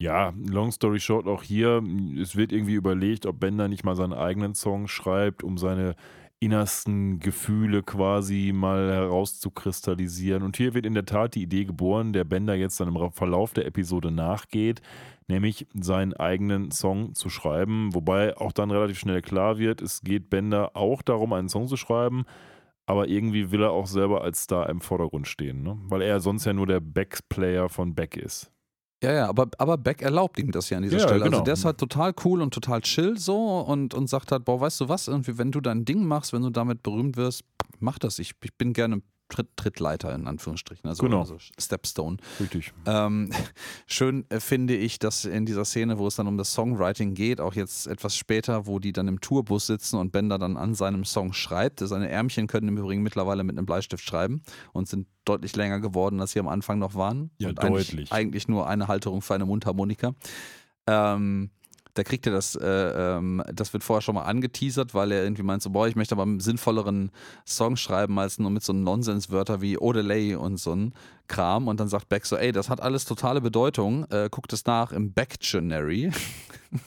Ja, 0.00 0.32
long 0.46 0.70
story 0.70 1.00
short, 1.00 1.26
auch 1.26 1.42
hier, 1.42 1.82
es 2.20 2.36
wird 2.36 2.52
irgendwie 2.52 2.74
überlegt, 2.74 3.26
ob 3.26 3.40
Bender 3.40 3.66
nicht 3.66 3.84
mal 3.84 3.96
seinen 3.96 4.12
eigenen 4.12 4.54
Song 4.54 4.86
schreibt, 4.86 5.42
um 5.42 5.58
seine 5.58 5.96
innersten 6.40 7.18
Gefühle 7.18 7.82
quasi 7.82 8.52
mal 8.54 8.92
herauszukristallisieren. 8.92 10.44
Und 10.44 10.56
hier 10.56 10.74
wird 10.74 10.86
in 10.86 10.94
der 10.94 11.04
Tat 11.04 11.34
die 11.34 11.42
Idee 11.42 11.64
geboren, 11.64 12.12
der 12.12 12.22
Bender 12.22 12.54
jetzt 12.54 12.78
dann 12.78 12.94
im 12.94 13.10
Verlauf 13.10 13.54
der 13.54 13.66
Episode 13.66 14.12
nachgeht, 14.12 14.82
nämlich 15.26 15.66
seinen 15.74 16.14
eigenen 16.14 16.70
Song 16.70 17.16
zu 17.16 17.28
schreiben. 17.28 17.92
Wobei 17.92 18.36
auch 18.36 18.52
dann 18.52 18.70
relativ 18.70 19.00
schnell 19.00 19.20
klar 19.20 19.58
wird, 19.58 19.82
es 19.82 20.02
geht 20.02 20.30
Bender 20.30 20.76
auch 20.76 21.02
darum, 21.02 21.32
einen 21.32 21.48
Song 21.48 21.66
zu 21.66 21.76
schreiben, 21.76 22.24
aber 22.86 23.08
irgendwie 23.08 23.50
will 23.50 23.62
er 23.62 23.72
auch 23.72 23.88
selber 23.88 24.22
als 24.22 24.44
Star 24.44 24.68
im 24.68 24.80
Vordergrund 24.80 25.26
stehen, 25.26 25.64
ne? 25.64 25.76
weil 25.88 26.02
er 26.02 26.20
sonst 26.20 26.44
ja 26.44 26.52
nur 26.52 26.68
der 26.68 26.80
Backplayer 26.80 27.68
von 27.68 27.96
Beck 27.96 28.16
ist. 28.16 28.52
Ja, 29.02 29.12
ja, 29.12 29.28
aber, 29.28 29.48
aber 29.58 29.78
Beck 29.78 30.02
erlaubt 30.02 30.38
ihm 30.40 30.50
das 30.50 30.70
ja 30.70 30.78
an 30.78 30.82
dieser 30.82 30.98
Ja, 30.98 31.02
Stelle. 31.04 31.24
genau. 31.24 31.36
Also 31.38 31.44
der 31.44 31.54
ist 31.54 31.64
halt 31.64 31.78
total 31.78 32.12
cool 32.24 32.42
und 32.42 32.52
total 32.52 32.80
chill 32.80 33.16
so 33.16 33.60
und, 33.60 33.94
und 33.94 34.08
sagt 34.08 34.32
halt, 34.32 34.44
boah, 34.44 34.60
weißt 34.60 34.80
du 34.80 34.88
was, 34.88 35.06
irgendwie, 35.06 35.38
wenn 35.38 35.52
du 35.52 35.60
dein 35.60 35.84
Ding 35.84 36.04
machst, 36.04 36.32
wenn 36.32 36.42
du 36.42 36.50
damit 36.50 36.82
berühmt 36.82 37.16
wirst, 37.16 37.44
mach 37.78 37.98
das. 38.00 38.18
Ich, 38.18 38.32
ich 38.42 38.54
bin 38.56 38.72
gerne 38.72 39.02
Tritt, 39.28 39.48
Trittleiter 39.56 40.14
in 40.14 40.26
Anführungsstrichen, 40.26 40.88
also, 40.88 41.02
Genau. 41.02 41.20
also 41.20 41.36
Stepstone. 41.58 42.16
Richtig. 42.40 42.72
Ähm, 42.86 43.30
schön 43.86 44.24
äh, 44.30 44.40
finde 44.40 44.74
ich, 44.76 44.98
dass 44.98 45.24
in 45.24 45.46
dieser 45.46 45.64
Szene, 45.64 45.98
wo 45.98 46.06
es 46.06 46.16
dann 46.16 46.26
um 46.26 46.38
das 46.38 46.52
Songwriting 46.52 47.14
geht, 47.14 47.40
auch 47.40 47.54
jetzt 47.54 47.86
etwas 47.86 48.16
später, 48.16 48.66
wo 48.66 48.78
die 48.78 48.92
dann 48.92 49.08
im 49.08 49.20
Tourbus 49.20 49.66
sitzen 49.66 49.96
und 49.96 50.12
Bender 50.12 50.38
dann 50.38 50.56
an 50.56 50.74
seinem 50.74 51.04
Song 51.04 51.32
schreibt. 51.32 51.80
Seine 51.80 52.08
Ärmchen 52.08 52.46
können 52.46 52.68
im 52.68 52.78
Übrigen 52.78 53.02
mittlerweile 53.02 53.44
mit 53.44 53.56
einem 53.56 53.66
Bleistift 53.66 54.04
schreiben 54.04 54.42
und 54.72 54.88
sind 54.88 55.06
deutlich 55.24 55.54
länger 55.56 55.80
geworden, 55.80 56.20
als 56.20 56.32
sie 56.32 56.40
am 56.40 56.48
Anfang 56.48 56.78
noch 56.78 56.94
waren. 56.94 57.30
Ja, 57.38 57.50
und 57.50 57.58
eigentlich, 57.60 57.88
deutlich. 57.88 58.12
Eigentlich 58.12 58.48
nur 58.48 58.66
eine 58.66 58.88
Halterung 58.88 59.20
für 59.22 59.34
eine 59.34 59.44
Mundharmonika. 59.44 60.14
Ähm, 60.86 61.50
da 61.94 62.04
kriegt 62.04 62.26
er 62.26 62.32
das, 62.32 62.54
äh, 62.54 62.66
ähm, 62.66 63.42
das 63.52 63.72
wird 63.72 63.84
vorher 63.84 64.02
schon 64.02 64.14
mal 64.14 64.22
angeteasert, 64.22 64.94
weil 64.94 65.12
er 65.12 65.22
irgendwie 65.22 65.42
meint 65.42 65.62
so, 65.62 65.70
boah, 65.70 65.88
ich 65.88 65.96
möchte 65.96 66.14
aber 66.14 66.22
einen 66.22 66.40
sinnvolleren 66.40 67.10
Song 67.46 67.76
schreiben, 67.76 68.18
als 68.18 68.38
nur 68.38 68.50
mit 68.50 68.62
so 68.62 68.72
Nonsenswörter 68.72 69.60
wie 69.60 69.78
Odelay 69.78 70.34
und 70.34 70.58
so 70.58 70.74
ein 70.74 70.92
Kram. 71.28 71.68
Und 71.68 71.80
dann 71.80 71.88
sagt 71.88 72.08
Beck 72.08 72.26
so, 72.26 72.36
ey, 72.36 72.52
das 72.52 72.68
hat 72.68 72.80
alles 72.80 73.04
totale 73.04 73.40
Bedeutung, 73.40 74.06
äh, 74.10 74.28
guckt 74.30 74.52
es 74.52 74.64
nach 74.66 74.92
im 74.92 75.12
Backtionary. 75.12 76.10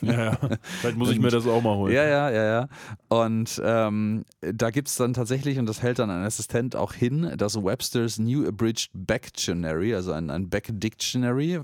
Ja, 0.01 0.13
ja. 0.13 0.37
Vielleicht 0.79 0.97
muss 0.97 1.09
ich 1.09 1.19
mir 1.19 1.31
das 1.31 1.47
auch 1.47 1.61
mal 1.63 1.75
holen. 1.75 1.91
Ja, 1.91 2.03
ja, 2.03 2.29
ja, 2.29 2.43
ja. 2.43 2.67
Und 3.07 3.59
ähm, 3.65 4.25
da 4.39 4.69
gibt 4.69 4.89
es 4.89 4.95
dann 4.95 5.15
tatsächlich, 5.15 5.57
und 5.57 5.65
das 5.65 5.81
hält 5.81 5.97
dann 5.97 6.11
ein 6.11 6.23
Assistent 6.23 6.75
auch 6.75 6.93
hin, 6.93 7.33
das 7.35 7.55
Webster's 7.55 8.19
New 8.19 8.47
Abridged 8.47 8.91
Backtionary, 8.93 9.95
also 9.95 10.11
ein, 10.11 10.29
ein 10.29 10.49
Back-Dictionary. 10.49 11.61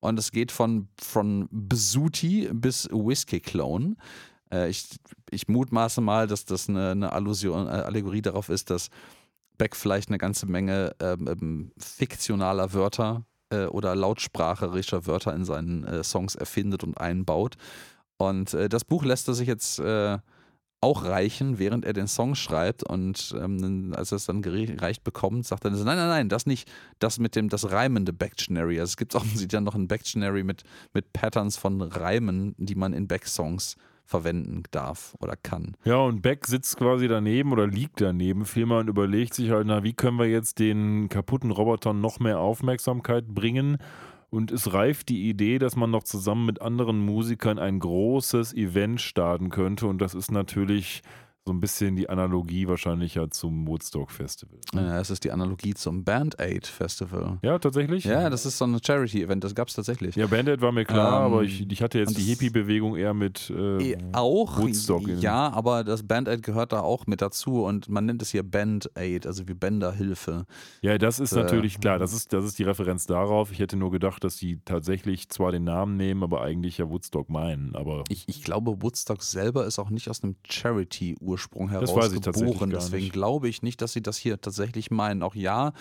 Und 0.00 0.18
es 0.18 0.30
geht 0.30 0.52
von, 0.52 0.88
von 1.00 1.48
Besuti 1.50 2.48
bis 2.52 2.88
Whiskey 2.90 3.40
Clone. 3.40 3.96
Äh, 4.52 4.70
ich, 4.70 4.98
ich 5.30 5.48
mutmaße 5.48 6.00
mal, 6.00 6.26
dass 6.26 6.44
das 6.44 6.68
eine, 6.68 6.90
eine 6.90 7.12
Allusion, 7.12 7.66
äh, 7.66 7.70
Allegorie 7.70 8.22
darauf 8.22 8.48
ist, 8.48 8.70
dass 8.70 8.90
Beck 9.56 9.74
vielleicht 9.74 10.08
eine 10.08 10.18
ganze 10.18 10.46
Menge 10.46 10.94
ähm, 11.00 11.28
ähm, 11.28 11.72
fiktionaler 11.78 12.72
Wörter 12.72 13.24
äh, 13.50 13.64
oder 13.64 13.94
lautspracherischer 13.96 15.06
Wörter 15.06 15.34
in 15.34 15.44
seinen 15.44 15.84
äh, 15.84 16.04
Songs 16.04 16.36
erfindet 16.36 16.84
und 16.84 16.96
einbaut. 16.98 17.56
Und 18.18 18.54
äh, 18.54 18.68
das 18.68 18.84
Buch 18.84 19.04
lässt 19.04 19.28
er 19.28 19.34
sich 19.34 19.48
jetzt 19.48 19.80
äh, 19.80 20.18
auch 20.80 21.04
reichen, 21.04 21.58
während 21.58 21.84
er 21.84 21.92
den 21.92 22.06
Song 22.06 22.34
schreibt. 22.34 22.82
Und 22.82 23.34
ähm, 23.38 23.92
als 23.96 24.12
er 24.12 24.16
es 24.16 24.26
dann 24.26 24.42
gereicht 24.42 25.04
bekommt, 25.04 25.46
sagt 25.46 25.64
er, 25.64 25.70
nein, 25.70 25.84
nein, 25.84 26.08
nein, 26.08 26.28
das 26.28 26.46
nicht, 26.46 26.70
das 26.98 27.18
mit 27.18 27.34
dem, 27.36 27.48
das 27.48 27.70
reimende 27.70 28.12
Backtionary. 28.12 28.78
Also 28.80 28.90
es 28.90 28.96
gibt 28.96 29.14
offensichtlich 29.14 29.48
dann 29.48 29.64
noch 29.68 29.74
ein 29.74 29.88
Backtionary 29.88 30.44
mit, 30.44 30.62
mit 30.92 31.12
Patterns 31.12 31.56
von 31.56 31.80
Reimen, 31.82 32.54
die 32.58 32.74
man 32.74 32.92
in 32.92 33.08
Back-Songs 33.08 33.76
verwenden 34.08 34.62
darf 34.70 35.14
oder 35.20 35.36
kann. 35.36 35.76
Ja, 35.84 35.98
und 35.98 36.22
Beck 36.22 36.46
sitzt 36.46 36.78
quasi 36.78 37.08
daneben 37.08 37.52
oder 37.52 37.66
liegt 37.66 38.00
daneben 38.00 38.46
vielmehr 38.46 38.78
und 38.78 38.88
überlegt 38.88 39.34
sich 39.34 39.50
halt, 39.50 39.66
na, 39.66 39.84
wie 39.84 39.92
können 39.92 40.18
wir 40.18 40.26
jetzt 40.26 40.58
den 40.58 41.10
kaputten 41.10 41.50
Robotern 41.50 42.00
noch 42.00 42.18
mehr 42.18 42.38
Aufmerksamkeit 42.38 43.28
bringen? 43.28 43.76
Und 44.30 44.50
es 44.50 44.72
reift 44.72 45.08
die 45.08 45.28
Idee, 45.28 45.58
dass 45.58 45.74
man 45.74 45.90
noch 45.90 46.02
zusammen 46.02 46.44
mit 46.44 46.60
anderen 46.60 47.04
Musikern 47.04 47.58
ein 47.58 47.78
großes 47.78 48.52
Event 48.52 49.00
starten 49.00 49.48
könnte. 49.48 49.86
Und 49.86 49.98
das 49.98 50.14
ist 50.14 50.30
natürlich 50.30 51.02
so 51.48 51.52
ein 51.54 51.60
bisschen 51.60 51.96
die 51.96 52.10
Analogie 52.10 52.68
wahrscheinlich 52.68 53.14
ja 53.14 53.30
zum 53.30 53.66
Woodstock 53.66 54.10
Festival. 54.10 54.58
Äh, 54.74 55.00
es 55.00 55.08
ist 55.08 55.24
die 55.24 55.30
Analogie 55.32 55.72
zum 55.72 56.04
Band 56.04 56.38
Aid 56.38 56.66
Festival. 56.66 57.38
Ja, 57.42 57.58
tatsächlich? 57.58 58.04
Ja, 58.04 58.28
das 58.28 58.44
ist 58.44 58.58
so 58.58 58.66
ein 58.66 58.78
Charity-Event, 58.84 59.42
das 59.42 59.54
gab 59.54 59.68
es 59.68 59.74
tatsächlich. 59.74 60.14
Ja, 60.14 60.26
Band-Aid 60.26 60.60
war 60.60 60.72
mir 60.72 60.84
klar, 60.84 61.20
Ähm, 61.20 61.32
aber 61.32 61.42
ich, 61.44 61.66
ich 61.70 61.80
hatte 61.82 61.98
jetzt 61.98 62.08
und 62.08 62.18
die 62.18 62.22
Hippie-Bewegung 62.24 62.96
eher 62.96 63.14
mit 63.14 63.48
äh, 63.48 63.96
Auch, 64.12 64.58
Woodstock 64.58 65.08
ja, 65.08 65.50
aber 65.50 65.84
das 65.84 66.02
Band-Aid 66.06 66.42
gehört 66.42 66.72
da 66.74 66.80
auch 66.80 67.06
mit 67.06 67.22
dazu 67.22 67.64
und 67.64 67.88
man 67.88 68.04
nennt 68.04 68.20
es 68.20 68.30
hier 68.30 68.42
Band-Aid, 68.42 69.26
also 69.26 69.48
wie 69.48 69.54
Bänderhilfe. 69.54 70.44
Ja, 70.82 70.98
das 70.98 71.18
ist 71.18 71.32
Äh, 71.32 71.36
natürlich 71.42 71.80
klar, 71.80 71.98
das 71.98 72.12
ist, 72.12 72.34
das 72.34 72.44
ist 72.44 72.58
die 72.58 72.64
Referenz 72.64 73.06
darauf. 73.06 73.52
Ich 73.52 73.58
hätte 73.58 73.76
nur 73.78 73.90
gedacht, 73.90 74.22
dass 74.22 74.36
die 74.36 74.60
tatsächlich 74.66 75.30
zwar 75.30 75.50
den 75.50 75.64
Namen 75.64 75.96
nehmen, 75.96 76.22
aber 76.22 76.42
eigentlich 76.42 76.76
ja 76.76 76.90
Woodstock 76.90 77.30
meinen. 77.30 77.74
Aber 77.74 78.04
Ich, 78.10 78.24
ich 78.26 78.42
glaube, 78.42 78.82
Woodstock 78.82 79.22
selber 79.22 79.64
ist 79.64 79.78
auch 79.78 79.88
nicht 79.88 80.10
aus 80.10 80.22
einem 80.22 80.36
Charity-Ursprung 80.46 81.37
Das 81.46 81.70
heraus 81.70 81.94
weiß 81.94 82.12
ich 82.12 82.20
tatsächlich 82.20 82.52
geboren. 82.52 82.70
gar 82.70 82.80
Deswegen 82.80 83.10
glaube 83.10 83.48
ich 83.48 83.62
nicht, 83.62 83.80
dass 83.80 83.92
sie 83.92 84.02
das 84.02 84.16
hier 84.16 84.40
tatsächlich 84.40 84.90
meinen. 84.90 85.22
Auch 85.22 85.34
ja, 85.34 85.72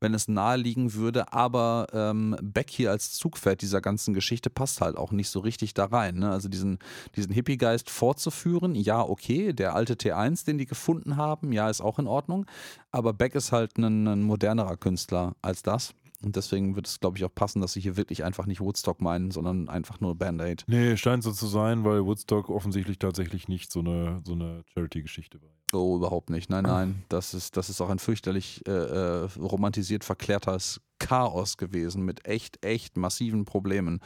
wenn 0.00 0.14
es 0.14 0.28
naheliegen 0.28 0.94
würde, 0.94 1.32
aber 1.32 1.86
ähm, 1.92 2.36
Beck 2.42 2.70
hier 2.70 2.90
als 2.90 3.12
Zugpferd 3.12 3.62
dieser 3.62 3.80
ganzen 3.80 4.14
Geschichte 4.14 4.50
passt 4.50 4.80
halt 4.80 4.96
auch 4.96 5.12
nicht 5.12 5.28
so 5.28 5.40
richtig 5.40 5.74
da 5.74 5.86
rein. 5.86 6.16
Ne? 6.16 6.30
Also 6.30 6.48
diesen, 6.48 6.78
diesen 7.16 7.32
Hippie-Geist 7.32 7.90
fortzuführen, 7.90 8.74
ja, 8.74 9.02
okay, 9.02 9.52
der 9.52 9.74
alte 9.74 9.94
T1, 9.94 10.46
den 10.46 10.58
die 10.58 10.66
gefunden 10.66 11.16
haben, 11.16 11.52
ja, 11.52 11.68
ist 11.68 11.80
auch 11.80 11.98
in 11.98 12.06
Ordnung. 12.06 12.46
Aber 12.90 13.12
Beck 13.12 13.34
ist 13.34 13.52
halt 13.52 13.76
ein, 13.78 14.06
ein 14.06 14.22
modernerer 14.22 14.76
Künstler 14.76 15.34
als 15.42 15.62
das. 15.62 15.94
Und 16.24 16.36
deswegen 16.36 16.74
wird 16.74 16.86
es, 16.86 17.00
glaube 17.00 17.18
ich, 17.18 17.24
auch 17.24 17.34
passen, 17.34 17.60
dass 17.60 17.74
sie 17.74 17.80
hier 17.80 17.96
wirklich 17.96 18.24
einfach 18.24 18.46
nicht 18.46 18.60
Woodstock 18.60 19.00
meinen, 19.00 19.30
sondern 19.30 19.68
einfach 19.68 20.00
nur 20.00 20.14
Band-Aid. 20.14 20.64
nee, 20.66 20.96
scheint 20.96 21.22
so 21.22 21.32
zu 21.32 21.46
sein, 21.46 21.84
weil 21.84 22.04
Woodstock 22.04 22.48
offensichtlich 22.48 22.98
tatsächlich 22.98 23.48
nicht 23.48 23.70
so 23.70 23.80
eine, 23.80 24.22
so 24.24 24.32
eine 24.32 24.64
Charity-Geschichte 24.72 25.40
war. 25.42 25.50
Oh, 25.72 25.96
überhaupt 25.96 26.30
nicht. 26.30 26.50
Nein, 26.50 26.64
nein. 26.64 27.04
Das 27.08 27.34
ist, 27.34 27.56
das 27.56 27.68
ist 27.68 27.80
auch 27.80 27.90
ein 27.90 27.98
fürchterlich 27.98 28.66
äh, 28.66 28.70
äh, 28.70 29.28
romantisiert 29.38 30.04
verklärtes 30.04 30.80
Chaos 30.98 31.56
gewesen 31.56 32.04
mit 32.04 32.26
echt, 32.26 32.64
echt 32.64 32.96
massiven 32.96 33.44
Problemen. 33.44 34.00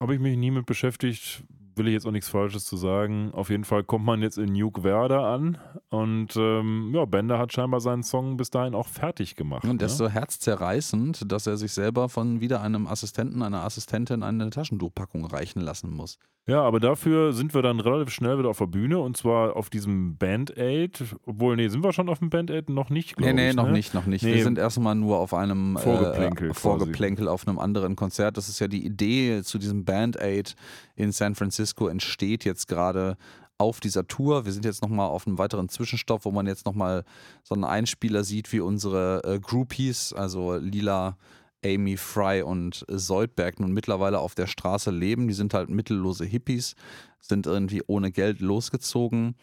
Habe 0.00 0.14
ich 0.14 0.20
mich 0.20 0.36
nie 0.36 0.50
mit 0.50 0.64
beschäftigt, 0.66 1.44
will 1.80 1.88
ich 1.88 1.94
jetzt 1.94 2.06
auch 2.06 2.10
nichts 2.10 2.28
Falsches 2.28 2.64
zu 2.66 2.76
sagen. 2.76 3.30
Auf 3.32 3.48
jeden 3.48 3.64
Fall 3.64 3.82
kommt 3.82 4.04
man 4.04 4.20
jetzt 4.20 4.36
in 4.36 4.52
Nuke 4.52 4.84
Werder 4.84 5.24
an 5.24 5.56
und 5.88 6.36
ähm, 6.36 6.92
ja, 6.94 7.06
Bender 7.06 7.38
hat 7.38 7.54
scheinbar 7.54 7.80
seinen 7.80 8.02
Song 8.02 8.36
bis 8.36 8.50
dahin 8.50 8.74
auch 8.74 8.86
fertig 8.86 9.34
gemacht. 9.34 9.64
Und 9.64 9.80
der 9.80 9.86
ist 9.86 9.98
ne? 9.98 10.06
so 10.06 10.08
herzzerreißend, 10.10 11.32
dass 11.32 11.46
er 11.46 11.56
sich 11.56 11.72
selber 11.72 12.10
von 12.10 12.42
wieder 12.42 12.60
einem 12.60 12.86
Assistenten, 12.86 13.42
einer 13.42 13.64
Assistentin 13.64 14.22
eine 14.22 14.50
Taschentuchpackung 14.50 15.24
reichen 15.24 15.60
lassen 15.60 15.90
muss. 15.90 16.18
Ja, 16.46 16.62
aber 16.62 16.80
dafür 16.80 17.32
sind 17.32 17.54
wir 17.54 17.62
dann 17.62 17.78
relativ 17.78 18.12
schnell 18.12 18.38
wieder 18.38 18.48
auf 18.48 18.58
der 18.58 18.66
Bühne 18.66 18.98
und 18.98 19.16
zwar 19.16 19.54
auf 19.56 19.70
diesem 19.70 20.16
Band-Aid. 20.16 21.04
Obwohl, 21.24 21.54
nee, 21.54 21.68
sind 21.68 21.84
wir 21.84 21.92
schon 21.92 22.08
auf 22.08 22.18
dem 22.18 22.28
Band-Aid? 22.30 22.70
Noch 22.70 22.90
nicht, 22.90 23.16
glaube 23.16 23.32
Nee, 23.32 23.42
nee, 23.42 23.50
ich. 23.50 23.56
noch 23.56 23.66
ne? 23.66 23.72
nicht, 23.72 23.94
noch 23.94 24.06
nicht. 24.06 24.24
Nee. 24.24 24.34
Wir 24.34 24.42
sind 24.42 24.58
erstmal 24.58 24.96
nur 24.96 25.18
auf 25.18 25.32
einem 25.32 25.76
Vorgeplänkel 25.76 26.48
äh, 26.48 26.50
quasi. 26.50 26.60
Vorgeplänkel 26.60 27.28
auf 27.28 27.46
einem 27.46 27.58
anderen 27.58 27.94
Konzert. 27.94 28.36
Das 28.36 28.48
ist 28.48 28.58
ja 28.58 28.66
die 28.66 28.84
Idee 28.84 29.42
zu 29.44 29.58
diesem 29.58 29.84
Band-Aid 29.84 30.56
in 30.96 31.12
San 31.12 31.34
Francisco 31.34 31.69
entsteht 31.78 32.44
jetzt 32.44 32.68
gerade 32.68 33.16
auf 33.58 33.80
dieser 33.80 34.06
Tour. 34.06 34.46
Wir 34.46 34.52
sind 34.52 34.64
jetzt 34.64 34.82
nochmal 34.82 35.08
auf 35.08 35.26
einem 35.26 35.38
weiteren 35.38 35.68
Zwischenstopp, 35.68 36.24
wo 36.24 36.30
man 36.30 36.46
jetzt 36.46 36.64
nochmal 36.64 37.04
so 37.42 37.54
einen 37.54 37.64
Einspieler 37.64 38.24
sieht, 38.24 38.52
wie 38.52 38.60
unsere 38.60 39.22
äh, 39.24 39.38
Groupies, 39.38 40.12
also 40.14 40.56
Lila, 40.56 41.18
Amy 41.64 41.98
Fry 41.98 42.42
und 42.42 42.86
Soldberg 42.88 43.60
nun 43.60 43.72
mittlerweile 43.72 44.18
auf 44.18 44.34
der 44.34 44.46
Straße 44.46 44.90
leben. 44.90 45.28
Die 45.28 45.34
sind 45.34 45.52
halt 45.52 45.68
mittellose 45.68 46.24
Hippies, 46.24 46.74
sind 47.20 47.46
irgendwie 47.46 47.82
ohne 47.86 48.10
Geld 48.10 48.40
losgezogen. 48.40 49.34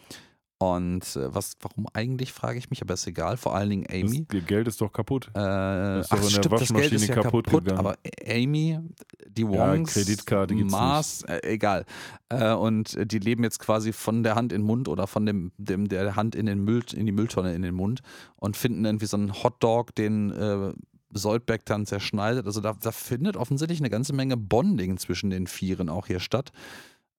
Und 0.60 1.16
äh, 1.16 1.36
was, 1.36 1.56
warum 1.62 1.86
eigentlich, 1.94 2.34
frage 2.34 2.58
ich 2.58 2.72
mich, 2.72 2.82
aber 2.82 2.96
ist 2.96 3.06
egal. 3.06 3.38
Vor 3.38 3.54
allen 3.54 3.70
Dingen 3.70 3.86
Amy. 3.92 4.26
Das 4.28 4.46
Geld 4.46 4.68
ist 4.68 4.82
doch 4.82 4.92
kaputt. 4.92 5.30
Äh, 5.36 6.00
ist 6.00 6.12
doch 6.12 6.18
ach, 6.18 6.24
in 6.24 6.24
der 6.24 6.30
stimmt, 6.30 6.46
das 6.46 6.50
Geld 6.50 6.52
Waschmaschine 6.62 6.96
ist 6.96 7.08
ja 7.08 7.16
kaputt 7.16 7.46
kaputt, 7.46 7.66
gegangen. 7.66 7.80
aber 7.80 7.98
Amy, 8.28 8.80
die 9.28 9.44
Ja, 9.44 9.50
Wongs, 9.50 9.94
Kreditkarte 9.94 10.56
gibt's 10.56 10.72
Mars, 10.72 11.22
äh, 11.24 11.42
egal. 11.44 11.86
Äh, 12.30 12.54
und 12.54 12.98
die 13.12 13.20
leben 13.20 13.44
jetzt 13.44 13.60
quasi 13.60 13.94
von 13.94 14.24
der 14.24 14.34
Hand 14.34 14.52
in 14.52 14.62
den 14.62 14.68
Mund 14.68 14.88
oder 14.88 15.06
von 15.06 15.28
dem, 15.28 15.52
dem 15.58 15.88
der 15.88 16.16
Hand 16.16 16.34
in 16.34 16.48
den 16.48 16.64
Müll, 16.64 16.84
in 16.92 17.06
die 17.06 17.12
Mülltonne 17.12 17.54
in 17.54 17.62
den 17.62 17.76
Mund 17.76 18.02
und 18.38 18.58
finden 18.58 18.84
irgendwie 18.84 19.06
so 19.06 19.18
einen 19.18 19.44
Hotdog, 19.44 19.94
den 19.94 20.32
äh, 20.32 20.74
Soldberg 21.12 21.66
dann 21.66 21.86
zerschneidet. 21.86 22.48
Also 22.48 22.62
da, 22.62 22.74
da 22.74 22.92
findet 22.92 23.38
offensichtlich 23.38 23.80
eine 23.80 23.90
ganze 23.90 24.14
Menge 24.14 24.38
Bonding 24.38 24.98
zwischen 24.98 25.30
den 25.30 25.46
Vieren 25.46 25.90
auch 25.90 26.08
hier 26.08 26.20
statt. 26.20 26.52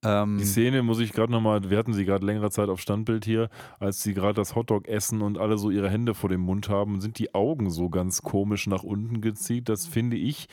Ähm, 0.04 0.38
die 0.38 0.44
Szene 0.44 0.82
muss 0.82 1.00
ich 1.00 1.12
gerade 1.12 1.32
nochmal, 1.32 1.70
wir 1.70 1.78
hatten 1.78 1.92
sie 1.92 2.04
gerade 2.04 2.24
längere 2.24 2.50
Zeit 2.50 2.68
auf 2.68 2.80
Standbild 2.80 3.24
hier, 3.24 3.48
als 3.80 4.02
sie 4.02 4.14
gerade 4.14 4.34
das 4.34 4.54
Hotdog 4.54 4.86
essen 4.86 5.22
und 5.22 5.38
alle 5.38 5.58
so 5.58 5.70
ihre 5.70 5.90
Hände 5.90 6.14
vor 6.14 6.30
dem 6.30 6.40
Mund 6.40 6.68
haben, 6.68 7.00
sind 7.00 7.18
die 7.18 7.34
Augen 7.34 7.70
so 7.70 7.88
ganz 7.88 8.22
komisch 8.22 8.68
nach 8.68 8.84
unten 8.84 9.20
gezielt. 9.20 9.68
Das 9.68 9.86
finde 9.86 10.16
ich, 10.16 10.46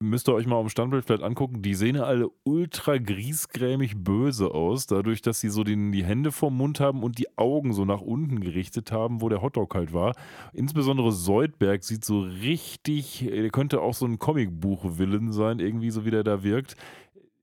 müsst 0.00 0.28
ihr 0.28 0.34
euch 0.34 0.46
mal 0.46 0.56
auf 0.56 0.66
dem 0.66 0.70
Standbild 0.70 1.06
vielleicht 1.06 1.22
angucken, 1.22 1.62
die 1.62 1.74
sehen 1.74 1.96
alle 1.96 2.28
ultra 2.44 2.98
griesgrämig 2.98 3.96
böse 3.96 4.50
aus, 4.52 4.86
dadurch, 4.86 5.22
dass 5.22 5.40
sie 5.40 5.48
so 5.48 5.64
den, 5.64 5.90
die 5.90 6.04
Hände 6.04 6.30
vorm 6.30 6.56
Mund 6.56 6.78
haben 6.78 7.02
und 7.02 7.18
die 7.18 7.36
Augen 7.36 7.72
so 7.72 7.84
nach 7.84 8.00
unten 8.00 8.40
gerichtet 8.40 8.92
haben, 8.92 9.22
wo 9.22 9.28
der 9.28 9.42
Hotdog 9.42 9.74
halt 9.74 9.92
war. 9.92 10.14
Insbesondere 10.52 11.10
Soldberg 11.10 11.82
sieht 11.82 12.04
so 12.04 12.20
richtig, 12.20 13.26
der 13.28 13.50
könnte 13.50 13.80
auch 13.80 13.94
so 13.94 14.06
ein 14.06 14.18
Comicbuch-Villain 14.18 15.32
sein, 15.32 15.58
irgendwie 15.58 15.90
so 15.90 16.04
wie 16.04 16.10
der 16.10 16.22
da 16.22 16.42
wirkt 16.42 16.76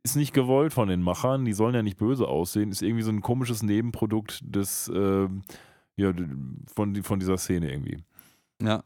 ist 0.05 0.15
nicht 0.15 0.33
gewollt 0.33 0.71
von 0.71 0.87
den 0.87 1.01
Machern, 1.01 1.45
die 1.45 1.53
sollen 1.53 1.73
ja 1.73 1.81
nicht 1.81 1.97
böse 1.97 2.27
aussehen, 2.27 2.71
ist 2.71 2.83
irgendwie 2.83 3.01
so 3.01 3.09
ein 3.09 3.21
komisches 3.21 3.63
Nebenprodukt 3.63 4.39
des, 4.43 4.87
äh, 4.87 5.27
ja, 5.95 6.13
von, 6.73 7.03
von 7.03 7.19
dieser 7.19 7.39
Szene 7.39 7.71
irgendwie. 7.71 7.97
Ja. 8.61 8.83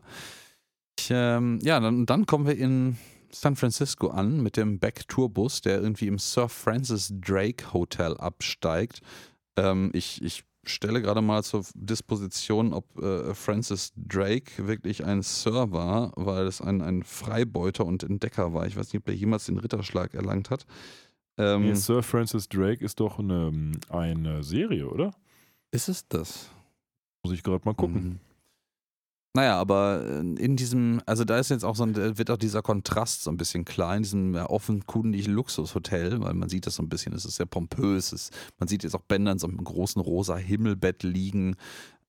Ich, 0.97 1.09
ähm, 1.11 1.59
ja, 1.61 1.79
dann, 1.81 2.05
dann 2.05 2.25
kommen 2.25 2.47
wir 2.47 2.57
in 2.57 2.97
San 3.31 3.57
Francisco 3.57 4.07
an 4.07 4.41
mit 4.41 4.55
dem 4.55 4.79
Back-Tourbus, 4.79 5.59
der 5.59 5.81
irgendwie 5.81 6.07
im 6.07 6.19
Sir 6.19 6.47
Francis 6.47 7.13
Drake 7.13 7.73
Hotel 7.73 8.15
absteigt. 8.15 9.01
Ähm, 9.57 9.91
ich, 9.93 10.21
ich 10.23 10.45
stelle 10.63 11.01
gerade 11.01 11.21
mal 11.21 11.43
zur 11.43 11.65
Disposition, 11.73 12.71
ob 12.73 12.97
äh, 12.97 13.33
Francis 13.33 13.91
Drake 13.97 14.67
wirklich 14.67 15.03
ein 15.03 15.21
Sir 15.21 15.71
war, 15.71 16.13
weil 16.15 16.47
es 16.47 16.61
ein, 16.61 16.81
ein 16.81 17.03
Freibeuter 17.03 17.85
und 17.85 18.03
Entdecker 18.03 18.53
war. 18.53 18.67
Ich 18.67 18.77
weiß 18.77 18.93
nicht, 18.93 19.01
ob 19.01 19.09
er 19.09 19.15
jemals 19.15 19.47
den 19.47 19.57
Ritterschlag 19.57 20.13
erlangt 20.13 20.49
hat. 20.49 20.65
Ähm, 21.39 21.63
nee, 21.63 21.73
Sir 21.73 22.03
Francis 22.03 22.49
Drake 22.49 22.83
ist 22.83 22.99
doch 22.99 23.17
eine, 23.17 23.71
eine 23.87 24.43
Serie, 24.43 24.87
oder? 24.89 25.15
Ist 25.71 25.87
es 25.87 26.07
das? 26.07 26.49
Muss 27.23 27.33
ich 27.33 27.43
gerade 27.43 27.63
mal 27.63 27.73
gucken. 27.73 28.03
Mhm. 28.03 28.19
Naja, 29.35 29.57
aber 29.57 30.03
äh, 30.05 30.19
in 30.19 30.57
diesem, 30.57 31.01
also 31.05 31.23
da 31.23 31.39
ist 31.39 31.49
jetzt 31.49 31.63
auch 31.63 31.75
so 31.75 31.83
ein, 31.83 31.95
wird 31.95 32.29
auch 32.29 32.37
dieser 32.37 32.61
Kontrast 32.61 33.23
so 33.23 33.31
ein 33.31 33.37
bisschen 33.37 33.63
klar 33.63 33.95
in 33.95 34.03
diesem 34.03 34.35
offenkundigen 34.35 35.33
Luxushotel, 35.33 36.19
weil 36.19 36.33
man 36.33 36.49
sieht 36.49 36.67
das 36.67 36.75
so 36.75 36.83
ein 36.83 36.89
bisschen, 36.89 37.13
es 37.13 37.23
ist 37.23 37.37
sehr 37.37 37.45
pompös. 37.45 38.11
Es, 38.11 38.31
man 38.57 38.67
sieht 38.67 38.83
jetzt 38.83 38.95
auch 38.95 39.03
Bender 39.03 39.31
in 39.31 39.39
so 39.39 39.47
einem 39.47 39.63
großen 39.63 40.01
rosa 40.01 40.35
Himmelbett 40.35 41.03
liegen 41.03 41.55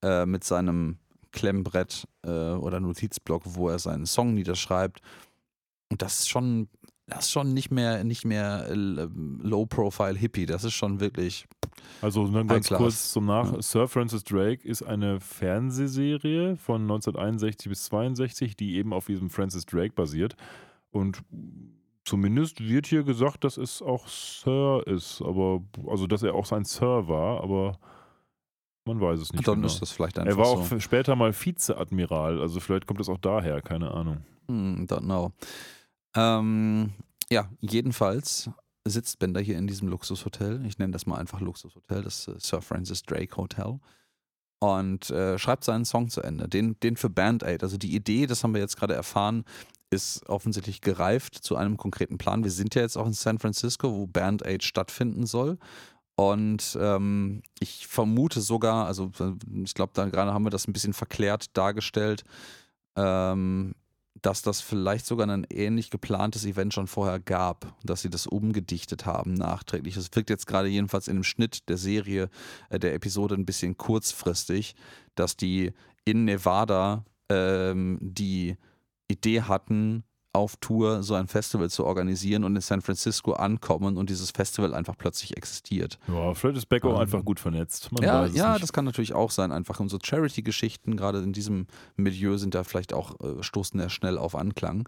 äh, 0.01 0.25
mit 0.25 0.43
seinem 0.43 0.97
Klemmbrett 1.31 2.05
äh, 2.23 2.29
oder 2.29 2.81
Notizblock, 2.81 3.43
wo 3.45 3.69
er 3.69 3.79
seinen 3.79 4.07
Song 4.07 4.33
niederschreibt. 4.33 5.01
Und 5.89 6.01
das 6.01 6.19
ist 6.19 6.29
schon 6.29 6.67
das 7.11 7.25
ist 7.25 7.31
schon 7.31 7.53
nicht 7.53 7.71
mehr, 7.71 8.03
nicht 8.03 8.25
mehr 8.25 8.67
äh, 8.69 8.73
Low-Profile-Hippie. 8.73 10.45
Das 10.45 10.63
ist 10.63 10.73
schon 10.73 10.99
wirklich. 10.99 11.45
Also 12.01 12.27
dann 12.27 12.47
ganz 12.47 12.69
kurz 12.69 13.11
zum 13.11 13.25
Nach. 13.25 13.51
Ja. 13.53 13.61
Sir 13.61 13.87
Francis 13.87 14.23
Drake 14.23 14.67
ist 14.67 14.81
eine 14.81 15.19
Fernsehserie 15.19 16.55
von 16.55 16.83
1961 16.83 17.69
bis 17.69 17.83
62, 17.85 18.55
die 18.55 18.75
eben 18.75 18.93
auf 18.93 19.05
diesem 19.05 19.29
Francis 19.29 19.65
Drake 19.65 19.93
basiert. 19.93 20.35
Und 20.91 21.21
zumindest 22.05 22.61
wird 22.61 22.87
hier 22.87 23.03
gesagt, 23.03 23.43
dass 23.43 23.57
es 23.57 23.81
auch 23.81 24.07
Sir 24.07 24.83
ist, 24.85 25.21
aber 25.21 25.61
also 25.87 26.07
dass 26.07 26.23
er 26.23 26.33
auch 26.33 26.45
sein 26.45 26.63
Sir 26.63 27.07
war, 27.07 27.43
aber 27.43 27.77
man 28.85 29.01
weiß 29.01 29.19
es 29.19 29.33
nicht. 29.33 29.47
Dann 29.47 29.55
genau. 29.55 29.67
ist 29.67 29.81
das 29.81 29.91
vielleicht 29.91 30.17
einfach 30.17 30.31
Er 30.31 30.37
war 30.37 30.47
auch 30.47 30.65
so. 30.65 30.79
später 30.79 31.15
mal 31.15 31.33
Vizeadmiral, 31.33 32.39
also 32.39 32.59
vielleicht 32.61 32.87
kommt 32.87 33.01
es 33.01 33.09
auch 33.09 33.19
daher, 33.19 33.61
keine 33.61 33.91
Ahnung. 33.91 34.19
Hm, 34.47 34.87
don't 34.87 35.01
know. 35.01 35.33
Ähm, 36.15 36.91
ja, 37.29 37.49
jedenfalls 37.61 38.49
sitzt 38.85 39.19
Bender 39.19 39.41
hier 39.41 39.57
in 39.57 39.67
diesem 39.67 39.87
Luxushotel. 39.87 40.65
Ich 40.65 40.77
nenne 40.79 40.91
das 40.91 41.05
mal 41.05 41.17
einfach 41.17 41.39
Luxushotel, 41.39 42.03
das 42.03 42.27
äh, 42.27 42.35
Sir 42.39 42.61
Francis 42.61 43.03
Drake 43.03 43.37
Hotel. 43.37 43.79
Und 44.59 45.09
äh, 45.09 45.39
schreibt 45.39 45.63
seinen 45.63 45.85
Song 45.85 46.09
zu 46.09 46.21
Ende. 46.21 46.47
Den, 46.47 46.79
den 46.81 46.95
für 46.95 47.09
Band 47.09 47.43
Aid. 47.43 47.63
Also 47.63 47.77
die 47.77 47.95
Idee, 47.95 48.27
das 48.27 48.43
haben 48.43 48.53
wir 48.53 48.61
jetzt 48.61 48.77
gerade 48.77 48.93
erfahren, 48.93 49.43
ist 49.89 50.29
offensichtlich 50.29 50.81
gereift 50.81 51.35
zu 51.35 51.55
einem 51.55 51.77
konkreten 51.77 52.17
Plan. 52.17 52.43
Wir 52.43 52.51
sind 52.51 52.75
ja 52.75 52.81
jetzt 52.81 52.97
auch 52.97 53.07
in 53.07 53.13
San 53.13 53.39
Francisco, 53.39 53.91
wo 53.91 54.07
Band 54.07 54.45
Aid 54.45 54.63
stattfinden 54.63 55.25
soll. 55.25 55.57
Und 56.15 56.77
ähm, 56.79 57.41
ich 57.59 57.87
vermute 57.87 58.41
sogar, 58.41 58.85
also 58.85 59.11
äh, 59.19 59.33
ich 59.63 59.73
glaube, 59.73 59.93
da 59.95 60.05
gerade 60.07 60.33
haben 60.33 60.45
wir 60.45 60.51
das 60.51 60.67
ein 60.67 60.73
bisschen 60.73 60.93
verklärt 60.93 61.57
dargestellt, 61.57 62.23
ähm, 62.95 63.73
dass 64.21 64.41
das 64.41 64.61
vielleicht 64.61 65.05
sogar 65.05 65.27
ein 65.27 65.47
ähnlich 65.49 65.89
geplantes 65.89 66.45
Event 66.45 66.73
schon 66.73 66.87
vorher 66.87 67.19
gab, 67.19 67.75
dass 67.83 68.01
sie 68.01 68.09
das 68.09 68.27
umgedichtet 68.27 69.05
haben 69.05 69.33
nachträglich. 69.33 69.97
Es 69.97 70.09
wirkt 70.13 70.29
jetzt 70.29 70.47
gerade 70.47 70.67
jedenfalls 70.67 71.07
in 71.07 71.17
dem 71.17 71.23
Schnitt 71.23 71.69
der 71.69 71.77
Serie, 71.77 72.29
äh, 72.69 72.79
der 72.79 72.93
Episode 72.93 73.35
ein 73.35 73.45
bisschen 73.45 73.77
kurzfristig, 73.77 74.75
dass 75.15 75.37
die 75.37 75.71
in 76.05 76.25
Nevada 76.25 77.03
ähm, 77.29 77.97
die 78.01 78.57
Idee 79.07 79.41
hatten, 79.41 80.03
auf 80.33 80.55
Tour 80.57 81.03
so 81.03 81.13
ein 81.15 81.27
Festival 81.27 81.69
zu 81.69 81.85
organisieren 81.85 82.43
und 82.43 82.55
in 82.55 82.61
San 82.61 82.81
Francisco 82.81 83.33
ankommen 83.33 83.97
und 83.97 84.09
dieses 84.09 84.31
Festival 84.31 84.73
einfach 84.73 84.97
plötzlich 84.97 85.35
existiert. 85.35 85.99
Ja, 86.07 86.33
vielleicht 86.33 86.57
ist 86.57 86.69
Becko 86.69 86.91
ähm, 86.91 86.97
einfach 86.97 87.25
gut 87.25 87.39
vernetzt. 87.39 87.91
Man 87.91 88.03
ja, 88.03 88.25
ja 88.27 88.57
das 88.57 88.71
kann 88.71 88.85
natürlich 88.85 89.13
auch 89.13 89.31
sein. 89.31 89.51
Einfach 89.51 89.79
und 89.79 89.89
so 89.89 89.99
Charity-Geschichten, 90.01 90.95
gerade 90.95 91.19
in 91.19 91.33
diesem 91.33 91.67
Milieu, 91.97 92.37
sind 92.37 92.55
da 92.55 92.63
vielleicht 92.63 92.93
auch, 92.93 93.19
äh, 93.19 93.43
stoßen 93.43 93.79
ja 93.79 93.89
schnell 93.89 94.17
auf 94.17 94.35
Anklang. 94.35 94.87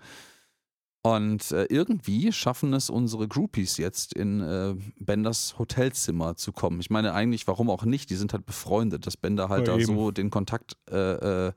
Und 1.05 1.51
äh, 1.51 1.65
irgendwie 1.65 2.31
schaffen 2.31 2.73
es 2.73 2.89
unsere 2.89 3.27
Groupies 3.27 3.75
jetzt 3.75 4.13
in 4.13 4.39
äh, 4.39 4.75
Benders 4.97 5.59
Hotelzimmer 5.59 6.37
zu 6.37 6.53
kommen. 6.53 6.79
Ich 6.79 6.89
meine 6.89 7.13
eigentlich, 7.13 7.45
warum 7.45 7.69
auch 7.69 7.83
nicht? 7.83 8.09
Die 8.09 8.15
sind 8.15 8.31
halt 8.31 8.45
befreundet, 8.45 9.05
dass 9.05 9.17
Bender 9.17 9.49
halt 9.49 9.67
ja, 9.67 9.73
da 9.73 9.79
eben. 9.79 9.93
so 9.93 10.11
den 10.11 10.29
Kontakt 10.29 10.77
äh, 10.89 11.47
äh 11.47 11.51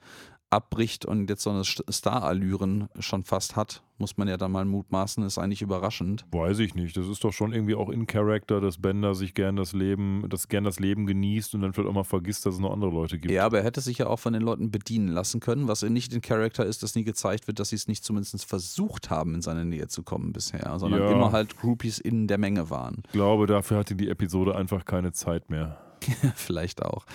abbricht 0.50 1.04
und 1.04 1.28
jetzt 1.28 1.42
so 1.42 1.50
eine 1.50 1.64
Star-Allüren 1.64 2.88
schon 3.00 3.24
fast 3.24 3.56
hat, 3.56 3.82
muss 3.98 4.16
man 4.16 4.28
ja 4.28 4.36
dann 4.36 4.52
mal 4.52 4.64
mutmaßen, 4.64 5.24
ist 5.24 5.38
eigentlich 5.38 5.62
überraschend. 5.62 6.26
Weiß 6.30 6.58
ich 6.58 6.74
nicht. 6.74 6.96
Das 6.96 7.08
ist 7.08 7.24
doch 7.24 7.32
schon 7.32 7.52
irgendwie 7.52 7.74
auch 7.74 7.88
in 7.88 8.06
Character, 8.06 8.60
dass 8.60 8.78
Bender 8.78 9.14
sich 9.14 9.34
gern 9.34 9.56
das 9.56 9.72
Leben, 9.72 10.24
das 10.28 10.48
gern 10.48 10.64
das 10.64 10.78
Leben 10.78 11.06
genießt 11.06 11.54
und 11.54 11.62
dann 11.62 11.72
vielleicht 11.72 11.88
auch 11.88 11.94
mal 11.94 12.04
vergisst, 12.04 12.46
dass 12.46 12.54
es 12.54 12.60
noch 12.60 12.72
andere 12.72 12.90
Leute 12.90 13.18
gibt. 13.18 13.32
Ja, 13.32 13.46
aber 13.46 13.58
er 13.58 13.64
hätte 13.64 13.80
sich 13.80 13.98
ja 13.98 14.06
auch 14.06 14.18
von 14.18 14.34
den 14.34 14.42
Leuten 14.42 14.70
bedienen 14.70 15.08
lassen 15.08 15.40
können, 15.40 15.66
was 15.66 15.82
nicht 15.82 16.12
in 16.12 16.20
Character 16.20 16.64
ist, 16.64 16.82
dass 16.82 16.94
nie 16.94 17.04
gezeigt 17.04 17.46
wird, 17.46 17.58
dass 17.58 17.70
sie 17.70 17.76
es 17.76 17.88
nicht 17.88 18.04
zumindest 18.04 18.44
versucht 18.44 19.10
haben, 19.10 19.34
in 19.34 19.42
seine 19.42 19.64
Nähe 19.64 19.88
zu 19.88 20.02
kommen 20.02 20.32
bisher, 20.32 20.78
sondern 20.78 21.00
ja. 21.00 21.10
immer 21.10 21.32
halt 21.32 21.56
Groupies 21.58 21.98
in 21.98 22.28
der 22.28 22.38
Menge 22.38 22.70
waren. 22.70 23.02
Ich 23.06 23.12
glaube, 23.12 23.46
dafür 23.46 23.78
hatte 23.78 23.96
die 23.96 24.08
Episode 24.08 24.54
einfach 24.54 24.84
keine 24.84 25.12
Zeit 25.12 25.50
mehr. 25.50 25.85
Vielleicht 26.34 26.82
auch. 26.82 27.06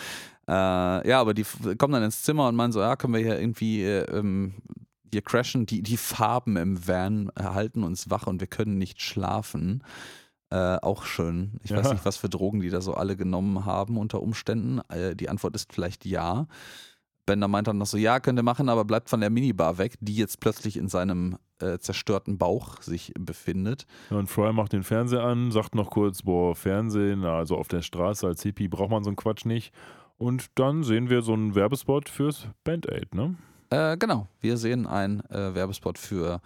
Äh, 0.48 1.08
ja, 1.08 1.20
aber 1.20 1.34
die 1.34 1.46
kommen 1.78 1.94
dann 1.94 2.04
ins 2.04 2.24
Zimmer 2.24 2.48
und 2.48 2.56
meinen 2.56 2.72
so, 2.72 2.82
ja, 2.82 2.96
können 2.96 3.14
wir 3.14 3.22
hier 3.22 3.40
irgendwie 3.40 3.84
äh, 3.84 4.04
ähm, 4.12 4.56
hier 5.12 5.22
crashen. 5.22 5.66
Die, 5.66 5.82
die 5.82 5.98
Farben 5.98 6.58
im 6.58 6.88
Van 6.88 7.32
halten 7.38 7.84
uns 7.84 8.10
wach 8.10 8.28
und 8.28 8.40
wir 8.40 8.48
können 8.48 8.78
nicht 8.78 9.02
schlafen. 9.02 9.84
Äh, 10.50 10.78
auch 10.82 11.06
schön. 11.06 11.60
Ich 11.64 11.72
ja. 11.72 11.78
weiß 11.78 11.92
nicht, 11.92 12.06
was 12.06 12.18
für 12.18 12.28
Drogen 12.28 12.60
die 12.60 12.70
da 12.70 12.82
so 12.82 12.94
alle 12.94 13.16
genommen 13.16 13.66
haben 13.66 13.98
unter 13.98 14.22
Umständen. 14.22 14.82
Äh, 14.90 15.16
die 15.16 15.30
Antwort 15.30 15.56
ist 15.56 15.72
vielleicht 15.72 16.06
ja. 16.06 16.48
Bender 17.26 17.48
meint 17.48 17.68
dann 17.68 17.78
noch 17.78 17.86
so, 17.86 17.98
ja, 17.98 18.20
könnt 18.20 18.40
ihr 18.40 18.44
machen, 18.44 18.70
aber 18.70 18.86
bleibt 18.86 19.10
von 19.10 19.22
der 19.22 19.30
Minibar 19.30 19.78
weg, 19.78 19.96
die 20.00 20.16
jetzt 20.16 20.40
plötzlich 20.40 20.78
in 20.78 20.88
seinem 20.88 21.38
äh, 21.60 21.78
zerstörten 21.78 22.38
Bauch 22.38 22.82
sich 22.82 23.14
befindet. 23.20 23.86
Ja, 24.10 24.18
und 24.18 24.28
Fry 24.28 24.52
macht 24.54 24.74
den 24.74 24.84
Fernseher 24.84 25.24
an, 25.24 25.52
sagt 25.52 25.76
noch 25.76 25.92
kurz, 25.92 26.24
boah, 26.24 26.56
Fernsehen, 26.56 27.24
also 27.24 27.58
auf 27.58 27.68
der 27.68 27.82
Straße 27.82 28.26
als 28.26 28.44
Hippie 28.44 28.68
braucht 28.68 28.92
man 28.92 29.04
so 29.04 29.10
einen 29.10 29.18
Quatsch 29.18 29.46
nicht. 29.46 29.74
Und 30.18 30.48
dann 30.56 30.84
sehen 30.84 31.10
wir 31.10 31.22
so 31.22 31.34
einen 31.34 31.56
Werbespot 31.56 32.10
fürs 32.10 32.48
Band-Aid, 32.64 33.16
ne? 33.16 33.36
Äh, 33.72 33.98
genau, 33.98 34.28
wir 34.42 34.58
sehen 34.58 34.86
einen 34.86 35.22
äh, 35.30 35.56
Werbespot 35.56 35.98
für 35.98 36.42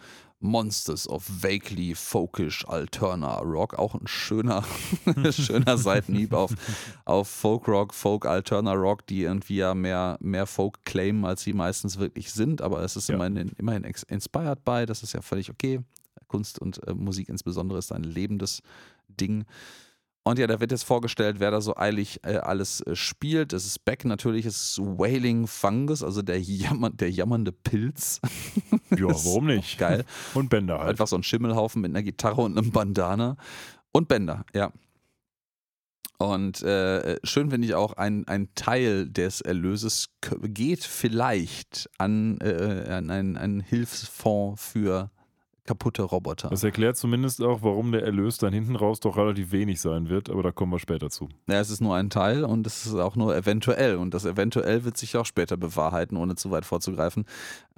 Monsters 0.46 1.08
of 1.08 1.26
Vaguely 1.28 1.96
Folkish 1.96 2.66
Alterna 2.68 3.40
Rock. 3.40 3.78
Auch 3.78 3.96
ein 3.96 4.08
schöner, 4.08 4.64
schöner 5.32 5.78
Seitenhieb 5.78 6.34
auf, 6.34 6.54
auf 7.06 7.28
Folk 7.28 7.68
Rock, 7.68 7.94
Folk 7.94 8.26
Alterna 8.26 8.74
Rock, 8.74 9.06
die 9.08 9.24
irgendwie 9.24 9.58
ja 9.58 9.74
mehr, 9.74 10.18
mehr 10.22 10.46
Folk 10.46 10.86
claimen, 10.86 11.26
als 11.26 11.42
sie 11.42 11.54
meistens 11.54 11.98
wirklich 11.98 12.32
sind. 12.32 12.62
Aber 12.62 12.82
es 12.82 12.96
ist 12.96 13.10
ja. 13.10 13.16
immerhin, 13.16 13.52
immerhin 13.58 13.84
inspired 14.08 14.64
by, 14.64 14.86
das 14.86 15.04
ist 15.04 15.14
ja 15.14 15.22
völlig 15.22 15.50
okay. 15.50 15.82
Kunst 16.28 16.60
und 16.60 16.86
äh, 16.88 16.94
Musik 16.94 17.30
insbesondere 17.30 17.80
ist 17.80 17.92
ein 17.92 18.04
lebendes 18.04 18.62
Ding. 19.08 19.46
Und 20.28 20.40
ja, 20.40 20.48
da 20.48 20.60
wird 20.60 20.72
jetzt 20.72 20.86
vorgestellt, 20.86 21.40
wer 21.40 21.52
da 21.52 21.62
so 21.62 21.78
eilig 21.78 22.20
äh, 22.24 22.38
alles 22.38 22.82
äh, 22.82 22.96
spielt. 22.96 23.54
Es 23.54 23.68
ist 23.68 23.86
Beck 23.86 24.06
natürlich, 24.06 24.48
es 24.48 24.72
ist 24.72 24.80
Wailing 24.80 25.46
Fungus, 25.46 26.02
also 26.02 26.24
der, 26.24 26.42
jammer, 26.42 26.90
der 26.90 27.12
jammernde 27.12 27.52
Pilz. 27.52 28.22
Ja, 28.90 29.06
warum 29.08 29.46
nicht? 29.46 29.78
Geil. 29.78 30.04
Und 30.34 30.50
Bender 30.50 30.80
halt. 30.80 30.90
Einfach 30.90 31.06
so 31.06 31.16
ein 31.16 31.22
Schimmelhaufen 31.22 31.80
mit 31.80 31.92
einer 31.92 32.02
Gitarre 32.02 32.42
und 32.42 32.58
einem 32.58 32.72
Bandana. 32.72 33.38
Und 33.92 34.08
Bender, 34.08 34.46
ja. 34.56 34.72
Und 36.18 36.64
äh, 36.64 37.20
schön 37.24 37.52
finde 37.52 37.68
ich 37.68 37.76
auch, 37.76 37.94
ein, 37.94 38.28
ein 38.28 38.50
Teil 38.56 39.08
des 39.08 39.42
Erlöses 39.42 40.10
geht 40.42 40.84
vielleicht 40.84 41.88
an, 42.00 42.40
äh, 42.40 42.86
an 42.90 43.12
einen, 43.12 43.38
einen 43.38 43.60
Hilfsfonds 43.60 44.64
für 44.64 45.12
kaputte 45.66 46.04
Roboter. 46.04 46.50
Das 46.50 46.64
erklärt 46.64 46.98
zumindest 46.98 47.42
auch, 47.42 47.62
warum 47.64 47.92
der 47.92 48.04
Erlös 48.04 48.38
dann 48.38 48.54
hinten 48.54 48.76
raus 48.76 49.00
doch 49.00 49.18
relativ 49.18 49.52
wenig 49.52 49.82
sein 49.82 50.10
wird, 50.10 50.30
aber 50.30 50.44
da 50.44 50.52
kommen 50.52 50.72
wir 50.72 50.80
später 50.80 51.10
zu. 51.10 51.30
Ja, 51.48 51.60
es 51.60 51.70
ist 51.70 51.82
nur 51.82 51.96
ein 51.96 52.10
Teil 52.10 52.44
und 52.44 52.68
es 52.68 52.86
ist 52.86 52.96
auch 52.96 53.16
nur 53.16 53.36
eventuell 53.36 53.98
und 53.98 54.14
das 54.14 54.26
eventuell 54.26 54.84
wird 54.86 54.98
sich 54.98 55.18
auch 55.18 55.26
später 55.26 55.58
bewahrheiten, 55.58 56.18
ohne 56.18 56.36
zu 56.36 56.52
weit 56.52 56.66
vorzugreifen. 56.66 57.26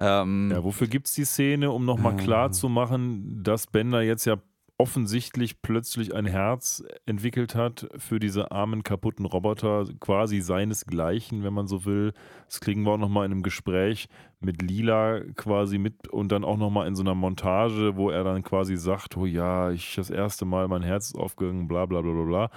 Ähm, 0.00 0.50
ja, 0.52 0.62
wofür 0.62 0.86
gibt 0.86 1.08
es 1.08 1.14
die 1.14 1.24
Szene, 1.24 1.70
um 1.70 1.84
nochmal 1.84 2.14
äh, 2.14 2.16
klar 2.16 2.52
zu 2.52 2.68
machen, 2.68 3.42
dass 3.42 3.66
Bender 3.66 4.02
jetzt 4.02 4.24
ja 4.26 4.36
offensichtlich 4.78 5.60
plötzlich 5.60 6.14
ein 6.14 6.24
Herz 6.24 6.84
entwickelt 7.04 7.56
hat 7.56 7.88
für 7.98 8.20
diese 8.20 8.52
armen, 8.52 8.84
kaputten 8.84 9.26
Roboter, 9.26 9.84
quasi 9.98 10.40
seinesgleichen, 10.40 11.42
wenn 11.42 11.52
man 11.52 11.66
so 11.66 11.84
will. 11.84 12.12
Das 12.46 12.60
kriegen 12.60 12.84
wir 12.84 12.92
auch 12.92 12.98
nochmal 12.98 13.26
in 13.26 13.32
einem 13.32 13.42
Gespräch 13.42 14.08
mit 14.40 14.62
Lila 14.62 15.20
quasi 15.34 15.78
mit 15.78 16.06
und 16.08 16.30
dann 16.30 16.44
auch 16.44 16.56
nochmal 16.56 16.86
in 16.86 16.94
so 16.94 17.02
einer 17.02 17.16
Montage, 17.16 17.96
wo 17.96 18.08
er 18.10 18.22
dann 18.22 18.44
quasi 18.44 18.76
sagt, 18.76 19.16
oh 19.16 19.26
ja, 19.26 19.72
ich 19.72 19.96
das 19.96 20.10
erste 20.10 20.44
Mal, 20.44 20.68
mein 20.68 20.84
Herz 20.84 21.08
ist 21.08 21.16
aufgegangen, 21.16 21.66
bla 21.66 21.84
bla 21.86 22.00
bla 22.00 22.12
bla 22.12 22.24
bla. 22.24 22.50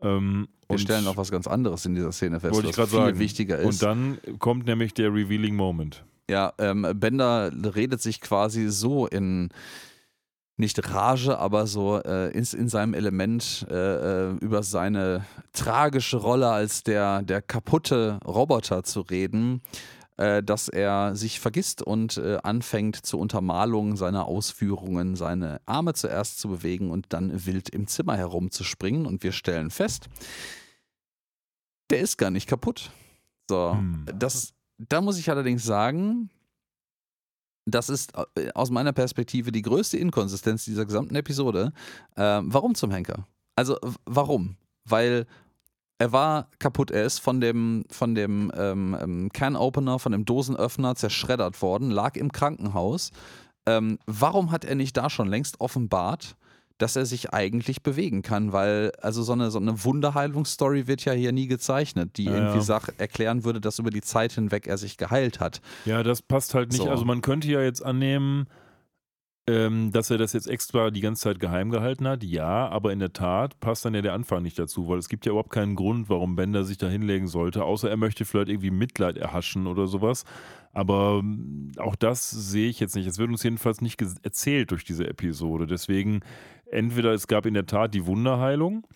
Ähm, 0.00 0.46
wir 0.68 0.78
stellen 0.78 1.06
auch 1.08 1.16
was 1.16 1.32
ganz 1.32 1.48
anderes 1.48 1.84
in 1.86 1.96
dieser 1.96 2.12
Szene 2.12 2.38
fest, 2.38 2.54
was 2.54 2.74
viel 2.74 2.86
sagen. 2.86 3.18
wichtiger 3.18 3.58
ist. 3.58 3.66
Und 3.66 3.82
dann 3.82 4.18
kommt 4.38 4.66
nämlich 4.66 4.94
der 4.94 5.12
Revealing 5.12 5.56
Moment. 5.56 6.04
Ja, 6.30 6.52
ähm, 6.58 6.86
Bender 6.94 7.52
redet 7.74 8.00
sich 8.00 8.20
quasi 8.20 8.68
so 8.70 9.06
in 9.06 9.50
nicht 10.56 10.88
Rage, 10.90 11.38
aber 11.38 11.66
so 11.66 12.00
äh, 12.00 12.30
in, 12.30 12.44
in 12.44 12.68
seinem 12.68 12.94
Element 12.94 13.66
äh, 13.70 13.74
äh, 13.74 14.36
über 14.36 14.62
seine 14.62 15.24
tragische 15.52 16.16
Rolle 16.18 16.50
als 16.50 16.82
der, 16.82 17.22
der 17.22 17.42
kaputte 17.42 18.20
Roboter 18.24 18.84
zu 18.84 19.00
reden, 19.00 19.62
äh, 20.16 20.44
dass 20.44 20.68
er 20.68 21.16
sich 21.16 21.40
vergisst 21.40 21.82
und 21.82 22.18
äh, 22.18 22.38
anfängt 22.44 23.04
zur 23.04 23.18
Untermalung 23.18 23.96
seiner 23.96 24.26
Ausführungen 24.26 25.16
seine 25.16 25.60
Arme 25.66 25.94
zuerst 25.94 26.38
zu 26.38 26.48
bewegen 26.48 26.90
und 26.90 27.06
dann 27.08 27.46
wild 27.46 27.68
im 27.70 27.88
Zimmer 27.88 28.16
herumzuspringen. 28.16 29.06
Und 29.06 29.24
wir 29.24 29.32
stellen 29.32 29.70
fest, 29.70 30.08
der 31.90 31.98
ist 31.98 32.16
gar 32.16 32.30
nicht 32.30 32.48
kaputt. 32.48 32.92
So, 33.50 33.72
hm. 33.72 34.06
das, 34.16 34.54
da 34.78 35.00
muss 35.00 35.18
ich 35.18 35.30
allerdings 35.30 35.64
sagen, 35.64 36.30
das 37.66 37.88
ist 37.88 38.12
äh, 38.36 38.50
aus 38.54 38.70
meiner 38.70 38.92
Perspektive 38.92 39.52
die 39.52 39.62
größte 39.62 39.96
Inkonsistenz 39.96 40.64
dieser 40.64 40.84
gesamten 40.84 41.14
Episode. 41.14 41.72
Äh, 42.16 42.40
warum 42.42 42.74
zum 42.74 42.90
Henker? 42.90 43.26
Also 43.56 43.78
warum? 44.04 44.56
Weil 44.84 45.26
er 45.98 46.12
war 46.12 46.48
kaputt, 46.58 46.90
er 46.90 47.04
ist 47.04 47.20
von 47.20 47.40
dem, 47.40 47.84
von 47.90 48.14
dem 48.14 48.52
ähm, 48.56 48.96
ähm, 49.00 49.30
Can-Opener, 49.32 49.98
von 49.98 50.12
dem 50.12 50.24
Dosenöffner 50.24 50.96
zerschreddert 50.96 51.62
worden, 51.62 51.90
lag 51.90 52.16
im 52.16 52.32
Krankenhaus. 52.32 53.12
Ähm, 53.66 53.98
warum 54.06 54.50
hat 54.50 54.64
er 54.64 54.74
nicht 54.74 54.96
da 54.96 55.08
schon 55.08 55.28
längst 55.28 55.60
offenbart, 55.60 56.36
dass 56.78 56.96
er 56.96 57.06
sich 57.06 57.32
eigentlich 57.32 57.82
bewegen 57.82 58.22
kann, 58.22 58.52
weil 58.52 58.92
also 59.00 59.22
so 59.22 59.32
eine, 59.32 59.50
so 59.50 59.58
eine 59.58 59.84
Wunderheilungsstory 59.84 60.86
wird 60.86 61.04
ja 61.04 61.12
hier 61.12 61.32
nie 61.32 61.46
gezeichnet, 61.46 62.16
die 62.16 62.24
ja, 62.24 62.34
irgendwie 62.34 62.56
ja. 62.56 62.62
Sach 62.62 62.88
erklären 62.98 63.44
würde, 63.44 63.60
dass 63.60 63.78
über 63.78 63.90
die 63.90 64.02
Zeit 64.02 64.32
hinweg 64.32 64.66
er 64.66 64.78
sich 64.78 64.96
geheilt 64.96 65.40
hat. 65.40 65.60
Ja, 65.84 66.02
das 66.02 66.22
passt 66.22 66.54
halt 66.54 66.72
nicht. 66.72 66.82
So. 66.82 66.90
Also 66.90 67.04
man 67.04 67.20
könnte 67.20 67.48
ja 67.48 67.62
jetzt 67.62 67.84
annehmen, 67.84 68.46
ähm, 69.46 69.92
dass 69.92 70.10
er 70.10 70.18
das 70.18 70.32
jetzt 70.32 70.48
extra 70.48 70.90
die 70.90 71.02
ganze 71.02 71.22
Zeit 71.22 71.38
geheim 71.38 71.70
gehalten 71.70 72.08
hat, 72.08 72.24
ja, 72.24 72.68
aber 72.68 72.92
in 72.92 72.98
der 72.98 73.12
Tat 73.12 73.60
passt 73.60 73.84
dann 73.84 73.94
ja 73.94 74.00
der 74.00 74.14
Anfang 74.14 74.42
nicht 74.42 74.58
dazu, 74.58 74.88
weil 74.88 74.98
es 74.98 75.08
gibt 75.08 75.26
ja 75.26 75.30
überhaupt 75.30 75.52
keinen 75.52 75.76
Grund, 75.76 76.08
warum 76.08 76.34
Bender 76.34 76.64
sich 76.64 76.78
da 76.78 76.88
hinlegen 76.88 77.28
sollte, 77.28 77.62
außer 77.62 77.90
er 77.90 77.98
möchte 77.98 78.24
vielleicht 78.24 78.48
irgendwie 78.48 78.70
Mitleid 78.70 79.18
erhaschen 79.18 79.66
oder 79.66 79.86
sowas. 79.86 80.24
Aber 80.72 81.20
ähm, 81.22 81.72
auch 81.76 81.94
das 81.94 82.30
sehe 82.30 82.68
ich 82.68 82.80
jetzt 82.80 82.96
nicht. 82.96 83.06
Es 83.06 83.18
wird 83.18 83.30
uns 83.30 83.42
jedenfalls 83.42 83.80
nicht 83.80 84.02
erzählt 84.22 84.70
durch 84.72 84.84
diese 84.84 85.06
Episode. 85.06 85.66
Deswegen 85.66 86.20
entweder 86.74 87.12
es 87.12 87.26
gab 87.26 87.46
in 87.46 87.54
der 87.54 87.66
Tat 87.66 87.94
die 87.94 88.06
Wunderheilung 88.06 88.86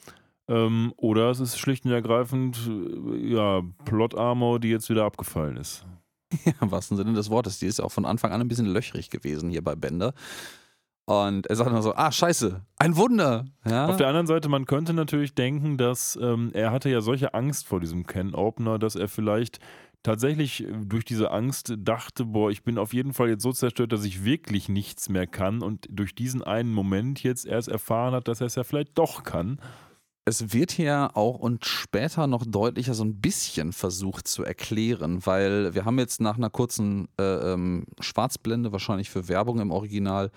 ähm, 0.49 0.93
oder 0.97 1.31
es 1.31 1.41
ist 1.41 1.59
schlicht 1.59 1.85
und 1.85 1.93
ergreifend 1.93 2.59
äh, 2.69 3.35
ja, 3.35 3.63
Plot-Armor, 3.85 4.61
die 4.61 4.69
jetzt 4.69 4.91
wieder 4.91 5.05
abgefallen 5.05 5.57
ist. 5.57 5.85
Ja, 6.45 6.53
im 6.61 6.71
wahrsten 6.71 6.99
Sinne 6.99 7.15
des 7.15 7.31
Wortes. 7.31 7.59
Die 7.59 7.65
ist 7.65 7.79
ja 7.79 7.87
auch 7.87 7.93
von 7.93 8.05
Anfang 8.05 8.33
an 8.33 8.43
ein 8.43 8.49
bisschen 8.49 8.67
löchrig 8.67 9.09
gewesen 9.09 9.49
hier 9.49 9.65
bei 9.65 9.75
Bender. 9.75 10.13
Und 11.07 11.47
er 11.47 11.57
sagt 11.57 11.73
dann 11.73 11.81
so, 11.81 11.95
ah, 11.95 12.13
scheiße, 12.13 12.61
ein 12.77 12.97
Wunder. 12.99 13.47
Ja? 13.65 13.87
Auf 13.87 13.97
der 13.97 14.09
anderen 14.09 14.27
Seite, 14.27 14.51
man 14.51 14.67
könnte 14.67 14.93
natürlich 14.93 15.35
denken, 15.35 15.79
dass 15.79 16.19
ähm, 16.21 16.51
er 16.53 16.71
hatte 16.71 16.91
ja 16.91 17.01
solche 17.01 17.33
Angst 17.33 17.67
vor 17.67 17.81
diesem 17.81 18.07
Can-Opener, 18.07 18.79
dass 18.79 18.95
er 18.95 19.09
vielleicht 19.09 19.59
tatsächlich 20.03 20.65
äh, 20.65 20.73
durch 20.85 21.05
diese 21.05 21.31
Angst 21.31 21.75
dachte, 21.79 22.27
boah, 22.27 22.51
ich 22.51 22.63
bin 22.63 22.79
auf 22.79 22.93
jeden 22.93 23.13
Fall 23.13 23.29
jetzt 23.29 23.43
so 23.43 23.53
zerstört, 23.53 23.93
dass 23.93 24.05
ich 24.05 24.25
wirklich 24.25 24.69
nichts 24.69 25.09
mehr 25.09 25.27
kann 25.27 25.63
und 25.63 25.87
durch 25.91 26.15
diesen 26.15 26.43
einen 26.43 26.73
Moment 26.73 27.23
jetzt 27.23 27.47
erst 27.47 27.69
erfahren 27.69 28.15
hat, 28.15 28.29
dass 28.29 28.41
er 28.41 28.47
es 28.47 28.55
ja 28.55 28.65
vielleicht 28.65 28.97
doch 28.97 29.23
kann. 29.23 29.61
Es 30.25 30.53
wird 30.53 30.73
hier 30.73 31.13
auch 31.15 31.39
und 31.39 31.65
später 31.65 32.27
noch 32.27 32.45
deutlicher 32.47 32.93
so 32.93 33.03
ein 33.03 33.19
bisschen 33.19 33.73
versucht 33.73 34.29
zu 34.29 34.45
erklären, 34.45 35.25
weil 35.25 35.75
wir 35.75 35.87
haben 35.87 35.99
jetzt 35.99 36.21
nach 36.21 36.37
einer 36.37 36.51
kurzen 36.51 37.09
äh, 37.19 37.53
ähm, 37.53 37.87
Schwarzblende, 38.01 38.71
wahrscheinlich 38.71 39.09
für 39.09 39.29
Werbung 39.29 39.59
im 39.61 39.71
Original, 39.71 40.31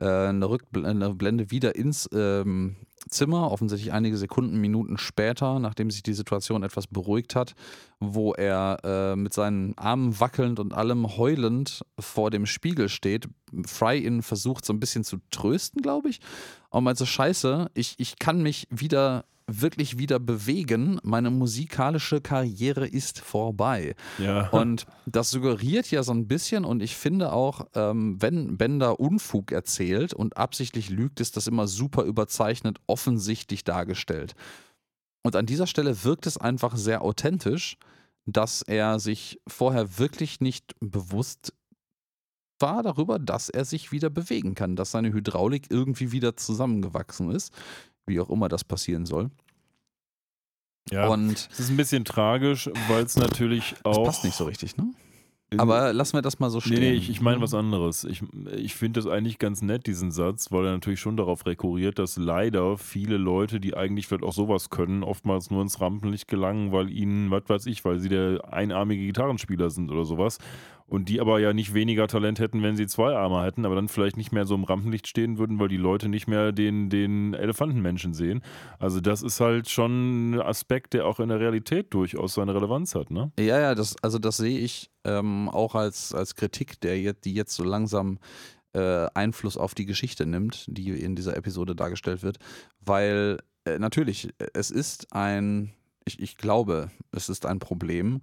äh, 0.00 0.06
eine 0.06 0.48
Rückblende 0.48 1.52
wieder 1.52 1.76
ins 1.76 2.08
ähm, 2.12 2.76
Zimmer, 3.08 3.50
offensichtlich 3.50 3.92
einige 3.92 4.16
Sekunden, 4.16 4.60
Minuten 4.60 4.98
später, 4.98 5.58
nachdem 5.58 5.90
sich 5.90 6.02
die 6.02 6.14
Situation 6.14 6.62
etwas 6.62 6.86
beruhigt 6.86 7.34
hat, 7.34 7.54
wo 8.00 8.34
er 8.34 8.78
äh, 8.84 9.16
mit 9.16 9.32
seinen 9.32 9.76
Armen 9.76 10.18
wackelnd 10.20 10.60
und 10.60 10.72
allem 10.74 11.16
heulend 11.16 11.84
vor 11.98 12.30
dem 12.30 12.46
Spiegel 12.46 12.88
steht. 12.88 13.28
Fry 13.66 13.98
ihn 13.98 14.22
versucht 14.22 14.64
so 14.64 14.72
ein 14.72 14.80
bisschen 14.80 15.04
zu 15.04 15.18
trösten, 15.30 15.82
glaube 15.82 16.08
ich. 16.08 16.20
Und 16.70 16.84
meint 16.84 16.98
so, 16.98 17.06
scheiße, 17.06 17.70
ich, 17.74 17.94
ich 17.98 18.18
kann 18.18 18.42
mich 18.42 18.66
wieder 18.70 19.24
wirklich 19.48 19.98
wieder 19.98 20.20
bewegen. 20.20 21.00
Meine 21.02 21.30
musikalische 21.30 22.20
Karriere 22.20 22.86
ist 22.86 23.18
vorbei. 23.18 23.94
Ja. 24.18 24.48
Und 24.50 24.86
das 25.06 25.30
suggeriert 25.30 25.90
ja 25.90 26.02
so 26.02 26.12
ein 26.12 26.28
bisschen, 26.28 26.64
und 26.64 26.82
ich 26.82 26.96
finde 26.96 27.32
auch, 27.32 27.66
ähm, 27.74 28.20
wenn 28.20 28.58
Bender 28.58 29.00
Unfug 29.00 29.50
erzählt 29.50 30.12
und 30.14 30.36
absichtlich 30.36 30.90
lügt, 30.90 31.20
ist 31.20 31.36
das 31.36 31.46
immer 31.46 31.66
super 31.66 32.04
überzeichnet, 32.04 32.78
offensichtlich 32.86 33.64
dargestellt. 33.64 34.34
Und 35.22 35.34
an 35.34 35.46
dieser 35.46 35.66
Stelle 35.66 36.04
wirkt 36.04 36.26
es 36.26 36.36
einfach 36.38 36.76
sehr 36.76 37.02
authentisch, 37.02 37.76
dass 38.26 38.62
er 38.62 39.00
sich 39.00 39.40
vorher 39.48 39.98
wirklich 39.98 40.40
nicht 40.40 40.74
bewusst 40.80 41.54
war 42.60 42.82
darüber, 42.82 43.18
dass 43.18 43.48
er 43.48 43.64
sich 43.64 43.92
wieder 43.92 44.10
bewegen 44.10 44.54
kann, 44.54 44.76
dass 44.76 44.90
seine 44.90 45.12
Hydraulik 45.12 45.70
irgendwie 45.70 46.12
wieder 46.12 46.36
zusammengewachsen 46.36 47.30
ist 47.30 47.52
wie 48.08 48.20
auch 48.20 48.30
immer 48.30 48.48
das 48.48 48.64
passieren 48.64 49.06
soll. 49.06 49.30
Ja, 50.90 51.08
und 51.08 51.48
es 51.52 51.60
ist 51.60 51.70
ein 51.70 51.76
bisschen 51.76 52.04
tragisch, 52.04 52.70
weil 52.88 53.04
es 53.04 53.16
natürlich 53.16 53.74
auch. 53.84 54.04
Das 54.04 54.14
passt 54.14 54.24
nicht 54.24 54.36
so 54.36 54.44
richtig, 54.44 54.76
ne? 54.76 54.90
Aber 55.56 55.94
lassen 55.94 56.14
wir 56.14 56.22
das 56.22 56.38
mal 56.40 56.50
so 56.50 56.60
stehen. 56.60 56.80
Nee, 56.80 56.90
nee, 56.90 56.96
ich, 56.96 57.08
ich 57.08 57.22
meine 57.22 57.40
was 57.40 57.54
anderes. 57.54 58.04
Ich, 58.04 58.22
ich 58.54 58.74
finde 58.74 59.00
das 59.00 59.10
eigentlich 59.10 59.38
ganz 59.38 59.62
nett, 59.62 59.86
diesen 59.86 60.10
Satz, 60.10 60.52
weil 60.52 60.66
er 60.66 60.72
natürlich 60.72 61.00
schon 61.00 61.16
darauf 61.16 61.46
rekurriert, 61.46 61.98
dass 61.98 62.18
leider 62.18 62.76
viele 62.76 63.16
Leute, 63.16 63.58
die 63.58 63.74
eigentlich 63.74 64.06
vielleicht 64.06 64.24
auch 64.24 64.34
sowas 64.34 64.68
können, 64.68 65.02
oftmals 65.02 65.50
nur 65.50 65.62
ins 65.62 65.80
Rampenlicht 65.80 66.28
gelangen, 66.28 66.70
weil 66.70 66.90
ihnen, 66.90 67.30
was 67.30 67.44
weiß 67.48 67.64
ich, 67.64 67.82
weil 67.86 67.98
sie 67.98 68.10
der 68.10 68.52
einarmige 68.52 69.06
Gitarrenspieler 69.06 69.70
sind 69.70 69.90
oder 69.90 70.04
sowas 70.04 70.38
und 70.88 71.10
die 71.10 71.20
aber 71.20 71.38
ja 71.38 71.52
nicht 71.52 71.74
weniger 71.74 72.08
Talent 72.08 72.40
hätten, 72.40 72.62
wenn 72.62 72.76
sie 72.76 72.86
zwei 72.86 73.14
Arme 73.14 73.42
hätten, 73.42 73.66
aber 73.66 73.74
dann 73.74 73.88
vielleicht 73.88 74.16
nicht 74.16 74.32
mehr 74.32 74.46
so 74.46 74.54
im 74.54 74.64
Rampenlicht 74.64 75.06
stehen 75.06 75.38
würden, 75.38 75.60
weil 75.60 75.68
die 75.68 75.76
Leute 75.76 76.08
nicht 76.08 76.26
mehr 76.26 76.50
den, 76.50 76.88
den 76.88 77.34
Elefantenmenschen 77.34 78.14
sehen. 78.14 78.42
Also 78.78 79.00
das 79.00 79.22
ist 79.22 79.38
halt 79.40 79.68
schon 79.68 80.30
ein 80.30 80.40
Aspekt, 80.40 80.94
der 80.94 81.06
auch 81.06 81.20
in 81.20 81.28
der 81.28 81.40
Realität 81.40 81.92
durchaus 81.92 82.34
seine 82.34 82.54
Relevanz 82.54 82.94
hat, 82.94 83.10
ne? 83.10 83.30
Ja, 83.38 83.60
ja, 83.60 83.74
das, 83.74 83.96
also 84.02 84.18
das 84.18 84.38
sehe 84.38 84.58
ich 84.58 84.90
ähm, 85.04 85.50
auch 85.50 85.74
als, 85.74 86.14
als 86.14 86.34
Kritik, 86.34 86.80
der 86.80 87.12
die 87.12 87.34
jetzt 87.34 87.54
so 87.54 87.64
langsam 87.64 88.18
äh, 88.72 89.06
Einfluss 89.14 89.58
auf 89.58 89.74
die 89.74 89.86
Geschichte 89.86 90.24
nimmt, 90.24 90.64
die 90.68 90.90
in 90.90 91.14
dieser 91.14 91.36
Episode 91.36 91.76
dargestellt 91.76 92.22
wird, 92.22 92.38
weil 92.80 93.38
äh, 93.64 93.78
natürlich, 93.78 94.30
es 94.54 94.70
ist 94.70 95.12
ein, 95.12 95.74
ich, 96.06 96.18
ich 96.20 96.36
glaube, 96.38 96.90
es 97.12 97.28
ist 97.28 97.44
ein 97.44 97.58
Problem, 97.58 98.22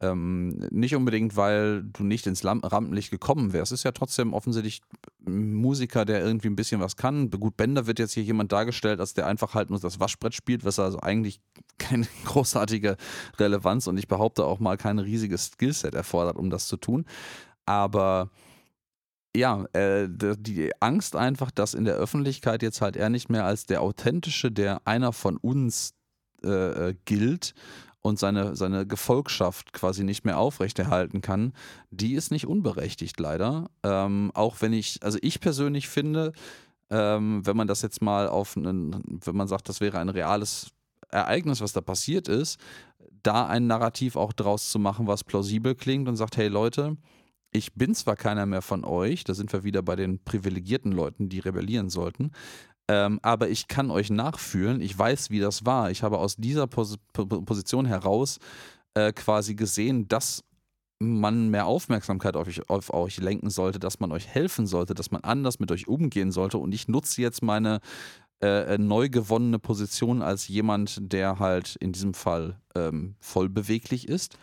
ähm, 0.00 0.50
nicht 0.70 0.94
unbedingt, 0.94 1.36
weil 1.36 1.82
du 1.82 2.04
nicht 2.04 2.26
ins 2.26 2.44
Rampenlicht 2.44 3.10
gekommen 3.10 3.52
wärst. 3.52 3.72
Ist 3.72 3.82
ja 3.82 3.90
trotzdem 3.90 4.32
offensichtlich 4.32 4.80
ein 5.26 5.54
Musiker, 5.54 6.04
der 6.04 6.24
irgendwie 6.24 6.48
ein 6.48 6.56
bisschen 6.56 6.80
was 6.80 6.96
kann. 6.96 7.30
Gut, 7.30 7.56
Bender 7.56 7.86
wird 7.86 7.98
jetzt 7.98 8.12
hier 8.12 8.22
jemand 8.22 8.52
dargestellt, 8.52 9.00
als 9.00 9.14
der 9.14 9.26
einfach 9.26 9.54
halt 9.54 9.70
nur 9.70 9.80
das 9.80 9.98
Waschbrett 9.98 10.34
spielt, 10.34 10.64
was 10.64 10.78
also 10.78 11.00
eigentlich 11.00 11.40
keine 11.78 12.06
großartige 12.24 12.96
Relevanz 13.38 13.86
und 13.88 13.98
ich 13.98 14.06
behaupte 14.06 14.44
auch 14.44 14.60
mal 14.60 14.76
kein 14.76 14.98
riesiges 14.98 15.46
Skillset 15.46 15.94
erfordert, 15.94 16.36
um 16.36 16.50
das 16.50 16.68
zu 16.68 16.76
tun. 16.76 17.04
Aber 17.66 18.30
ja, 19.36 19.64
äh, 19.72 20.08
die 20.08 20.70
Angst 20.80 21.16
einfach, 21.16 21.50
dass 21.50 21.74
in 21.74 21.84
der 21.84 21.94
Öffentlichkeit 21.96 22.62
jetzt 22.62 22.80
halt 22.80 22.96
er 22.96 23.10
nicht 23.10 23.30
mehr 23.30 23.44
als 23.44 23.66
der 23.66 23.82
authentische, 23.82 24.50
der 24.52 24.80
einer 24.86 25.12
von 25.12 25.36
uns 25.36 25.94
äh, 26.42 26.94
gilt 27.04 27.54
und 28.00 28.18
seine, 28.18 28.56
seine 28.56 28.86
Gefolgschaft 28.86 29.72
quasi 29.72 30.04
nicht 30.04 30.24
mehr 30.24 30.38
aufrechterhalten 30.38 31.20
kann, 31.20 31.52
die 31.90 32.14
ist 32.14 32.30
nicht 32.30 32.46
unberechtigt, 32.46 33.18
leider. 33.18 33.70
Ähm, 33.82 34.30
auch 34.34 34.56
wenn 34.60 34.72
ich, 34.72 35.00
also 35.02 35.18
ich 35.20 35.40
persönlich 35.40 35.88
finde, 35.88 36.32
ähm, 36.90 37.44
wenn 37.44 37.56
man 37.56 37.66
das 37.66 37.82
jetzt 37.82 38.00
mal 38.00 38.28
auf 38.28 38.56
einen, 38.56 39.20
wenn 39.24 39.36
man 39.36 39.48
sagt, 39.48 39.68
das 39.68 39.80
wäre 39.80 39.98
ein 39.98 40.08
reales 40.08 40.70
Ereignis, 41.10 41.60
was 41.60 41.72
da 41.72 41.80
passiert 41.80 42.28
ist, 42.28 42.58
da 43.22 43.46
ein 43.46 43.66
Narrativ 43.66 44.16
auch 44.16 44.32
draus 44.32 44.70
zu 44.70 44.78
machen, 44.78 45.06
was 45.06 45.24
plausibel 45.24 45.74
klingt 45.74 46.08
und 46.08 46.16
sagt, 46.16 46.36
hey 46.36 46.48
Leute, 46.48 46.96
ich 47.50 47.74
bin 47.74 47.94
zwar 47.94 48.16
keiner 48.16 48.46
mehr 48.46 48.62
von 48.62 48.84
euch, 48.84 49.24
da 49.24 49.34
sind 49.34 49.52
wir 49.52 49.64
wieder 49.64 49.82
bei 49.82 49.96
den 49.96 50.22
privilegierten 50.22 50.92
Leuten, 50.92 51.28
die 51.28 51.38
rebellieren 51.38 51.88
sollten, 51.88 52.30
ähm, 52.88 53.20
aber 53.22 53.48
ich 53.48 53.68
kann 53.68 53.90
euch 53.90 54.10
nachfühlen, 54.10 54.80
ich 54.80 54.98
weiß, 54.98 55.30
wie 55.30 55.40
das 55.40 55.66
war. 55.66 55.90
Ich 55.90 56.02
habe 56.02 56.18
aus 56.18 56.36
dieser 56.36 56.66
Pos 56.66 56.96
Position 57.12 57.86
heraus 57.86 58.38
äh, 58.94 59.12
quasi 59.12 59.54
gesehen, 59.54 60.08
dass 60.08 60.42
man 61.00 61.50
mehr 61.50 61.66
Aufmerksamkeit 61.66 62.34
auf 62.34 62.48
euch, 62.48 62.68
auf 62.68 62.92
euch 62.92 63.18
lenken 63.18 63.50
sollte, 63.50 63.78
dass 63.78 64.00
man 64.00 64.10
euch 64.10 64.26
helfen 64.26 64.66
sollte, 64.66 64.94
dass 64.94 65.10
man 65.10 65.22
anders 65.22 65.60
mit 65.60 65.70
euch 65.70 65.86
umgehen 65.86 66.32
sollte. 66.32 66.58
Und 66.58 66.74
ich 66.74 66.88
nutze 66.88 67.22
jetzt 67.22 67.42
meine 67.42 67.80
äh 68.40 68.78
neu 68.78 69.08
gewonnene 69.08 69.58
Position 69.58 70.22
als 70.22 70.46
jemand, 70.46 70.98
der 71.12 71.40
halt 71.40 71.74
in 71.76 71.90
diesem 71.90 72.14
Fall 72.14 72.60
ähm, 72.76 73.16
voll 73.20 73.48
beweglich 73.48 74.08
ist 74.08 74.38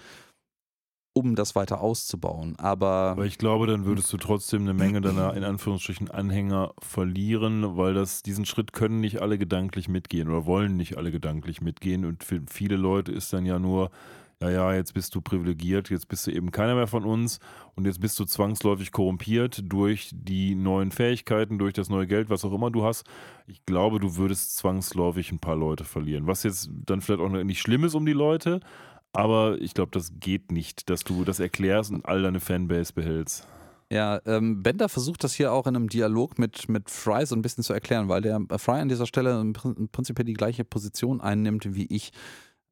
um 1.18 1.36
das 1.36 1.56
weiter 1.56 1.80
auszubauen. 1.80 2.56
Aber, 2.58 2.88
Aber 2.88 3.26
ich 3.26 3.38
glaube, 3.38 3.68
dann 3.68 3.86
würdest 3.86 4.12
du 4.12 4.18
trotzdem 4.18 4.64
eine 4.64 4.74
Menge 4.74 5.00
deiner 5.00 5.34
in 5.34 5.46
Anführungsstrichen 5.46 6.12
Anhänger 6.12 6.74
verlieren, 6.80 7.78
weil 7.78 7.94
das 7.94 8.22
diesen 8.22 8.46
Schritt 8.46 8.74
können 8.74 9.00
nicht 9.00 9.22
alle 9.22 9.38
gedanklich 9.38 9.88
mitgehen 9.88 10.28
oder 10.28 10.46
wollen 10.46 10.76
nicht 10.76 10.98
alle 10.98 11.12
gedanklich 11.12 11.62
mitgehen. 11.62 12.04
Und 12.04 12.26
für 12.26 12.42
viele 12.52 12.76
Leute 12.76 13.14
ist 13.14 13.32
dann 13.32 13.46
ja 13.46 13.60
nur, 13.60 13.92
ja, 14.42 14.50
ja, 14.50 14.74
jetzt 14.74 14.94
bist 14.94 15.16
du 15.16 15.22
privilegiert, 15.22 15.90
jetzt 15.90 16.10
bist 16.10 16.28
du 16.28 16.32
eben 16.32 16.52
keiner 16.52 16.76
mehr 16.76 16.88
von 16.88 17.06
uns 17.06 17.40
und 17.76 17.86
jetzt 17.86 18.02
bist 18.02 18.20
du 18.20 18.26
zwangsläufig 18.26 18.92
korrumpiert 18.92 19.62
durch 19.64 20.10
die 20.12 20.54
neuen 20.54 20.92
Fähigkeiten, 20.92 21.58
durch 21.58 21.72
das 21.72 21.88
neue 21.88 22.08
Geld, 22.08 22.30
was 22.30 22.44
auch 22.44 22.52
immer 22.52 22.72
du 22.72 22.84
hast. 22.84 23.06
Ich 23.48 23.66
glaube, 23.66 24.02
du 24.02 24.18
würdest 24.18 24.58
zwangsläufig 24.58 25.32
ein 25.32 25.40
paar 25.40 25.56
Leute 25.56 25.86
verlieren. 25.86 26.28
Was 26.28 26.44
jetzt 26.44 26.70
dann 26.86 27.00
vielleicht 27.00 27.22
auch 27.22 27.30
nicht 27.30 27.62
schlimm 27.62 27.86
ist 27.86 27.96
um 27.96 28.06
die 28.06 28.12
Leute, 28.12 28.60
aber 29.16 29.60
ich 29.62 29.74
glaube, 29.74 29.92
das 29.92 30.12
geht 30.20 30.52
nicht, 30.52 30.90
dass 30.90 31.04
du 31.04 31.24
das 31.24 31.40
erklärst 31.40 31.92
und 31.92 32.06
all 32.06 32.22
deine 32.22 32.40
Fanbase 32.40 32.94
behältst. 32.94 33.48
Ja, 33.92 34.20
ähm, 34.26 34.64
Bender 34.64 34.90
versucht 34.90 35.24
das 35.24 35.34
hier 35.34 35.52
auch 35.52 35.68
in 35.68 35.76
einem 35.76 35.90
Dialog 35.90 36.40
mit, 36.40 36.68
mit 36.70 36.90
Fry 36.90 37.26
so 37.26 37.36
ein 37.36 37.42
bisschen 37.42 37.64
zu 37.64 37.72
erklären, 37.74 38.10
weil 38.10 38.22
der 38.22 38.42
äh, 38.50 38.58
Fry 38.58 38.80
an 38.80 38.90
dieser 38.90 39.06
Stelle 39.06 39.40
im 39.40 39.54
Prinzip 39.54 40.24
die 40.26 40.34
gleiche 40.34 40.66
Position 40.66 41.22
einnimmt, 41.22 41.76
wie 41.76 41.86
ich 41.86 42.12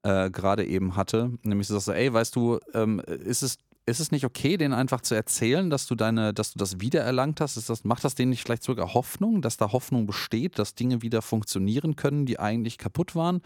äh, 0.01 0.31
gerade 0.31 0.65
eben 0.65 0.95
hatte. 0.95 1.31
Nämlich 1.43 1.67
so, 1.67 1.75
dass 1.75 1.87
er, 1.87 1.95
ey, 1.95 2.11
weißt 2.11 2.35
du, 2.35 2.59
ähm, 2.73 2.99
ist 2.99 3.43
es 3.43 3.57
ist 3.85 3.99
es 3.99 4.11
nicht 4.11 4.25
okay, 4.25 4.57
denen 4.57 4.73
einfach 4.73 5.01
zu 5.01 5.13
erzählen, 5.13 5.69
dass 5.69 5.87
du 5.87 5.95
deine, 5.95 6.33
dass 6.33 6.53
du 6.53 6.59
das 6.59 6.79
wiedererlangt 6.79 7.41
hast? 7.41 7.57
Ist 7.57 7.69
das, 7.69 7.83
macht 7.83 8.03
das 8.03 8.15
denen 8.15 8.29
nicht 8.29 8.43
vielleicht 8.43 8.63
sogar 8.63 8.93
Hoffnung, 8.93 9.41
dass 9.41 9.57
da 9.57 9.71
Hoffnung 9.71 10.05
besteht, 10.05 10.57
dass 10.57 10.75
Dinge 10.75 11.01
wieder 11.01 11.21
funktionieren 11.21 11.95
können, 11.95 12.25
die 12.25 12.39
eigentlich 12.39 12.77
kaputt 12.77 13.15
waren? 13.15 13.41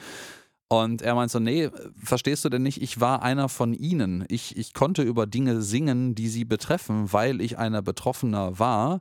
Und 0.70 1.02
er 1.02 1.16
meint 1.16 1.32
so, 1.32 1.40
nee, 1.40 1.70
verstehst 1.96 2.44
du 2.44 2.50
denn 2.50 2.64
nicht, 2.64 2.82
ich 2.82 3.00
war 3.00 3.22
einer 3.22 3.48
von 3.48 3.74
ihnen. 3.74 4.26
Ich, 4.28 4.58
ich 4.58 4.74
konnte 4.74 5.02
über 5.02 5.26
Dinge 5.26 5.62
singen, 5.62 6.14
die 6.14 6.28
sie 6.28 6.44
betreffen, 6.44 7.14
weil 7.14 7.40
ich 7.40 7.58
einer 7.58 7.82
Betroffener 7.82 8.60
war. 8.60 9.00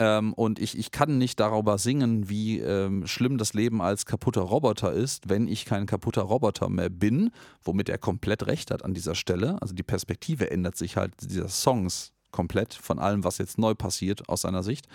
Ähm, 0.00 0.32
und 0.32 0.58
ich, 0.58 0.76
ich 0.76 0.90
kann 0.90 1.18
nicht 1.18 1.38
darüber 1.38 1.78
singen, 1.78 2.28
wie 2.28 2.58
ähm, 2.58 3.06
schlimm 3.06 3.38
das 3.38 3.54
Leben 3.54 3.80
als 3.80 4.04
kaputter 4.04 4.40
Roboter 4.40 4.92
ist, 4.92 5.28
wenn 5.28 5.46
ich 5.46 5.64
kein 5.64 5.86
kaputter 5.86 6.22
Roboter 6.22 6.68
mehr 6.68 6.88
bin, 6.88 7.30
womit 7.62 7.88
er 7.88 7.98
komplett 7.98 8.46
recht 8.46 8.72
hat 8.72 8.84
an 8.84 8.94
dieser 8.94 9.14
Stelle. 9.14 9.60
Also 9.60 9.74
die 9.74 9.84
Perspektive 9.84 10.50
ändert 10.50 10.76
sich 10.76 10.96
halt 10.96 11.12
dieser 11.20 11.48
Songs 11.48 12.12
komplett 12.32 12.74
von 12.74 12.98
allem, 12.98 13.24
was 13.24 13.38
jetzt 13.38 13.58
neu 13.58 13.74
passiert 13.74 14.28
aus 14.28 14.42
seiner 14.42 14.62
Sicht, 14.62 14.86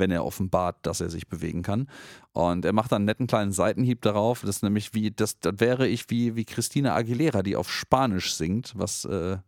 wenn 0.00 0.10
er 0.10 0.24
offenbart, 0.24 0.84
dass 0.84 1.00
er 1.00 1.10
sich 1.10 1.28
bewegen 1.28 1.62
kann. 1.62 1.88
Und 2.32 2.64
er 2.64 2.72
macht 2.72 2.90
dann 2.90 2.96
einen 2.96 3.04
netten 3.06 3.26
kleinen 3.28 3.52
Seitenhieb 3.52 4.02
darauf. 4.02 4.40
Das 4.40 4.56
ist 4.56 4.62
nämlich 4.62 4.94
wie, 4.94 5.12
das, 5.12 5.38
das 5.38 5.54
wäre 5.58 5.86
ich 5.86 6.10
wie, 6.10 6.34
wie 6.34 6.44
Christina 6.44 6.94
Aguilera, 6.94 7.42
die 7.42 7.54
auf 7.54 7.70
Spanisch 7.70 8.34
singt, 8.34 8.72
was 8.76 9.04
äh, 9.04 9.38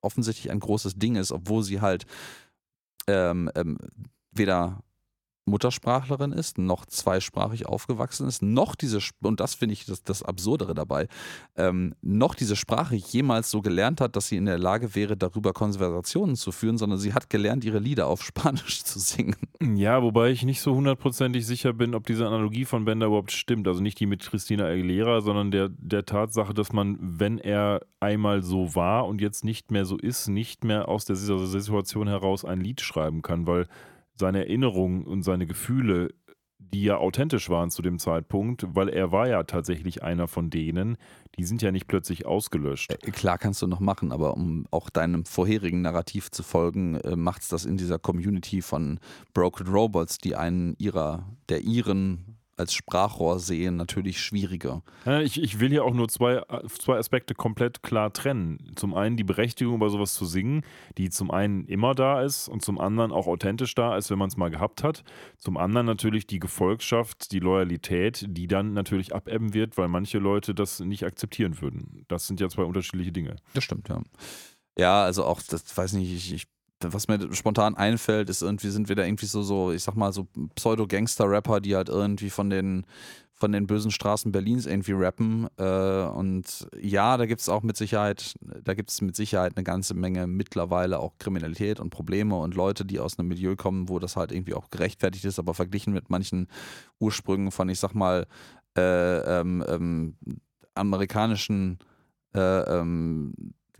offensichtlich 0.00 0.50
ein 0.50 0.60
großes 0.60 0.96
Ding 0.96 1.14
ist, 1.14 1.30
obwohl 1.30 1.62
sie 1.62 1.80
halt 1.80 2.06
ähm, 3.06 3.50
ähm, 3.54 3.78
weder 4.32 4.82
Muttersprachlerin 5.44 6.32
ist, 6.32 6.58
noch 6.58 6.86
zweisprachig 6.86 7.66
aufgewachsen 7.66 8.28
ist, 8.28 8.42
noch 8.42 8.74
diese, 8.74 9.00
und 9.22 9.40
das 9.40 9.54
finde 9.54 9.72
ich 9.72 9.86
das, 9.86 10.04
das 10.04 10.22
Absurdere 10.22 10.74
dabei, 10.74 11.08
ähm, 11.56 11.94
noch 12.00 12.34
diese 12.34 12.54
Sprache 12.54 12.94
jemals 12.94 13.50
so 13.50 13.60
gelernt 13.60 14.00
hat, 14.00 14.14
dass 14.14 14.28
sie 14.28 14.36
in 14.36 14.46
der 14.46 14.58
Lage 14.58 14.94
wäre, 14.94 15.16
darüber 15.16 15.52
Konversationen 15.52 16.36
zu 16.36 16.52
führen, 16.52 16.78
sondern 16.78 16.98
sie 16.98 17.12
hat 17.12 17.28
gelernt, 17.28 17.64
ihre 17.64 17.80
Lieder 17.80 18.06
auf 18.06 18.22
Spanisch 18.22 18.84
zu 18.84 19.00
singen. 19.00 19.36
Ja, 19.60 20.02
wobei 20.02 20.30
ich 20.30 20.44
nicht 20.44 20.60
so 20.60 20.74
hundertprozentig 20.74 21.44
sicher 21.46 21.72
bin, 21.72 21.94
ob 21.94 22.06
diese 22.06 22.26
Analogie 22.26 22.64
von 22.64 22.84
Bender 22.84 23.06
überhaupt 23.06 23.32
stimmt. 23.32 23.66
Also 23.66 23.82
nicht 23.82 23.98
die 23.98 24.06
mit 24.06 24.22
Christina 24.22 24.66
Aguilera, 24.66 25.20
sondern 25.20 25.50
der, 25.50 25.68
der 25.70 26.04
Tatsache, 26.04 26.54
dass 26.54 26.72
man, 26.72 26.96
wenn 27.00 27.38
er 27.38 27.80
einmal 28.00 28.42
so 28.42 28.74
war 28.74 29.06
und 29.06 29.20
jetzt 29.20 29.44
nicht 29.44 29.70
mehr 29.70 29.84
so 29.84 29.96
ist, 29.96 30.28
nicht 30.28 30.64
mehr 30.64 30.88
aus 30.88 31.04
der 31.04 31.16
Situation 31.16 32.08
heraus 32.08 32.44
ein 32.44 32.60
Lied 32.60 32.80
schreiben 32.80 33.22
kann, 33.22 33.46
weil 33.46 33.66
seine 34.14 34.40
Erinnerungen 34.40 35.04
und 35.04 35.22
seine 35.22 35.46
Gefühle, 35.46 36.10
die 36.58 36.84
ja 36.84 36.96
authentisch 36.96 37.50
waren 37.50 37.70
zu 37.70 37.82
dem 37.82 37.98
Zeitpunkt, 37.98 38.64
weil 38.68 38.88
er 38.88 39.12
war 39.12 39.28
ja 39.28 39.42
tatsächlich 39.42 40.02
einer 40.02 40.28
von 40.28 40.48
denen, 40.48 40.96
die 41.36 41.44
sind 41.44 41.60
ja 41.60 41.72
nicht 41.72 41.86
plötzlich 41.86 42.24
ausgelöscht. 42.24 42.92
Äh, 42.92 43.10
klar 43.10 43.38
kannst 43.38 43.62
du 43.62 43.66
noch 43.66 43.80
machen, 43.80 44.12
aber 44.12 44.34
um 44.34 44.66
auch 44.70 44.88
deinem 44.88 45.24
vorherigen 45.24 45.82
Narrativ 45.82 46.30
zu 46.30 46.42
folgen, 46.42 46.96
äh, 46.96 47.16
macht 47.16 47.42
es 47.42 47.48
das 47.48 47.64
in 47.64 47.76
dieser 47.76 47.98
Community 47.98 48.62
von 48.62 49.00
Broken 49.34 49.66
Robots, 49.66 50.18
die 50.18 50.36
einen 50.36 50.74
ihrer, 50.78 51.26
der 51.48 51.62
ihren 51.62 52.38
als 52.56 52.74
Sprachrohr 52.74 53.38
sehen, 53.38 53.76
natürlich 53.76 54.20
schwieriger. 54.20 54.82
Ich, 55.22 55.42
ich 55.42 55.60
will 55.60 55.70
hier 55.70 55.84
auch 55.84 55.94
nur 55.94 56.08
zwei, 56.08 56.42
zwei 56.68 56.98
Aspekte 56.98 57.34
komplett 57.34 57.82
klar 57.82 58.12
trennen. 58.12 58.72
Zum 58.76 58.94
einen 58.94 59.16
die 59.16 59.24
Berechtigung, 59.24 59.76
über 59.76 59.90
sowas 59.90 60.14
zu 60.14 60.24
singen, 60.24 60.62
die 60.98 61.10
zum 61.10 61.30
einen 61.30 61.64
immer 61.64 61.94
da 61.94 62.22
ist 62.22 62.48
und 62.48 62.62
zum 62.62 62.78
anderen 62.78 63.12
auch 63.12 63.26
authentisch 63.26 63.74
da 63.74 63.96
ist, 63.96 64.10
wenn 64.10 64.18
man 64.18 64.28
es 64.28 64.36
mal 64.36 64.50
gehabt 64.50 64.82
hat. 64.84 65.02
Zum 65.38 65.56
anderen 65.56 65.86
natürlich 65.86 66.26
die 66.26 66.38
Gefolgschaft, 66.38 67.32
die 67.32 67.40
Loyalität, 67.40 68.26
die 68.28 68.46
dann 68.46 68.72
natürlich 68.72 69.14
abebben 69.14 69.54
wird, 69.54 69.78
weil 69.78 69.88
manche 69.88 70.18
Leute 70.18 70.54
das 70.54 70.80
nicht 70.80 71.04
akzeptieren 71.04 71.60
würden. 71.60 72.04
Das 72.08 72.26
sind 72.26 72.40
ja 72.40 72.48
zwei 72.48 72.64
unterschiedliche 72.64 73.12
Dinge. 73.12 73.36
Das 73.54 73.64
stimmt, 73.64 73.88
ja. 73.88 74.02
Ja, 74.78 75.04
also 75.04 75.24
auch, 75.24 75.40
das 75.42 75.76
weiß 75.76 75.92
nicht, 75.94 76.12
ich, 76.12 76.32
ich 76.32 76.46
was 76.90 77.08
mir 77.08 77.32
spontan 77.34 77.76
einfällt, 77.76 78.30
ist 78.30 78.42
irgendwie, 78.42 78.70
sind 78.70 78.88
wir 78.88 78.96
da 78.96 79.04
irgendwie 79.04 79.26
so, 79.26 79.42
so 79.42 79.72
ich 79.72 79.82
sag 79.82 79.94
mal, 79.96 80.12
so 80.12 80.26
Pseudo-Gangster-Rapper, 80.54 81.60
die 81.60 81.76
halt 81.76 81.88
irgendwie 81.88 82.30
von 82.30 82.50
den, 82.50 82.84
von 83.42 83.50
den 83.52 83.66
bösen 83.66 83.90
Straßen 83.90 84.30
Berlins 84.30 84.66
irgendwie 84.66 84.92
rappen. 84.92 85.48
Äh, 85.56 86.04
und 86.04 86.68
ja, 86.80 87.16
da 87.16 87.26
gibt 87.26 87.40
es 87.40 87.48
auch 87.48 87.62
mit 87.62 87.76
Sicherheit, 87.76 88.34
da 88.62 88.74
gibt 88.74 88.90
es 88.90 89.00
mit 89.00 89.16
Sicherheit 89.16 89.56
eine 89.56 89.64
ganze 89.64 89.94
Menge 89.94 90.26
mittlerweile 90.26 91.00
auch 91.00 91.18
Kriminalität 91.18 91.80
und 91.80 91.90
Probleme 91.90 92.36
und 92.36 92.54
Leute, 92.54 92.84
die 92.84 93.00
aus 93.00 93.18
einem 93.18 93.28
Milieu 93.28 93.56
kommen, 93.56 93.88
wo 93.88 93.98
das 93.98 94.14
halt 94.14 94.30
irgendwie 94.30 94.54
auch 94.54 94.70
gerechtfertigt 94.70 95.24
ist, 95.24 95.38
aber 95.38 95.54
verglichen 95.54 95.92
mit 95.92 96.08
manchen 96.08 96.46
Ursprüngen 97.00 97.50
von, 97.50 97.68
ich 97.68 97.80
sag 97.80 97.94
mal, 97.94 98.26
äh, 98.76 99.40
ähm, 99.40 99.64
ähm, 99.68 100.16
amerikanischen 100.74 101.78
äh, 102.34 102.78
ähm, 102.78 103.34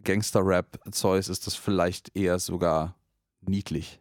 Gangster-Rap-Zeus 0.04 1.28
ist 1.28 1.46
das 1.46 1.54
vielleicht 1.54 2.16
eher 2.16 2.38
sogar 2.38 2.96
niedlich. 3.40 4.00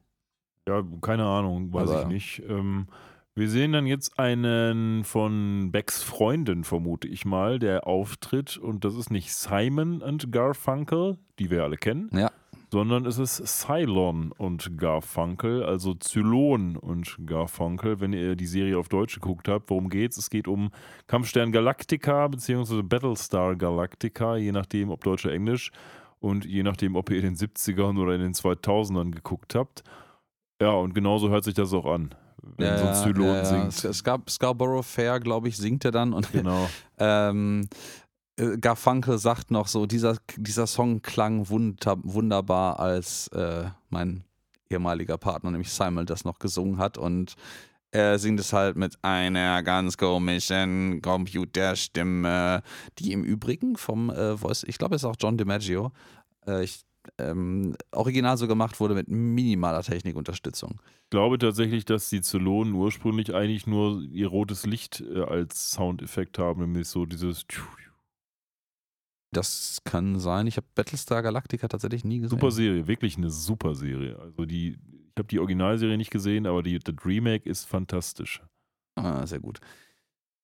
Ja, 0.68 0.84
keine 1.02 1.26
Ahnung, 1.26 1.74
weiß 1.74 1.90
Aber 1.90 2.02
ich 2.02 2.08
nicht. 2.08 2.44
Ähm, 2.48 2.88
wir 3.34 3.50
sehen 3.50 3.72
dann 3.72 3.88
jetzt 3.88 4.20
einen 4.20 5.04
von 5.04 5.72
Becks 5.72 6.04
Freunden, 6.04 6.64
vermute 6.64 7.08
ich 7.08 7.26
mal, 7.26 7.60
der 7.60 7.88
auftritt. 7.88 8.58
Und 8.58 8.84
das 8.86 8.96
ist 8.96 9.10
nicht 9.10 9.34
Simon 9.34 10.02
und 10.02 10.32
Garfunkel, 10.32 11.18
die 11.40 11.50
wir 11.50 11.64
alle 11.64 11.78
kennen. 11.78 12.10
Ja 12.14 12.32
sondern 12.72 13.06
es 13.06 13.18
ist 13.18 13.46
Cylon 13.46 14.32
und 14.32 14.78
Garfunkel, 14.78 15.64
also 15.64 15.94
Zylon 15.94 16.78
und 16.78 17.18
Garfunkel. 17.26 18.00
Wenn 18.00 18.14
ihr 18.14 18.36
die 18.36 18.46
Serie 18.46 18.78
auf 18.78 18.88
Deutsch 18.88 19.16
geguckt 19.16 19.50
habt, 19.50 19.70
worum 19.70 19.90
geht's? 19.90 20.18
Es 20.18 20.30
geht 20.30 20.48
um 20.48 20.72
Kampfstern 21.08 21.52
Galactica 21.52 22.30
bzw. 22.30 22.82
Battlestar 22.82 23.58
Galactica, 23.58 24.38
je 24.38 24.54
nachdem, 24.54 24.90
ob 24.90 25.04
Deutsch 25.04 25.26
oder 25.26 25.36
Englisch 25.36 25.72
und 26.20 26.46
je 26.46 26.64
nachdem, 26.64 26.96
ob 26.96 27.10
ihr 27.10 27.18
in 27.18 27.36
den 27.36 27.36
70ern 27.36 28.00
oder 28.00 28.16
in 28.16 28.22
den 28.22 28.34
2000ern 28.34 29.12
geguckt 29.12 29.54
habt. 29.54 29.84
Ja, 30.62 30.72
und 30.72 30.94
genauso 30.94 31.30
hört 31.30 31.44
sich 31.44 31.56
das 31.56 31.74
auch 31.74 31.86
an 31.86 32.16
wenn 32.58 32.68
ja, 32.68 32.78
so 32.78 32.88
ein 32.88 32.96
Zylon 32.96 33.28
ja, 33.28 33.36
ja. 33.36 33.46
singt. 33.46 33.86
Es 33.86 34.04
gab 34.04 34.30
Scarborough 34.30 34.86
Fair, 34.86 35.20
glaube 35.20 35.48
ich, 35.48 35.58
singt 35.58 35.86
er 35.86 35.92
dann. 35.92 36.14
Und, 36.14 36.32
genau. 36.32 36.70
ähm, 36.98 37.68
äh, 38.38 38.58
Garfunkel 38.58 39.18
sagt 39.18 39.52
noch 39.52 39.68
so, 39.68 39.86
dieser, 39.86 40.18
dieser 40.38 40.68
Song 40.68 41.02
klang 41.02 41.50
wunder, 41.50 41.98
wunderbar, 42.04 42.80
als 42.80 43.28
äh, 43.30 43.66
mein 43.90 44.24
ehemaliger 44.70 45.18
Partner, 45.18 45.52
nämlich 45.52 45.72
Simon, 45.72 46.06
das 46.06 46.26
noch 46.26 46.40
gesungen 46.40 46.78
hat. 46.78 46.98
Und 46.98 47.36
er 47.92 48.20
singt 48.20 48.40
es 48.40 48.54
halt 48.54 48.78
mit 48.78 48.98
einer 49.04 49.64
ganz 49.64 49.98
komischen 49.98 51.02
Computerstimme, 51.02 52.64
die 53.00 53.12
im 53.12 53.24
Übrigen 53.24 53.76
vom 53.76 54.10
äh, 54.10 54.38
Voice, 54.38 54.64
ich 54.64 54.78
glaube, 54.78 54.96
es 54.96 55.04
ist 55.04 55.10
auch 55.10 55.18
John 55.20 55.38
DiMaggio, 55.38 55.92
äh, 56.48 56.64
ich, 56.64 56.86
ähm, 57.18 57.76
original 57.92 58.38
so 58.38 58.48
gemacht 58.48 58.80
wurde 58.80 58.94
mit 58.94 59.08
minimaler 59.10 59.82
Technikunterstützung. 59.82 60.80
Ich 61.06 61.10
glaube 61.10 61.38
tatsächlich, 61.38 61.84
dass 61.84 62.10
die 62.10 62.22
Zylonen 62.22 62.74
ursprünglich 62.74 63.34
eigentlich 63.34 63.68
nur 63.68 64.02
ihr 64.04 64.28
rotes 64.28 64.66
Licht 64.66 65.02
äh, 65.02 65.24
als 65.24 65.72
Soundeffekt 65.72 66.38
haben, 66.38 66.62
nämlich 66.62 66.88
so 66.88 67.06
dieses 67.06 67.46
Das 69.32 69.80
kann 69.86 70.20
sein. 70.20 70.48
Ich 70.48 70.58
habe 70.58 70.68
Battlestar 70.76 71.22
Galactica 71.24 71.68
tatsächlich 71.68 72.04
nie 72.04 72.20
gesehen. 72.20 72.38
super 72.38 72.52
Serie, 72.52 72.88
wirklich 72.88 73.18
eine 73.18 73.30
super 73.30 73.76
Serie. 73.76 74.20
Also 74.20 74.46
die, 74.46 74.72
ich 74.72 75.18
habe 75.18 75.28
die 75.28 75.40
Originalserie 75.40 75.98
nicht 75.98 76.12
gesehen, 76.12 76.46
aber 76.46 76.64
die, 76.64 76.78
das 76.80 76.96
Remake 77.06 77.50
ist 77.50 77.66
fantastisch. 77.66 78.42
Ah, 78.96 79.26
sehr 79.26 79.40
gut. 79.40 79.60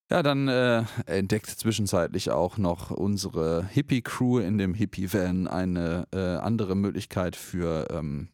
Ja, 0.10 0.24
dann 0.24 0.48
äh, 0.48 0.86
entdeckt 1.06 1.48
zwischenzeitlich 1.48 2.32
auch 2.32 2.58
noch 2.58 2.92
unsere 2.92 3.66
Hippie-Crew 3.68 4.40
in 4.40 4.58
dem 4.58 4.74
Hippie-Van 4.74 5.48
eine 5.48 6.08
äh, 6.14 6.38
andere 6.38 6.76
Möglichkeit 6.76 7.36
für, 7.36 7.88
ähm, 7.92 8.30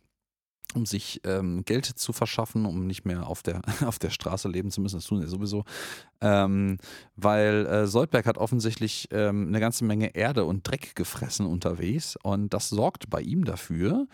um 0.75 0.85
sich 0.85 1.21
ähm, 1.25 1.63
Geld 1.65 1.85
zu 1.85 2.13
verschaffen, 2.13 2.65
um 2.65 2.85
nicht 2.85 3.05
mehr 3.05 3.27
auf 3.27 3.43
der, 3.43 3.61
auf 3.85 3.99
der 3.99 4.09
Straße 4.09 4.47
leben 4.49 4.71
zu 4.71 4.81
müssen. 4.81 4.97
Das 4.97 5.05
tun 5.05 5.21
sie 5.21 5.27
sowieso. 5.27 5.63
Ähm, 6.21 6.77
weil 7.15 7.65
äh, 7.65 7.87
Soldberg 7.87 8.25
hat 8.25 8.37
offensichtlich 8.37 9.07
ähm, 9.11 9.47
eine 9.47 9.59
ganze 9.59 9.85
Menge 9.85 10.15
Erde 10.15 10.45
und 10.45 10.67
Dreck 10.67 10.95
gefressen 10.95 11.45
unterwegs 11.45 12.17
und 12.23 12.53
das 12.53 12.69
sorgt 12.69 13.09
bei 13.09 13.21
ihm 13.21 13.45
dafür, 13.45 14.07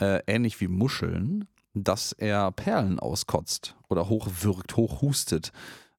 äh, 0.00 0.20
ähnlich 0.26 0.60
wie 0.60 0.68
Muscheln, 0.68 1.46
dass 1.74 2.12
er 2.12 2.52
Perlen 2.52 2.98
auskotzt 2.98 3.76
oder 3.88 4.08
hochwirkt, 4.08 4.76
hochhustet. 4.76 5.52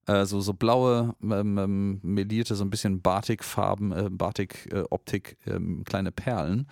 Äh, 0.06 0.24
so, 0.24 0.40
so 0.40 0.54
blaue, 0.54 1.14
ähm, 1.22 1.58
ähm, 1.58 2.00
melierte, 2.02 2.54
so 2.54 2.64
ein 2.64 2.70
bisschen 2.70 3.02
Batik-Farben, 3.02 3.92
äh, 3.92 4.08
Batik-Optik, 4.10 5.36
ähm, 5.46 5.84
kleine 5.84 6.12
Perlen. 6.12 6.66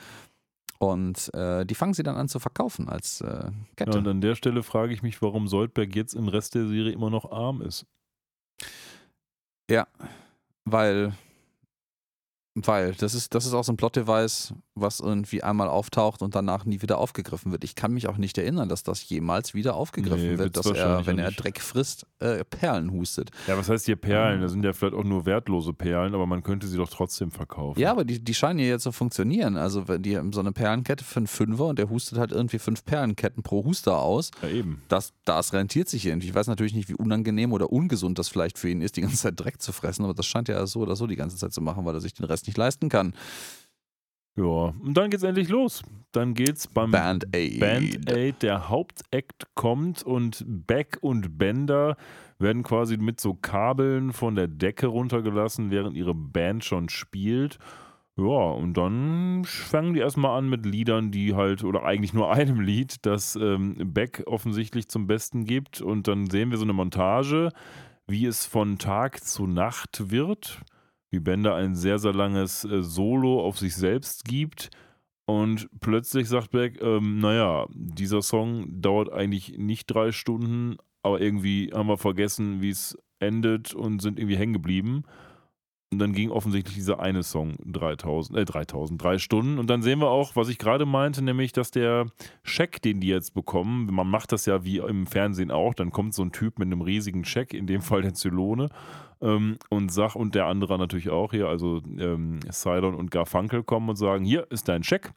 Und 0.79 1.33
äh, 1.35 1.65
die 1.65 1.75
fangen 1.75 1.95
sie 1.95 2.03
dann 2.03 2.17
an 2.17 2.29
zu 2.29 2.39
verkaufen 2.39 2.89
als 2.89 3.21
äh, 3.23 3.27
Ja, 3.27 3.51
Kette. 3.77 3.99
und 3.99 4.07
an 4.09 4.21
der 4.21 4.35
Stelle 4.35 4.63
frage 4.63 4.93
ich 4.93 5.03
mich, 5.03 5.23
warum 5.23 5.49
Soldberg 5.49 5.95
jetzt 5.97 6.15
im 6.15 6.29
Rest 6.29 6.55
der 6.55 6.67
Serie 6.67 6.93
immer 6.93 7.11
noch 7.11 7.31
arm 7.31 7.63
ist. 7.63 7.87
Ja, 9.71 9.87
weil, 10.65 11.13
weil 12.57 12.95
das 12.95 13.15
ist, 13.15 13.35
das 13.35 13.45
ist 13.45 13.53
auch 13.53 13.65
so 13.65 13.73
ein 13.73 13.77
Plot-Device, 13.77 14.55
was 14.75 15.01
irgendwie 15.01 15.43
einmal 15.43 15.69
auftaucht 15.69 16.23
und 16.23 16.35
danach 16.35 16.65
nie 16.65 16.81
wieder 16.81 16.99
aufgegriffen 16.99 17.53
wird. 17.53 17.65
Ich 17.65 17.75
kann 17.75 17.93
mich 17.93 18.09
auch 18.09 18.17
nicht 18.17 18.39
erinnern, 18.39 18.69
dass 18.69 18.83
das 18.83 19.07
jemals 19.09 19.55
wieder 19.55 19.75
aufgegriffen 19.75 20.33
Nee, 20.33 20.39
wird, 20.39 20.57
dass 20.57 20.67
er, 20.67 21.05
wenn 21.07 21.19
er. 21.19 21.31
Dreck 21.33 21.61
frisst, 21.61 22.07
äh, 22.19 22.45
Perlen 22.45 22.91
hustet. 22.93 23.31
Ja, 23.47 23.59
was 23.59 23.69
heißt 23.69 23.85
hier 23.85 23.97
Perlen? 23.97 24.41
Das 24.41 24.53
sind 24.53 24.65
ja 24.65 24.73
vielleicht 24.73 24.95
auch 24.95 25.05
nur 25.05 25.27
wertlose 25.27 25.75
Perlen, 25.75 26.15
aber 26.15 26.27
man 26.27 26.43
könnte 26.43 26.67
sie 26.67 26.79
doch 26.79 26.89
trotzdem 26.89 27.31
verkaufen. 27.31 27.79
Ja, 27.79 27.91
aber 27.91 28.05
die, 28.05 28.25
die 28.25 28.33
scheinen 28.33 28.59
ja 28.59 28.67
jetzt 28.67 28.85
zu 28.85 28.93
funktionieren. 28.93 29.57
Also 29.59 29.87
wenn 29.89 30.03
die 30.03 30.17
haben 30.17 30.33
so 30.33 30.41
eine 30.41 30.53
Perlenkette 30.53 31.05
für 31.05 31.19
einen 31.19 31.27
Fünfer 31.27 31.67
und 31.67 31.79
der 31.79 31.91
hustet 31.91 32.19
halt 32.19 32.33
irgendwie 32.33 32.59
fünf 32.59 32.85
Perlenketten 32.85 33.43
pro 33.43 33.65
Huster 33.65 33.99
aus. 33.99 34.31
Ja, 34.43 34.49
eben. 34.49 34.81
Das, 34.89 35.13
das 35.25 35.53
rentiert 35.53 35.89
sich 35.89 36.07
irgendwie. 36.07 36.29
Ich 36.29 36.35
weiß 36.35 36.47
natürlich 36.47 36.75
nicht, 36.75 36.89
wie 36.89 36.95
unangenehm 36.95 37.53
oder 37.53 37.71
ungesund 37.71 38.19
das 38.19 38.29
vielleicht 38.29 38.59
für 38.59 38.71
ihn 38.71 38.81
ist, 38.81 38.97
die 38.97 39.03
ganze 39.03 39.17
Zeit 39.17 39.39
Dreck 39.39 39.61
zu 39.61 39.73
fressen, 39.73 40.05
aber 40.05 40.15
das 40.15 40.25
scheint 40.27 40.49
er 40.49 40.67
so 40.67 40.81
oder 40.81 40.97
so 40.97 41.07
die 41.07 41.17
ganze 41.17 41.37
Zeit 41.37 41.53
zu 41.53 41.61
machen, 41.61 41.85
weil 41.85 41.95
er 41.95 42.01
sich 42.01 42.15
den 42.15 42.25
Rest 42.25 42.46
nicht 42.47 42.59
leisten 42.59 42.89
kann. 42.89 43.15
Ja, 44.37 44.45
und 44.45 44.95
dann 44.95 45.11
geht's 45.11 45.23
endlich 45.23 45.49
los. 45.49 45.83
Dann 46.13 46.35
geht's 46.35 46.67
beim 46.67 46.91
Band 46.91 47.27
Aid. 47.35 47.59
Band 47.59 48.11
Aid, 48.11 48.43
der 48.43 48.69
Hauptakt 48.69 49.47
kommt 49.55 50.03
und 50.03 50.45
Beck 50.47 50.99
und 51.01 51.39
Bender 51.39 51.97
werden 52.39 52.63
quasi 52.63 52.99
mit 52.99 53.19
so 53.19 53.35
Kabeln 53.35 54.13
von 54.13 54.35
der 54.35 54.47
Decke 54.47 54.89
runtergelassen, 54.89 55.71
während 55.71 55.97
ihre 55.97 56.15
Band 56.15 56.65
schon 56.65 56.91
spielt. 56.91 57.59
Ja, 58.19 58.25
und 58.25 58.75
dann 58.75 59.45
fangen 59.45 59.93
die 59.93 60.01
erstmal 60.01 60.39
an 60.39 60.49
mit 60.49 60.65
Liedern, 60.65 61.11
die 61.11 61.35
halt, 61.35 61.65
oder 61.65 61.85
eigentlich 61.85 62.15
nur 62.15 62.33
einem 62.33 62.61
Lied, 62.61 63.05
das 63.07 63.37
ähm, 63.37 63.93
Beck 63.93 64.23
offensichtlich 64.27 64.89
zum 64.89 65.07
Besten 65.07 65.45
gibt. 65.45 65.81
Und 65.81 66.09
dann 66.09 66.29
sehen 66.31 66.51
wir 66.51 66.59
so 66.59 66.65
eine 66.65 66.73
Montage, 66.73 67.51
wie 68.07 68.27
es 68.27 68.47
von 68.47 68.79
Tag 68.79 69.23
zu 69.23 69.47
Nacht 69.47 70.11
wird, 70.11 70.61
wie 71.11 71.21
Bender 71.21 71.55
ein 71.55 71.75
sehr, 71.75 71.99
sehr 71.99 72.13
langes 72.13 72.65
äh, 72.65 72.83
Solo 72.83 73.41
auf 73.41 73.59
sich 73.59 73.75
selbst 73.75 74.25
gibt. 74.25 74.71
Und 75.27 75.69
plötzlich 75.81 76.29
sagt 76.29 76.53
Beck, 76.53 76.81
ähm, 76.81 77.19
naja, 77.19 77.67
dieser 77.71 78.23
Song 78.23 78.81
dauert 78.81 79.13
eigentlich 79.13 79.59
nicht 79.59 79.87
drei 79.87 80.13
Stunden, 80.13 80.77
aber 81.03 81.21
irgendwie 81.21 81.71
haben 81.75 81.89
wir 81.89 81.99
vergessen, 81.99 82.61
wie 82.61 82.71
es 82.71 82.97
endet 83.19 83.75
und 83.75 84.03
sind 84.03 84.19
irgendwie 84.19 84.37
hängen 84.37 84.53
geblieben. 84.53 85.05
Und 85.93 86.01
dann 86.01 86.13
ging 86.13 86.31
offensichtlich 86.31 86.75
dieser 86.75 86.99
eine 86.99 87.23
Song 87.23 87.55
3000, 87.65 88.39
äh 88.39 88.45
3000, 88.45 89.01
drei 89.01 89.19
Stunden. 89.19 89.59
Und 89.59 89.71
dann 89.71 89.83
sehen 89.83 90.01
wir 90.01 90.09
auch, 90.09 90.35
was 90.35 90.49
ich 90.49 90.59
gerade 90.59 90.85
meinte, 90.85 91.23
nämlich, 91.23 91.53
dass 91.53 91.71
der 91.71 92.07
Scheck, 92.43 92.83
den 92.83 93.01
die 93.01 93.07
jetzt 93.07 93.35
bekommen, 93.35 93.87
man 93.93 94.09
macht 94.09 94.33
das 94.33 94.47
ja 94.47 94.65
wie 94.65 94.79
im 94.79 95.07
Fernsehen 95.07 95.53
auch, 95.53 95.75
dann 95.75 95.93
kommt 95.93 96.15
so 96.15 96.23
ein 96.23 96.33
Typ 96.33 96.59
mit 96.59 96.67
einem 96.67 96.81
riesigen 96.81 97.25
Scheck, 97.25 97.55
in 97.55 97.69
dem 97.69 97.83
Fall 97.83 98.03
der 98.03 98.15
Zylone, 98.15 98.69
ähm, 99.21 99.59
und 99.71 99.93
sag, 99.93 100.17
und 100.17 100.35
der 100.35 100.47
andere 100.47 100.77
natürlich 100.77 101.11
auch 101.11 101.31
hier, 101.31 101.47
also 101.47 101.81
ähm, 101.99 102.41
Cylon 102.51 102.95
und 102.95 103.13
Garfunkel 103.13 103.63
kommen 103.63 103.89
und 103.89 103.97
sagen, 103.97 104.25
hier 104.25 104.47
ist 104.51 104.69
dein 104.69 104.83
Scheck. 104.83 105.13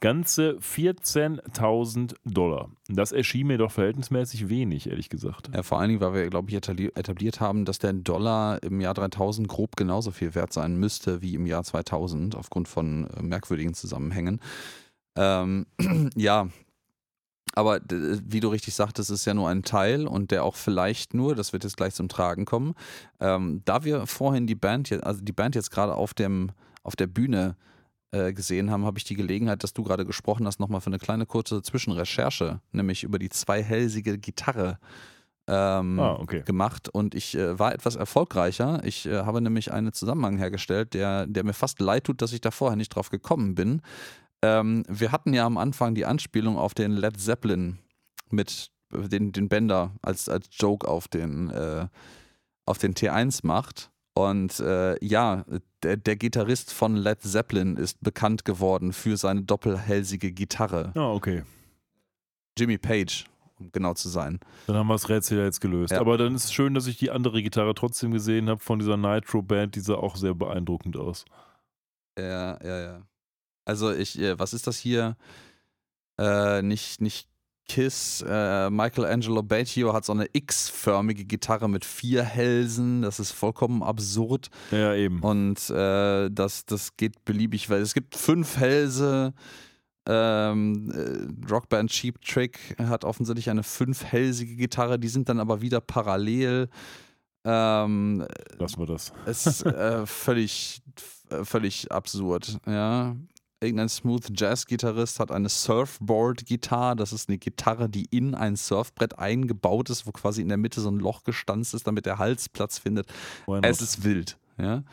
Ganze 0.00 0.58
14.000 0.60 2.14
Dollar. 2.24 2.68
Das 2.88 3.12
erschien 3.12 3.46
mir 3.46 3.56
doch 3.58 3.72
verhältnismäßig 3.72 4.48
wenig, 4.48 4.90
ehrlich 4.90 5.08
gesagt. 5.08 5.48
Ja, 5.54 5.62
vor 5.62 5.80
allen 5.80 5.88
Dingen, 5.88 6.00
weil 6.00 6.12
wir, 6.14 6.28
glaube 6.28 6.50
ich, 6.50 6.56
etabli- 6.56 6.94
etabliert 6.96 7.40
haben, 7.40 7.64
dass 7.64 7.78
der 7.78 7.94
Dollar 7.94 8.62
im 8.62 8.80
Jahr 8.80 8.94
3000 8.94 9.48
grob 9.48 9.76
genauso 9.76 10.10
viel 10.10 10.34
wert 10.34 10.52
sein 10.52 10.76
müsste 10.76 11.22
wie 11.22 11.34
im 11.34 11.46
Jahr 11.46 11.64
2000, 11.64 12.36
aufgrund 12.36 12.68
von 12.68 13.08
äh, 13.10 13.22
merkwürdigen 13.22 13.72
Zusammenhängen. 13.72 14.40
Ähm, 15.16 15.66
ja, 16.14 16.48
aber 17.54 17.80
d- 17.80 18.20
wie 18.22 18.40
du 18.40 18.48
richtig 18.48 18.74
sagtest, 18.74 19.10
ist 19.10 19.24
ja 19.24 19.32
nur 19.32 19.48
ein 19.48 19.62
Teil 19.62 20.06
und 20.06 20.30
der 20.30 20.44
auch 20.44 20.56
vielleicht 20.56 21.14
nur, 21.14 21.34
das 21.34 21.54
wird 21.54 21.64
jetzt 21.64 21.78
gleich 21.78 21.94
zum 21.94 22.08
Tragen 22.08 22.44
kommen, 22.44 22.74
ähm, 23.18 23.62
da 23.64 23.82
wir 23.84 24.06
vorhin 24.06 24.46
die 24.46 24.54
Band, 24.56 24.90
jetzt, 24.90 25.04
also 25.04 25.22
die 25.22 25.32
Band 25.32 25.54
jetzt 25.54 25.70
gerade 25.70 25.94
auf 25.94 26.12
auf 26.82 26.96
der 26.96 27.06
Bühne 27.06 27.56
äh, 28.16 28.32
gesehen 28.32 28.70
haben, 28.70 28.84
habe 28.84 28.98
ich 28.98 29.04
die 29.04 29.14
Gelegenheit, 29.14 29.62
dass 29.62 29.72
du 29.72 29.82
gerade 29.82 30.04
gesprochen 30.04 30.46
hast, 30.46 30.60
nochmal 30.60 30.80
für 30.80 30.88
eine 30.88 30.98
kleine 30.98 31.26
kurze 31.26 31.62
Zwischenrecherche, 31.62 32.60
nämlich 32.72 33.04
über 33.04 33.18
die 33.18 33.28
zweihälsige 33.28 34.18
Gitarre 34.18 34.78
ähm, 35.48 36.00
Ah, 36.00 36.16
okay. 36.18 36.42
gemacht 36.44 36.88
und 36.88 37.14
ich 37.14 37.36
äh, 37.36 37.58
war 37.58 37.72
etwas 37.72 37.96
erfolgreicher. 37.96 38.80
Ich 38.84 39.06
äh, 39.06 39.24
habe 39.24 39.40
nämlich 39.40 39.72
einen 39.72 39.92
Zusammenhang 39.92 40.38
hergestellt, 40.38 40.94
der, 40.94 41.26
der 41.26 41.44
mir 41.44 41.52
fast 41.52 41.80
leid 41.80 42.04
tut, 42.04 42.20
dass 42.20 42.32
ich 42.32 42.40
da 42.40 42.50
vorher 42.50 42.76
nicht 42.76 42.88
drauf 42.90 43.10
gekommen 43.10 43.54
bin. 43.54 43.82
Ähm, 44.42 44.84
wir 44.88 45.12
hatten 45.12 45.34
ja 45.34 45.46
am 45.46 45.56
Anfang 45.56 45.94
die 45.94 46.04
Anspielung 46.04 46.56
auf 46.56 46.74
den 46.74 46.92
Led 46.92 47.20
Zeppelin 47.20 47.78
mit 48.30 48.70
äh, 48.92 49.08
den, 49.08 49.32
den 49.32 49.48
Bender 49.48 49.92
als, 50.02 50.28
als 50.28 50.48
Joke 50.50 50.86
auf 50.86 51.08
den, 51.08 51.50
äh, 51.50 51.86
auf 52.64 52.78
den 52.78 52.94
T1 52.94 53.46
macht. 53.46 53.90
Und 54.16 54.60
äh, 54.60 54.96
ja, 55.04 55.44
der, 55.82 55.98
der 55.98 56.16
Gitarrist 56.16 56.72
von 56.72 56.96
Led 56.96 57.20
Zeppelin 57.20 57.76
ist 57.76 58.00
bekannt 58.00 58.46
geworden 58.46 58.94
für 58.94 59.18
seine 59.18 59.42
doppelhälsige 59.42 60.32
Gitarre. 60.32 60.92
Ah, 60.94 61.12
okay. 61.12 61.42
Jimmy 62.58 62.78
Page, 62.78 63.26
um 63.58 63.70
genau 63.72 63.92
zu 63.92 64.08
sein. 64.08 64.40
Dann 64.68 64.76
haben 64.76 64.86
wir 64.86 64.94
das 64.94 65.10
Rätsel 65.10 65.36
ja 65.36 65.44
jetzt 65.44 65.60
gelöst. 65.60 65.92
Ja. 65.92 66.00
Aber 66.00 66.16
dann 66.16 66.34
ist 66.34 66.44
es 66.44 66.54
schön, 66.54 66.72
dass 66.72 66.86
ich 66.86 66.96
die 66.96 67.10
andere 67.10 67.42
Gitarre 67.42 67.74
trotzdem 67.74 68.10
gesehen 68.10 68.48
habe 68.48 68.58
von 68.58 68.78
dieser 68.78 68.96
Nitro-Band. 68.96 69.74
Die 69.74 69.80
sah 69.80 69.96
auch 69.96 70.16
sehr 70.16 70.34
beeindruckend 70.34 70.96
aus. 70.96 71.26
Ja, 72.18 72.58
ja, 72.64 72.80
ja. 72.80 73.02
Also 73.66 73.92
ich, 73.92 74.18
äh, 74.18 74.38
was 74.38 74.54
ist 74.54 74.66
das 74.66 74.78
hier? 74.78 75.18
Äh, 76.18 76.62
nicht, 76.62 77.02
nicht 77.02 77.28
Kiss. 77.68 78.24
Äh, 78.26 78.70
Michelangelo 78.70 79.42
Baggio 79.42 79.92
hat 79.92 80.04
so 80.04 80.12
eine 80.12 80.26
X-förmige 80.32 81.24
Gitarre 81.24 81.68
mit 81.68 81.84
vier 81.84 82.22
Hälsen. 82.22 83.02
Das 83.02 83.20
ist 83.20 83.32
vollkommen 83.32 83.82
absurd. 83.82 84.48
Ja, 84.70 84.94
eben. 84.94 85.20
Und 85.20 85.70
äh, 85.70 86.30
das, 86.30 86.64
das 86.66 86.96
geht 86.96 87.24
beliebig, 87.24 87.68
weil 87.70 87.80
es 87.80 87.94
gibt 87.94 88.16
fünf 88.16 88.56
Hälse. 88.56 89.34
Ähm, 90.08 90.92
äh, 90.92 91.50
Rockband 91.50 91.90
Cheap 91.90 92.20
Trick 92.22 92.76
hat 92.78 93.04
offensichtlich 93.04 93.50
eine 93.50 93.64
fünfhälsige 93.64 94.54
Gitarre, 94.54 94.98
die 95.00 95.08
sind 95.08 95.28
dann 95.28 95.40
aber 95.40 95.60
wieder 95.60 95.80
parallel. 95.80 96.68
Ähm, 97.44 98.26
Lassen 98.58 98.78
wir 98.78 98.86
das. 98.86 99.12
es 99.24 99.46
ist 99.46 99.66
äh, 99.66 100.06
völlig, 100.06 100.80
äh, 101.30 101.44
völlig 101.44 101.90
absurd, 101.90 102.58
ja. 102.66 103.16
Irgendein 103.60 103.88
Smooth 103.88 104.38
Jazz-Gitarrist 104.38 105.18
hat 105.18 105.30
eine 105.30 105.48
Surfboard-Gitarre. 105.48 106.94
Das 106.96 107.12
ist 107.12 107.28
eine 107.28 107.38
Gitarre, 107.38 107.88
die 107.88 108.04
in 108.04 108.34
ein 108.34 108.54
Surfbrett 108.56 109.18
eingebaut 109.18 109.88
ist, 109.88 110.06
wo 110.06 110.12
quasi 110.12 110.42
in 110.42 110.48
der 110.48 110.58
Mitte 110.58 110.80
so 110.80 110.90
ein 110.90 110.98
Loch 110.98 111.24
gestanzt 111.24 111.72
ist, 111.72 111.86
damit 111.86 112.04
der 112.04 112.18
Hals 112.18 112.48
Platz 112.50 112.78
findet. 112.78 113.10
Es 113.64 113.80
ist 113.80 114.04
wild, 114.04 114.38
ja. 114.58 114.84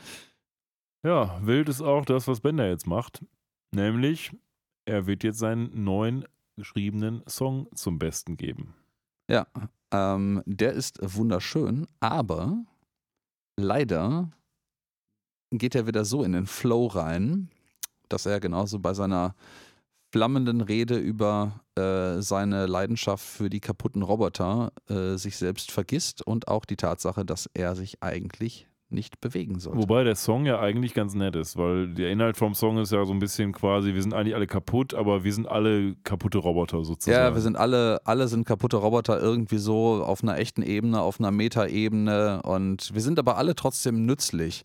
Ja, 1.05 1.45
wild 1.45 1.67
ist 1.67 1.81
auch 1.81 2.05
das, 2.05 2.27
was 2.27 2.39
Bender 2.39 2.69
jetzt 2.69 2.87
macht. 2.87 3.25
Nämlich, 3.75 4.31
er 4.85 5.07
wird 5.07 5.23
jetzt 5.25 5.39
seinen 5.39 5.83
neuen 5.83 6.25
geschriebenen 6.55 7.21
Song 7.27 7.67
zum 7.75 7.99
Besten 7.99 8.37
geben. 8.37 8.75
Ja, 9.29 9.47
Ähm, 9.91 10.41
der 10.45 10.73
ist 10.73 10.99
wunderschön, 11.01 11.85
aber 11.99 12.63
leider 13.59 14.31
geht 15.51 15.75
er 15.75 15.85
wieder 15.85 16.03
so 16.03 16.23
in 16.23 16.31
den 16.31 16.47
Flow 16.47 16.87
rein, 16.87 17.49
dass 18.09 18.25
er 18.25 18.39
genauso 18.39 18.79
bei 18.79 18.93
seiner 18.93 19.35
flammenden 20.11 20.61
Rede 20.61 20.97
über 20.97 21.59
äh, 21.75 22.21
seine 22.21 22.67
Leidenschaft 22.67 23.25
für 23.25 23.49
die 23.49 23.59
kaputten 23.59 24.03
Roboter 24.03 24.71
äh, 24.87 25.15
sich 25.15 25.37
selbst 25.37 25.71
vergisst 25.71 26.21
und 26.21 26.47
auch 26.47 26.65
die 26.65 26.75
Tatsache, 26.75 27.25
dass 27.25 27.49
er 27.55 27.75
sich 27.75 28.03
eigentlich 28.03 28.67
nicht 28.93 29.19
bewegen 29.19 29.59
sollte. 29.59 29.79
Wobei 29.79 30.03
der 30.03 30.15
Song 30.15 30.45
ja 30.45 30.59
eigentlich 30.59 30.93
ganz 30.93 31.15
nett 31.15 31.35
ist, 31.35 31.57
weil 31.57 31.87
der 31.87 32.11
Inhalt 32.11 32.37
vom 32.37 32.53
Song 32.53 32.77
ist 32.77 32.91
ja 32.91 33.03
so 33.05 33.11
ein 33.11 33.19
bisschen 33.19 33.51
quasi, 33.51 33.93
wir 33.93 34.01
sind 34.01 34.13
eigentlich 34.13 34.35
alle 34.35 34.47
kaputt, 34.47 34.93
aber 34.93 35.23
wir 35.23 35.33
sind 35.33 35.47
alle 35.47 35.95
kaputte 36.03 36.37
Roboter 36.37 36.83
sozusagen. 36.85 37.17
Ja, 37.17 37.33
wir 37.33 37.41
sind 37.41 37.57
alle, 37.57 37.99
alle 38.05 38.27
sind 38.27 38.45
kaputte 38.45 38.77
Roboter 38.77 39.19
irgendwie 39.19 39.57
so 39.57 40.03
auf 40.03 40.23
einer 40.23 40.37
echten 40.37 40.61
Ebene, 40.61 41.01
auf 41.01 41.19
einer 41.19 41.31
Metaebene 41.31 42.43
und 42.43 42.93
wir 42.93 43.01
sind 43.01 43.19
aber 43.19 43.37
alle 43.37 43.55
trotzdem 43.55 44.05
nützlich. 44.05 44.63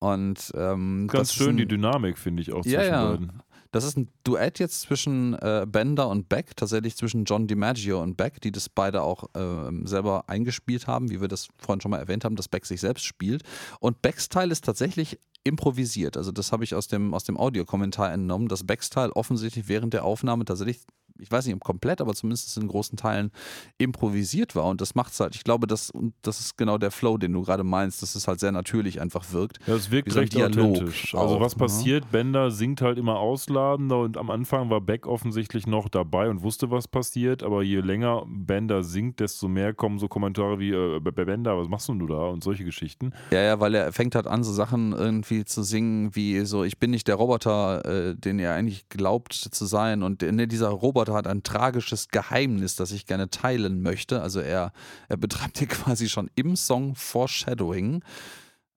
Und 0.00 0.52
ähm, 0.54 1.08
ganz 1.08 1.32
schön 1.32 1.50
ein, 1.50 1.56
die 1.56 1.66
Dynamik, 1.66 2.18
finde 2.18 2.42
ich 2.42 2.52
auch 2.52 2.64
Ja, 2.64 2.80
zwischen 2.80 2.92
ja. 2.92 3.10
beiden. 3.10 3.42
Das 3.70 3.84
ist 3.84 3.98
ein 3.98 4.08
Duett 4.24 4.58
jetzt 4.58 4.80
zwischen 4.80 5.34
äh, 5.34 5.66
Bender 5.68 6.08
und 6.08 6.28
Beck, 6.30 6.56
tatsächlich 6.56 6.96
zwischen 6.96 7.24
John 7.24 7.46
DiMaggio 7.46 8.02
und 8.02 8.16
Beck, 8.16 8.40
die 8.40 8.50
das 8.50 8.70
beide 8.70 9.02
auch 9.02 9.24
ähm, 9.34 9.86
selber 9.86 10.28
eingespielt 10.28 10.86
haben, 10.86 11.10
wie 11.10 11.20
wir 11.20 11.28
das 11.28 11.48
vorhin 11.58 11.82
schon 11.82 11.90
mal 11.90 11.98
erwähnt 11.98 12.24
haben, 12.24 12.36
dass 12.36 12.48
Beck 12.48 12.64
sich 12.64 12.80
selbst 12.80 13.04
spielt. 13.04 13.42
Und 13.80 14.00
Becks 14.00 14.30
Teil 14.30 14.50
ist 14.52 14.64
tatsächlich 14.64 15.18
improvisiert. 15.44 16.16
Also 16.16 16.32
das 16.32 16.50
habe 16.50 16.64
ich 16.64 16.74
aus 16.74 16.88
dem, 16.88 17.12
aus 17.12 17.24
dem 17.24 17.36
Audiokommentar 17.36 18.10
entnommen, 18.10 18.48
dass 18.48 18.64
Becks 18.64 18.88
Teil 18.88 19.10
offensichtlich 19.10 19.68
während 19.68 19.92
der 19.92 20.04
Aufnahme 20.04 20.46
tatsächlich 20.46 20.80
ich 21.18 21.30
weiß 21.30 21.46
nicht 21.46 21.54
ob 21.54 21.64
komplett, 21.64 22.00
aber 22.00 22.14
zumindest 22.14 22.56
in 22.56 22.68
großen 22.68 22.96
Teilen 22.96 23.30
improvisiert 23.78 24.54
war. 24.54 24.66
Und 24.66 24.80
das 24.80 24.94
macht 24.94 25.12
es 25.12 25.20
halt, 25.20 25.34
ich 25.34 25.44
glaube, 25.44 25.66
das, 25.66 25.90
und 25.90 26.14
das 26.22 26.40
ist 26.40 26.56
genau 26.56 26.78
der 26.78 26.90
Flow, 26.90 27.18
den 27.18 27.32
du 27.32 27.42
gerade 27.42 27.64
meinst, 27.64 28.02
dass 28.02 28.14
es 28.14 28.28
halt 28.28 28.40
sehr 28.40 28.52
natürlich 28.52 29.00
einfach 29.00 29.32
wirkt. 29.32 29.58
Ja, 29.66 29.74
es 29.74 29.90
wirkt 29.90 30.14
recht 30.14 30.34
Dialog 30.34 30.76
authentisch. 30.76 31.14
Also 31.14 31.36
auch, 31.36 31.40
was 31.40 31.56
ne? 31.56 31.60
passiert, 31.60 32.10
Bender 32.10 32.50
singt 32.50 32.80
halt 32.80 32.98
immer 32.98 33.18
ausladender 33.18 34.00
und 34.00 34.16
am 34.16 34.30
Anfang 34.30 34.70
war 34.70 34.80
Beck 34.80 35.06
offensichtlich 35.06 35.66
noch 35.66 35.88
dabei 35.88 36.28
und 36.28 36.42
wusste, 36.42 36.70
was 36.70 36.88
passiert, 36.88 37.42
aber 37.42 37.62
je 37.62 37.80
länger 37.80 38.24
Bender 38.26 38.82
singt, 38.82 39.20
desto 39.20 39.48
mehr 39.48 39.74
kommen 39.74 39.98
so 39.98 40.08
Kommentare 40.08 40.58
wie 40.58 40.70
äh, 40.70 41.00
Bender, 41.00 41.58
was 41.58 41.68
machst 41.68 41.88
denn 41.88 41.98
du 41.98 42.06
da 42.06 42.28
und 42.28 42.44
solche 42.44 42.64
Geschichten. 42.64 43.12
Ja, 43.30 43.40
ja, 43.40 43.60
weil 43.60 43.74
er 43.74 43.92
fängt 43.92 44.14
halt 44.14 44.26
an, 44.26 44.44
so 44.44 44.52
Sachen 44.52 44.92
irgendwie 44.92 45.44
zu 45.44 45.62
singen, 45.62 46.14
wie 46.14 46.44
so, 46.44 46.64
ich 46.64 46.78
bin 46.78 46.90
nicht 46.90 47.08
der 47.08 47.16
Roboter, 47.16 47.84
äh, 47.84 48.14
den 48.14 48.38
er 48.38 48.54
eigentlich 48.54 48.88
glaubt 48.88 49.32
zu 49.32 49.66
sein. 49.66 50.02
Und 50.02 50.22
äh, 50.22 50.32
ne, 50.32 50.46
dieser 50.46 50.68
Roboter 50.68 51.07
hat 51.14 51.26
ein 51.26 51.42
tragisches 51.42 52.08
Geheimnis, 52.08 52.76
das 52.76 52.92
ich 52.92 53.06
gerne 53.06 53.30
teilen 53.30 53.82
möchte. 53.82 54.22
Also 54.22 54.40
er, 54.40 54.72
er 55.08 55.16
betreibt 55.16 55.58
hier 55.58 55.68
quasi 55.68 56.08
schon 56.08 56.30
im 56.34 56.56
Song 56.56 56.94
Foreshadowing. 56.94 58.02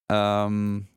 Ähm, 0.10 0.88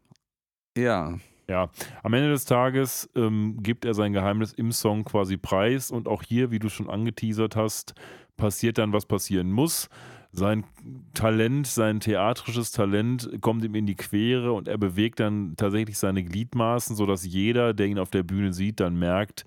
ja. 0.77 1.19
Ja, 1.47 1.69
am 2.03 2.15
Ende 2.15 2.31
des 2.31 2.47
Tages 2.47 3.11
ähm, 3.15 3.59
gibt 3.63 3.85
er 3.85 3.93
sein 3.93 4.15
Geheimnis 4.15 4.55
im 4.55 4.73
Song 4.73 5.05
quasi 5.05 5.37
preis 5.37 5.91
und 5.91 6.09
auch 6.09 6.23
hier, 6.23 6.51
wie 6.51 6.59
du 6.59 6.71
schon 6.71 6.89
angeteasert 6.89 7.55
hast, 7.55 7.95
passiert 8.39 8.79
dann, 8.79 8.95
was 8.95 9.05
passieren 9.05 9.53
muss. 9.53 9.91
Sein 10.33 10.65
Talent, 11.13 11.67
sein 11.67 12.01
theatrisches 12.01 12.73
Talent 12.73 13.31
kommt 13.41 13.63
ihm 13.63 13.75
in 13.75 13.87
die 13.87 13.95
Quere 13.95 14.53
und 14.53 14.67
er 14.67 14.79
bewegt 14.79 15.21
dann 15.21 15.55
tatsächlich 15.57 15.99
seine 15.99 16.25
Gliedmaßen, 16.25 16.97
sodass 16.97 17.25
jeder, 17.25 17.73
der 17.75 17.87
ihn 17.87 18.01
auf 18.01 18.11
der 18.11 18.25
Bühne 18.25 18.53
sieht, 18.53 18.81
dann 18.81 18.99
merkt, 18.99 19.45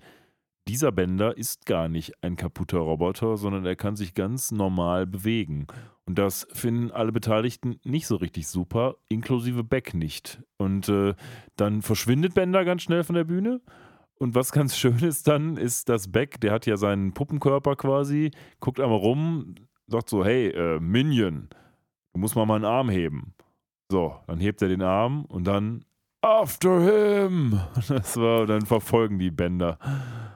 dieser 0.68 0.92
Bender 0.92 1.36
ist 1.36 1.64
gar 1.64 1.88
nicht 1.88 2.22
ein 2.22 2.36
kaputter 2.36 2.78
Roboter, 2.78 3.38
sondern 3.38 3.64
er 3.64 3.74
kann 3.74 3.96
sich 3.96 4.12
ganz 4.12 4.52
normal 4.52 5.06
bewegen. 5.06 5.66
Und 6.04 6.18
das 6.18 6.46
finden 6.52 6.90
alle 6.90 7.10
Beteiligten 7.10 7.80
nicht 7.84 8.06
so 8.06 8.16
richtig 8.16 8.48
super, 8.48 8.96
inklusive 9.08 9.64
Beck 9.64 9.94
nicht. 9.94 10.42
Und 10.58 10.88
äh, 10.88 11.14
dann 11.56 11.80
verschwindet 11.80 12.34
Bender 12.34 12.64
ganz 12.64 12.82
schnell 12.82 13.02
von 13.02 13.14
der 13.14 13.24
Bühne. 13.24 13.60
Und 14.18 14.34
was 14.34 14.52
ganz 14.52 14.76
schön 14.78 14.98
ist 14.98 15.26
dann, 15.26 15.56
ist, 15.56 15.88
dass 15.88 16.12
Beck, 16.12 16.40
der 16.40 16.52
hat 16.52 16.66
ja 16.66 16.76
seinen 16.76 17.14
Puppenkörper 17.14 17.76
quasi, 17.76 18.30
guckt 18.60 18.78
einmal 18.78 18.98
rum, 18.98 19.54
sagt 19.86 20.10
so, 20.10 20.24
hey, 20.24 20.48
äh, 20.48 20.78
Minion, 20.80 21.48
du 22.12 22.20
musst 22.20 22.36
mal 22.36 22.46
meinen 22.46 22.66
Arm 22.66 22.90
heben. 22.90 23.34
So, 23.90 24.16
dann 24.26 24.38
hebt 24.38 24.60
er 24.60 24.68
den 24.68 24.82
Arm 24.82 25.24
und 25.24 25.46
dann 25.46 25.84
After 26.28 26.80
him! 26.80 27.58
Das 27.88 28.16
war, 28.16 28.46
dann 28.46 28.66
verfolgen 28.66 29.18
die 29.18 29.30
Bender. 29.30 29.78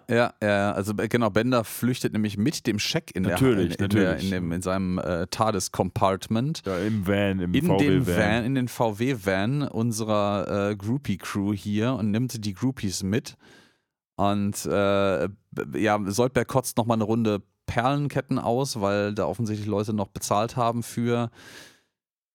Ja, 0.08 0.32
ja, 0.42 0.72
also 0.72 0.94
äh, 0.96 1.08
genau, 1.08 1.28
Bender 1.28 1.64
flüchtet 1.64 2.14
nämlich 2.14 2.38
mit 2.38 2.66
dem 2.66 2.78
Scheck 2.78 3.14
in, 3.14 3.24
Natürlich, 3.24 3.76
der, 3.76 3.86
in, 3.86 3.90
in, 3.90 3.96
der, 3.96 4.04
natürlich. 4.04 4.24
in, 4.24 4.30
dem, 4.30 4.52
in 4.52 4.62
seinem 4.62 4.98
äh, 4.98 5.26
TARDIS-Compartment. 5.26 6.62
Ja, 6.64 6.78
im 6.78 7.06
Van, 7.06 7.40
im 7.40 7.52
in 7.54 7.66
VW 7.66 7.78
den 7.78 8.06
Van. 8.06 8.16
Van, 8.16 8.44
in 8.44 8.54
den 8.54 8.68
VW-Van 8.68 9.62
unserer 9.68 10.70
äh, 10.70 10.76
Groupie-Crew 10.76 11.52
hier 11.52 11.92
und 11.92 12.10
nimmt 12.10 12.42
die 12.42 12.54
Groupies 12.54 13.02
mit. 13.02 13.36
Und 14.16 14.64
äh, 14.64 15.28
ja, 15.74 16.00
Soldberg 16.06 16.48
kotzt 16.48 16.78
nochmal 16.78 16.96
eine 16.96 17.04
Runde 17.04 17.42
Perlenketten 17.66 18.38
aus, 18.38 18.80
weil 18.80 19.14
da 19.14 19.26
offensichtlich 19.26 19.68
Leute 19.68 19.92
noch 19.92 20.08
bezahlt 20.08 20.56
haben 20.56 20.82
für. 20.82 21.30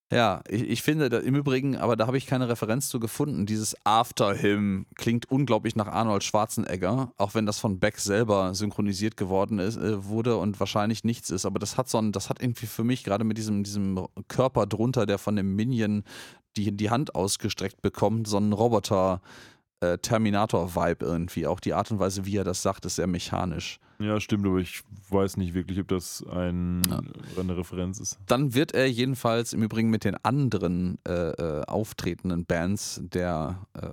Ja, 0.09 0.41
ich, 0.47 0.61
ich 0.61 0.83
finde 0.83 1.09
da, 1.09 1.17
im 1.19 1.35
Übrigen, 1.35 1.75
aber 1.75 1.97
da 1.97 2.07
habe 2.07 2.17
ich 2.17 2.25
keine 2.25 2.47
Referenz 2.47 2.87
zu 2.87 2.97
gefunden. 2.99 3.45
Dieses 3.45 3.75
After 3.83 4.33
Him 4.33 4.85
klingt 4.95 5.29
unglaublich 5.29 5.75
nach 5.75 5.87
Arnold 5.87 6.23
Schwarzenegger, 6.23 7.11
auch 7.17 7.35
wenn 7.35 7.45
das 7.45 7.59
von 7.59 7.79
Beck 7.79 7.99
selber 7.99 8.53
synchronisiert 8.55 9.17
geworden 9.17 9.59
ist, 9.59 9.75
äh, 9.75 10.05
wurde 10.05 10.37
und 10.37 10.61
wahrscheinlich 10.61 11.03
nichts 11.03 11.29
ist. 11.29 11.45
Aber 11.45 11.59
das 11.59 11.77
hat 11.77 11.89
so 11.89 11.97
ein, 11.97 12.13
das 12.13 12.29
hat 12.29 12.41
irgendwie 12.41 12.67
für 12.67 12.85
mich 12.85 13.03
gerade 13.03 13.25
mit 13.25 13.37
diesem, 13.37 13.63
diesem 13.63 14.07
Körper 14.29 14.65
drunter, 14.65 15.05
der 15.05 15.17
von 15.17 15.35
dem 15.35 15.55
Minion 15.55 16.03
die, 16.55 16.71
die 16.71 16.89
Hand 16.89 17.13
ausgestreckt 17.13 17.81
bekommt, 17.81 18.27
so 18.27 18.37
einen 18.37 18.53
Roboter. 18.53 19.21
äh, 19.21 19.56
Terminator-Vibe 19.79 21.05
irgendwie. 21.05 21.47
Auch 21.47 21.59
die 21.59 21.73
Art 21.73 21.91
und 21.91 21.99
Weise, 21.99 22.25
wie 22.25 22.37
er 22.37 22.43
das 22.43 22.61
sagt, 22.61 22.85
ist 22.85 22.95
sehr 22.95 23.07
mechanisch. 23.07 23.79
Ja, 23.99 24.19
stimmt, 24.19 24.45
aber 24.45 24.57
ich 24.57 24.81
weiß 25.09 25.37
nicht 25.37 25.53
wirklich, 25.53 25.79
ob 25.79 25.87
das 25.87 26.23
ein, 26.31 26.83
Ja. 26.89 27.01
eine 27.39 27.57
Referenz 27.57 27.99
ist. 27.99 28.19
Dann 28.27 28.53
wird 28.53 28.73
er 28.73 28.89
jedenfalls 28.89 29.53
im 29.53 29.63
Übrigen 29.63 29.89
mit 29.89 30.03
den 30.03 30.15
anderen 30.23 30.97
äh, 31.07 31.11
äh, 31.31 31.63
auftretenden 31.65 32.45
Bands 32.45 33.01
der 33.03 33.65
äh, 33.73 33.87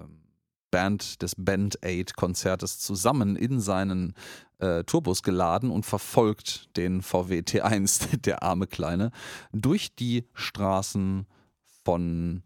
Band 0.71 1.23
des 1.23 1.35
Band 1.39 1.79
Aid 1.85 2.17
Konzertes 2.17 2.81
zusammen 2.81 3.37
in 3.37 3.61
seinen 3.61 4.13
äh, 4.59 4.85
Turbus 4.85 5.23
geladen 5.23 5.71
und 5.71 5.87
verfolgt 5.87 6.77
den 6.77 7.01
VW 7.01 7.39
T1, 7.41 8.17
der 8.25 8.43
arme 8.43 8.67
Kleine, 8.67 9.11
durch 9.53 9.95
die 9.95 10.25
Straßen 10.35 11.27
von 11.85 12.43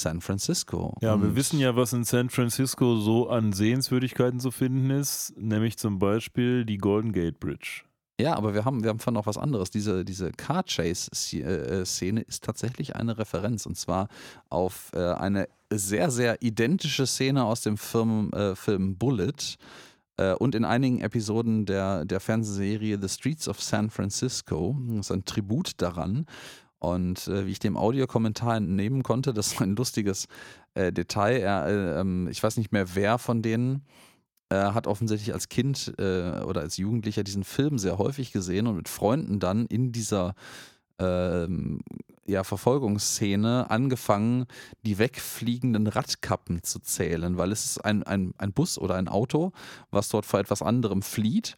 San 0.00 0.20
Francisco. 0.20 0.96
Ja, 1.00 1.20
wir 1.20 1.28
Und- 1.28 1.36
wissen 1.36 1.58
ja, 1.58 1.76
was 1.76 1.92
in 1.92 2.04
San 2.04 2.30
Francisco 2.30 2.96
so 2.96 3.28
an 3.28 3.52
Sehenswürdigkeiten 3.52 4.40
zu 4.40 4.50
finden 4.50 4.90
ist, 4.90 5.34
nämlich 5.36 5.76
zum 5.78 5.98
Beispiel 5.98 6.64
die 6.64 6.78
Golden 6.78 7.12
Gate 7.12 7.38
Bridge. 7.40 7.82
Ja, 8.20 8.34
aber 8.34 8.52
wir 8.52 8.64
haben, 8.64 8.82
wir 8.82 8.90
haben 8.90 8.98
von 8.98 9.14
noch 9.14 9.26
was 9.26 9.38
anderes. 9.38 9.70
Diese, 9.70 10.04
diese 10.04 10.32
Car 10.32 10.64
Chase-Szene 10.64 12.20
ist 12.22 12.42
tatsächlich 12.44 12.96
eine 12.96 13.16
Referenz 13.18 13.66
und 13.66 13.76
zwar 13.76 14.08
auf 14.48 14.90
äh, 14.94 14.98
eine 15.12 15.48
sehr, 15.70 16.10
sehr 16.10 16.42
identische 16.42 17.06
Szene 17.06 17.44
aus 17.44 17.60
dem 17.60 17.76
Film, 17.76 18.30
äh, 18.32 18.56
Film 18.56 18.96
Bullet 18.96 19.34
äh, 20.16 20.32
und 20.34 20.54
in 20.54 20.64
einigen 20.64 21.00
Episoden 21.00 21.64
der, 21.66 22.04
der 22.04 22.20
Fernsehserie 22.20 22.98
The 23.00 23.08
Streets 23.08 23.48
of 23.48 23.62
San 23.62 23.90
Francisco. 23.90 24.76
Das 24.88 25.06
ist 25.06 25.12
ein 25.12 25.24
Tribut 25.24 25.72
daran. 25.76 26.26
Und 26.78 27.26
äh, 27.28 27.46
wie 27.46 27.52
ich 27.52 27.58
dem 27.58 27.76
Audiokommentar 27.76 28.56
entnehmen 28.56 29.02
konnte, 29.02 29.34
das 29.34 29.52
ist 29.52 29.60
ein 29.60 29.76
lustiges 29.76 30.28
äh, 30.74 30.92
Detail. 30.92 31.40
Er, 31.40 31.66
äh, 31.66 32.00
ähm, 32.00 32.28
ich 32.30 32.42
weiß 32.42 32.56
nicht 32.56 32.72
mehr, 32.72 32.94
wer 32.94 33.18
von 33.18 33.42
denen 33.42 33.82
äh, 34.50 34.56
hat 34.56 34.86
offensichtlich 34.86 35.34
als 35.34 35.48
Kind 35.48 35.94
äh, 35.98 36.40
oder 36.42 36.60
als 36.60 36.76
Jugendlicher 36.76 37.24
diesen 37.24 37.44
Film 37.44 37.78
sehr 37.78 37.98
häufig 37.98 38.32
gesehen 38.32 38.66
und 38.66 38.76
mit 38.76 38.88
Freunden 38.88 39.40
dann 39.40 39.66
in 39.66 39.92
dieser 39.92 40.34
ähm, 40.98 41.80
ja, 42.26 42.44
Verfolgungsszene 42.44 43.70
angefangen, 43.70 44.46
die 44.84 44.98
wegfliegenden 44.98 45.86
Radkappen 45.86 46.62
zu 46.62 46.78
zählen, 46.78 47.38
weil 47.38 47.52
es 47.52 47.64
ist 47.64 47.84
ein, 47.84 48.02
ein, 48.02 48.34
ein 48.38 48.52
Bus 48.52 48.78
oder 48.78 48.94
ein 48.94 49.08
Auto, 49.08 49.52
was 49.90 50.08
dort 50.08 50.26
vor 50.26 50.40
etwas 50.40 50.62
anderem 50.62 51.02
flieht. 51.02 51.56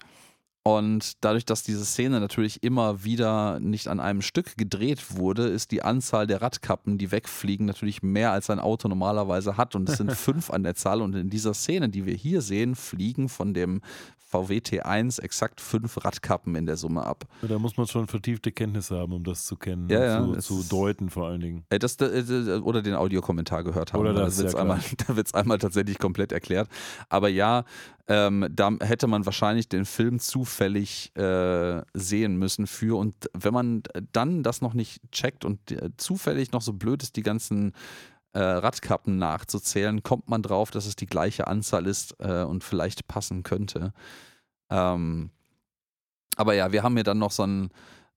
Und 0.62 1.24
dadurch, 1.24 1.46
dass 1.46 1.62
diese 1.62 1.86
Szene 1.86 2.20
natürlich 2.20 2.62
immer 2.62 3.02
wieder 3.02 3.58
nicht 3.60 3.88
an 3.88 3.98
einem 3.98 4.20
Stück 4.20 4.58
gedreht 4.58 5.16
wurde, 5.16 5.48
ist 5.48 5.70
die 5.70 5.82
Anzahl 5.82 6.26
der 6.26 6.42
Radkappen, 6.42 6.98
die 6.98 7.10
wegfliegen, 7.10 7.64
natürlich 7.64 8.02
mehr 8.02 8.32
als 8.32 8.50
ein 8.50 8.58
Auto 8.60 8.86
normalerweise 8.88 9.56
hat. 9.56 9.74
Und 9.74 9.88
es 9.88 9.96
sind 9.96 10.12
fünf 10.16 10.50
an 10.50 10.62
der 10.62 10.74
Zahl. 10.74 11.00
Und 11.00 11.14
in 11.14 11.30
dieser 11.30 11.54
Szene, 11.54 11.88
die 11.88 12.04
wir 12.04 12.14
hier 12.14 12.42
sehen, 12.42 12.74
fliegen 12.74 13.30
von 13.30 13.54
dem 13.54 13.80
VW 14.30 14.58
T1 14.58 15.20
exakt 15.20 15.60
fünf 15.60 16.04
Radkappen 16.04 16.54
in 16.54 16.64
der 16.64 16.76
Summe 16.76 17.04
ab. 17.04 17.24
Da 17.42 17.58
muss 17.58 17.76
man 17.76 17.88
schon 17.88 18.06
vertiefte 18.06 18.52
Kenntnisse 18.52 18.96
haben, 18.96 19.12
um 19.12 19.24
das 19.24 19.44
zu 19.44 19.56
kennen, 19.56 19.88
Ja, 19.88 20.20
und 20.20 20.34
ja, 20.34 20.40
zu, 20.40 20.62
zu 20.62 20.68
deuten 20.68 21.10
vor 21.10 21.26
allen 21.26 21.40
Dingen. 21.40 21.64
Äh, 21.70 21.80
Das, 21.80 21.96
äh, 21.96 22.60
oder 22.62 22.80
den 22.80 22.94
Audiokommentar 22.94 23.64
gehört 23.64 23.92
haben. 23.92 24.00
Oder 24.00 24.12
das, 24.12 24.36
da 24.52 24.60
einmal, 24.60 24.78
wird 25.08 25.26
es 25.26 25.34
einmal 25.34 25.58
tatsächlich 25.58 25.98
komplett 25.98 26.30
erklärt. 26.30 26.68
Aber 27.08 27.28
ja, 27.28 27.64
Ähm, 28.10 28.48
da 28.50 28.72
hätte 28.80 29.06
man 29.06 29.24
wahrscheinlich 29.24 29.68
den 29.68 29.84
Film 29.84 30.18
zufällig 30.18 31.14
äh, 31.14 31.80
sehen 31.94 32.34
müssen 32.34 32.66
für. 32.66 32.98
Und 32.98 33.30
wenn 33.34 33.54
man 33.54 33.84
dann 34.10 34.42
das 34.42 34.62
noch 34.62 34.74
nicht 34.74 35.00
checkt 35.12 35.44
und 35.44 35.70
äh, 35.70 35.90
zufällig 35.96 36.50
noch 36.50 36.60
so 36.60 36.72
blöd 36.72 37.04
ist, 37.04 37.14
die 37.14 37.22
ganzen 37.22 37.72
äh, 38.32 38.40
Radkappen 38.40 39.16
nachzuzählen, 39.16 40.02
kommt 40.02 40.28
man 40.28 40.42
drauf, 40.42 40.72
dass 40.72 40.86
es 40.86 40.96
die 40.96 41.06
gleiche 41.06 41.46
Anzahl 41.46 41.86
ist 41.86 42.16
äh, 42.18 42.42
und 42.42 42.64
vielleicht 42.64 43.06
passen 43.06 43.44
könnte. 43.44 43.92
Ähm, 44.70 45.30
aber 46.34 46.54
ja, 46.54 46.72
wir 46.72 46.82
haben 46.82 46.94
hier 46.94 47.04
dann 47.04 47.18
noch 47.18 47.30
so 47.30 47.44
einen, 47.44 47.70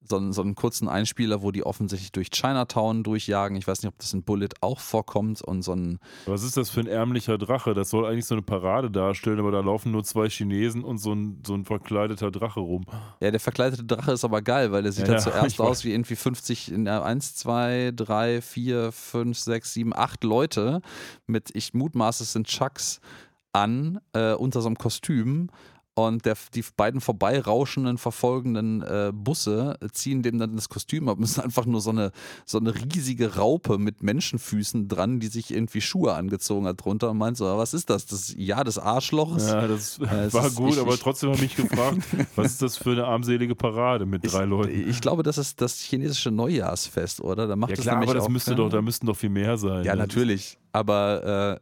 so, 0.07 0.17
einen, 0.17 0.33
so 0.33 0.41
einen 0.41 0.55
kurzen 0.55 0.87
Einspieler, 0.87 1.41
wo 1.41 1.51
die 1.51 1.65
offensichtlich 1.65 2.11
durch 2.11 2.29
Chinatown 2.31 3.03
durchjagen. 3.03 3.57
Ich 3.57 3.67
weiß 3.67 3.81
nicht, 3.81 3.89
ob 3.89 3.97
das 3.99 4.13
in 4.13 4.23
Bullet 4.23 4.49
auch 4.61 4.79
vorkommt 4.79 5.41
und 5.41 5.61
so 5.61 5.73
ein. 5.73 5.99
Was 6.25 6.43
ist 6.43 6.57
das 6.57 6.69
für 6.69 6.81
ein 6.81 6.87
ärmlicher 6.87 7.37
Drache? 7.37 7.73
Das 7.73 7.89
soll 7.89 8.05
eigentlich 8.05 8.25
so 8.25 8.35
eine 8.35 8.41
Parade 8.41 8.91
darstellen, 8.91 9.39
aber 9.39 9.51
da 9.51 9.61
laufen 9.61 9.91
nur 9.91 10.03
zwei 10.03 10.29
Chinesen 10.29 10.83
und 10.83 10.97
so 10.97 11.13
ein, 11.13 11.41
so 11.45 11.53
ein 11.53 11.65
verkleideter 11.65 12.31
Drache 12.31 12.59
rum. 12.59 12.85
Ja, 13.19 13.31
der 13.31 13.39
verkleidete 13.39 13.83
Drache 13.83 14.11
ist 14.11 14.25
aber 14.25 14.41
geil, 14.41 14.71
weil 14.71 14.83
der 14.83 14.91
sieht 14.91 15.07
ja, 15.07 15.13
halt 15.13 15.23
zuerst 15.23 15.59
aus 15.61 15.83
wie 15.83 15.91
irgendwie 15.91 16.15
50, 16.15 16.71
in 16.71 16.85
der 16.85 17.03
1, 17.03 17.35
2, 17.35 17.91
3, 17.95 18.41
4, 18.41 18.91
5, 18.91 19.37
6, 19.37 19.73
7, 19.73 19.95
8 19.95 20.23
Leute 20.23 20.81
mit, 21.27 21.51
ich 21.53 21.73
mutmaße, 21.73 22.23
es 22.23 22.33
sind 22.33 22.47
Chucks 22.47 22.99
an, 23.53 23.99
äh, 24.13 24.33
unter 24.33 24.61
so 24.61 24.67
einem 24.67 24.77
Kostüm 24.77 25.49
und 25.95 26.25
der, 26.25 26.35
die 26.53 26.63
beiden 26.75 27.01
vorbeirauschenden, 27.01 27.97
verfolgenden 27.97 28.81
äh, 28.81 29.11
Busse 29.13 29.77
ziehen 29.91 30.23
dem 30.23 30.39
dann 30.39 30.55
das 30.55 30.69
Kostüm 30.69 31.09
ab. 31.09 31.17
Es 31.23 31.31
ist 31.31 31.39
einfach 31.39 31.65
nur 31.65 31.79
so 31.79 31.89
eine, 31.89 32.11
so 32.45 32.59
eine 32.59 32.75
riesige 32.75 33.35
Raupe 33.35 33.77
mit 33.77 34.03
Menschenfüßen 34.03 34.87
dran, 34.89 35.19
die 35.19 35.27
sich 35.27 35.51
irgendwie 35.51 35.79
Schuhe 35.81 36.13
angezogen 36.13 36.67
hat 36.67 36.83
drunter 36.83 37.11
und 37.11 37.17
meint 37.17 37.37
so, 37.37 37.45
was 37.45 37.73
ist 37.73 37.89
das? 37.89 38.05
Das 38.05 38.33
Ja 38.37 38.63
des 38.63 38.77
Arschlochs? 38.77 39.47
Ja, 39.47 39.67
das 39.67 39.99
äh, 39.99 40.33
war 40.33 40.47
ist, 40.47 40.55
gut, 40.55 40.73
ich, 40.73 40.79
aber 40.79 40.97
trotzdem 40.97 41.31
habe 41.31 41.43
ich 41.43 41.57
mich 41.57 41.69
gefragt, 41.69 41.99
was 42.35 42.53
ist 42.53 42.61
das 42.61 42.77
für 42.77 42.91
eine 42.91 43.05
armselige 43.05 43.55
Parade 43.55 44.05
mit 44.05 44.31
drei 44.31 44.43
ich, 44.43 44.49
Leuten? 44.49 44.89
Ich 44.89 44.99
glaube, 44.99 45.23
das 45.23 45.37
ist 45.37 45.61
das 45.61 45.79
chinesische 45.79 46.31
Neujahrsfest, 46.31 47.21
oder? 47.21 47.47
Da 47.47 47.55
macht 47.55 47.71
ja 47.71 47.75
das 47.77 47.85
klar, 47.85 48.01
aber 48.01 48.13
das 48.13 48.29
müsste 48.29 48.55
doch, 48.55 48.69
da 48.69 48.81
müssten 48.81 49.07
doch 49.07 49.15
viel 49.15 49.29
mehr 49.29 49.57
sein. 49.57 49.85
Ja, 49.85 49.95
natürlich 49.95 50.57
aber 50.73 51.61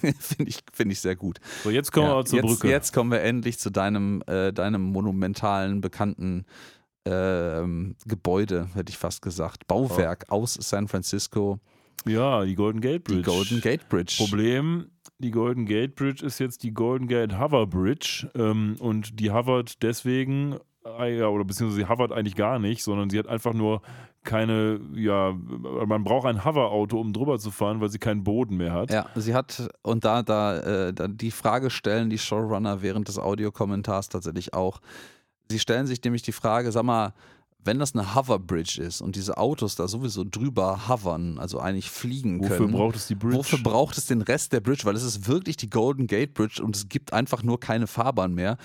äh, 0.00 0.12
finde 0.20 0.50
ich, 0.50 0.60
find 0.72 0.92
ich 0.92 1.00
sehr 1.00 1.16
gut. 1.16 1.38
So, 1.64 1.70
jetzt 1.70 1.92
kommen 1.92 2.06
ja, 2.06 2.16
wir 2.16 2.24
zur 2.24 2.38
jetzt, 2.38 2.46
Brücke. 2.46 2.68
Jetzt 2.68 2.92
kommen 2.94 3.10
wir 3.10 3.20
endlich 3.20 3.58
zu 3.58 3.70
deinem, 3.70 4.22
äh, 4.26 4.52
deinem 4.52 4.82
monumentalen, 4.82 5.80
bekannten 5.80 6.46
äh, 7.04 7.62
Gebäude, 8.06 8.68
hätte 8.74 8.90
ich 8.90 8.98
fast 8.98 9.20
gesagt. 9.22 9.66
Bauwerk 9.66 10.24
oh. 10.28 10.36
aus 10.36 10.54
San 10.54 10.88
Francisco. 10.88 11.58
Ja, 12.06 12.44
die 12.44 12.54
Golden 12.54 12.80
Gate 12.80 13.04
Bridge. 13.04 13.22
Die 13.22 13.30
Golden 13.30 13.60
Gate 13.60 13.88
Bridge. 13.88 14.14
Problem, 14.16 14.90
die 15.18 15.32
Golden 15.32 15.66
Gate 15.66 15.96
Bridge 15.96 16.24
ist 16.24 16.38
jetzt 16.38 16.62
die 16.62 16.72
Golden 16.72 17.08
Gate 17.08 17.38
Hover 17.38 17.66
Bridge 17.66 18.30
ähm, 18.36 18.76
und 18.78 19.18
die 19.18 19.32
hovert 19.32 19.82
deswegen 19.82 20.58
oder 20.84 21.44
beziehungsweise 21.44 21.84
sie 21.84 21.88
hovert 21.88 22.12
eigentlich 22.12 22.36
gar 22.36 22.58
nicht, 22.58 22.82
sondern 22.82 23.10
sie 23.10 23.18
hat 23.18 23.26
einfach 23.26 23.52
nur 23.52 23.82
keine, 24.24 24.80
ja, 24.94 25.32
man 25.32 26.04
braucht 26.04 26.26
ein 26.26 26.44
Hover-Auto, 26.44 27.00
um 27.00 27.12
drüber 27.12 27.38
zu 27.38 27.50
fahren, 27.50 27.80
weil 27.80 27.88
sie 27.88 27.98
keinen 27.98 28.24
Boden 28.24 28.56
mehr 28.56 28.72
hat. 28.72 28.90
Ja, 28.90 29.06
sie 29.14 29.34
hat, 29.34 29.68
und 29.82 30.04
da, 30.04 30.22
da, 30.22 30.58
äh, 30.88 30.92
da 30.92 31.08
die 31.08 31.30
Frage 31.30 31.70
stellen 31.70 32.10
die 32.10 32.18
Showrunner 32.18 32.82
während 32.82 33.08
des 33.08 33.18
Audiokommentars 33.18 34.08
tatsächlich 34.08 34.54
auch. 34.54 34.80
Sie 35.50 35.58
stellen 35.58 35.86
sich 35.86 36.02
nämlich 36.02 36.22
die 36.22 36.32
Frage, 36.32 36.72
sag 36.72 36.82
mal, 36.82 37.14
wenn 37.64 37.78
das 37.78 37.94
eine 37.94 38.14
Hoverbridge 38.14 38.80
ist 38.80 39.00
und 39.00 39.16
diese 39.16 39.36
Autos 39.36 39.76
da 39.76 39.88
sowieso 39.88 40.24
drüber 40.24 40.88
hovern, 40.88 41.38
also 41.38 41.58
eigentlich 41.58 41.90
fliegen 41.90 42.40
können. 42.40 42.50
Wofür 42.50 42.68
braucht 42.68 42.96
es 42.96 43.06
die 43.08 43.14
Bridge? 43.14 43.36
Wofür 43.36 43.58
braucht 43.58 43.98
es 43.98 44.06
den 44.06 44.22
Rest 44.22 44.52
der 44.52 44.60
Bridge? 44.60 44.84
Weil 44.84 44.94
es 44.94 45.02
ist 45.02 45.26
wirklich 45.26 45.56
die 45.56 45.68
Golden 45.68 46.06
Gate 46.06 46.34
Bridge 46.34 46.62
und 46.62 46.76
es 46.76 46.88
gibt 46.88 47.12
einfach 47.12 47.42
nur 47.42 47.58
keine 47.60 47.86
Fahrbahn 47.86 48.34
mehr. 48.34 48.58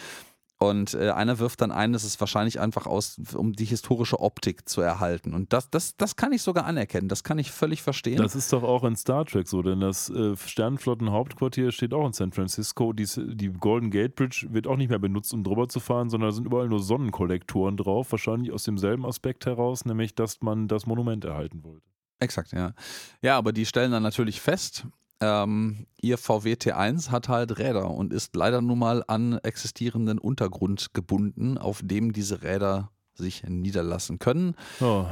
Und 0.69 0.93
äh, 0.93 1.09
einer 1.09 1.39
wirft 1.39 1.61
dann 1.61 1.71
ein, 1.71 1.93
das 1.93 2.03
ist 2.03 2.19
wahrscheinlich 2.19 2.59
einfach 2.59 2.85
aus, 2.85 3.19
um 3.35 3.53
die 3.53 3.65
historische 3.65 4.19
Optik 4.19 4.69
zu 4.69 4.81
erhalten. 4.81 5.33
Und 5.33 5.51
das, 5.51 5.69
das, 5.69 5.97
das 5.97 6.15
kann 6.15 6.31
ich 6.31 6.41
sogar 6.41 6.65
anerkennen, 6.65 7.09
das 7.09 7.23
kann 7.23 7.37
ich 7.37 7.51
völlig 7.51 7.81
verstehen. 7.81 8.17
Das 8.17 8.35
ist 8.35 8.53
doch 8.53 8.63
auch 8.63 8.83
in 8.83 8.95
Star 8.95 9.25
Trek 9.25 9.47
so, 9.47 9.61
denn 9.61 9.81
das 9.81 10.09
äh, 10.09 10.35
Sternenflotten-Hauptquartier 10.35 11.71
steht 11.71 11.93
auch 11.93 12.05
in 12.05 12.13
San 12.13 12.31
Francisco. 12.31 12.93
Die, 12.93 13.07
die 13.35 13.49
Golden 13.49 13.91
Gate 13.91 14.15
Bridge 14.15 14.47
wird 14.51 14.67
auch 14.67 14.77
nicht 14.77 14.89
mehr 14.89 14.99
benutzt, 14.99 15.33
um 15.33 15.43
drüber 15.43 15.67
zu 15.67 15.79
fahren, 15.79 16.09
sondern 16.09 16.29
da 16.29 16.35
sind 16.35 16.45
überall 16.45 16.69
nur 16.69 16.79
Sonnenkollektoren 16.79 17.77
drauf, 17.77 18.11
wahrscheinlich 18.11 18.51
aus 18.51 18.63
demselben 18.63 19.05
Aspekt 19.05 19.45
heraus, 19.45 19.85
nämlich, 19.85 20.15
dass 20.15 20.41
man 20.41 20.67
das 20.67 20.85
Monument 20.85 21.25
erhalten 21.25 21.63
wollte. 21.63 21.85
Exakt, 22.19 22.53
ja. 22.53 22.73
Ja, 23.21 23.37
aber 23.37 23.51
die 23.51 23.65
stellen 23.65 23.91
dann 23.91 24.03
natürlich 24.03 24.39
fest, 24.39 24.85
ähm, 25.23 25.87
ihr 26.01 26.17
VW 26.17 26.53
T1 26.53 27.09
hat 27.09 27.29
halt 27.29 27.57
Räder 27.57 27.89
und 27.89 28.11
ist 28.11 28.35
leider 28.35 28.61
nun 28.61 28.79
mal 28.79 29.03
an 29.07 29.37
existierenden 29.39 30.19
Untergrund 30.19 30.93
gebunden, 30.93 31.57
auf 31.57 31.81
dem 31.83 32.11
diese 32.11 32.43
Räder 32.43 32.91
sich 33.13 33.43
niederlassen 33.43 34.19
können. 34.19 34.55
Oh. 34.81 35.05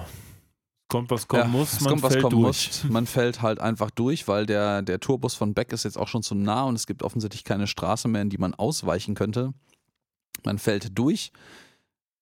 Kommt, 0.89 1.09
was 1.09 1.29
kommen 1.29 1.43
ja, 1.43 1.47
muss, 1.47 1.79
man 1.79 2.01
kommt, 2.01 2.11
fällt 2.13 2.33
durch. 2.33 2.67
Muss. 2.67 2.83
Man 2.89 3.05
fällt 3.05 3.41
halt 3.41 3.61
einfach 3.61 3.91
durch, 3.91 4.27
weil 4.27 4.45
der, 4.45 4.81
der 4.81 4.99
Tourbus 4.99 5.35
von 5.35 5.53
Beck 5.53 5.71
ist 5.71 5.85
jetzt 5.85 5.97
auch 5.97 6.09
schon 6.09 6.23
zu 6.23 6.35
nah 6.35 6.63
und 6.63 6.75
es 6.75 6.85
gibt 6.85 7.03
offensichtlich 7.03 7.45
keine 7.45 7.67
Straße 7.67 8.09
mehr, 8.09 8.21
in 8.21 8.29
die 8.29 8.37
man 8.37 8.53
ausweichen 8.53 9.15
könnte. 9.15 9.53
Man 10.43 10.57
fällt 10.57 10.97
durch 10.97 11.31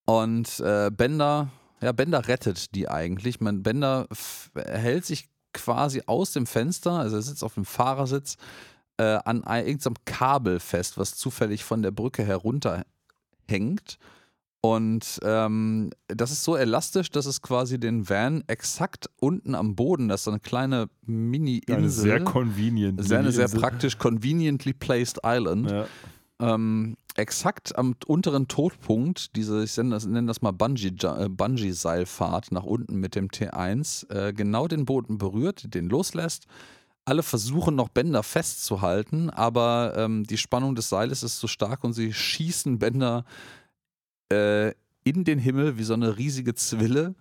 und 0.06 0.60
äh, 0.60 0.91
Bender, 0.91 1.49
ja, 1.82 1.94
Bender 1.94 2.28
rettet 2.28 2.76
die 2.76 2.88
eigentlich. 2.88 3.40
Man, 3.40 3.64
Bender 3.64 4.07
hält 4.56 5.06
sich 5.06 5.30
quasi 5.60 6.02
aus 6.06 6.31
dem 6.31 6.45
Fenster, 6.45 6.94
also 6.94 7.18
er 7.18 7.22
sitzt 7.22 7.44
auf 7.44 7.56
dem 7.56 7.65
Fahrersitz, 7.65 8.38
äh, 8.98 9.19
an 9.26 9.44
irgendeinem 9.44 9.95
Kabel 10.06 10.60
fest, 10.60 10.98
was 10.98 11.15
zufällig 11.15 11.64
von 11.64 11.81
der 11.81 11.91
Brücke 11.91 12.23
herunterhängt. 12.23 13.98
Und 14.61 15.19
ähm, 15.23 15.91
das 16.07 16.31
ist 16.31 16.44
so 16.44 16.57
elastisch, 16.57 17.10
dass 17.10 17.26
es 17.26 17.41
quasi 17.41 17.80
den 17.80 18.10
Van 18.10 18.44
exakt 18.48 19.10
unten 19.22 19.56
am 19.56 19.76
Boden, 19.76 20.10
das 20.10 20.22
ist 20.22 20.26
so 20.26 20.31
eine 20.31 20.41
kleine 20.41 20.90
Mini-Insel. 21.06 21.77
Eine 21.77 21.90
sehr 21.90 22.23
convenient. 22.26 23.02
Sehr, 23.03 23.19
eine 23.19 23.31
sehr 23.31 23.48
praktisch 23.48 23.98
conveniently 23.98 24.73
placed 24.73 25.19
Island. 25.23 25.72
Ja. 25.72 25.86
Ähm, 26.41 26.98
exakt 27.15 27.77
am 27.77 27.95
unteren 28.06 28.48
Todpunkt, 28.48 29.36
diese, 29.36 29.64
ich 29.64 29.76
nenne 29.77 29.91
das, 29.91 30.06
nenne 30.06 30.27
das 30.27 30.41
mal 30.41 30.52
äh, 30.52 31.30
Bungee-Seilfahrt 31.30 32.49
Bungee 32.49 32.56
nach 32.56 32.64
unten 32.64 32.95
mit 32.95 33.15
dem 33.15 33.27
T1, 33.27 34.10
äh, 34.10 34.34
genau 34.34 34.68
den 34.68 34.86
Boden 34.86 35.18
berührt, 35.18 35.73
den 35.73 35.90
loslässt. 35.90 36.45
Alle 37.06 37.23
versuchen 37.23 37.76
noch 37.76 37.90
Bänder 37.90 38.23
festzuhalten, 38.23 39.30
aber 39.30 39.94
ähm, 39.98 40.26
die 40.26 40.38
Spannung 40.38 40.76
des 40.76 40.90
Seiles 40.90 41.23
ist 41.23 41.40
so 41.40 41.48
stark 41.48 41.84
und 41.84 41.94
sie 41.94 42.14
schießen 42.14 42.77
Bänder 42.77 43.26
äh, 44.31 44.73
in 45.03 45.23
den 45.23 45.40
Himmel 45.40 45.77
wie 45.77 45.84
so 45.84 45.94
eine 45.94 46.18
riesige 46.18 46.53
Zwille. 46.53 47.15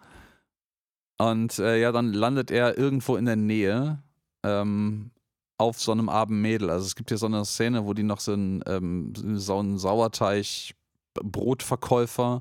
Und 1.16 1.59
äh, 1.59 1.81
ja, 1.81 1.90
dann 1.90 2.12
landet 2.12 2.51
er 2.51 2.77
irgendwo 2.77 3.16
in 3.16 3.24
der 3.24 3.36
Nähe. 3.36 4.02
Ähm, 4.44 5.10
auf 5.59 5.79
so 5.81 5.93
einem 5.93 6.09
armen 6.09 6.41
Mädel. 6.41 6.71
Also 6.71 6.87
es 6.87 6.95
gibt 6.95 7.11
hier 7.11 7.19
so 7.19 7.27
eine 7.27 7.45
Szene, 7.45 7.85
wo 7.85 7.93
die 7.93 8.05
noch 8.05 8.21
so 8.21 8.33
einen, 8.33 8.63
ähm, 8.67 9.13
so 9.15 9.59
einen 9.59 9.77
Sauerteig-Brotverkäufer 9.77 12.41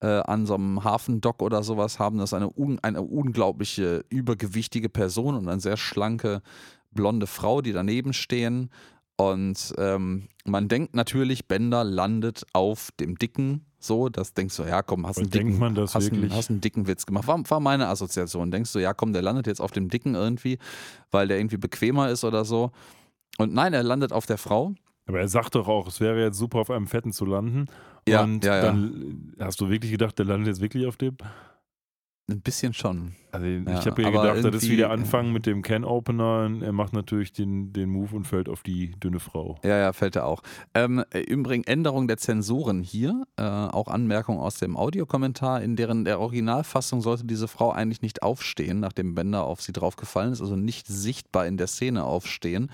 äh, 0.00 0.06
an 0.06 0.46
so 0.46 0.54
einem 0.54 0.82
Hafendock 0.82 1.42
oder 1.42 1.62
sowas 1.62 1.98
haben. 1.98 2.16
Das 2.18 2.30
ist 2.30 2.34
eine, 2.34 2.50
un 2.50 2.78
eine 2.80 3.02
unglaubliche, 3.02 4.02
übergewichtige 4.08 4.88
Person 4.88 5.34
und 5.36 5.46
eine 5.48 5.60
sehr 5.60 5.76
schlanke, 5.76 6.40
blonde 6.90 7.26
Frau, 7.26 7.60
die 7.60 7.72
daneben 7.72 8.14
stehen. 8.14 8.70
Und 9.16 9.74
ähm, 9.78 10.28
man 10.44 10.68
denkt 10.68 10.94
natürlich, 10.94 11.48
Bender 11.48 11.82
landet 11.84 12.46
auf 12.52 12.90
dem 13.00 13.18
Dicken 13.18 13.66
so, 13.78 14.08
das 14.08 14.34
denkst 14.34 14.56
du, 14.56 14.64
ja 14.64 14.82
komm, 14.82 15.06
hast, 15.06 15.18
einen 15.18 15.30
dicken, 15.30 15.60
hast, 15.60 15.96
einen, 15.96 16.32
hast 16.32 16.50
einen 16.50 16.60
dicken 16.60 16.86
Witz 16.86 17.06
gemacht. 17.06 17.26
War, 17.28 17.38
war 17.48 17.60
meine 17.60 17.86
Assoziation. 17.88 18.50
Denkst 18.50 18.72
du, 18.72 18.80
ja 18.80 18.92
komm, 18.92 19.12
der 19.12 19.22
landet 19.22 19.46
jetzt 19.46 19.60
auf 19.60 19.70
dem 19.70 19.88
Dicken 19.88 20.14
irgendwie, 20.14 20.58
weil 21.10 21.28
der 21.28 21.38
irgendwie 21.38 21.58
bequemer 21.58 22.10
ist 22.10 22.24
oder 22.24 22.44
so. 22.44 22.72
Und 23.38 23.54
nein, 23.54 23.72
er 23.72 23.84
landet 23.84 24.12
auf 24.12 24.26
der 24.26 24.38
Frau. 24.38 24.74
Aber 25.06 25.20
er 25.20 25.28
sagt 25.28 25.54
doch 25.54 25.68
auch, 25.68 25.86
es 25.86 26.00
wäre 26.00 26.20
jetzt 26.20 26.36
super, 26.36 26.58
auf 26.58 26.70
einem 26.70 26.86
Fetten 26.86 27.12
zu 27.12 27.24
landen. 27.24 27.66
Ja, 28.06 28.24
und 28.24 28.44
ja, 28.44 28.56
ja. 28.56 28.62
dann 28.62 29.34
hast 29.38 29.60
du 29.60 29.70
wirklich 29.70 29.92
gedacht, 29.92 30.18
der 30.18 30.26
landet 30.26 30.48
jetzt 30.48 30.60
wirklich 30.60 30.86
auf 30.86 30.96
dem? 30.96 31.16
Ein 32.28 32.40
bisschen 32.40 32.74
schon. 32.74 33.14
Also 33.30 33.46
ich 33.46 33.64
ja, 33.66 33.84
habe 33.84 34.02
mir 34.02 34.10
gedacht, 34.10 34.44
das 34.44 34.62
ist 34.62 34.70
wie 34.70 34.76
der 34.76 34.90
Anfang 34.90 35.32
mit 35.32 35.46
dem 35.46 35.62
Can-Opener. 35.62 36.50
Er 36.62 36.72
macht 36.72 36.92
natürlich 36.92 37.32
den, 37.32 37.72
den 37.72 37.90
Move 37.90 38.16
und 38.16 38.24
fällt 38.24 38.48
auf 38.48 38.62
die 38.62 38.92
dünne 38.92 39.20
Frau. 39.20 39.58
Ja, 39.64 39.76
ja, 39.78 39.92
fällt 39.92 40.16
er 40.16 40.26
auch. 40.26 40.42
Ähm, 40.74 41.04
Übrigens 41.26 41.66
Änderung 41.66 42.08
der 42.08 42.16
Zensoren 42.16 42.82
hier, 42.82 43.24
äh, 43.36 43.42
auch 43.42 43.88
Anmerkung 43.88 44.38
aus 44.38 44.56
dem 44.56 44.76
Audiokommentar, 44.76 45.62
in 45.62 45.76
deren 45.76 46.04
der 46.04 46.20
Originalfassung 46.20 47.00
sollte 47.00 47.24
diese 47.24 47.48
Frau 47.48 47.70
eigentlich 47.70 48.02
nicht 48.02 48.22
aufstehen, 48.22 48.80
nachdem 48.80 49.14
Bender 49.14 49.44
auf 49.44 49.60
sie 49.60 49.72
draufgefallen 49.72 50.32
ist, 50.32 50.40
also 50.40 50.56
nicht 50.56 50.86
sichtbar 50.86 51.46
in 51.46 51.56
der 51.56 51.66
Szene 51.66 52.04
aufstehen. 52.04 52.70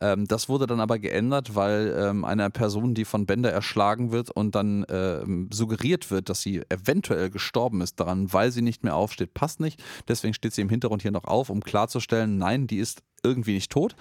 Ähm, 0.00 0.26
das 0.26 0.48
wurde 0.48 0.66
dann 0.66 0.80
aber 0.80 0.98
geändert, 0.98 1.54
weil 1.54 1.94
ähm, 1.98 2.24
einer 2.24 2.50
Person, 2.50 2.94
die 2.94 3.04
von 3.04 3.26
Bender 3.26 3.50
erschlagen 3.50 4.12
wird 4.12 4.30
und 4.30 4.54
dann 4.54 4.84
ähm, 4.90 5.48
suggeriert 5.52 6.10
wird, 6.10 6.28
dass 6.28 6.42
sie 6.42 6.62
eventuell 6.68 7.30
gestorben 7.30 7.80
ist 7.80 7.98
daran, 7.98 8.32
weil 8.32 8.50
sie 8.50 8.62
nicht 8.62 8.84
mehr 8.84 8.94
aufsteht, 8.94 9.32
passt 9.32 9.60
nicht. 9.60 9.82
Deswegen 10.08 10.34
steht 10.34 10.52
sie 10.52 10.62
im 10.62 10.68
Hintergrund 10.68 11.02
hier 11.02 11.10
noch 11.10 11.24
auf, 11.24 11.50
um 11.50 11.62
klarzustellen, 11.62 12.38
nein, 12.38 12.66
die 12.66 12.78
ist 12.78 13.02
irgendwie 13.22 13.54
nicht 13.54 13.70
tot. 13.70 13.96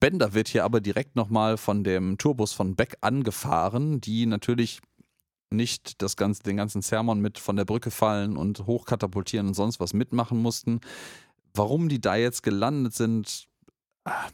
Bender 0.00 0.32
wird 0.32 0.48
hier 0.48 0.64
aber 0.64 0.80
direkt 0.80 1.14
nochmal 1.14 1.58
von 1.58 1.84
dem 1.84 2.16
Tourbus 2.16 2.52
von 2.52 2.74
Beck 2.74 2.96
angefahren, 3.02 4.00
die 4.00 4.24
natürlich 4.26 4.80
nicht 5.50 6.00
das 6.00 6.16
ganze, 6.16 6.42
den 6.42 6.56
ganzen 6.56 6.80
Sermon 6.80 7.20
mit 7.20 7.38
von 7.38 7.56
der 7.56 7.64
Brücke 7.64 7.90
fallen 7.90 8.36
und 8.36 8.66
hochkatapultieren 8.66 9.48
und 9.48 9.54
sonst 9.54 9.80
was 9.80 9.92
mitmachen 9.92 10.40
mussten. 10.40 10.80
Warum 11.54 11.88
die 11.88 12.00
da 12.00 12.16
jetzt 12.16 12.42
gelandet 12.42 12.94
sind, 12.94 13.48
ah, 14.04 14.28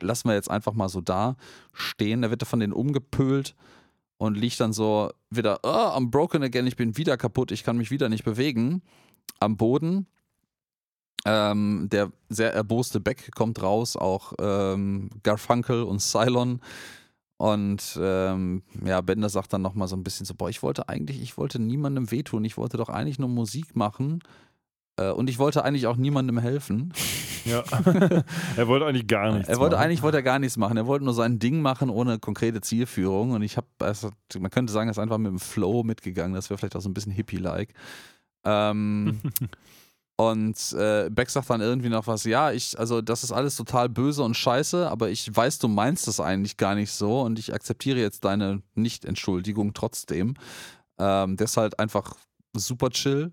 lassen 0.00 0.28
wir 0.28 0.34
jetzt 0.34 0.50
einfach 0.50 0.72
mal 0.74 0.88
so 0.88 1.00
da 1.00 1.36
stehen. 1.72 2.22
Da 2.22 2.30
wird 2.30 2.42
er 2.42 2.46
von 2.46 2.60
denen 2.60 2.72
umgepölt 2.72 3.54
und 4.18 4.36
liegt 4.36 4.60
dann 4.60 4.72
so 4.72 5.12
wieder, 5.30 5.60
oh, 5.62 5.68
I'm 5.68 6.10
broken 6.10 6.42
again, 6.42 6.66
ich 6.66 6.76
bin 6.76 6.96
wieder 6.96 7.16
kaputt, 7.16 7.52
ich 7.52 7.64
kann 7.64 7.76
mich 7.76 7.90
wieder 7.90 8.08
nicht 8.08 8.24
bewegen. 8.24 8.82
Am 9.40 9.56
Boden. 9.56 10.06
Ähm, 11.24 11.88
der 11.90 12.12
sehr 12.28 12.54
erboste 12.54 13.00
Beck 13.00 13.34
kommt 13.34 13.60
raus, 13.60 13.96
auch 13.96 14.32
ähm, 14.38 15.10
Garfunkel 15.24 15.82
und 15.82 16.00
Cylon. 16.00 16.60
Und 17.38 17.98
ähm, 18.00 18.62
ja, 18.84 19.00
Bender 19.00 19.28
sagt 19.28 19.52
dann 19.52 19.60
nochmal 19.60 19.88
so 19.88 19.96
ein 19.96 20.04
bisschen 20.04 20.24
so, 20.24 20.34
boah, 20.34 20.48
ich 20.48 20.62
wollte 20.62 20.88
eigentlich, 20.88 21.20
ich 21.20 21.36
wollte 21.36 21.58
niemandem 21.58 22.10
wehtun, 22.10 22.44
ich 22.44 22.56
wollte 22.56 22.76
doch 22.76 22.88
eigentlich 22.88 23.18
nur 23.18 23.28
Musik 23.28 23.76
machen 23.76 24.20
äh, 24.96 25.10
und 25.10 25.28
ich 25.28 25.38
wollte 25.38 25.64
eigentlich 25.64 25.86
auch 25.86 25.96
niemandem 25.96 26.38
helfen. 26.38 26.92
Ja. 27.44 27.62
er 28.56 28.68
wollte 28.68 28.86
eigentlich 28.86 29.06
gar 29.06 29.32
nichts. 29.32 29.48
Er 29.48 29.58
wollte 29.58 29.76
machen. 29.76 29.84
eigentlich 29.84 30.02
wollte 30.02 30.18
er 30.18 30.22
gar 30.22 30.38
nichts 30.38 30.56
machen. 30.56 30.76
Er 30.76 30.86
wollte 30.86 31.04
nur 31.04 31.14
sein 31.14 31.38
Ding 31.38 31.60
machen 31.60 31.90
ohne 31.90 32.18
konkrete 32.18 32.60
Zielführung. 32.60 33.32
Und 33.32 33.42
ich 33.42 33.56
habe, 33.56 33.66
also, 33.78 34.10
man 34.38 34.50
könnte 34.50 34.72
sagen, 34.72 34.88
er 34.88 34.92
ist 34.92 34.98
einfach 34.98 35.18
mit 35.18 35.30
dem 35.30 35.38
Flow 35.38 35.84
mitgegangen. 35.84 36.34
Das 36.34 36.50
wäre 36.50 36.58
vielleicht 36.58 36.76
auch 36.76 36.80
so 36.80 36.88
ein 36.88 36.94
bisschen 36.94 37.12
hippie-like. 37.12 37.72
Ähm, 38.46 39.20
und 40.16 40.72
äh, 40.72 41.10
Beck 41.10 41.28
sagt 41.28 41.50
dann 41.50 41.60
irgendwie 41.60 41.88
noch 41.90 42.06
was, 42.06 42.24
ja, 42.24 42.52
ich, 42.52 42.78
also 42.78 43.02
das 43.02 43.22
ist 43.24 43.32
alles 43.32 43.56
total 43.56 43.88
böse 43.88 44.22
und 44.22 44.34
scheiße, 44.36 44.88
aber 44.90 45.10
ich 45.10 45.34
weiß, 45.34 45.58
du 45.58 45.68
meinst 45.68 46.06
das 46.08 46.20
eigentlich 46.20 46.56
gar 46.56 46.74
nicht 46.74 46.92
so 46.92 47.20
und 47.22 47.38
ich 47.38 47.52
akzeptiere 47.52 47.98
jetzt 47.98 48.24
deine 48.24 48.62
Nicht-Entschuldigung 48.74 49.74
trotzdem. 49.74 50.34
Ähm, 50.98 51.36
der 51.36 51.44
ist 51.44 51.56
halt 51.58 51.78
einfach 51.78 52.14
super 52.54 52.88
chill 52.90 53.32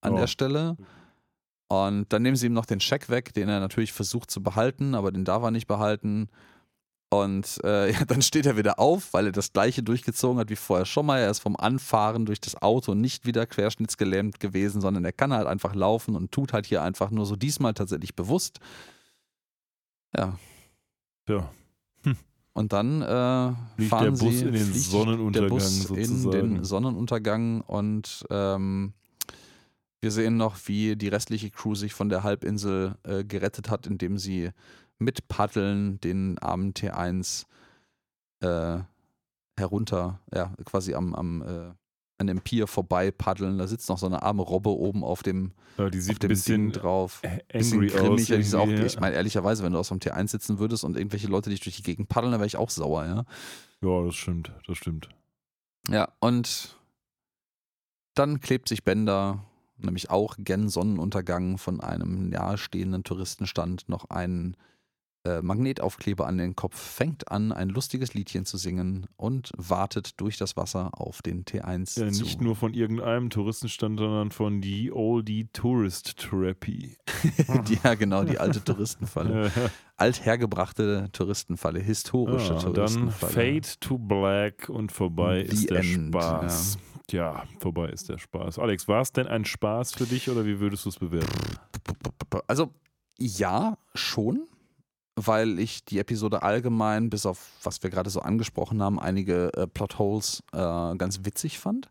an 0.00 0.14
Ja. 0.14 0.20
der 0.22 0.26
Stelle. 0.26 0.76
Und 1.68 2.12
dann 2.12 2.22
nehmen 2.22 2.36
sie 2.36 2.46
ihm 2.46 2.52
noch 2.52 2.66
den 2.66 2.80
Scheck 2.80 3.08
weg, 3.08 3.32
den 3.32 3.48
er 3.48 3.60
natürlich 3.60 3.92
versucht 3.92 4.30
zu 4.30 4.42
behalten, 4.42 4.94
aber 4.94 5.12
den 5.12 5.24
darf 5.24 5.42
er 5.42 5.50
nicht 5.50 5.66
behalten. 5.66 6.28
Und 7.22 7.60
äh, 7.64 7.92
ja, 7.92 8.04
dann 8.04 8.22
steht 8.22 8.46
er 8.46 8.56
wieder 8.56 8.78
auf, 8.78 9.12
weil 9.12 9.26
er 9.26 9.32
das 9.32 9.52
gleiche 9.52 9.82
durchgezogen 9.82 10.38
hat 10.38 10.50
wie 10.50 10.56
vorher 10.56 10.86
schon 10.86 11.06
mal. 11.06 11.20
Er 11.20 11.30
ist 11.30 11.40
vom 11.40 11.56
Anfahren 11.56 12.26
durch 12.26 12.40
das 12.40 12.60
Auto 12.60 12.94
nicht 12.94 13.26
wieder 13.26 13.46
querschnittsgelähmt 13.46 14.40
gewesen, 14.40 14.80
sondern 14.80 15.04
er 15.04 15.12
kann 15.12 15.32
halt 15.32 15.46
einfach 15.46 15.74
laufen 15.74 16.16
und 16.16 16.32
tut 16.32 16.52
halt 16.52 16.66
hier 16.66 16.82
einfach 16.82 17.10
nur 17.10 17.26
so 17.26 17.36
diesmal 17.36 17.74
tatsächlich 17.74 18.14
bewusst. 18.14 18.58
Ja, 20.16 20.38
Ja. 21.28 21.50
und 22.52 22.72
dann 22.72 23.02
äh, 23.02 23.52
Fliegt 23.76 23.90
fahren 23.90 24.04
der 24.04 24.10
Bus 24.10 24.38
sie, 24.38 24.44
in 24.44 24.52
den 24.52 24.72
Sonnenuntergang 24.72 25.48
der 25.48 25.54
Bus 25.54 25.90
in 25.90 26.06
sozusagen. 26.06 26.54
den 26.54 26.64
Sonnenuntergang 26.64 27.60
und 27.62 28.24
ähm, 28.30 28.92
wir 30.04 30.10
sehen 30.10 30.36
noch, 30.36 30.56
wie 30.66 30.96
die 30.96 31.08
restliche 31.08 31.50
Crew 31.50 31.74
sich 31.74 31.94
von 31.94 32.10
der 32.10 32.22
Halbinsel 32.22 32.96
äh, 33.04 33.24
gerettet 33.24 33.70
hat, 33.70 33.86
indem 33.86 34.18
sie 34.18 34.50
mit 34.98 35.28
Paddeln 35.28 36.00
den 36.00 36.38
armen 36.38 36.72
T1 36.72 37.46
äh, 38.40 38.80
herunter, 39.56 40.20
ja, 40.32 40.52
quasi 40.64 40.94
am, 40.94 41.14
am 41.14 41.42
äh, 41.42 41.72
an 42.18 42.26
dem 42.26 42.40
Pier 42.40 42.66
vorbei 42.66 43.10
paddeln. 43.10 43.58
Da 43.58 43.66
sitzt 43.66 43.88
noch 43.88 43.98
so 43.98 44.06
eine 44.06 44.22
arme 44.22 44.42
Robbe 44.42 44.70
oben 44.70 45.02
auf 45.04 45.22
dem, 45.22 45.52
ja, 45.78 45.90
die 45.90 45.98
auf 45.98 46.04
sieht 46.04 46.22
dem 46.22 46.28
ein 46.28 46.34
bisschen 46.34 46.72
Ding 46.72 46.72
drauf. 46.72 47.20
angry 47.24 47.38
Bisschen 47.52 47.86
grimmig. 47.88 48.32
aus. 48.32 48.54
auch, 48.54 48.68
ich 48.68 49.00
meine, 49.00 49.16
ehrlicherweise, 49.16 49.62
wenn 49.64 49.72
du 49.72 49.78
aus 49.78 49.88
dem 49.88 49.98
T1 49.98 50.28
sitzen 50.28 50.58
würdest 50.58 50.84
und 50.84 50.96
irgendwelche 50.96 51.28
Leute 51.28 51.50
dich 51.50 51.60
durch 51.60 51.76
die 51.76 51.82
Gegend 51.82 52.08
paddeln, 52.08 52.32
dann 52.32 52.40
wäre 52.40 52.46
ich 52.46 52.56
auch 52.56 52.70
sauer, 52.70 53.04
ja. 53.04 53.24
ja, 53.82 54.04
das 54.04 54.14
stimmt, 54.14 54.52
das 54.66 54.78
stimmt. 54.78 55.08
Ja, 55.88 56.08
und 56.20 56.76
dann 58.14 58.40
klebt 58.40 58.68
sich 58.68 58.84
Bender, 58.84 59.44
nämlich 59.76 60.08
auch 60.10 60.36
gen 60.38 60.68
Sonnenuntergang 60.68 61.58
von 61.58 61.80
einem 61.80 62.28
nahestehenden 62.30 63.02
Touristenstand, 63.04 63.88
noch 63.88 64.08
einen 64.10 64.56
äh, 65.24 65.40
Magnetaufkleber 65.42 66.26
an 66.26 66.38
den 66.38 66.54
Kopf, 66.54 66.78
fängt 66.78 67.30
an, 67.30 67.50
ein 67.52 67.70
lustiges 67.70 68.14
Liedchen 68.14 68.44
zu 68.44 68.58
singen 68.58 69.06
und 69.16 69.52
wartet 69.56 70.20
durch 70.20 70.36
das 70.36 70.56
Wasser 70.56 70.90
auf 71.00 71.22
den 71.22 71.44
T1 71.44 71.98
Ja, 71.98 72.06
nicht 72.06 72.40
nur 72.40 72.56
von 72.56 72.74
irgendeinem 72.74 73.30
Touristenstand, 73.30 73.98
sondern 73.98 74.30
von 74.30 74.60
die 74.60 74.92
Oldie 74.92 75.48
Tourist 75.52 76.18
Trappy. 76.18 76.96
ja, 77.84 77.94
genau, 77.94 78.24
die 78.24 78.38
alte 78.38 78.62
Touristenfalle. 78.62 79.50
Althergebrachte 79.96 81.08
Touristenfalle, 81.12 81.80
historische 81.80 82.54
ja, 82.54 82.60
dann 82.60 82.74
Touristenfalle. 82.74 83.32
Fade 83.32 83.78
to 83.80 83.96
Black 83.96 84.68
und 84.68 84.92
vorbei 84.92 85.46
The 85.48 85.54
ist 85.54 85.70
der 85.70 85.80
End, 85.80 86.08
Spaß. 86.08 86.78
Ja. 87.10 87.44
vorbei 87.60 87.88
ist 87.88 88.08
der 88.08 88.18
Spaß. 88.18 88.58
Alex, 88.58 88.88
war 88.88 89.00
es 89.02 89.12
denn 89.12 89.26
ein 89.26 89.44
Spaß 89.44 89.94
für 89.94 90.04
dich 90.04 90.28
oder 90.28 90.44
wie 90.44 90.60
würdest 90.60 90.84
du 90.84 90.88
es 90.88 90.98
bewerten? 90.98 91.56
Also 92.46 92.70
ja, 93.18 93.78
schon, 93.94 94.48
weil 95.16 95.58
ich 95.58 95.84
die 95.84 95.98
Episode 95.98 96.42
allgemein, 96.42 97.10
bis 97.10 97.26
auf 97.26 97.52
was 97.62 97.82
wir 97.82 97.90
gerade 97.90 98.10
so 98.10 98.20
angesprochen 98.20 98.82
haben, 98.82 98.98
einige 98.98 99.52
äh, 99.54 99.66
Plotholes 99.66 100.42
äh, 100.52 100.56
ganz 100.58 101.20
witzig 101.24 101.58
fand. 101.58 101.88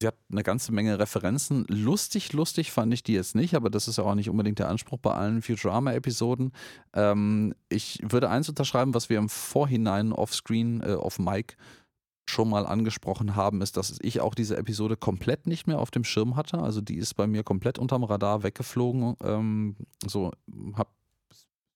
Sie 0.00 0.08
hat 0.08 0.16
eine 0.30 0.42
ganze 0.42 0.72
Menge 0.72 0.98
Referenzen. 0.98 1.64
Lustig, 1.68 2.32
lustig 2.32 2.72
fand 2.72 2.92
ich 2.92 3.02
die 3.02 3.14
jetzt 3.14 3.34
nicht, 3.34 3.54
aber 3.54 3.70
das 3.70 3.88
ist 3.88 3.96
ja 3.96 4.04
auch 4.04 4.14
nicht 4.14 4.28
unbedingt 4.28 4.58
der 4.58 4.68
Anspruch 4.68 4.98
bei 4.98 5.14
allen 5.14 5.40
Futurama-Episoden. 5.40 6.52
Ähm, 6.92 7.54
ich 7.68 8.00
würde 8.02 8.28
eins 8.28 8.48
unterschreiben, 8.48 8.92
was 8.92 9.08
wir 9.08 9.18
im 9.18 9.28
Vorhinein 9.28 10.12
offscreen, 10.12 10.82
äh, 10.82 10.94
auf 10.94 11.18
Mike 11.18 11.56
schon 12.26 12.50
mal 12.50 12.66
angesprochen 12.66 13.36
haben, 13.36 13.62
ist, 13.62 13.76
dass 13.76 13.98
ich 14.02 14.20
auch 14.20 14.34
diese 14.34 14.56
Episode 14.56 14.96
komplett 14.96 15.46
nicht 15.46 15.66
mehr 15.66 15.78
auf 15.78 15.90
dem 15.90 16.04
Schirm 16.04 16.36
hatte. 16.36 16.58
Also 16.58 16.80
die 16.80 16.96
ist 16.96 17.14
bei 17.14 17.26
mir 17.26 17.44
komplett 17.44 17.78
unterm 17.78 18.04
Radar 18.04 18.42
weggeflogen. 18.42 19.16
Ähm, 19.22 19.76
so 20.06 20.32
hab 20.74 20.92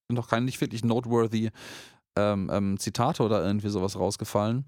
sind 0.09 0.17
noch 0.17 0.29
keine 0.29 0.47
nicht 0.47 0.61
wirklich 0.61 0.85
noteworthy 0.85 1.51
ähm, 2.17 2.51
ähm, 2.53 2.79
Zitate 2.79 3.23
oder 3.23 3.45
irgendwie 3.45 3.69
sowas 3.69 3.99
rausgefallen. 3.99 4.65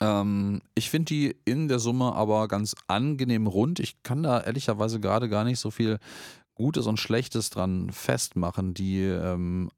Ähm, 0.00 0.62
ich 0.74 0.90
finde 0.90 1.06
die 1.06 1.36
in 1.44 1.68
der 1.68 1.78
Summe 1.78 2.14
aber 2.14 2.48
ganz 2.48 2.74
angenehm 2.88 3.46
rund. 3.46 3.78
Ich 3.78 4.02
kann 4.02 4.22
da 4.22 4.40
ehrlicherweise 4.40 5.00
gerade 5.00 5.28
gar 5.28 5.44
nicht 5.44 5.60
so 5.60 5.70
viel 5.70 5.98
Gutes 6.54 6.86
und 6.86 6.98
Schlechtes 6.98 7.50
dran 7.50 7.90
festmachen. 7.90 8.74
Die 8.74 9.02
ähm, 9.02 9.70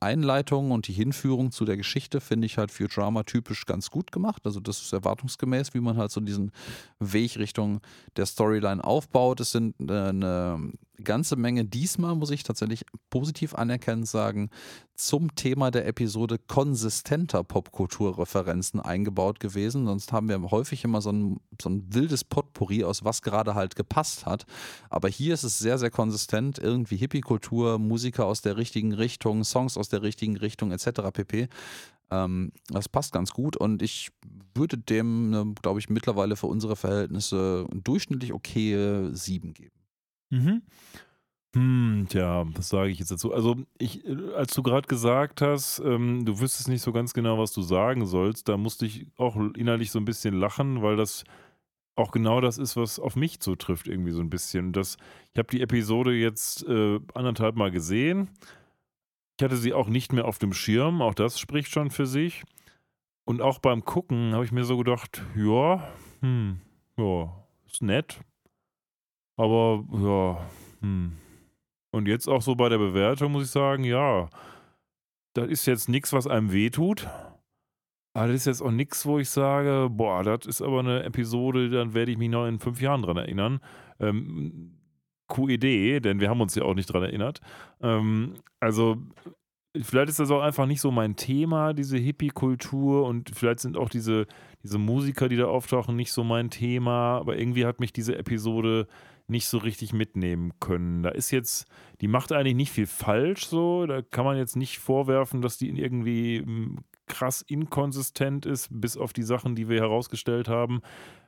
Einleitung 0.00 0.70
und 0.70 0.88
die 0.88 0.94
Hinführung 0.94 1.50
zu 1.50 1.66
der 1.66 1.76
Geschichte 1.76 2.22
finde 2.22 2.46
ich 2.46 2.56
halt 2.56 2.70
Futurama 2.70 3.24
typisch 3.24 3.66
ganz 3.66 3.90
gut 3.90 4.10
gemacht. 4.12 4.46
Also 4.46 4.58
das 4.58 4.80
ist 4.80 4.94
erwartungsgemäß, 4.94 5.74
wie 5.74 5.80
man 5.80 5.98
halt 5.98 6.10
so 6.10 6.20
diesen 6.20 6.52
Weg 6.98 7.36
Richtung 7.36 7.80
der 8.16 8.24
Storyline 8.24 8.82
aufbaut. 8.82 9.40
Es 9.40 9.52
sind 9.52 9.74
äh, 9.78 10.08
eine 10.08 10.72
ganze 11.00 11.36
Menge 11.36 11.64
diesmal, 11.64 12.14
muss 12.14 12.30
ich 12.30 12.42
tatsächlich 12.42 12.84
positiv 13.10 13.54
anerkennend 13.54 14.08
sagen, 14.08 14.50
zum 14.94 15.34
Thema 15.34 15.70
der 15.70 15.86
Episode 15.86 16.38
konsistenter 16.38 17.42
Popkulturreferenzen 17.42 18.80
eingebaut 18.80 19.40
gewesen. 19.40 19.86
Sonst 19.86 20.12
haben 20.12 20.28
wir 20.28 20.50
häufig 20.50 20.84
immer 20.84 21.00
so 21.00 21.10
ein, 21.10 21.40
so 21.60 21.70
ein 21.70 21.86
wildes 21.92 22.24
Potpourri, 22.24 22.84
aus 22.84 23.02
was 23.04 23.22
gerade 23.22 23.54
halt 23.54 23.76
gepasst 23.76 24.26
hat. 24.26 24.44
Aber 24.90 25.08
hier 25.08 25.34
ist 25.34 25.44
es 25.44 25.58
sehr, 25.58 25.78
sehr 25.78 25.90
konsistent. 25.90 26.58
Irgendwie 26.58 26.96
Hippie-Kultur, 26.96 27.78
Musiker 27.78 28.26
aus 28.26 28.42
der 28.42 28.56
richtigen 28.56 28.92
Richtung, 28.92 29.44
Songs 29.44 29.76
aus 29.76 29.88
der 29.88 30.02
richtigen 30.02 30.36
Richtung 30.36 30.70
etc. 30.70 31.10
pp. 31.12 31.48
Ähm, 32.10 32.52
das 32.68 32.88
passt 32.88 33.12
ganz 33.12 33.30
gut 33.30 33.56
und 33.56 33.82
ich 33.82 34.10
würde 34.54 34.76
dem, 34.76 35.30
ne, 35.30 35.54
glaube 35.62 35.78
ich, 35.78 35.88
mittlerweile 35.88 36.36
für 36.36 36.48
unsere 36.48 36.76
Verhältnisse 36.76 37.66
durchschnittlich 37.72 38.32
okay 38.32 39.08
7 39.12 39.54
geben. 39.54 39.79
Mhm. 40.30 40.62
Hm, 41.54 42.06
tja, 42.08 42.44
was 42.54 42.68
sage 42.68 42.90
ich 42.90 43.00
jetzt 43.00 43.10
dazu? 43.10 43.32
Also, 43.34 43.56
ich, 43.78 44.04
äh, 44.06 44.34
als 44.36 44.54
du 44.54 44.62
gerade 44.62 44.86
gesagt 44.86 45.42
hast, 45.42 45.80
ähm, 45.80 46.24
du 46.24 46.38
wüsstest 46.38 46.68
nicht 46.68 46.82
so 46.82 46.92
ganz 46.92 47.12
genau, 47.12 47.38
was 47.38 47.52
du 47.52 47.62
sagen 47.62 48.06
sollst, 48.06 48.48
da 48.48 48.56
musste 48.56 48.86
ich 48.86 49.06
auch 49.16 49.36
innerlich 49.56 49.90
so 49.90 49.98
ein 49.98 50.04
bisschen 50.04 50.34
lachen, 50.34 50.80
weil 50.82 50.96
das 50.96 51.24
auch 51.96 52.12
genau 52.12 52.40
das 52.40 52.56
ist, 52.58 52.76
was 52.76 53.00
auf 53.00 53.16
mich 53.16 53.40
zutrifft, 53.40 53.88
irgendwie 53.88 54.12
so 54.12 54.20
ein 54.20 54.30
bisschen. 54.30 54.72
Das, 54.72 54.96
ich 55.32 55.38
habe 55.38 55.48
die 55.50 55.60
Episode 55.60 56.12
jetzt 56.12 56.64
äh, 56.68 57.00
anderthalb 57.14 57.56
Mal 57.56 57.72
gesehen. 57.72 58.30
Ich 59.38 59.44
hatte 59.44 59.56
sie 59.56 59.72
auch 59.74 59.88
nicht 59.88 60.12
mehr 60.12 60.26
auf 60.26 60.38
dem 60.38 60.52
Schirm, 60.52 61.02
auch 61.02 61.14
das 61.14 61.40
spricht 61.40 61.70
schon 61.70 61.90
für 61.90 62.06
sich. 62.06 62.44
Und 63.24 63.42
auch 63.42 63.58
beim 63.58 63.84
Gucken 63.84 64.34
habe 64.34 64.44
ich 64.44 64.52
mir 64.52 64.64
so 64.64 64.76
gedacht, 64.78 65.22
ja, 65.36 65.88
hm, 66.20 66.60
ja, 66.96 67.32
ist 67.66 67.82
nett. 67.82 68.20
Aber 69.40 69.84
ja, 69.92 70.38
hm. 70.80 71.12
Und 71.92 72.06
jetzt 72.06 72.28
auch 72.28 72.42
so 72.42 72.54
bei 72.54 72.68
der 72.68 72.78
Bewertung 72.78 73.32
muss 73.32 73.44
ich 73.44 73.50
sagen, 73.50 73.84
ja, 73.84 74.28
das 75.34 75.48
ist 75.48 75.66
jetzt 75.66 75.88
nichts, 75.88 76.12
was 76.12 76.26
einem 76.26 76.52
wehtut. 76.52 77.08
Aber 78.14 78.26
das 78.26 78.36
ist 78.36 78.46
jetzt 78.46 78.62
auch 78.62 78.70
nichts, 78.70 79.06
wo 79.06 79.18
ich 79.18 79.28
sage, 79.28 79.88
boah, 79.90 80.22
das 80.22 80.46
ist 80.46 80.62
aber 80.62 80.80
eine 80.80 81.04
Episode, 81.04 81.70
dann 81.70 81.94
werde 81.94 82.12
ich 82.12 82.18
mich 82.18 82.28
noch 82.28 82.46
in 82.46 82.58
fünf 82.58 82.80
Jahren 82.80 83.02
dran 83.02 83.16
erinnern. 83.16 83.60
Ähm, 83.98 84.76
QED, 85.28 86.04
denn 86.04 86.20
wir 86.20 86.28
haben 86.28 86.40
uns 86.40 86.54
ja 86.56 86.64
auch 86.64 86.74
nicht 86.74 86.92
dran 86.92 87.04
erinnert. 87.04 87.40
Ähm, 87.80 88.34
also 88.58 88.96
vielleicht 89.80 90.10
ist 90.10 90.18
das 90.18 90.32
auch 90.32 90.42
einfach 90.42 90.66
nicht 90.66 90.80
so 90.80 90.90
mein 90.90 91.14
Thema, 91.14 91.72
diese 91.72 91.98
Hippie-Kultur 91.98 93.06
und 93.06 93.30
vielleicht 93.32 93.60
sind 93.60 93.76
auch 93.76 93.88
diese, 93.88 94.26
diese 94.64 94.78
Musiker, 94.78 95.28
die 95.28 95.36
da 95.36 95.46
auftauchen, 95.46 95.94
nicht 95.94 96.12
so 96.12 96.24
mein 96.24 96.50
Thema, 96.50 97.18
aber 97.18 97.38
irgendwie 97.38 97.64
hat 97.64 97.78
mich 97.78 97.92
diese 97.92 98.18
Episode 98.18 98.88
nicht 99.30 99.46
so 99.46 99.58
richtig 99.58 99.92
mitnehmen 99.92 100.52
können. 100.60 101.02
Da 101.02 101.10
ist 101.10 101.30
jetzt, 101.30 101.66
die 102.00 102.08
macht 102.08 102.32
eigentlich 102.32 102.56
nicht 102.56 102.72
viel 102.72 102.86
falsch 102.86 103.46
so, 103.46 103.86
da 103.86 104.02
kann 104.02 104.24
man 104.24 104.36
jetzt 104.36 104.56
nicht 104.56 104.78
vorwerfen, 104.78 105.40
dass 105.40 105.56
die 105.56 105.68
irgendwie 105.68 106.40
hm, 106.40 106.78
krass 107.06 107.42
inkonsistent 107.42 108.46
ist, 108.46 108.68
bis 108.70 108.96
auf 108.96 109.12
die 109.12 109.22
Sachen, 109.22 109.54
die 109.54 109.68
wir 109.68 109.80
herausgestellt 109.80 110.48
haben. 110.48 110.80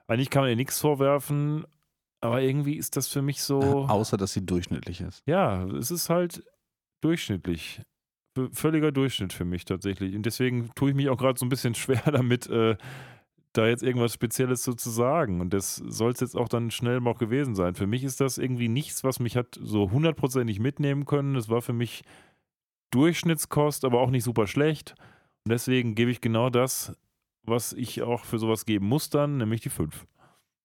Eigentlich 0.07 0.31
kann 0.31 0.43
man 0.43 0.51
ihr 0.51 0.57
nichts 0.57 0.81
vorwerfen, 0.81 1.65
aber 2.21 2.43
irgendwie 2.43 2.77
ist 2.77 2.97
das 2.97 3.09
für 3.09 3.23
mich 3.23 3.43
so. 3.43 3.61
Außer, 3.61 4.17
dass 4.17 4.33
sie 4.33 4.45
durchschnittlich 4.45 5.01
ist. 5.01 5.23
Ja, 5.27 5.65
es 5.67 5.91
ist 5.91 6.09
halt 6.09 6.45
durchschnittlich. 7.01 7.83
Völliger 8.53 8.93
Durchschnitt 8.93 9.33
für 9.33 9.45
mich 9.45 9.65
tatsächlich. 9.67 10.15
Und 10.15 10.25
deswegen 10.25 10.71
tue 10.75 10.91
ich 10.91 10.97
mich 10.97 11.09
auch 11.11 11.19
gerade 11.19 11.39
so 11.39 11.45
ein 11.45 11.51
bisschen 11.51 11.75
schwer 11.77 12.03
damit, 12.07 12.47
äh, 12.49 12.77
da 13.53 13.67
jetzt 13.67 13.83
irgendwas 13.83 14.15
Spezielles 14.15 14.65
so 14.65 14.73
zu 14.73 14.91
sagen. 14.91 15.41
Und 15.41 15.53
das 15.53 15.77
soll 15.77 16.13
es 16.13 16.21
jetzt 16.21 16.37
auch 16.37 16.49
dann 16.49 16.71
schnell 16.71 17.01
mal 17.01 17.15
gewesen 17.15 17.55
sein. 17.55 17.75
Für 17.75 17.87
mich 17.87 18.05
ist 18.05 18.21
das 18.21 18.39
irgendwie 18.39 18.69
nichts, 18.69 19.05
was 19.05 19.21
mich 19.21 19.37
hat 19.37 19.59
so 19.61 19.91
hundertprozentig 19.91 20.59
mitnehmen 20.59 21.05
können. 21.05 21.35
Das 21.35 21.49
war 21.49 21.63
für 21.63 21.73
mich 21.73 22.03
Durchschnittskost, 22.91 23.85
aber 23.85 24.01
auch 24.01 24.11
nicht 24.11 24.25
super 24.25 24.47
schlecht. 24.47 24.95
Und 25.45 25.51
deswegen 25.51 25.95
gebe 25.95 26.11
ich 26.11 26.21
genau 26.21 26.51
das, 26.51 26.97
was 27.43 27.73
ich 27.73 28.03
auch 28.03 28.25
für 28.25 28.39
sowas 28.39 28.65
geben 28.65 28.87
muss 28.87 29.11
dann, 29.11 29.39
nämlich 29.39 29.61
die 29.61 29.71
5. 29.71 30.07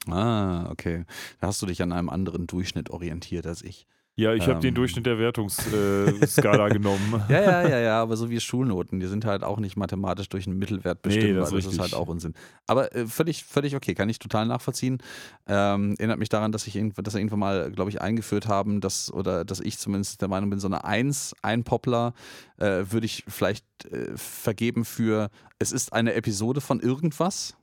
Ah, 0.08 0.70
okay. 0.70 1.06
Da 1.40 1.48
hast 1.48 1.62
du 1.62 1.66
dich 1.66 1.82
an 1.82 1.92
einem 1.92 2.10
anderen 2.10 2.48
Durchschnitt 2.48 2.90
orientiert 2.90 3.46
als 3.48 3.64
ich. 3.64 3.88
Ja, 4.20 4.34
ich 4.34 4.48
habe 4.48 4.60
den 4.60 4.70
Ähm. 4.70 4.74
Durchschnitt 4.74 5.06
der 5.06 5.20
Wertungsskala 5.20 6.70
genommen. 6.74 7.22
Ja, 7.30 7.40
ja, 7.40 7.70
ja, 7.70 7.80
ja, 7.80 8.02
aber 8.02 8.18
so 8.18 8.32
wie 8.32 8.40
Schulnoten, 8.40 9.00
die 9.00 9.06
sind 9.06 9.26
halt 9.26 9.44
auch 9.44 9.60
nicht 9.60 9.78
mathematisch 9.78 10.28
durch 10.30 10.48
einen 10.48 10.58
Mittelwert 10.58 11.06
Nee, 11.06 11.14
bestimmt, 11.14 11.38
das 11.38 11.52
weil 11.52 11.60
ist 11.60 11.66
das 11.68 11.74
ist 11.76 11.80
halt 11.80 11.94
auch 11.94 12.08
Unsinn. 12.08 12.34
Aber 12.66 12.96
äh, 12.96 13.06
völlig, 13.06 13.44
völlig 13.44 13.76
okay, 13.76 13.94
kann 13.94 14.10
ich 14.10 14.18
total 14.18 14.48
nachvollziehen. 14.48 14.98
Ähm, 15.46 15.94
erinnert 16.00 16.18
mich 16.18 16.30
daran, 16.30 16.52
dass 16.52 16.66
ich 16.66 16.74
dass 16.74 17.14
wir 17.14 17.20
irgendwann 17.20 17.40
mal, 17.40 17.72
glaube 17.72 17.92
ich, 17.92 18.02
eingeführt 18.02 18.48
haben, 18.48 18.82
dass, 18.82 19.14
oder 19.14 19.46
dass 19.46 19.60
ich 19.60 19.78
zumindest 19.78 20.20
der 20.20 20.30
Meinung 20.30 20.50
bin, 20.50 20.60
so 20.60 20.68
eine 20.68 20.84
1, 20.84 21.36
ein 21.44 21.64
Popler, 21.64 22.16
äh, 22.58 22.86
würde 22.90 23.06
ich 23.06 23.24
vielleicht 23.28 23.66
äh, 23.86 24.18
vergeben 24.18 24.84
für, 24.84 25.30
es 25.60 25.72
ist 25.72 25.94
eine 25.94 26.16
Episode 26.16 26.60
von 26.60 26.80
irgendwas, 26.80 27.56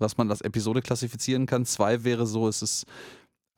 was 0.00 0.16
man 0.16 0.28
als 0.28 0.40
Episode 0.40 0.82
klassifizieren 0.82 1.46
kann. 1.46 1.64
Zwei 1.66 2.02
wäre 2.02 2.26
so, 2.26 2.48
es 2.48 2.62
ist 2.62 2.86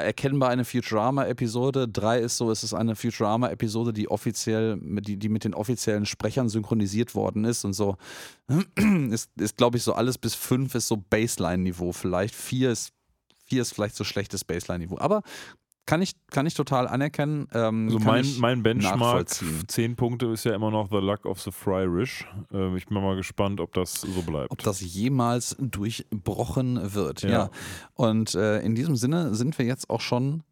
erkennbar 0.02 0.50
eine 0.50 0.64
Futurama-Episode. 0.64 1.88
Drei 1.88 2.18
ist 2.18 2.36
so, 2.36 2.50
es 2.50 2.62
ist 2.62 2.74
eine 2.74 2.96
Futurama-Episode, 2.96 3.92
die 3.92 4.10
offiziell, 4.10 4.78
die, 4.80 5.16
die 5.16 5.28
mit 5.28 5.44
den 5.44 5.54
offiziellen 5.54 6.06
Sprechern 6.06 6.48
synchronisiert 6.48 7.14
worden 7.14 7.44
ist 7.44 7.64
und 7.64 7.72
so. 7.72 7.96
Ist, 9.10 9.30
ist 9.36 9.56
glaube 9.56 9.76
ich, 9.76 9.82
so 9.82 9.94
alles 9.94 10.18
bis 10.18 10.34
fünf 10.34 10.74
ist 10.74 10.88
so 10.88 10.96
Baseline-Niveau 10.96 11.92
vielleicht. 11.92 12.34
Vier 12.34 12.70
ist, 12.70 12.92
vier 13.44 13.62
ist 13.62 13.72
vielleicht 13.72 13.94
so 13.94 14.04
schlechtes 14.04 14.44
Baseline-Niveau. 14.44 14.98
Aber 14.98 15.22
kann 15.86 16.00
ich, 16.00 16.14
kann 16.30 16.46
ich 16.46 16.54
total 16.54 16.86
anerkennen. 16.86 17.48
Ähm, 17.52 17.86
Also 17.86 17.98
mein, 17.98 18.26
mein 18.38 18.62
Benchmark, 18.62 18.98
nachvollziehen. 18.98 19.64
10 19.66 19.96
Punkte, 19.96 20.26
ist 20.26 20.44
ja 20.44 20.54
immer 20.54 20.70
noch 20.70 20.88
The 20.90 20.98
Luck 20.98 21.26
of 21.26 21.40
the 21.40 21.50
Fryrish. 21.50 22.26
Ähm, 22.52 22.76
ich 22.76 22.86
bin 22.86 23.02
mal 23.02 23.16
gespannt, 23.16 23.60
ob 23.60 23.72
das 23.74 24.00
so 24.00 24.22
bleibt. 24.22 24.50
ob 24.50 24.62
das 24.62 24.80
jemals 24.80 25.56
durchbrochen 25.58 26.94
wird. 26.94 27.22
Ja. 27.22 27.30
Ja. 27.30 27.50
Und 27.94 28.34
äh, 28.34 28.60
in 28.60 28.74
diesem 28.74 28.96
Sinne 28.96 29.34
sind 29.34 29.58
wir 29.58 29.66
jetzt 29.66 29.90
auch 29.90 30.00
schon 30.00 30.42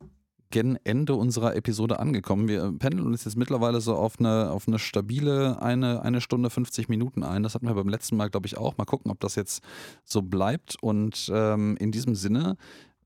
gen 0.51 0.77
Ende 0.83 1.15
unserer 1.15 1.55
Episode 1.55 2.01
angekommen. 2.01 2.49
Wir 2.49 2.73
pendeln 2.77 3.07
uns 3.07 3.25
jetzt 3.25 3.37
mittlerweile 3.37 3.81
so 3.81 3.95
auf 3.95 4.19
eine, 4.19 4.51
auf 4.51 4.67
eine 4.67 4.81
stabile 4.81 5.63
eine, 5.63 6.03
eine 6.03 6.21
Stunde 6.21 6.51
50 6.51 6.89
Minuten 6.89 7.23
ein. 7.23 7.45
Das 7.45 7.55
hatten 7.55 7.67
wir 7.69 7.75
beim 7.75 7.89
letzten 7.89 8.17
Mal, 8.17 8.31
glaube 8.31 8.49
ich, 8.49 8.59
auch. 8.59 8.77
Mal 8.77 8.85
gucken, 8.85 9.13
ob 9.13 9.21
das 9.21 9.37
jetzt 9.37 9.63
so 10.05 10.23
bleibt. 10.23 10.77
Und 10.83 11.31
ähm, 11.33 11.77
in 11.79 11.93
diesem 11.93 12.17
Sinne 12.17 12.57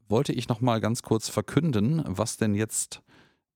wollte 0.09 0.33
ich 0.33 0.49
noch 0.49 0.61
mal 0.61 0.81
ganz 0.81 1.03
kurz 1.03 1.29
verkünden, 1.29 2.03
was 2.07 2.37
denn 2.37 2.55
jetzt 2.55 3.03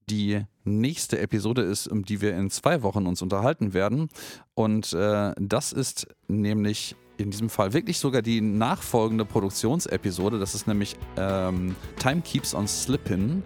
die 0.09 0.43
nächste 0.65 1.19
Episode 1.19 1.63
ist, 1.63 1.87
um 1.87 2.05
die 2.05 2.21
wir 2.21 2.35
in 2.35 2.51
zwei 2.51 2.83
Wochen 2.83 3.07
uns 3.07 3.23
unterhalten 3.23 3.75
werden. 3.75 4.09
Und 4.55 4.93
äh, 4.93 5.33
das 5.39 5.73
ist 5.73 6.07
nämlich 6.29 6.97
in 7.19 7.31
diesem 7.31 7.51
Fall 7.51 7.73
wirklich 7.73 7.99
sogar 7.99 8.23
die 8.23 8.41
nachfolgende 8.41 9.25
Produktionsepisode. 9.25 10.39
Das 10.39 10.55
ist 10.55 10.67
nämlich 10.69 10.97
ähm, 11.17 11.75
Time 11.99 12.23
Keeps 12.23 12.55
on 12.55 12.69
Slippin', 12.69 13.43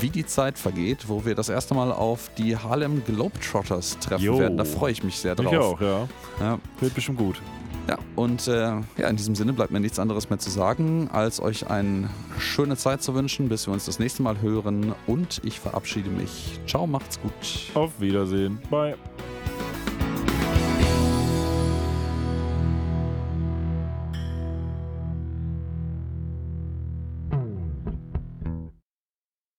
wie 0.00 0.10
die 0.10 0.24
Zeit 0.24 0.58
vergeht, 0.58 1.08
wo 1.08 1.24
wir 1.24 1.34
das 1.34 1.48
erste 1.48 1.74
Mal 1.74 1.92
auf 1.92 2.30
die 2.38 2.56
Harlem 2.56 3.04
Globetrotters 3.04 3.98
treffen 3.98 4.24
Jo. 4.24 4.38
werden. 4.38 4.56
Da 4.56 4.64
freue 4.64 4.92
ich 4.92 5.02
mich 5.02 5.16
sehr 5.16 5.34
drauf. 5.34 5.52
Ich 5.52 5.58
auch, 5.58 5.80
ja. 5.80 6.08
Ja. 6.40 6.58
Wird 6.80 6.94
bestimmt 6.94 7.18
gut. 7.18 7.42
Ja, 7.88 7.98
und 8.16 8.48
äh, 8.48 8.52
ja, 8.96 9.08
in 9.08 9.16
diesem 9.16 9.34
Sinne 9.34 9.52
bleibt 9.52 9.70
mir 9.70 9.80
nichts 9.80 9.98
anderes 9.98 10.28
mehr 10.28 10.38
zu 10.38 10.50
sagen, 10.50 11.08
als 11.12 11.40
euch 11.40 11.70
eine 11.70 12.10
schöne 12.38 12.76
Zeit 12.76 13.02
zu 13.02 13.14
wünschen, 13.14 13.48
bis 13.48 13.66
wir 13.66 13.72
uns 13.72 13.84
das 13.84 13.98
nächste 13.98 14.22
Mal 14.22 14.40
hören. 14.40 14.94
Und 15.06 15.40
ich 15.44 15.60
verabschiede 15.60 16.10
mich. 16.10 16.58
Ciao, 16.66 16.86
macht's 16.86 17.20
gut. 17.20 17.32
Auf 17.74 18.00
Wiedersehen. 18.00 18.58
Bye. 18.70 18.96